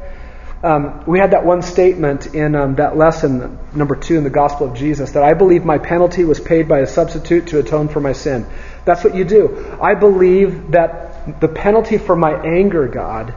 Um, 0.63 1.03
we 1.05 1.19
had 1.19 1.31
that 1.31 1.45
one 1.45 1.61
statement 1.61 2.33
in 2.33 2.55
um, 2.55 2.75
that 2.75 2.97
lesson, 2.97 3.59
number 3.75 3.95
two 3.95 4.17
in 4.17 4.23
the 4.23 4.31
Gospel 4.31 4.71
of 4.71 4.75
Jesus, 4.75 5.11
that 5.11 5.21
I 5.21 5.35
believe 5.35 5.63
my 5.63 5.77
penalty 5.77 6.23
was 6.23 6.39
paid 6.39 6.67
by 6.67 6.79
a 6.79 6.87
substitute 6.87 7.47
to 7.47 7.59
atone 7.59 7.89
for 7.89 7.99
my 7.99 8.13
sin. 8.13 8.47
That's 8.83 9.03
what 9.03 9.13
you 9.13 9.23
do. 9.23 9.77
I 9.79 9.93
believe 9.93 10.71
that 10.71 11.39
the 11.39 11.47
penalty 11.47 11.99
for 11.99 12.15
my 12.15 12.33
anger, 12.43 12.87
God, 12.87 13.35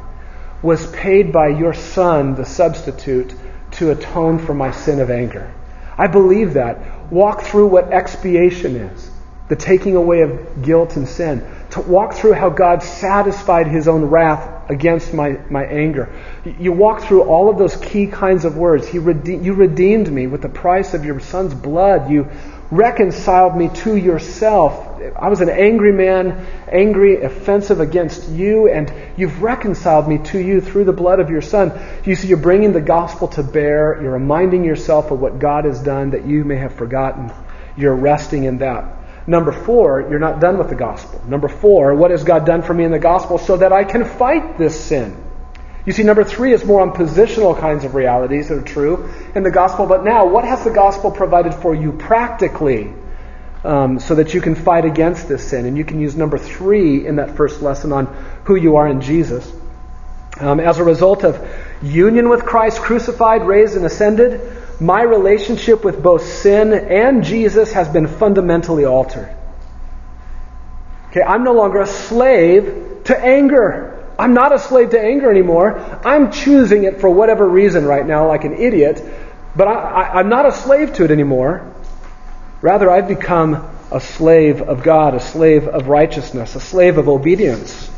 was 0.63 0.87
paid 0.93 1.33
by 1.33 1.49
your 1.49 1.75
Son, 1.75 2.35
the 2.35 2.47
substitute, 2.47 3.35
to 3.73 3.91
atone 3.91 4.39
for 4.39 4.55
my 4.55 4.71
sin 4.71 5.01
of 5.01 5.11
anger. 5.11 5.53
I 5.99 6.07
believe 6.07 6.55
that. 6.55 7.13
Walk 7.13 7.43
through 7.43 7.67
what 7.67 7.93
expiation 7.93 8.77
is 8.77 9.11
the 9.51 9.57
taking 9.57 9.97
away 9.97 10.21
of 10.21 10.63
guilt 10.63 10.97
and 10.97 11.09
sin. 11.09 11.45
To 11.71 11.81
walk 11.81 12.15
through 12.15 12.33
how 12.33 12.51
God 12.51 12.83
satisfied 12.83 13.69
his 13.69 13.87
own 13.87 14.05
wrath 14.05 14.69
against 14.71 15.15
my, 15.15 15.39
my 15.51 15.65
anger. 15.65 16.09
You 16.45 16.73
walk 16.73 17.03
through 17.03 17.23
all 17.23 17.49
of 17.49 17.59
those 17.59 17.77
key 17.77 18.07
kinds 18.07 18.45
of 18.45 18.57
words. 18.57 18.89
He 18.89 18.99
rede- 18.99 19.45
you 19.45 19.55
redeemed 19.55 20.11
me 20.11 20.27
with 20.27 20.43
the 20.43 20.49
price 20.49 20.95
of 20.95 21.05
your 21.05 21.21
son's 21.21 21.55
blood. 21.55 22.11
You 22.11 22.29
reconciled 22.71 23.57
me 23.57 23.69
to 23.69 23.97
yourself. 23.97 25.01
I 25.17 25.29
was 25.29 25.41
an 25.41 25.49
angry 25.49 25.93
man, 25.93 26.47
angry, 26.71 27.23
offensive 27.23 27.81
against 27.81 28.29
you, 28.29 28.69
and 28.69 28.93
you've 29.17 29.43
reconciled 29.43 30.09
me 30.09 30.19
to 30.19 30.39
you 30.39 30.61
through 30.61 30.85
the 30.85 30.93
blood 30.93 31.21
of 31.21 31.31
your 31.31 31.43
son. 31.43 31.73
You 32.05 32.15
see, 32.15 32.29
you're 32.29 32.39
bringing 32.39 32.73
the 32.73 32.81
gospel 32.81 33.29
to 33.29 33.43
bear. 33.43 34.01
You're 34.01 34.13
reminding 34.13 34.65
yourself 34.65 35.11
of 35.11 35.21
what 35.21 35.39
God 35.39 35.65
has 35.65 35.81
done 35.83 36.11
that 36.11 36.27
you 36.27 36.45
may 36.45 36.57
have 36.57 36.75
forgotten. 36.75 37.33
You're 37.77 37.97
resting 37.97 38.45
in 38.45 38.59
that. 38.59 39.00
Number 39.31 39.53
four, 39.53 40.09
you're 40.11 40.19
not 40.19 40.41
done 40.41 40.59
with 40.59 40.71
the 40.71 40.75
gospel. 40.75 41.23
Number 41.25 41.47
four, 41.47 41.95
what 41.95 42.11
has 42.11 42.25
God 42.25 42.45
done 42.45 42.63
for 42.63 42.75
me 42.75 42.83
in 42.83 42.91
the 42.91 42.99
gospel 42.99 43.39
so 43.39 43.59
that 43.59 43.73
I 43.73 43.85
can 43.85 44.05
fight 44.05 44.59
this 44.59 44.79
sin? 44.85 45.17
You 45.87 45.93
see, 45.93 46.03
number 46.03 46.25
three 46.25 46.53
is 46.53 46.65
more 46.65 46.81
on 46.81 46.91
positional 46.91 47.57
kinds 47.57 47.85
of 47.85 47.95
realities 47.95 48.49
that 48.49 48.59
are 48.59 48.63
true 48.63 49.09
in 49.37 49.45
the 49.45 49.53
gospel. 49.53 49.87
But 49.87 50.03
now, 50.03 50.27
what 50.27 50.45
has 50.45 50.65
the 50.65 50.73
gospel 50.73 51.13
provided 51.13 51.55
for 51.55 51.77
you 51.77 51.93
practically 51.93 52.93
um, 53.63 54.01
so 54.01 54.17
that 54.17 54.35
you 54.35 54.41
can 54.41 54.57
fight 54.57 54.85
against 54.85 55.29
this 55.29 55.49
sin? 55.49 55.65
And 55.65 55.79
you 55.79 55.85
can 55.85 56.01
use 56.01 56.17
number 56.17 56.37
three 56.37 57.07
in 57.07 57.15
that 57.17 57.37
first 57.37 57.63
lesson 57.63 57.93
on 57.93 58.07
who 58.47 58.57
you 58.57 58.79
are 58.79 58.89
in 58.89 59.01
Jesus. 59.01 59.49
Um, 60.41 60.59
as 60.59 60.81
a 60.81 60.85
result 60.85 61.23
of 61.23 61.49
union 61.83 62.29
with 62.31 62.45
Christ, 62.45 62.81
crucified, 62.81 63.47
raised, 63.47 63.77
and 63.77 63.87
ascended, 63.87 64.60
my 64.81 65.03
relationship 65.03 65.85
with 65.85 66.03
both 66.03 66.25
sin 66.25 66.73
and 66.73 67.23
Jesus 67.23 67.73
has 67.73 67.89
been 67.89 68.07
fundamentally 68.07 68.85
altered. 68.85 69.35
Okay, 71.11 71.23
I'm 71.23 71.45
no 71.45 71.53
longer 71.53 71.81
a 71.81 71.87
slave 71.87 73.03
to 73.05 73.19
anger. 73.19 74.07
I'm 74.19 74.33
not 74.33 74.55
a 74.55 74.59
slave 74.59 74.91
to 74.91 75.01
anger 75.01 75.31
anymore. 75.31 75.79
I'm 76.05 76.33
choosing 76.33 76.85
it 76.85 77.01
for 77.01 77.11
whatever 77.11 77.47
reason 77.49 77.85
right 77.85 78.07
now, 78.07 78.29
like 78.29 78.45
an 78.45 78.55
idiot, 78.55 79.03
but 79.57 79.67
I, 79.67 80.21
am 80.21 80.29
not 80.29 80.47
a 80.47 80.53
slave 80.53 80.95
to 80.95 81.05
it 81.05 81.11
anymore. 81.11 81.75
Rather, 82.63 82.91
I've 82.91 83.09
become 83.09 83.69
a 83.91 84.01
slave 84.01 84.63
of 84.63 84.83
God, 84.83 85.15
a 85.15 85.21
slave 85.21 85.67
of 85.67 85.89
righteousness, 85.89 86.55
a 86.55 86.61
slave 86.61 86.97
of 86.99 87.09
obedience. 87.09 87.91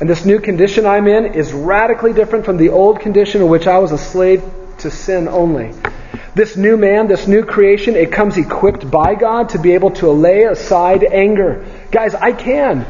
And 0.00 0.08
this 0.08 0.24
new 0.24 0.40
condition 0.40 0.86
I'm 0.86 1.06
in 1.06 1.34
is 1.34 1.52
radically 1.52 2.12
different 2.12 2.44
from 2.44 2.56
the 2.56 2.70
old 2.70 3.00
condition 3.00 3.42
in 3.42 3.48
which 3.48 3.66
I 3.66 3.78
was 3.78 3.92
a 3.92 3.98
slave 3.98 4.42
to 4.86 4.90
sin 4.90 5.28
only. 5.28 5.72
This 6.34 6.56
new 6.56 6.76
man, 6.76 7.08
this 7.08 7.26
new 7.26 7.44
creation, 7.44 7.96
it 7.96 8.12
comes 8.12 8.36
equipped 8.36 8.90
by 8.90 9.14
God 9.14 9.50
to 9.50 9.58
be 9.58 9.72
able 9.72 9.90
to 10.02 10.10
lay 10.10 10.44
aside 10.44 11.02
anger. 11.02 11.66
Guys, 11.90 12.14
I 12.14 12.32
can. 12.32 12.86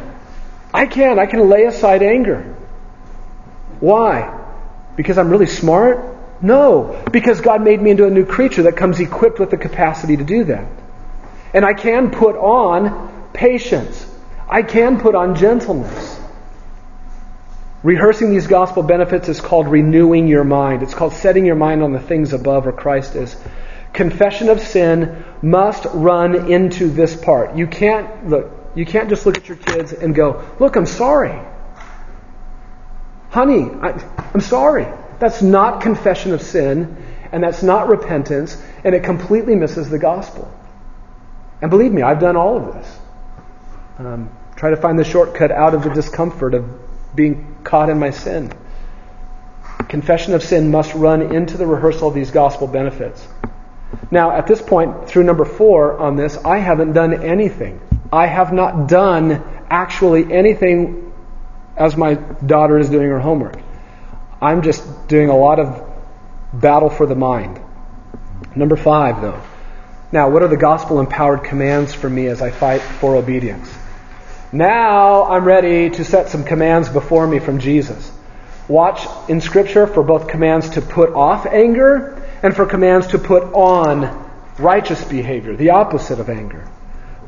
I 0.75 0.87
can. 0.87 1.19
I 1.19 1.27
can 1.27 1.49
lay 1.49 1.65
aside 1.65 2.03
anger. 2.03 2.55
Why? 3.81 4.45
Because 4.97 5.17
I'm 5.17 5.31
really 5.31 5.47
smart? 5.47 6.17
No. 6.43 7.03
Because 7.13 7.41
God 7.41 7.63
made 7.63 7.81
me 7.81 7.91
into 7.93 8.07
a 8.07 8.11
new 8.11 8.27
creature 8.27 8.65
that 8.65 8.77
comes 8.77 9.01
equipped 9.01 9.39
with 9.39 9.51
the 9.51 9.57
capacity 9.57 10.17
to 10.17 10.25
do 10.25 10.45
that. 10.45 10.67
And 11.55 11.65
I 11.65 11.73
can 11.73 12.11
put 12.11 12.37
on 12.37 13.31
patience. 13.33 14.07
I 14.49 14.63
can 14.63 15.01
put 15.01 15.15
on 15.15 15.37
gentleness. 15.37 16.21
Rehearsing 17.83 18.31
these 18.31 18.47
gospel 18.47 18.83
benefits 18.83 19.29
is 19.29 19.41
called 19.41 19.69
renewing 19.69 20.27
your 20.29 20.45
mind. 20.45 20.83
It's 20.83 20.95
called 20.95 21.13
setting 21.13 21.45
your 21.45 21.57
mind 21.57 21.83
on 21.83 21.93
the 21.93 22.01
things 22.01 22.33
above 22.33 22.65
where 22.65 22.73
Christ 22.73 23.15
is. 23.15 23.37
Confession 23.93 24.49
of 24.49 24.61
sin 24.61 25.25
must 25.43 25.87
run 25.93 26.51
into 26.51 26.89
this 26.89 27.17
part. 27.17 27.57
You 27.57 27.67
can't, 27.67 28.29
look, 28.29 28.51
you 28.75 28.85
can't 28.85 29.09
just 29.09 29.25
look 29.25 29.37
at 29.37 29.49
your 29.49 29.57
kids 29.57 29.93
and 29.93 30.15
go, 30.15 30.45
Look, 30.59 30.77
I'm 30.77 30.87
sorry. 30.87 31.39
Honey, 33.31 33.71
I, 33.83 34.03
I'm 34.35 34.41
sorry. 34.41 34.87
That's 35.19 35.43
not 35.43 35.81
confession 35.81 36.33
of 36.33 36.43
sin, 36.43 36.97
and 37.33 37.43
that's 37.43 37.63
not 37.63 37.89
repentance, 37.89 38.63
and 38.85 38.95
it 38.95 39.03
completely 39.03 39.55
misses 39.55 39.89
the 39.89 39.99
gospel. 39.99 40.51
And 41.63 41.71
believe 41.71 41.93
me, 41.93 42.03
I've 42.03 42.21
done 42.21 42.37
all 42.37 42.57
of 42.57 42.75
this. 42.75 42.99
Um, 43.99 44.31
try 44.57 44.71
to 44.71 44.77
find 44.77 44.99
the 44.99 45.05
shortcut 45.05 45.51
out 45.51 45.75
of 45.75 45.83
the 45.83 45.91
discomfort 45.91 46.55
of 46.55 46.69
being 47.17 47.57
caught 47.65 47.89
in 47.89 47.99
my 47.99 48.11
sin. 48.11 48.53
Confession 49.89 50.35
of 50.35 50.43
sin 50.43 50.71
must 50.71 50.95
run 50.95 51.35
into 51.35 51.57
the 51.57 51.67
rehearsal 51.67 52.09
of 52.09 52.15
these 52.15 52.31
gospel 52.31 52.67
benefits. 52.67 53.27
Now, 54.11 54.33
at 54.33 54.47
this 54.47 54.61
point, 54.61 55.09
through 55.09 55.25
number 55.25 55.45
four 55.45 55.99
on 55.99 56.17
this, 56.17 56.37
I 56.45 56.59
haven't 56.59 56.93
done 56.93 57.23
anything. 57.25 57.81
I 58.13 58.27
have 58.27 58.53
not 58.53 58.89
done 58.89 59.43
actually 59.71 60.33
anything 60.33 61.13
as 61.77 61.97
my 61.97 62.15
daughter 62.15 62.79
is 62.79 62.89
doing 62.89 63.09
her 63.09 63.21
homework. 63.21 63.59
I'm 64.41 64.63
just 64.63 65.09
doing 65.09 65.29
a 65.29 65.37
lot 65.37 65.59
of 65.59 65.83
battle 66.53 66.91
for 66.91 67.07
the 67.07 67.15
mind. 67.15 67.61
Number 68.55 68.77
five, 68.77 69.21
though. 69.21 69.41
Now, 70.13 70.31
what 70.31 70.43
are 70.43 70.49
the 70.49 70.57
gospel 70.57 71.01
empowered 71.01 71.45
commands 71.45 71.93
for 71.93 72.09
me 72.09 72.27
as 72.29 72.41
I 72.41 72.51
fight 72.51 72.81
for 72.81 73.17
obedience? 73.17 73.73
Now 74.57 75.25
I'm 75.25 75.45
ready 75.45 75.91
to 75.91 76.03
set 76.03 76.31
some 76.31 76.43
commands 76.43 76.89
before 76.89 77.27
me 77.27 77.41
from 77.41 77.59
Jesus. 77.59 78.11
Watch 78.69 79.07
in 79.29 79.43
Scripture 79.43 79.87
for 79.87 80.03
both 80.03 80.29
commands 80.29 80.71
to 80.71 80.81
put 80.81 81.11
off 81.11 81.45
anger 81.45 82.23
and 82.43 82.57
for 82.57 82.65
commands 82.65 83.09
to 83.09 83.19
put 83.19 83.43
on 83.53 84.31
righteous 84.59 85.05
behavior, 85.05 85.57
the 85.57 85.71
opposite 85.71 86.21
of 86.21 86.31
anger. 86.31 86.67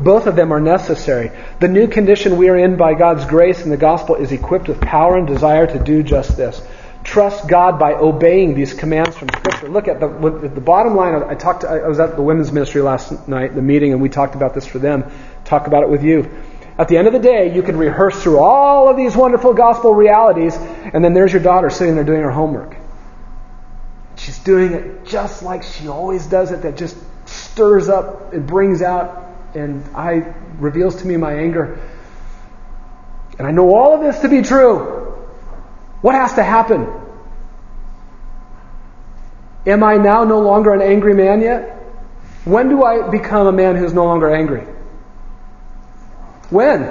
Both 0.01 0.27
of 0.27 0.37
them 0.37 0.55
are 0.55 0.61
necessary. 0.61 1.31
The 1.61 1.69
new 1.69 1.87
condition 1.87 2.39
we 2.39 2.49
are 2.49 2.57
in 2.57 2.77
by 2.77 2.95
God's 2.95 3.27
grace 3.27 3.63
in 3.63 3.69
the 3.69 3.77
gospel 3.77 4.15
is 4.15 4.33
equipped 4.33 4.69
with 4.69 4.81
power 4.81 5.19
and 5.19 5.27
desire 5.27 5.67
to 5.67 5.79
do 5.79 6.03
just 6.03 6.35
this. 6.35 6.63
Trust 7.05 7.47
God 7.47 7.79
by 7.79 7.93
obeying 7.93 8.55
these 8.55 8.73
commands 8.73 9.19
from 9.19 9.29
Scripture. 9.29 9.69
Look 9.69 9.87
at 9.87 10.01
the, 10.01 10.09
the 10.09 10.63
bottom 10.63 10.97
line. 10.97 11.23
I 11.23 11.35
talked. 11.35 11.61
To, 11.61 11.69
I 11.69 11.89
was 11.89 12.01
at 12.01 12.17
the 12.17 12.23
women's 12.23 12.53
ministry 12.53 12.81
last 12.81 13.29
night, 13.29 13.55
the 13.55 13.61
meeting, 13.61 13.93
and 13.93 14.01
we 14.01 14.09
talked 14.09 14.35
about 14.35 14.55
this 14.55 14.67
for 14.67 14.79
them. 14.79 15.11
Talk 15.45 15.67
about 15.67 15.83
it 15.83 15.91
with 15.91 16.03
you. 16.03 16.31
At 16.79 16.89
the 16.89 16.97
end 16.97 17.09
of 17.09 17.13
the 17.13 17.19
day, 17.19 17.55
you 17.55 17.63
can 17.63 17.77
rehearse 17.77 18.23
through 18.23 18.39
all 18.39 18.89
of 18.89 18.97
these 18.97 19.17
wonderful 19.17 19.53
gospel 19.53 19.95
realities, 19.95 20.55
and 20.57 21.05
then 21.05 21.13
there's 21.13 21.33
your 21.33 21.43
daughter 21.43 21.71
sitting 21.71 21.97
there 21.97 22.05
doing 22.05 22.23
her 22.23 22.31
homework. 22.31 22.77
She's 24.17 24.39
doing 24.39 24.73
it 24.73 25.05
just 25.05 25.43
like 25.43 25.63
she 25.63 25.89
always 25.89 26.27
does 26.27 26.53
it. 26.53 26.63
That 26.63 26.77
just 26.77 26.97
stirs 27.27 27.89
up 27.89 28.33
and 28.33 28.47
brings 28.47 28.83
out 28.83 29.29
and 29.55 29.85
I 29.95 30.35
reveals 30.59 30.97
to 30.97 31.07
me 31.07 31.17
my 31.17 31.35
anger. 31.35 31.81
And 33.39 33.47
I 33.47 33.51
know 33.51 33.75
all 33.75 33.95
of 33.95 34.01
this 34.01 34.21
to 34.21 34.29
be 34.29 34.43
true. 34.43 35.17
What 36.01 36.15
has 36.15 36.35
to 36.35 36.43
happen? 36.43 36.87
Am 39.67 39.83
I 39.83 39.97
now 39.97 40.25
no 40.25 40.41
longer 40.41 40.73
an 40.73 40.83
angry 40.83 41.15
man 41.15 41.41
yet? 41.41 41.77
When 42.45 42.69
do 42.69 42.83
I 42.83 43.11
become 43.11 43.47
a 43.47 43.53
man 43.53 43.77
who's 43.77 43.93
no 43.93 44.05
longer 44.05 44.33
angry? 44.33 44.67
When? 46.51 46.83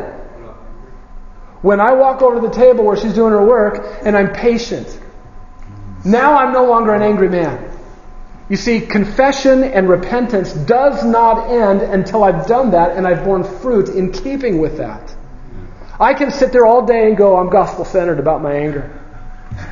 When 1.62 1.80
I 1.80 1.94
walk 1.94 2.22
over 2.22 2.36
to 2.36 2.48
the 2.48 2.54
table 2.54 2.84
where 2.84 2.98
she's 2.98 3.14
doing 3.14 3.32
her 3.32 3.46
work 3.46 4.00
and 4.04 4.16
I'm 4.16 4.32
patient. 4.34 5.00
Now 6.06 6.38
I'm 6.38 6.54
no 6.54 6.66
longer 6.66 6.94
an 6.94 7.02
angry 7.02 7.30
man. 7.30 7.72
You 8.50 8.56
see, 8.56 8.80
confession 8.80 9.64
and 9.64 9.90
repentance 9.90 10.54
does 10.54 11.04
not 11.04 11.50
end 11.50 11.82
until 11.82 12.24
I've 12.24 12.48
done 12.48 12.72
that 12.72 12.96
and 12.96 13.06
I've 13.06 13.26
borne 13.26 13.44
fruit 13.44 13.90
in 13.90 14.12
keeping 14.12 14.60
with 14.60 14.78
that. 14.78 15.14
I 16.00 16.14
can 16.14 16.32
sit 16.32 16.52
there 16.54 16.66
all 16.66 16.86
day 16.86 17.08
and 17.08 17.18
go, 17.18 17.38
I'm 17.38 17.50
gospel 17.50 17.84
centered 17.84 18.20
about 18.20 18.42
my 18.42 18.54
anger. 18.54 18.94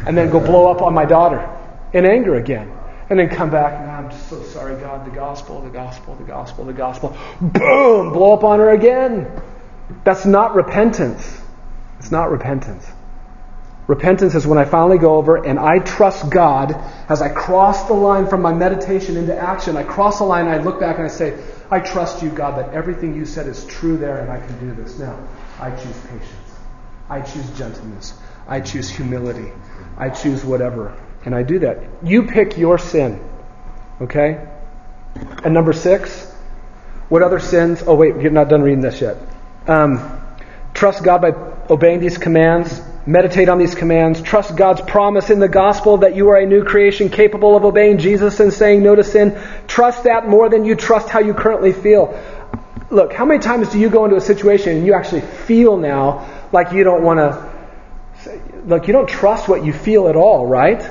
And 0.06 0.18
then 0.18 0.30
go 0.32 0.40
blow 0.40 0.72
up 0.72 0.82
on 0.82 0.94
my 0.94 1.06
daughter 1.06 1.48
in 1.94 2.06
anger 2.06 2.36
again. 2.36 2.72
And 3.10 3.20
then 3.20 3.30
come 3.30 3.52
back 3.52 3.80
and 3.80 3.92
I'm 3.92 4.12
so 4.12 4.42
sorry, 4.44 4.76
God, 4.82 5.06
the 5.06 5.16
gospel, 5.16 5.62
the 5.62 5.70
gospel, 5.70 6.16
the 6.16 6.24
gospel, 6.24 6.66
the 6.66 6.74
gospel. 6.74 7.16
Boom! 7.40 8.12
Blow 8.12 8.34
up 8.34 8.44
on 8.44 8.60
her 8.60 8.72
again. 8.72 9.32
That's 10.04 10.26
not 10.26 10.56
repentance. 10.56 11.42
It's 12.00 12.12
not 12.12 12.32
repentance. 12.32 12.86
Repentance 13.88 14.34
is 14.34 14.48
when 14.48 14.58
I 14.58 14.66
finally 14.66 14.98
go 14.98 15.16
over 15.16 15.46
and 15.46 15.60
I 15.60 15.78
trust 15.80 16.32
God 16.32 16.76
as 17.08 17.22
I 17.22 17.30
cross 17.30 17.88
the 17.88 17.94
line 17.94 18.28
from 18.28 18.42
my 18.42 18.52
meditation 18.52 19.16
into 19.16 19.38
action. 19.38 19.78
I 19.78 19.84
cross 19.84 20.18
the 20.18 20.24
line 20.24 20.48
I 20.48 20.58
look 20.58 20.80
back 20.80 20.98
and 20.98 21.06
I 21.06 21.10
say, 21.10 21.38
I 21.70 21.80
trust 21.80 22.24
you, 22.24 22.30
God, 22.30 22.58
that 22.58 22.74
everything 22.74 23.16
you 23.16 23.26
said 23.26 23.48
is 23.48 23.64
true 23.66 23.98
there 23.98 24.18
and 24.18 24.32
I 24.32 24.40
can 24.46 24.60
do 24.60 24.74
this. 24.82 24.98
Now, 24.98 25.20
I 25.60 25.70
choose 25.70 25.98
patience. 26.08 26.60
I 27.10 27.22
choose 27.22 27.48
gentleness. 27.58 28.20
I 28.48 28.60
choose 28.60 28.90
humility. 28.90 29.52
I 29.98 30.10
choose 30.10 30.44
whatever 30.44 30.96
And 31.24 31.34
I 31.36 31.44
do 31.44 31.60
that. 31.60 31.84
You 32.04 32.24
pick 32.24 32.58
your 32.58 32.78
sin. 32.78 33.24
Okay? 34.02 34.48
And 35.44 35.54
number 35.54 35.74
six, 35.74 36.32
what 37.10 37.22
other 37.22 37.40
sins? 37.40 37.84
Oh, 37.86 37.96
wait, 37.96 38.20
you're 38.20 38.32
not 38.32 38.50
done 38.50 38.64
reading 38.64 38.82
this 38.82 39.00
yet. 39.00 39.18
Um, 39.68 40.22
trust 40.74 41.04
God 41.04 41.22
by 41.22 41.32
obeying 41.70 42.00
these 42.00 42.18
commands. 42.18 42.82
Meditate 43.08 43.50
on 43.50 43.60
these 43.60 43.76
commands. 43.76 44.22
Trust 44.22 44.56
God's 44.56 44.82
promise 44.82 45.30
in 45.30 45.40
the 45.40 45.48
gospel 45.48 45.98
that 45.98 46.16
you 46.16 46.30
are 46.30 46.38
a 46.38 46.46
new 46.46 46.64
creation 46.64 47.10
capable 47.10 47.56
of 47.56 47.64
obeying 47.64 48.00
Jesus 48.00 48.40
and 48.40 48.52
saying 48.52 48.82
no 48.82 48.96
to 48.96 49.04
sin. 49.04 49.40
Trust 49.68 50.06
that 50.06 50.28
more 50.28 50.50
than 50.50 50.66
you 50.66 50.76
trust 50.76 51.10
how 51.10 51.20
you 51.20 51.34
currently 51.34 51.72
feel. 51.72 52.20
Look, 52.90 53.14
how 53.14 53.26
many 53.26 53.40
times 53.40 53.70
do 53.70 53.80
you 53.80 53.90
go 53.90 54.06
into 54.06 54.18
a 54.18 54.22
situation 54.22 54.78
and 54.78 54.86
you 54.86 54.94
actually 54.94 55.22
feel 55.22 55.78
now 55.78 56.48
like 56.52 56.72
you 56.72 56.84
don't 56.84 57.04
want 57.04 57.20
to. 57.20 57.56
Look, 58.66 58.88
you 58.88 58.94
don't 58.94 59.10
trust 59.10 59.48
what 59.48 59.64
you 59.64 59.74
feel 59.74 60.08
at 60.08 60.16
all, 60.16 60.48
right? 60.48 60.84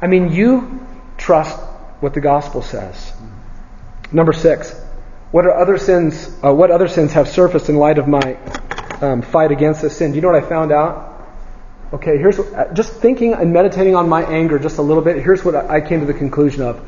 I 0.00 0.06
mean, 0.06 0.32
you 0.32 0.86
trust 1.18 1.58
what 2.00 2.14
the 2.14 2.20
gospel 2.20 2.62
says. 2.62 3.12
Number 4.10 4.32
six, 4.32 4.74
what 5.32 5.46
are 5.46 5.58
other 5.58 5.78
sins? 5.78 6.28
Uh, 6.44 6.52
what 6.52 6.70
other 6.70 6.88
sins 6.88 7.12
have 7.12 7.26
surfaced 7.26 7.68
in 7.68 7.76
light 7.76 7.98
of 7.98 8.06
my 8.06 8.36
um, 9.00 9.22
fight 9.22 9.50
against 9.50 9.82
this 9.82 9.96
sin? 9.96 10.12
Do 10.12 10.16
you 10.16 10.22
know 10.22 10.28
what 10.28 10.44
I 10.44 10.46
found 10.46 10.70
out? 10.72 11.08
Okay, 11.92 12.18
here's 12.18 12.38
uh, 12.38 12.70
just 12.74 12.92
thinking 12.92 13.34
and 13.34 13.52
meditating 13.52 13.96
on 13.96 14.08
my 14.08 14.22
anger 14.22 14.58
just 14.58 14.78
a 14.78 14.82
little 14.82 15.02
bit. 15.02 15.22
Here's 15.22 15.44
what 15.44 15.56
I 15.56 15.80
came 15.80 16.00
to 16.00 16.06
the 16.06 16.14
conclusion 16.14 16.62
of. 16.62 16.86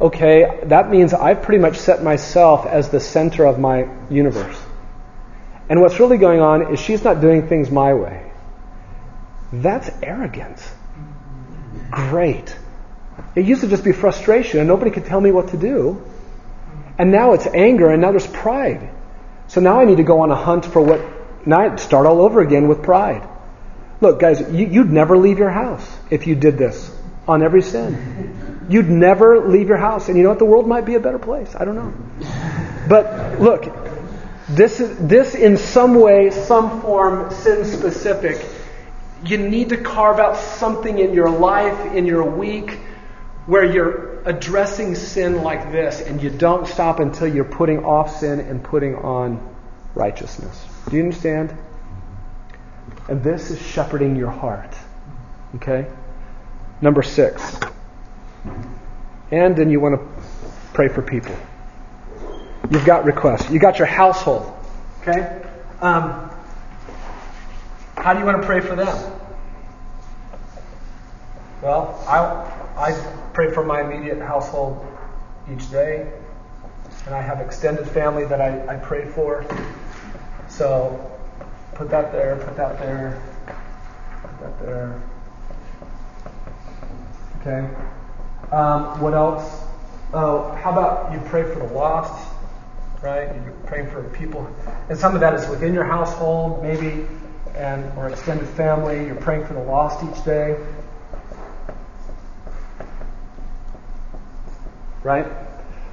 Okay, 0.00 0.60
that 0.64 0.90
means 0.90 1.12
I've 1.12 1.42
pretty 1.42 1.60
much 1.60 1.76
set 1.76 2.02
myself 2.02 2.66
as 2.66 2.90
the 2.90 3.00
center 3.00 3.44
of 3.44 3.58
my 3.58 3.88
universe. 4.08 4.60
And 5.68 5.80
what's 5.80 5.98
really 5.98 6.18
going 6.18 6.40
on 6.40 6.72
is 6.72 6.80
she's 6.80 7.02
not 7.02 7.20
doing 7.20 7.48
things 7.48 7.70
my 7.70 7.94
way. 7.94 8.32
That's 9.52 9.90
arrogance. 10.02 10.68
Great. 11.90 12.56
It 13.34 13.46
used 13.46 13.62
to 13.62 13.68
just 13.68 13.84
be 13.84 13.92
frustration 13.92 14.60
and 14.60 14.68
nobody 14.68 14.90
could 14.90 15.06
tell 15.06 15.20
me 15.20 15.30
what 15.30 15.48
to 15.48 15.56
do. 15.56 16.04
And 16.98 17.10
now 17.10 17.32
it's 17.32 17.46
anger 17.46 17.90
and 17.90 18.00
now 18.00 18.10
there's 18.10 18.26
pride. 18.26 18.90
So 19.48 19.60
now 19.60 19.80
I 19.80 19.84
need 19.84 19.96
to 19.98 20.04
go 20.04 20.20
on 20.20 20.30
a 20.30 20.36
hunt 20.36 20.64
for 20.64 20.80
what, 20.80 21.00
now 21.46 21.76
start 21.76 22.06
all 22.06 22.22
over 22.22 22.40
again 22.40 22.68
with 22.68 22.82
pride. 22.82 23.28
Look, 24.00 24.20
guys, 24.20 24.40
you, 24.52 24.80
would 24.80 24.92
never 24.92 25.16
leave 25.16 25.38
your 25.38 25.50
house 25.50 25.86
if 26.10 26.26
you 26.26 26.34
did 26.34 26.58
this 26.58 26.94
on 27.26 27.42
every 27.42 27.62
sin. 27.62 28.66
You'd 28.68 28.90
never 28.90 29.48
leave 29.48 29.68
your 29.68 29.76
house. 29.76 30.08
And 30.08 30.16
you 30.16 30.22
know 30.22 30.30
what? 30.30 30.38
The 30.38 30.44
world 30.44 30.66
might 30.66 30.84
be 30.84 30.94
a 30.94 31.00
better 31.00 31.18
place. 31.18 31.54
I 31.54 31.64
don't 31.64 31.76
know. 31.76 31.92
But 32.88 33.40
look, 33.40 33.64
this, 34.48 34.80
is, 34.80 34.96
this 34.98 35.34
in 35.34 35.56
some 35.56 35.94
way, 35.94 36.30
some 36.30 36.82
form, 36.82 37.32
sin 37.32 37.64
specific. 37.64 38.44
You 39.24 39.38
need 39.38 39.70
to 39.70 39.78
carve 39.78 40.18
out 40.18 40.36
something 40.36 40.98
in 40.98 41.14
your 41.14 41.30
life, 41.30 41.94
in 41.94 42.04
your 42.04 42.24
week, 42.24 42.78
where 43.46 43.64
you're 43.64 44.13
addressing 44.24 44.94
sin 44.94 45.42
like 45.42 45.70
this 45.70 46.00
and 46.00 46.22
you 46.22 46.30
don't 46.30 46.66
stop 46.66 46.98
until 46.98 47.26
you're 47.28 47.44
putting 47.44 47.84
off 47.84 48.18
sin 48.18 48.40
and 48.40 48.62
putting 48.62 48.94
on 48.96 49.54
righteousness. 49.94 50.66
Do 50.88 50.96
you 50.96 51.02
understand? 51.02 51.56
And 53.08 53.22
this 53.22 53.50
is 53.50 53.60
shepherding 53.60 54.16
your 54.16 54.30
heart. 54.30 54.74
Okay? 55.56 55.86
Number 56.80 57.02
six. 57.02 57.58
And 59.30 59.56
then 59.56 59.70
you 59.70 59.80
want 59.80 60.00
to 60.00 60.06
pray 60.72 60.88
for 60.88 61.02
people. 61.02 61.36
You've 62.70 62.86
got 62.86 63.04
requests. 63.04 63.50
You've 63.50 63.62
got 63.62 63.78
your 63.78 63.86
household. 63.86 64.52
Okay? 65.02 65.42
Um, 65.80 66.30
how 67.96 68.14
do 68.14 68.20
you 68.20 68.24
want 68.24 68.40
to 68.40 68.46
pray 68.46 68.60
for 68.60 68.74
them? 68.74 69.20
Well, 71.62 72.02
I, 72.06 72.63
I 72.76 72.92
pray 73.32 73.50
for 73.50 73.64
my 73.64 73.80
immediate 73.80 74.20
household 74.20 74.86
each 75.52 75.70
day. 75.70 76.12
And 77.06 77.14
I 77.14 77.20
have 77.20 77.40
extended 77.40 77.86
family 77.88 78.24
that 78.26 78.40
I, 78.40 78.74
I 78.74 78.76
pray 78.76 79.06
for. 79.06 79.44
So 80.48 81.12
put 81.74 81.90
that 81.90 82.12
there, 82.12 82.36
put 82.36 82.56
that 82.56 82.78
there, 82.78 83.22
put 84.22 84.40
that 84.40 84.60
there. 84.60 85.02
Okay. 87.40 87.74
Um, 88.52 89.00
what 89.00 89.14
else? 89.14 89.64
Oh, 90.12 90.52
how 90.62 90.70
about 90.70 91.12
you 91.12 91.20
pray 91.28 91.42
for 91.42 91.58
the 91.58 91.74
lost? 91.74 92.34
right? 93.04 93.34
You're 93.44 93.52
praying 93.66 93.90
for 93.90 94.02
people, 94.10 94.48
and 94.88 94.98
some 94.98 95.14
of 95.14 95.20
that 95.20 95.34
is 95.34 95.46
within 95.48 95.74
your 95.74 95.84
household, 95.84 96.62
maybe, 96.62 97.06
and 97.54 97.84
or 97.98 98.08
extended 98.08 98.48
family. 98.48 99.04
You're 99.04 99.14
praying 99.16 99.46
for 99.46 99.52
the 99.52 99.62
lost 99.62 100.02
each 100.04 100.24
day, 100.24 100.56
right? 105.04 105.26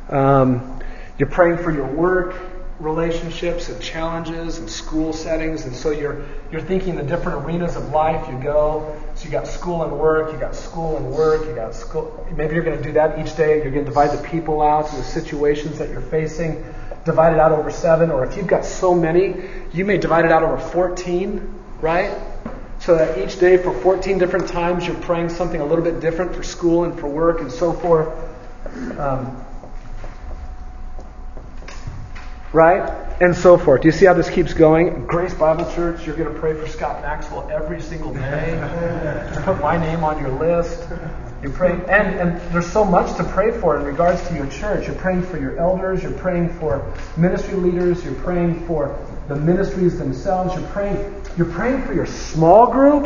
Um, 0.10 0.80
you're 1.20 1.30
praying 1.30 1.60
for 1.60 1.72
your 1.72 1.86
work 1.86 2.36
relationships 2.80 3.70
and 3.70 3.80
challenges 3.80 4.58
and 4.58 4.68
school 4.68 5.14
settings, 5.14 5.66
and 5.66 5.76
so 5.76 5.92
you're 5.92 6.26
you're 6.52 6.62
thinking 6.62 6.96
the 6.96 7.04
different 7.04 7.46
arenas 7.46 7.76
of 7.76 7.90
life 7.92 8.28
you 8.28 8.40
go. 8.42 9.00
So 9.14 9.26
you 9.26 9.32
got 9.32 9.46
school 9.46 9.84
and 9.84 10.00
work, 10.00 10.34
you 10.34 10.40
got 10.40 10.56
school 10.56 10.98
and 10.98 11.12
work, 11.12 11.46
you 11.46 11.54
got 11.54 11.76
school. 11.76 12.28
Maybe 12.36 12.56
you're 12.56 12.64
going 12.64 12.78
to 12.78 12.84
do 12.84 12.94
that 12.94 13.20
each 13.20 13.36
day. 13.38 13.62
You're 13.62 13.72
going 13.72 13.86
to 13.86 13.92
divide 13.92 14.18
the 14.18 14.28
people 14.28 14.64
out 14.64 14.90
the 14.90 15.04
situations 15.04 15.78
that 15.78 15.90
you're 15.90 16.02
facing 16.02 16.64
divide 17.04 17.34
it 17.34 17.40
out 17.40 17.52
over 17.52 17.72
seven, 17.72 18.12
or 18.12 18.26
if 18.26 18.38
you've 18.38 18.48
got 18.48 18.66
so 18.66 18.94
many, 18.94 19.36
you 19.74 19.86
may 19.86 19.98
divide 19.98 20.26
it 20.26 20.32
out 20.32 20.44
over 20.44 20.58
14, 20.58 21.54
right? 21.82 22.16
So 22.80 22.96
that 22.96 23.18
each 23.18 23.40
day 23.40 23.58
for 23.58 23.74
14 23.82 24.18
different 24.18 24.48
times 24.48 24.88
you're 24.88 25.00
praying 25.02 25.30
something 25.30 25.62
a 25.62 25.66
little 25.66 25.84
bit 25.84 26.00
different 26.00 26.36
for 26.36 26.44
school 26.44 26.84
and 26.84 27.00
for 27.00 27.08
work 27.08 27.42
and 27.42 27.52
so 27.52 27.74
forth. 27.74 28.10
Um, 28.98 29.44
right? 32.54 32.90
And 33.22 33.36
so 33.36 33.58
forth. 33.58 33.82
Do 33.82 33.88
you 33.88 33.92
see 33.92 34.06
how 34.06 34.14
this 34.14 34.30
keeps 34.30 34.54
going? 34.54 35.06
Grace 35.06 35.34
Bible 35.34 35.72
Church, 35.74 36.06
you're 36.06 36.16
going 36.16 36.34
to 36.34 36.40
pray 36.40 36.54
for 36.54 36.68
Scott 36.68 37.02
Maxwell 37.02 37.50
every 37.52 37.82
single 37.82 38.14
day. 38.14 39.40
Put 39.44 39.62
my 39.62 39.78
name 39.78 40.04
on 40.04 40.20
your 40.20 40.32
list. 40.32 40.88
You're 41.42 41.52
praying, 41.52 41.82
and, 41.90 42.20
and 42.20 42.54
there's 42.54 42.72
so 42.72 42.86
much 42.86 43.18
to 43.18 43.24
pray 43.24 43.52
for 43.52 43.76
in 43.80 43.84
regards 43.84 44.28
to 44.28 44.36
your 44.36 44.48
church. 44.48 44.86
You're 44.86 44.96
praying 44.96 45.24
for 45.24 45.40
your 45.40 45.58
elders, 45.58 46.04
you're 46.04 46.12
praying 46.12 46.50
for 46.60 46.94
ministry 47.18 47.56
leaders, 47.56 48.04
you're 48.06 48.14
praying 48.14 48.68
for 48.68 48.98
the 49.28 49.36
ministries 49.36 49.98
themselves, 49.98 50.54
you're 50.54 50.70
praying, 50.70 51.24
you're 51.38 51.52
praying 51.52 51.82
for 51.84 51.94
your 51.94 52.06
small 52.06 52.72
group. 52.72 53.06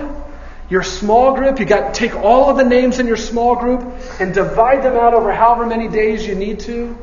Your 0.70 0.84
small 0.84 1.36
group, 1.36 1.60
you 1.60 1.66
got 1.66 1.94
to 1.94 2.00
take 2.00 2.16
all 2.16 2.50
of 2.50 2.58
the 2.58 2.64
names 2.64 3.00
in 3.00 3.08
your 3.08 3.18
small 3.18 3.56
group 3.56 3.82
and 4.20 4.34
divide 4.34 4.84
them 4.84 4.96
out 4.96 5.14
over 5.14 5.32
however 5.32 5.66
many 5.66 5.88
days 5.88 6.26
you 6.26 6.36
need 6.36 6.60
to 6.62 6.98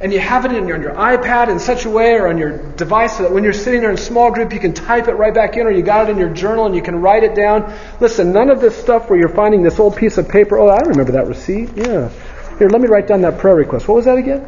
and 0.00 0.12
you 0.12 0.18
have 0.18 0.44
it 0.44 0.52
in 0.52 0.66
your, 0.66 0.76
on 0.76 0.82
your 0.82 0.92
iPad 0.92 1.48
in 1.48 1.58
such 1.58 1.84
a 1.84 1.90
way 1.90 2.12
or 2.14 2.28
on 2.28 2.36
your 2.36 2.58
device 2.72 3.16
so 3.16 3.22
that 3.22 3.32
when 3.32 3.44
you're 3.44 3.52
sitting 3.52 3.80
there 3.80 3.90
in 3.90 3.96
small 3.96 4.30
group, 4.30 4.52
you 4.52 4.60
can 4.60 4.74
type 4.74 5.08
it 5.08 5.14
right 5.14 5.32
back 5.32 5.56
in, 5.56 5.66
or 5.66 5.70
you 5.70 5.82
got 5.82 6.08
it 6.08 6.12
in 6.12 6.18
your 6.18 6.28
journal 6.28 6.66
and 6.66 6.74
you 6.74 6.82
can 6.82 7.00
write 7.00 7.22
it 7.22 7.34
down. 7.34 7.72
Listen, 8.00 8.32
none 8.32 8.50
of 8.50 8.60
this 8.60 8.76
stuff 8.76 9.08
where 9.08 9.18
you're 9.18 9.28
finding 9.28 9.62
this 9.62 9.78
old 9.78 9.96
piece 9.96 10.18
of 10.18 10.28
paper. 10.28 10.58
Oh, 10.58 10.68
I 10.68 10.80
remember 10.80 11.12
that 11.12 11.26
receipt. 11.26 11.70
Yeah. 11.74 12.10
Here, 12.58 12.68
let 12.68 12.80
me 12.80 12.88
write 12.88 13.06
down 13.06 13.22
that 13.22 13.38
prayer 13.38 13.54
request. 13.54 13.88
What 13.88 13.94
was 13.94 14.04
that 14.04 14.18
again? 14.18 14.46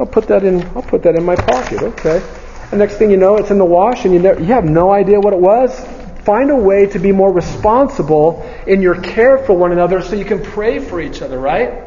I'll 0.00 0.06
put 0.06 0.26
that 0.28 0.44
in. 0.44 0.62
I'll 0.74 0.82
put 0.82 1.02
that 1.04 1.14
in 1.14 1.24
my 1.24 1.36
pocket. 1.36 1.82
Okay. 1.82 2.20
The 2.70 2.76
next 2.76 2.96
thing 2.96 3.10
you 3.10 3.16
know, 3.16 3.36
it's 3.36 3.50
in 3.50 3.58
the 3.58 3.64
wash, 3.64 4.04
and 4.04 4.12
you 4.12 4.18
never, 4.18 4.40
you 4.40 4.46
have 4.46 4.64
no 4.64 4.90
idea 4.90 5.20
what 5.20 5.32
it 5.32 5.38
was. 5.38 5.70
Find 6.24 6.50
a 6.50 6.56
way 6.56 6.86
to 6.86 6.98
be 6.98 7.12
more 7.12 7.32
responsible 7.32 8.42
in 8.66 8.80
your 8.80 9.00
care 9.00 9.38
for 9.38 9.54
one 9.54 9.72
another, 9.72 10.00
so 10.00 10.16
you 10.16 10.24
can 10.24 10.42
pray 10.42 10.78
for 10.78 11.00
each 11.00 11.22
other. 11.22 11.38
Right? 11.38 11.82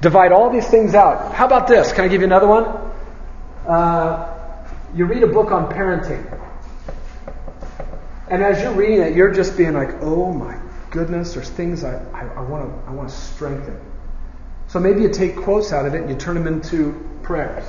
Divide 0.00 0.32
all 0.32 0.50
these 0.50 0.66
things 0.66 0.94
out. 0.94 1.32
How 1.34 1.46
about 1.46 1.66
this? 1.66 1.92
Can 1.92 2.04
I 2.04 2.08
give 2.08 2.20
you 2.20 2.26
another 2.26 2.46
one? 2.46 2.64
Uh, 3.66 4.34
you 4.94 5.06
read 5.06 5.22
a 5.22 5.26
book 5.26 5.50
on 5.50 5.72
parenting. 5.72 6.40
And 8.28 8.42
as 8.42 8.62
you're 8.62 8.72
reading 8.72 9.00
it, 9.00 9.14
you're 9.14 9.32
just 9.32 9.56
being 9.56 9.74
like, 9.74 10.02
oh 10.02 10.32
my 10.32 10.58
goodness, 10.90 11.34
there's 11.34 11.50
things 11.50 11.84
I, 11.84 11.96
I, 12.12 12.40
want 12.42 12.68
to 12.68 12.90
I 12.90 12.92
want 12.92 13.08
to 13.08 13.14
strengthen. 13.14 13.80
So 14.68 14.78
maybe 14.80 15.02
you 15.02 15.08
take 15.08 15.36
quotes 15.36 15.72
out 15.72 15.86
of 15.86 15.94
it 15.94 16.02
and 16.02 16.10
you 16.10 16.16
turn 16.16 16.34
them 16.34 16.46
into 16.46 16.92
prayers. 17.22 17.64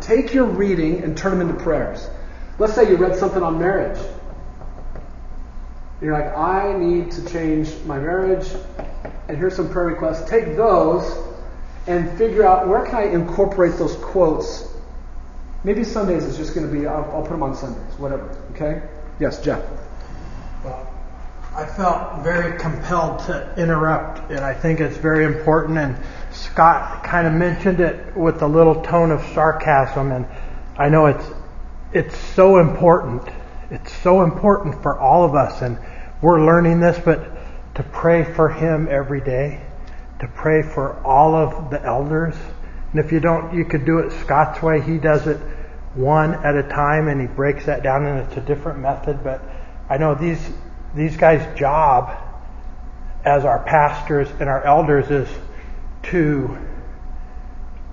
Take 0.00 0.34
your 0.34 0.44
reading 0.44 1.02
and 1.02 1.16
turn 1.16 1.38
them 1.38 1.48
into 1.48 1.62
prayers. 1.62 2.08
Let's 2.58 2.74
say 2.74 2.88
you 2.88 2.96
read 2.96 3.16
something 3.16 3.42
on 3.42 3.58
marriage. 3.58 3.98
You're 6.04 6.12
like, 6.12 6.36
I 6.36 6.76
need 6.76 7.10
to 7.12 7.26
change 7.26 7.74
my 7.86 7.98
marriage 7.98 8.46
and 9.28 9.38
here's 9.38 9.56
some 9.56 9.70
prayer 9.70 9.86
requests. 9.86 10.28
Take 10.28 10.56
those 10.56 11.16
and 11.86 12.16
figure 12.18 12.46
out 12.46 12.68
where 12.68 12.84
can 12.84 12.96
I 12.96 13.04
incorporate 13.04 13.78
those 13.78 13.96
quotes. 13.96 14.68
Maybe 15.64 15.82
Sundays 15.82 16.24
is 16.24 16.36
just 16.36 16.54
going 16.54 16.66
to 16.66 16.72
be, 16.72 16.86
I'll, 16.86 17.10
I'll 17.10 17.22
put 17.22 17.30
them 17.30 17.42
on 17.42 17.56
Sundays, 17.56 17.98
whatever. 17.98 18.36
Okay? 18.52 18.82
Yes, 19.18 19.42
Jeff. 19.42 19.64
Well, 20.62 20.92
I 21.54 21.64
felt 21.64 22.22
very 22.22 22.58
compelled 22.58 23.20
to 23.20 23.54
interrupt, 23.56 24.30
and 24.30 24.40
I 24.40 24.52
think 24.52 24.80
it's 24.80 24.96
very 24.96 25.24
important. 25.24 25.78
And 25.78 25.96
Scott 26.32 27.04
kind 27.04 27.26
of 27.26 27.32
mentioned 27.32 27.80
it 27.80 28.14
with 28.14 28.42
a 28.42 28.46
little 28.46 28.82
tone 28.82 29.10
of 29.10 29.22
sarcasm, 29.32 30.12
and 30.12 30.26
I 30.76 30.88
know 30.88 31.06
it's 31.06 31.24
it's 31.92 32.16
so 32.34 32.58
important. 32.58 33.22
It's 33.70 33.92
so 34.02 34.22
important 34.22 34.82
for 34.82 34.98
all 34.98 35.24
of 35.24 35.34
us, 35.34 35.62
and 35.62 35.78
we're 36.24 36.42
learning 36.42 36.80
this, 36.80 36.98
but 37.04 37.36
to 37.74 37.82
pray 37.82 38.24
for 38.24 38.48
him 38.48 38.88
every 38.90 39.20
day, 39.20 39.60
to 40.20 40.28
pray 40.28 40.62
for 40.62 40.98
all 41.04 41.34
of 41.34 41.68
the 41.68 41.84
elders. 41.84 42.34
And 42.90 43.04
if 43.04 43.12
you 43.12 43.20
don't, 43.20 43.54
you 43.54 43.66
could 43.66 43.84
do 43.84 43.98
it 43.98 44.10
Scott's 44.22 44.62
way. 44.62 44.80
He 44.80 44.96
does 44.96 45.26
it 45.26 45.36
one 45.94 46.32
at 46.32 46.56
a 46.56 46.62
time 46.62 47.08
and 47.08 47.20
he 47.20 47.26
breaks 47.26 47.66
that 47.66 47.82
down 47.82 48.06
and 48.06 48.20
it's 48.20 48.38
a 48.38 48.40
different 48.40 48.78
method. 48.78 49.22
But 49.22 49.42
I 49.90 49.98
know 49.98 50.14
these, 50.14 50.40
these 50.94 51.14
guys' 51.14 51.58
job 51.58 52.16
as 53.22 53.44
our 53.44 53.62
pastors 53.62 54.30
and 54.40 54.48
our 54.48 54.64
elders 54.64 55.10
is 55.10 55.28
to 56.04 56.56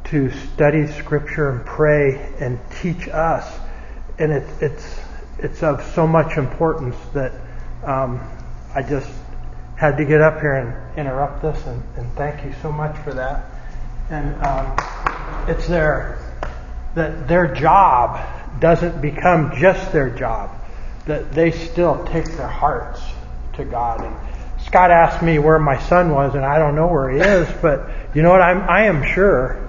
to 0.06 0.32
study 0.32 0.88
scripture 0.88 1.50
and 1.50 1.66
pray 1.66 2.34
and 2.40 2.60
teach 2.82 3.08
us 3.10 3.60
and 4.20 4.32
it, 4.32 4.44
it's 4.62 5.00
it's 5.38 5.64
of 5.64 5.82
so 5.94 6.06
much 6.06 6.38
importance 6.38 6.96
that 7.14 7.32
um, 7.84 8.20
I 8.74 8.82
just 8.82 9.10
had 9.76 9.98
to 9.98 10.06
get 10.06 10.22
up 10.22 10.40
here 10.40 10.54
and 10.54 10.98
interrupt 10.98 11.42
this 11.42 11.66
and, 11.66 11.82
and 11.98 12.12
thank 12.14 12.46
you 12.46 12.54
so 12.62 12.72
much 12.72 12.96
for 13.00 13.14
that 13.14 13.46
and 14.10 14.36
um, 14.46 15.48
it's 15.48 15.68
their 15.68 16.20
that 16.96 17.28
their 17.28 17.54
job 17.54 18.20
doesn't 18.60 19.02
become 19.02 19.54
just 19.58 19.92
their 19.92 20.10
job 20.10 20.52
that 21.06 21.32
they 21.32 21.52
still 21.52 22.04
take 22.06 22.26
their 22.38 22.48
hearts 22.48 23.02
to 23.54 23.66
God 23.66 24.04
and 24.04 24.16
Scott 24.66 24.92
asked 24.92 25.22
me 25.22 25.40
where 25.40 25.60
my 25.60 25.78
son 25.88 26.12
was, 26.12 26.36
and 26.36 26.46
I 26.46 26.58
don't 26.58 26.76
know 26.76 26.88
where 26.88 27.10
he 27.10 27.20
is, 27.20 27.48
but 27.62 27.90
you 28.14 28.22
know 28.22 28.32
what? 28.32 28.42
I'm, 28.42 28.62
I 28.70 28.84
am 28.84 29.04
sure 29.04 29.68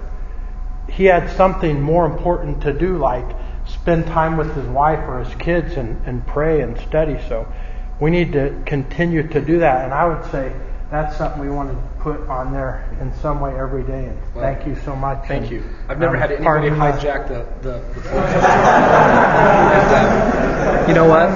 he 0.89 1.05
had 1.05 1.29
something 1.35 1.81
more 1.81 2.05
important 2.05 2.61
to 2.63 2.73
do, 2.73 2.97
like 2.97 3.25
spend 3.67 4.05
time 4.07 4.37
with 4.37 4.55
his 4.55 4.65
wife 4.67 4.99
or 5.07 5.23
his 5.23 5.33
kids 5.35 5.73
and, 5.75 6.05
and 6.05 6.25
pray 6.27 6.61
and 6.61 6.77
study. 6.79 7.17
So 7.27 7.47
we 7.99 8.11
need 8.11 8.33
to 8.33 8.61
continue 8.65 9.27
to 9.29 9.41
do 9.41 9.59
that. 9.59 9.85
And 9.85 9.93
I 9.93 10.05
would 10.05 10.29
say 10.31 10.53
that's 10.89 11.17
something 11.17 11.41
we 11.41 11.49
want 11.49 11.71
to 11.71 11.77
put 12.01 12.19
on 12.27 12.53
there 12.53 12.87
in 13.01 13.13
some 13.15 13.39
way 13.39 13.57
every 13.57 13.83
day. 13.83 14.05
And 14.05 14.17
well, 14.35 14.43
thank 14.43 14.67
you 14.67 14.75
so 14.83 14.95
much. 14.95 15.27
Thank 15.27 15.43
and, 15.43 15.51
you. 15.51 15.63
I've 15.89 15.99
never 15.99 16.15
um, 16.15 16.21
had 16.21 16.31
anybody 16.31 16.69
hijack 16.69 17.27
the 17.27 17.45
the. 17.61 17.79
the 18.01 18.09
and, 20.79 20.87
you 20.87 20.93
know 20.93 21.07
what? 21.07 21.29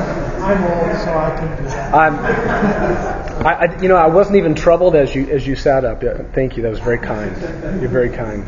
I'm 0.47 0.63
old, 0.63 0.97
so 0.99 1.17
I 1.17 1.35
can 1.35 1.57
do 1.57 1.63
that. 1.63 1.93
I'm, 1.93 3.45
I, 3.45 3.53
I, 3.53 3.81
you 3.81 3.89
know, 3.89 3.95
I 3.95 4.07
wasn't 4.07 4.38
even 4.38 4.55
troubled 4.55 4.95
as 4.95 5.13
you 5.13 5.27
as 5.29 5.45
you 5.45 5.55
sat 5.55 5.84
up. 5.84 6.03
Yeah, 6.03 6.23
thank 6.34 6.55
you. 6.55 6.63
That 6.63 6.69
was 6.69 6.79
very 6.79 6.99
kind. 6.99 7.35
You're 7.81 7.89
very 7.89 8.09
kind. 8.09 8.45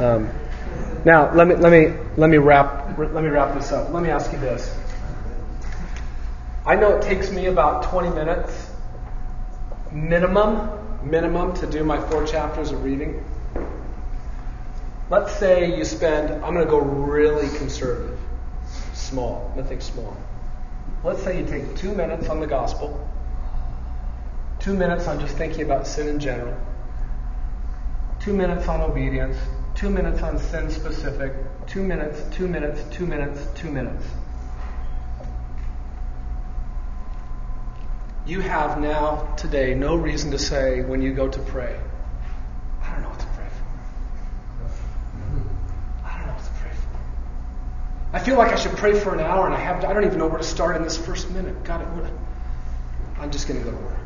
Um, 0.00 0.30
now 1.04 1.32
let 1.34 1.46
me 1.46 1.54
let 1.54 1.72
me 1.72 1.96
let 2.16 2.30
me 2.30 2.36
wrap 2.38 2.98
let 2.98 3.22
me 3.22 3.28
wrap 3.28 3.54
this 3.54 3.72
up. 3.72 3.90
Let 3.92 4.02
me 4.02 4.10
ask 4.10 4.32
you 4.32 4.38
this. 4.38 4.77
I 6.68 6.76
know 6.76 6.96
it 6.96 7.02
takes 7.02 7.32
me 7.32 7.46
about 7.46 7.82
20 7.90 8.10
minutes 8.10 8.70
minimum 9.90 10.70
minimum 11.02 11.54
to 11.54 11.66
do 11.66 11.82
my 11.82 11.98
four 12.08 12.24
chapters 12.24 12.70
of 12.70 12.84
reading. 12.84 13.24
Let's 15.10 15.34
say 15.36 15.76
you 15.76 15.84
spend. 15.84 16.30
I'm 16.44 16.54
going 16.54 16.64
to 16.64 16.70
go 16.70 16.78
really 16.78 17.48
conservative, 17.56 18.20
small. 18.92 19.52
Nothing 19.56 19.80
small. 19.80 20.16
Let's 21.02 21.22
say 21.24 21.40
you 21.40 21.46
take 21.46 21.74
two 21.74 21.94
minutes 21.94 22.28
on 22.28 22.38
the 22.38 22.46
gospel 22.46 23.08
two 24.58 24.74
minutes 24.74 25.06
on 25.06 25.20
just 25.20 25.36
thinking 25.36 25.62
about 25.62 25.86
sin 25.86 26.08
in 26.08 26.18
general, 26.18 26.56
two 28.20 28.32
minutes 28.32 28.66
on 28.68 28.80
obedience, 28.80 29.36
two 29.74 29.88
minutes 29.88 30.20
on 30.22 30.38
sin 30.38 30.68
specific, 30.68 31.32
two 31.66 31.82
minutes, 31.82 32.22
two 32.36 32.48
minutes, 32.48 32.82
two 32.90 33.06
minutes, 33.06 33.46
two 33.54 33.70
minutes. 33.70 34.04
You 38.28 38.40
have 38.42 38.78
now, 38.78 39.34
today, 39.38 39.72
no 39.72 39.96
reason 39.96 40.32
to 40.32 40.38
say 40.38 40.82
when 40.82 41.00
you 41.00 41.14
go 41.14 41.28
to 41.28 41.38
pray, 41.40 41.80
I 42.82 42.92
don't 42.92 43.00
know 43.00 43.08
what 43.08 43.20
to 43.20 43.26
pray 43.26 43.46
for. 43.48 43.64
I 46.06 46.18
don't 46.18 46.26
know 46.26 46.34
what 46.34 46.44
to 46.44 46.50
pray 46.60 46.70
for. 46.70 48.16
I 48.16 48.18
feel 48.18 48.36
like 48.36 48.52
I 48.52 48.56
should 48.56 48.76
pray 48.76 49.00
for 49.00 49.14
an 49.14 49.20
hour 49.20 49.46
and 49.46 49.54
I 49.54 49.58
have 49.58 49.82
I 49.82 49.94
don't 49.94 50.04
even 50.04 50.18
know 50.18 50.26
where 50.26 50.36
to 50.36 50.44
start 50.44 50.76
in 50.76 50.82
this 50.82 50.98
first 50.98 51.30
minute. 51.30 51.64
God, 51.64 51.80
I'm 53.18 53.30
just 53.30 53.48
going 53.48 53.60
to 53.60 53.64
go 53.64 53.70
to 53.74 53.82
work. 53.82 53.96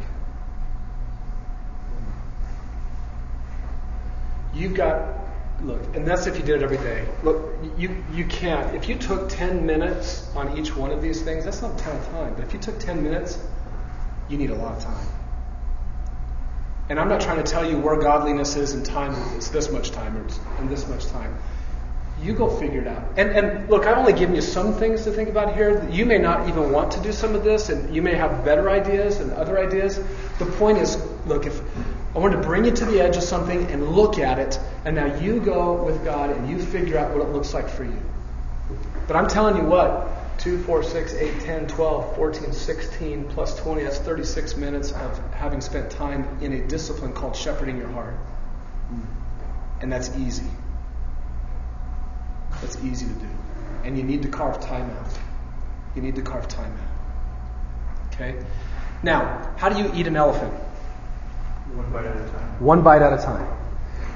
You've 4.54 4.74
got, 4.74 5.18
look, 5.62 5.82
and 5.96 6.06
that's 6.06 6.28
if 6.28 6.36
you 6.36 6.44
did 6.44 6.56
it 6.58 6.62
every 6.62 6.76
day. 6.76 7.08
Look, 7.24 7.56
you, 7.76 8.04
you 8.12 8.24
can't. 8.26 8.72
If 8.76 8.88
you 8.88 8.94
took 8.94 9.28
10 9.30 9.66
minutes 9.66 10.30
on 10.36 10.56
each 10.56 10.76
one 10.76 10.92
of 10.92 11.02
these 11.02 11.22
things, 11.22 11.44
that's 11.44 11.60
not 11.60 11.74
a 11.74 11.82
ton 11.82 11.96
of 11.96 12.08
time. 12.10 12.34
But 12.34 12.44
if 12.44 12.52
you 12.52 12.60
took 12.60 12.78
10 12.78 13.02
minutes, 13.02 13.38
you 14.32 14.38
need 14.38 14.50
a 14.50 14.54
lot 14.54 14.76
of 14.76 14.82
time. 14.82 15.06
And 16.88 16.98
I'm 16.98 17.08
not 17.08 17.20
trying 17.20 17.42
to 17.42 17.48
tell 17.50 17.68
you 17.68 17.78
where 17.78 17.96
godliness 18.00 18.56
is 18.56 18.74
in 18.74 18.82
time 18.82 19.12
is 19.36 19.50
this 19.50 19.70
much 19.70 19.90
time 19.92 20.26
in 20.58 20.68
this 20.68 20.88
much 20.88 21.06
time. 21.06 21.36
You 22.20 22.34
go 22.34 22.48
figure 22.48 22.80
it 22.80 22.86
out. 22.86 23.02
And, 23.16 23.30
and 23.30 23.68
look, 23.68 23.86
I've 23.86 23.98
only 23.98 24.12
given 24.12 24.34
you 24.34 24.40
some 24.40 24.74
things 24.74 25.04
to 25.04 25.10
think 25.10 25.28
about 25.28 25.54
here. 25.54 25.88
You 25.90 26.06
may 26.06 26.18
not 26.18 26.48
even 26.48 26.70
want 26.70 26.92
to 26.92 27.00
do 27.00 27.12
some 27.12 27.34
of 27.34 27.42
this, 27.42 27.68
and 27.68 27.94
you 27.94 28.00
may 28.00 28.14
have 28.14 28.44
better 28.44 28.70
ideas 28.70 29.20
and 29.20 29.32
other 29.32 29.58
ideas. 29.58 30.00
The 30.38 30.46
point 30.46 30.78
is, 30.78 31.02
look, 31.26 31.46
if 31.46 31.60
I 32.14 32.18
want 32.18 32.32
to 32.32 32.40
bring 32.40 32.64
you 32.64 32.70
to 32.70 32.84
the 32.84 33.00
edge 33.00 33.16
of 33.16 33.22
something 33.22 33.66
and 33.70 33.88
look 33.88 34.18
at 34.18 34.38
it, 34.38 34.60
and 34.84 34.94
now 34.94 35.16
you 35.16 35.40
go 35.40 35.82
with 35.82 36.04
God 36.04 36.30
and 36.30 36.48
you 36.48 36.62
figure 36.62 36.96
out 36.98 37.16
what 37.16 37.26
it 37.26 37.32
looks 37.32 37.54
like 37.54 37.68
for 37.68 37.84
you. 37.84 38.00
But 39.08 39.16
I'm 39.16 39.28
telling 39.28 39.56
you 39.56 39.64
what, 39.64 40.08
2, 40.42 40.60
4, 40.64 40.82
6, 40.82 41.14
8, 41.14 41.40
10, 41.40 41.66
12, 41.68 42.16
14, 42.16 42.52
16, 42.52 43.24
plus 43.28 43.56
20, 43.60 43.84
that's 43.84 43.98
36 43.98 44.56
minutes 44.56 44.90
of 44.90 45.18
having 45.34 45.60
spent 45.60 45.88
time 45.88 46.26
in 46.40 46.52
a 46.54 46.66
discipline 46.66 47.12
called 47.12 47.36
shepherding 47.36 47.76
your 47.76 47.88
heart. 47.88 48.16
And 49.80 49.92
that's 49.92 50.16
easy. 50.16 50.46
That's 52.60 52.76
easy 52.82 53.06
to 53.06 53.12
do. 53.12 53.28
And 53.84 53.96
you 53.96 54.02
need 54.02 54.22
to 54.22 54.28
carve 54.28 54.60
time 54.60 54.90
out. 54.90 55.12
You 55.94 56.02
need 56.02 56.16
to 56.16 56.22
carve 56.22 56.48
time 56.48 56.72
out. 56.72 58.12
Okay? 58.14 58.44
Now, 59.04 59.54
how 59.56 59.68
do 59.68 59.80
you 59.80 59.92
eat 59.94 60.08
an 60.08 60.16
elephant? 60.16 60.52
One 61.74 61.90
bite 61.92 62.04
at 62.04 62.16
a 62.16 62.30
time. 62.30 62.64
One 62.64 62.82
bite 62.82 63.02
at 63.02 63.12
a 63.12 63.22
time. 63.22 63.48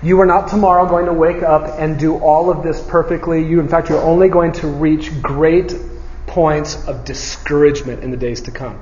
You 0.03 0.21
are 0.21 0.27
not 0.27 0.49
tomorrow 0.49 0.89
going 0.89 1.07
to 1.07 1.13
wake 1.13 1.43
up 1.43 1.79
and 1.79 1.99
do 1.99 2.19
all 2.19 2.51
of 2.51 2.65
this 2.65 2.85
perfectly. 2.89 3.47
You, 3.47 3.61
in 3.61 3.69
fact, 3.69 3.89
you're 3.89 4.03
only 4.03 4.29
going 4.29 4.53
to 4.53 4.67
reach 4.67 5.23
great 5.23 5.73
points 6.37 6.87
of 6.87 7.07
discouragement 7.07 8.05
in 8.05 8.11
the 8.11 8.17
days 8.19 8.43
to 8.43 8.51
come. 8.51 8.79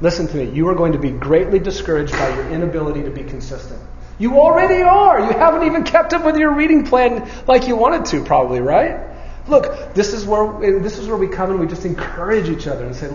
Listen 0.00 0.28
to 0.28 0.36
me. 0.36 0.48
You 0.54 0.68
are 0.68 0.76
going 0.76 0.92
to 0.92 1.00
be 1.00 1.10
greatly 1.10 1.58
discouraged 1.58 2.12
by 2.12 2.32
your 2.32 2.48
inability 2.50 3.02
to 3.02 3.10
be 3.10 3.24
consistent. 3.24 3.82
You 4.20 4.38
already 4.38 4.82
are. 4.82 5.18
You 5.18 5.36
haven't 5.36 5.64
even 5.64 5.82
kept 5.82 6.12
up 6.12 6.24
with 6.24 6.36
your 6.36 6.54
reading 6.54 6.86
plan 6.86 7.28
like 7.48 7.66
you 7.66 7.74
wanted 7.74 8.04
to, 8.12 8.24
probably, 8.24 8.60
right? 8.60 9.00
Look, 9.48 9.94
this 9.94 10.12
is 10.12 10.24
where 10.24 10.78
this 10.78 10.98
is 10.98 11.08
where 11.08 11.16
we 11.16 11.26
come 11.26 11.50
and 11.50 11.58
we 11.58 11.66
just 11.66 11.84
encourage 11.84 12.48
each 12.48 12.68
other 12.68 12.86
and 12.86 12.94
say, 12.94 13.10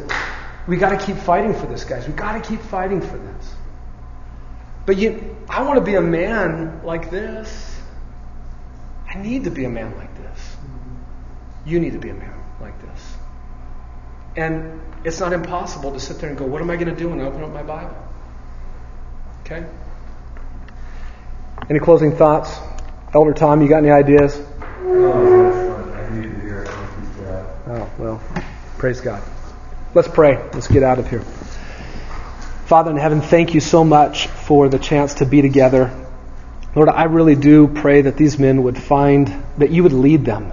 we 0.68 0.76
got 0.76 0.90
to 0.90 1.06
keep 1.06 1.16
fighting 1.16 1.54
for 1.54 1.68
this, 1.68 1.86
guys. 1.86 2.06
We 2.06 2.14
got 2.14 2.34
to 2.34 2.50
keep 2.50 2.60
fighting 2.60 3.00
for 3.00 3.18
this. 3.18 3.56
But 4.86 4.98
you, 4.98 5.38
I 5.48 5.62
want 5.62 5.80
to 5.80 5.86
be 5.86 5.96
a 5.96 6.02
man 6.02 6.82
like 6.84 7.10
this. 7.10 7.80
I 9.08 9.18
need 9.18 9.46
to 9.46 9.50
be 9.50 9.64
a 9.64 9.70
man 9.70 9.96
like 9.96 10.14
this. 10.18 10.58
You 11.66 11.80
need 11.80 11.94
to 11.94 12.00
be 12.00 12.10
a 12.10 12.14
man. 12.14 12.37
And 14.38 14.80
it's 15.04 15.20
not 15.20 15.34
impossible 15.34 15.92
to 15.94 16.00
sit 16.00 16.20
there 16.20 16.30
and 16.30 16.38
go, 16.38 16.46
what 16.46 16.62
am 16.62 16.70
I 16.70 16.76
going 16.76 16.88
to 16.88 16.96
do 16.96 17.10
when 17.10 17.20
I 17.20 17.24
open 17.24 17.44
up 17.44 17.52
my 17.52 17.64
Bible? 17.64 17.98
Okay? 19.42 19.66
Any 21.70 21.80
closing 21.80 22.16
thoughts? 22.16 22.60
Elder 23.16 23.34
Tom, 23.34 23.64
you 23.64 23.68
got 23.68 23.80
any 23.80 23.90
ideas? 23.90 24.40
Oh, 27.70 27.90
well, 27.98 28.22
praise 28.78 29.02
God. 29.02 29.24
Let's 29.96 30.08
pray. 30.08 30.38
Let's 30.54 30.68
get 30.68 30.84
out 30.84 31.00
of 31.00 31.10
here. 31.10 31.22
Father 32.68 32.92
in 32.92 32.98
heaven, 32.98 33.22
thank 33.22 33.56
you 33.56 33.60
so 33.60 33.84
much 33.84 34.28
for 34.28 34.70
the 34.70 34.78
chance 34.78 35.16
to 35.16 35.26
be 35.26 35.42
together. 35.42 35.92
Lord, 36.76 36.90
I 36.90 37.06
really 37.06 37.36
do 37.36 37.68
pray 37.68 38.02
that 38.04 38.18
these 38.18 38.38
men 38.38 38.62
would 38.64 38.78
find 38.78 39.44
that 39.58 39.72
you 39.72 39.82
would 39.82 39.94
lead 39.94 40.26
them 40.26 40.52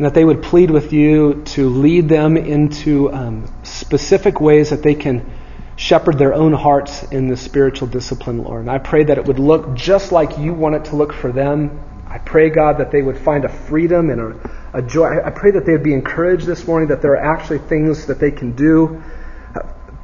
and 0.00 0.06
that 0.06 0.14
they 0.14 0.24
would 0.24 0.42
plead 0.42 0.70
with 0.70 0.94
you 0.94 1.42
to 1.44 1.68
lead 1.68 2.08
them 2.08 2.38
into 2.38 3.12
um, 3.12 3.46
specific 3.64 4.40
ways 4.40 4.70
that 4.70 4.82
they 4.82 4.94
can 4.94 5.30
shepherd 5.76 6.16
their 6.16 6.32
own 6.32 6.54
hearts 6.54 7.02
in 7.12 7.26
the 7.26 7.36
spiritual 7.36 7.86
discipline, 7.86 8.42
Lord. 8.42 8.62
And 8.62 8.70
I 8.70 8.78
pray 8.78 9.04
that 9.04 9.18
it 9.18 9.26
would 9.26 9.38
look 9.38 9.74
just 9.74 10.10
like 10.10 10.38
you 10.38 10.54
want 10.54 10.74
it 10.74 10.86
to 10.86 10.96
look 10.96 11.12
for 11.12 11.30
them. 11.30 11.84
I 12.06 12.16
pray, 12.16 12.48
God, 12.48 12.78
that 12.78 12.90
they 12.90 13.02
would 13.02 13.18
find 13.18 13.44
a 13.44 13.50
freedom 13.50 14.08
and 14.08 14.22
a, 14.22 14.78
a 14.78 14.80
joy. 14.80 15.18
I 15.22 15.28
pray 15.28 15.50
that 15.50 15.66
they 15.66 15.72
would 15.72 15.82
be 15.82 15.92
encouraged 15.92 16.46
this 16.46 16.66
morning 16.66 16.88
that 16.88 17.02
there 17.02 17.12
are 17.12 17.34
actually 17.34 17.58
things 17.58 18.06
that 18.06 18.18
they 18.18 18.30
can 18.30 18.52
do 18.52 19.02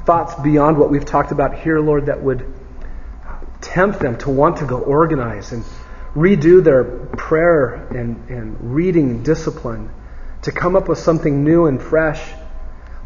thoughts 0.05 0.35
beyond 0.43 0.77
what 0.77 0.91
we've 0.91 1.05
talked 1.05 1.31
about 1.31 1.57
here, 1.57 1.79
Lord, 1.79 2.05
that 2.05 2.21
would 2.21 2.45
tempt 3.61 3.99
them 3.99 4.15
to 4.19 4.29
want 4.29 4.57
to 4.57 4.65
go 4.67 4.77
organize 4.77 5.53
and 5.53 5.65
redo 6.17 6.63
their 6.63 6.83
prayer 7.15 7.75
and, 7.95 8.27
and 8.29 8.73
reading 8.73 9.21
discipline, 9.21 9.91
to 10.41 10.51
come 10.51 10.75
up 10.75 10.87
with 10.89 10.97
something 10.97 11.43
new 11.43 11.67
and 11.67 11.79
fresh. 11.79 12.33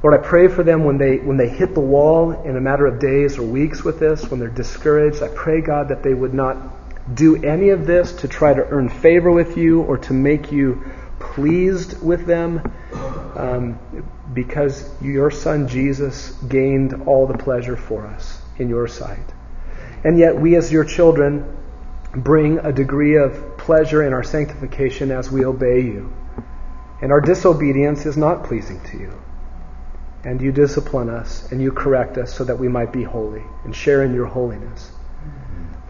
Lord, 0.02 0.18
I 0.18 0.26
pray 0.26 0.48
for 0.48 0.64
them 0.64 0.86
when 0.86 0.98
they, 0.98 1.18
when 1.18 1.36
they 1.36 1.50
hit 1.50 1.74
the 1.74 1.82
wall 1.82 2.32
in 2.44 2.56
a 2.56 2.62
matter 2.62 2.86
of 2.86 3.00
days 3.00 3.38
or 3.38 3.44
weeks 3.44 3.84
with 3.84 4.00
this, 4.00 4.32
when 4.32 4.40
they're 4.40 4.50
discouraged. 4.50 5.22
I 5.22 5.28
pray, 5.28 5.60
God, 5.60 5.90
that 5.90 6.04
they 6.04 6.14
would 6.14 6.34
not 6.34 6.56
do 7.14 7.44
any 7.44 7.70
of 7.70 7.86
this 7.86 8.14
to 8.14 8.30
try 8.30 8.54
to 8.54 8.66
earn 8.70 8.88
favor 8.88 9.30
with 9.30 9.58
you 9.58 9.82
or 9.82 9.98
to 9.98 10.14
make 10.14 10.52
you 10.52 10.82
pleased 11.20 12.02
with 12.02 12.26
them, 12.26 12.62
um, 13.36 13.78
because 14.34 14.90
your 15.02 15.32
Son 15.32 15.68
Jesus 15.68 16.32
gained 16.48 17.04
all 17.08 17.28
the 17.28 17.38
pleasure 17.38 17.76
for 17.76 18.08
us 18.08 18.42
in 18.58 18.70
your 18.70 18.88
sight. 18.88 19.34
And 20.04 20.18
yet, 20.18 20.40
we 20.40 20.56
as 20.56 20.72
your 20.72 20.86
children 20.86 21.58
bring 22.16 22.60
a 22.60 22.72
degree 22.72 23.16
of 23.16 23.58
pleasure 23.58 24.04
in 24.04 24.14
our 24.14 24.24
sanctification 24.24 25.12
as 25.12 25.32
we 25.32 25.46
obey 25.46 25.82
you. 25.82 26.14
And 27.02 27.12
our 27.12 27.22
disobedience 27.22 28.06
is 28.06 28.18
not 28.18 28.44
pleasing 28.44 28.80
to 28.92 28.98
you 28.98 29.22
and 30.24 30.42
you 30.42 30.52
discipline 30.52 31.10
us 31.10 31.52
and 31.52 31.62
you 31.62 31.72
correct 31.72 32.18
us 32.18 32.34
so 32.34 32.44
that 32.44 32.60
we 32.60 32.68
might 32.68 32.94
be 32.94 33.04
holy 33.04 33.44
and 33.64 33.76
share 33.76 34.04
in 34.04 34.14
your 34.14 34.28
holiness. 34.28 34.92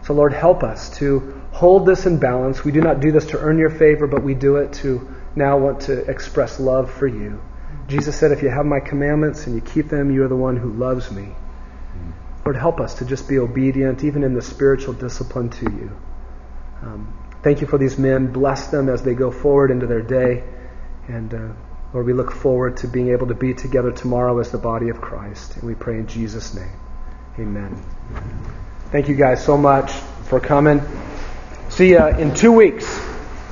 So, 0.04 0.14
Lord, 0.14 0.32
help 0.32 0.62
us 0.62 0.96
to 0.98 1.40
hold 1.52 1.86
this 1.86 2.06
in 2.06 2.18
balance. 2.18 2.64
We 2.64 2.72
do 2.72 2.80
not 2.80 3.00
do 3.00 3.12
this 3.12 3.26
to 3.26 3.38
earn 3.38 3.58
your 3.58 3.70
favor, 3.70 4.06
but 4.06 4.22
we 4.22 4.34
do 4.34 4.56
it 4.56 4.72
to 4.74 5.06
now 5.36 5.58
want 5.58 5.82
to 5.82 6.10
express 6.10 6.58
love 6.58 6.90
for 6.90 7.06
you. 7.06 7.40
Jesus 7.88 8.16
said, 8.16 8.32
If 8.32 8.42
you 8.42 8.48
have 8.48 8.66
my 8.66 8.80
commandments 8.80 9.46
and 9.46 9.54
you 9.54 9.60
keep 9.60 9.88
them, 9.88 10.10
you 10.10 10.24
are 10.24 10.28
the 10.28 10.36
one 10.36 10.56
who 10.56 10.72
loves 10.72 11.10
me. 11.10 11.34
Lord, 12.44 12.56
help 12.56 12.80
us 12.80 12.94
to 12.94 13.04
just 13.04 13.28
be 13.28 13.38
obedient, 13.38 14.02
even 14.02 14.24
in 14.24 14.34
the 14.34 14.42
spiritual 14.42 14.94
discipline 14.94 15.50
to 15.50 15.70
you. 15.70 15.96
Um, 16.82 17.12
thank 17.42 17.60
you 17.60 17.66
for 17.66 17.78
these 17.78 17.98
men. 17.98 18.32
Bless 18.32 18.68
them 18.68 18.88
as 18.88 19.02
they 19.02 19.14
go 19.14 19.30
forward 19.30 19.70
into 19.70 19.86
their 19.86 20.02
day. 20.02 20.44
And 21.08 21.32
uh, 21.32 21.48
Lord, 21.92 22.06
we 22.06 22.12
look 22.12 22.32
forward 22.32 22.78
to 22.78 22.88
being 22.88 23.10
able 23.10 23.28
to 23.28 23.34
be 23.34 23.54
together 23.54 23.92
tomorrow 23.92 24.38
as 24.38 24.50
the 24.50 24.58
body 24.58 24.88
of 24.88 25.00
Christ. 25.00 25.56
And 25.56 25.64
we 25.64 25.74
pray 25.74 25.98
in 25.98 26.06
Jesus' 26.06 26.54
name. 26.54 26.72
Amen. 27.38 27.82
Thank 28.90 29.08
you 29.08 29.14
guys 29.14 29.44
so 29.44 29.56
much 29.56 29.90
for 29.92 30.40
coming. 30.40 30.82
See 31.68 31.90
you 31.90 32.06
in 32.06 32.34
two 32.34 32.52
weeks. 32.52 33.11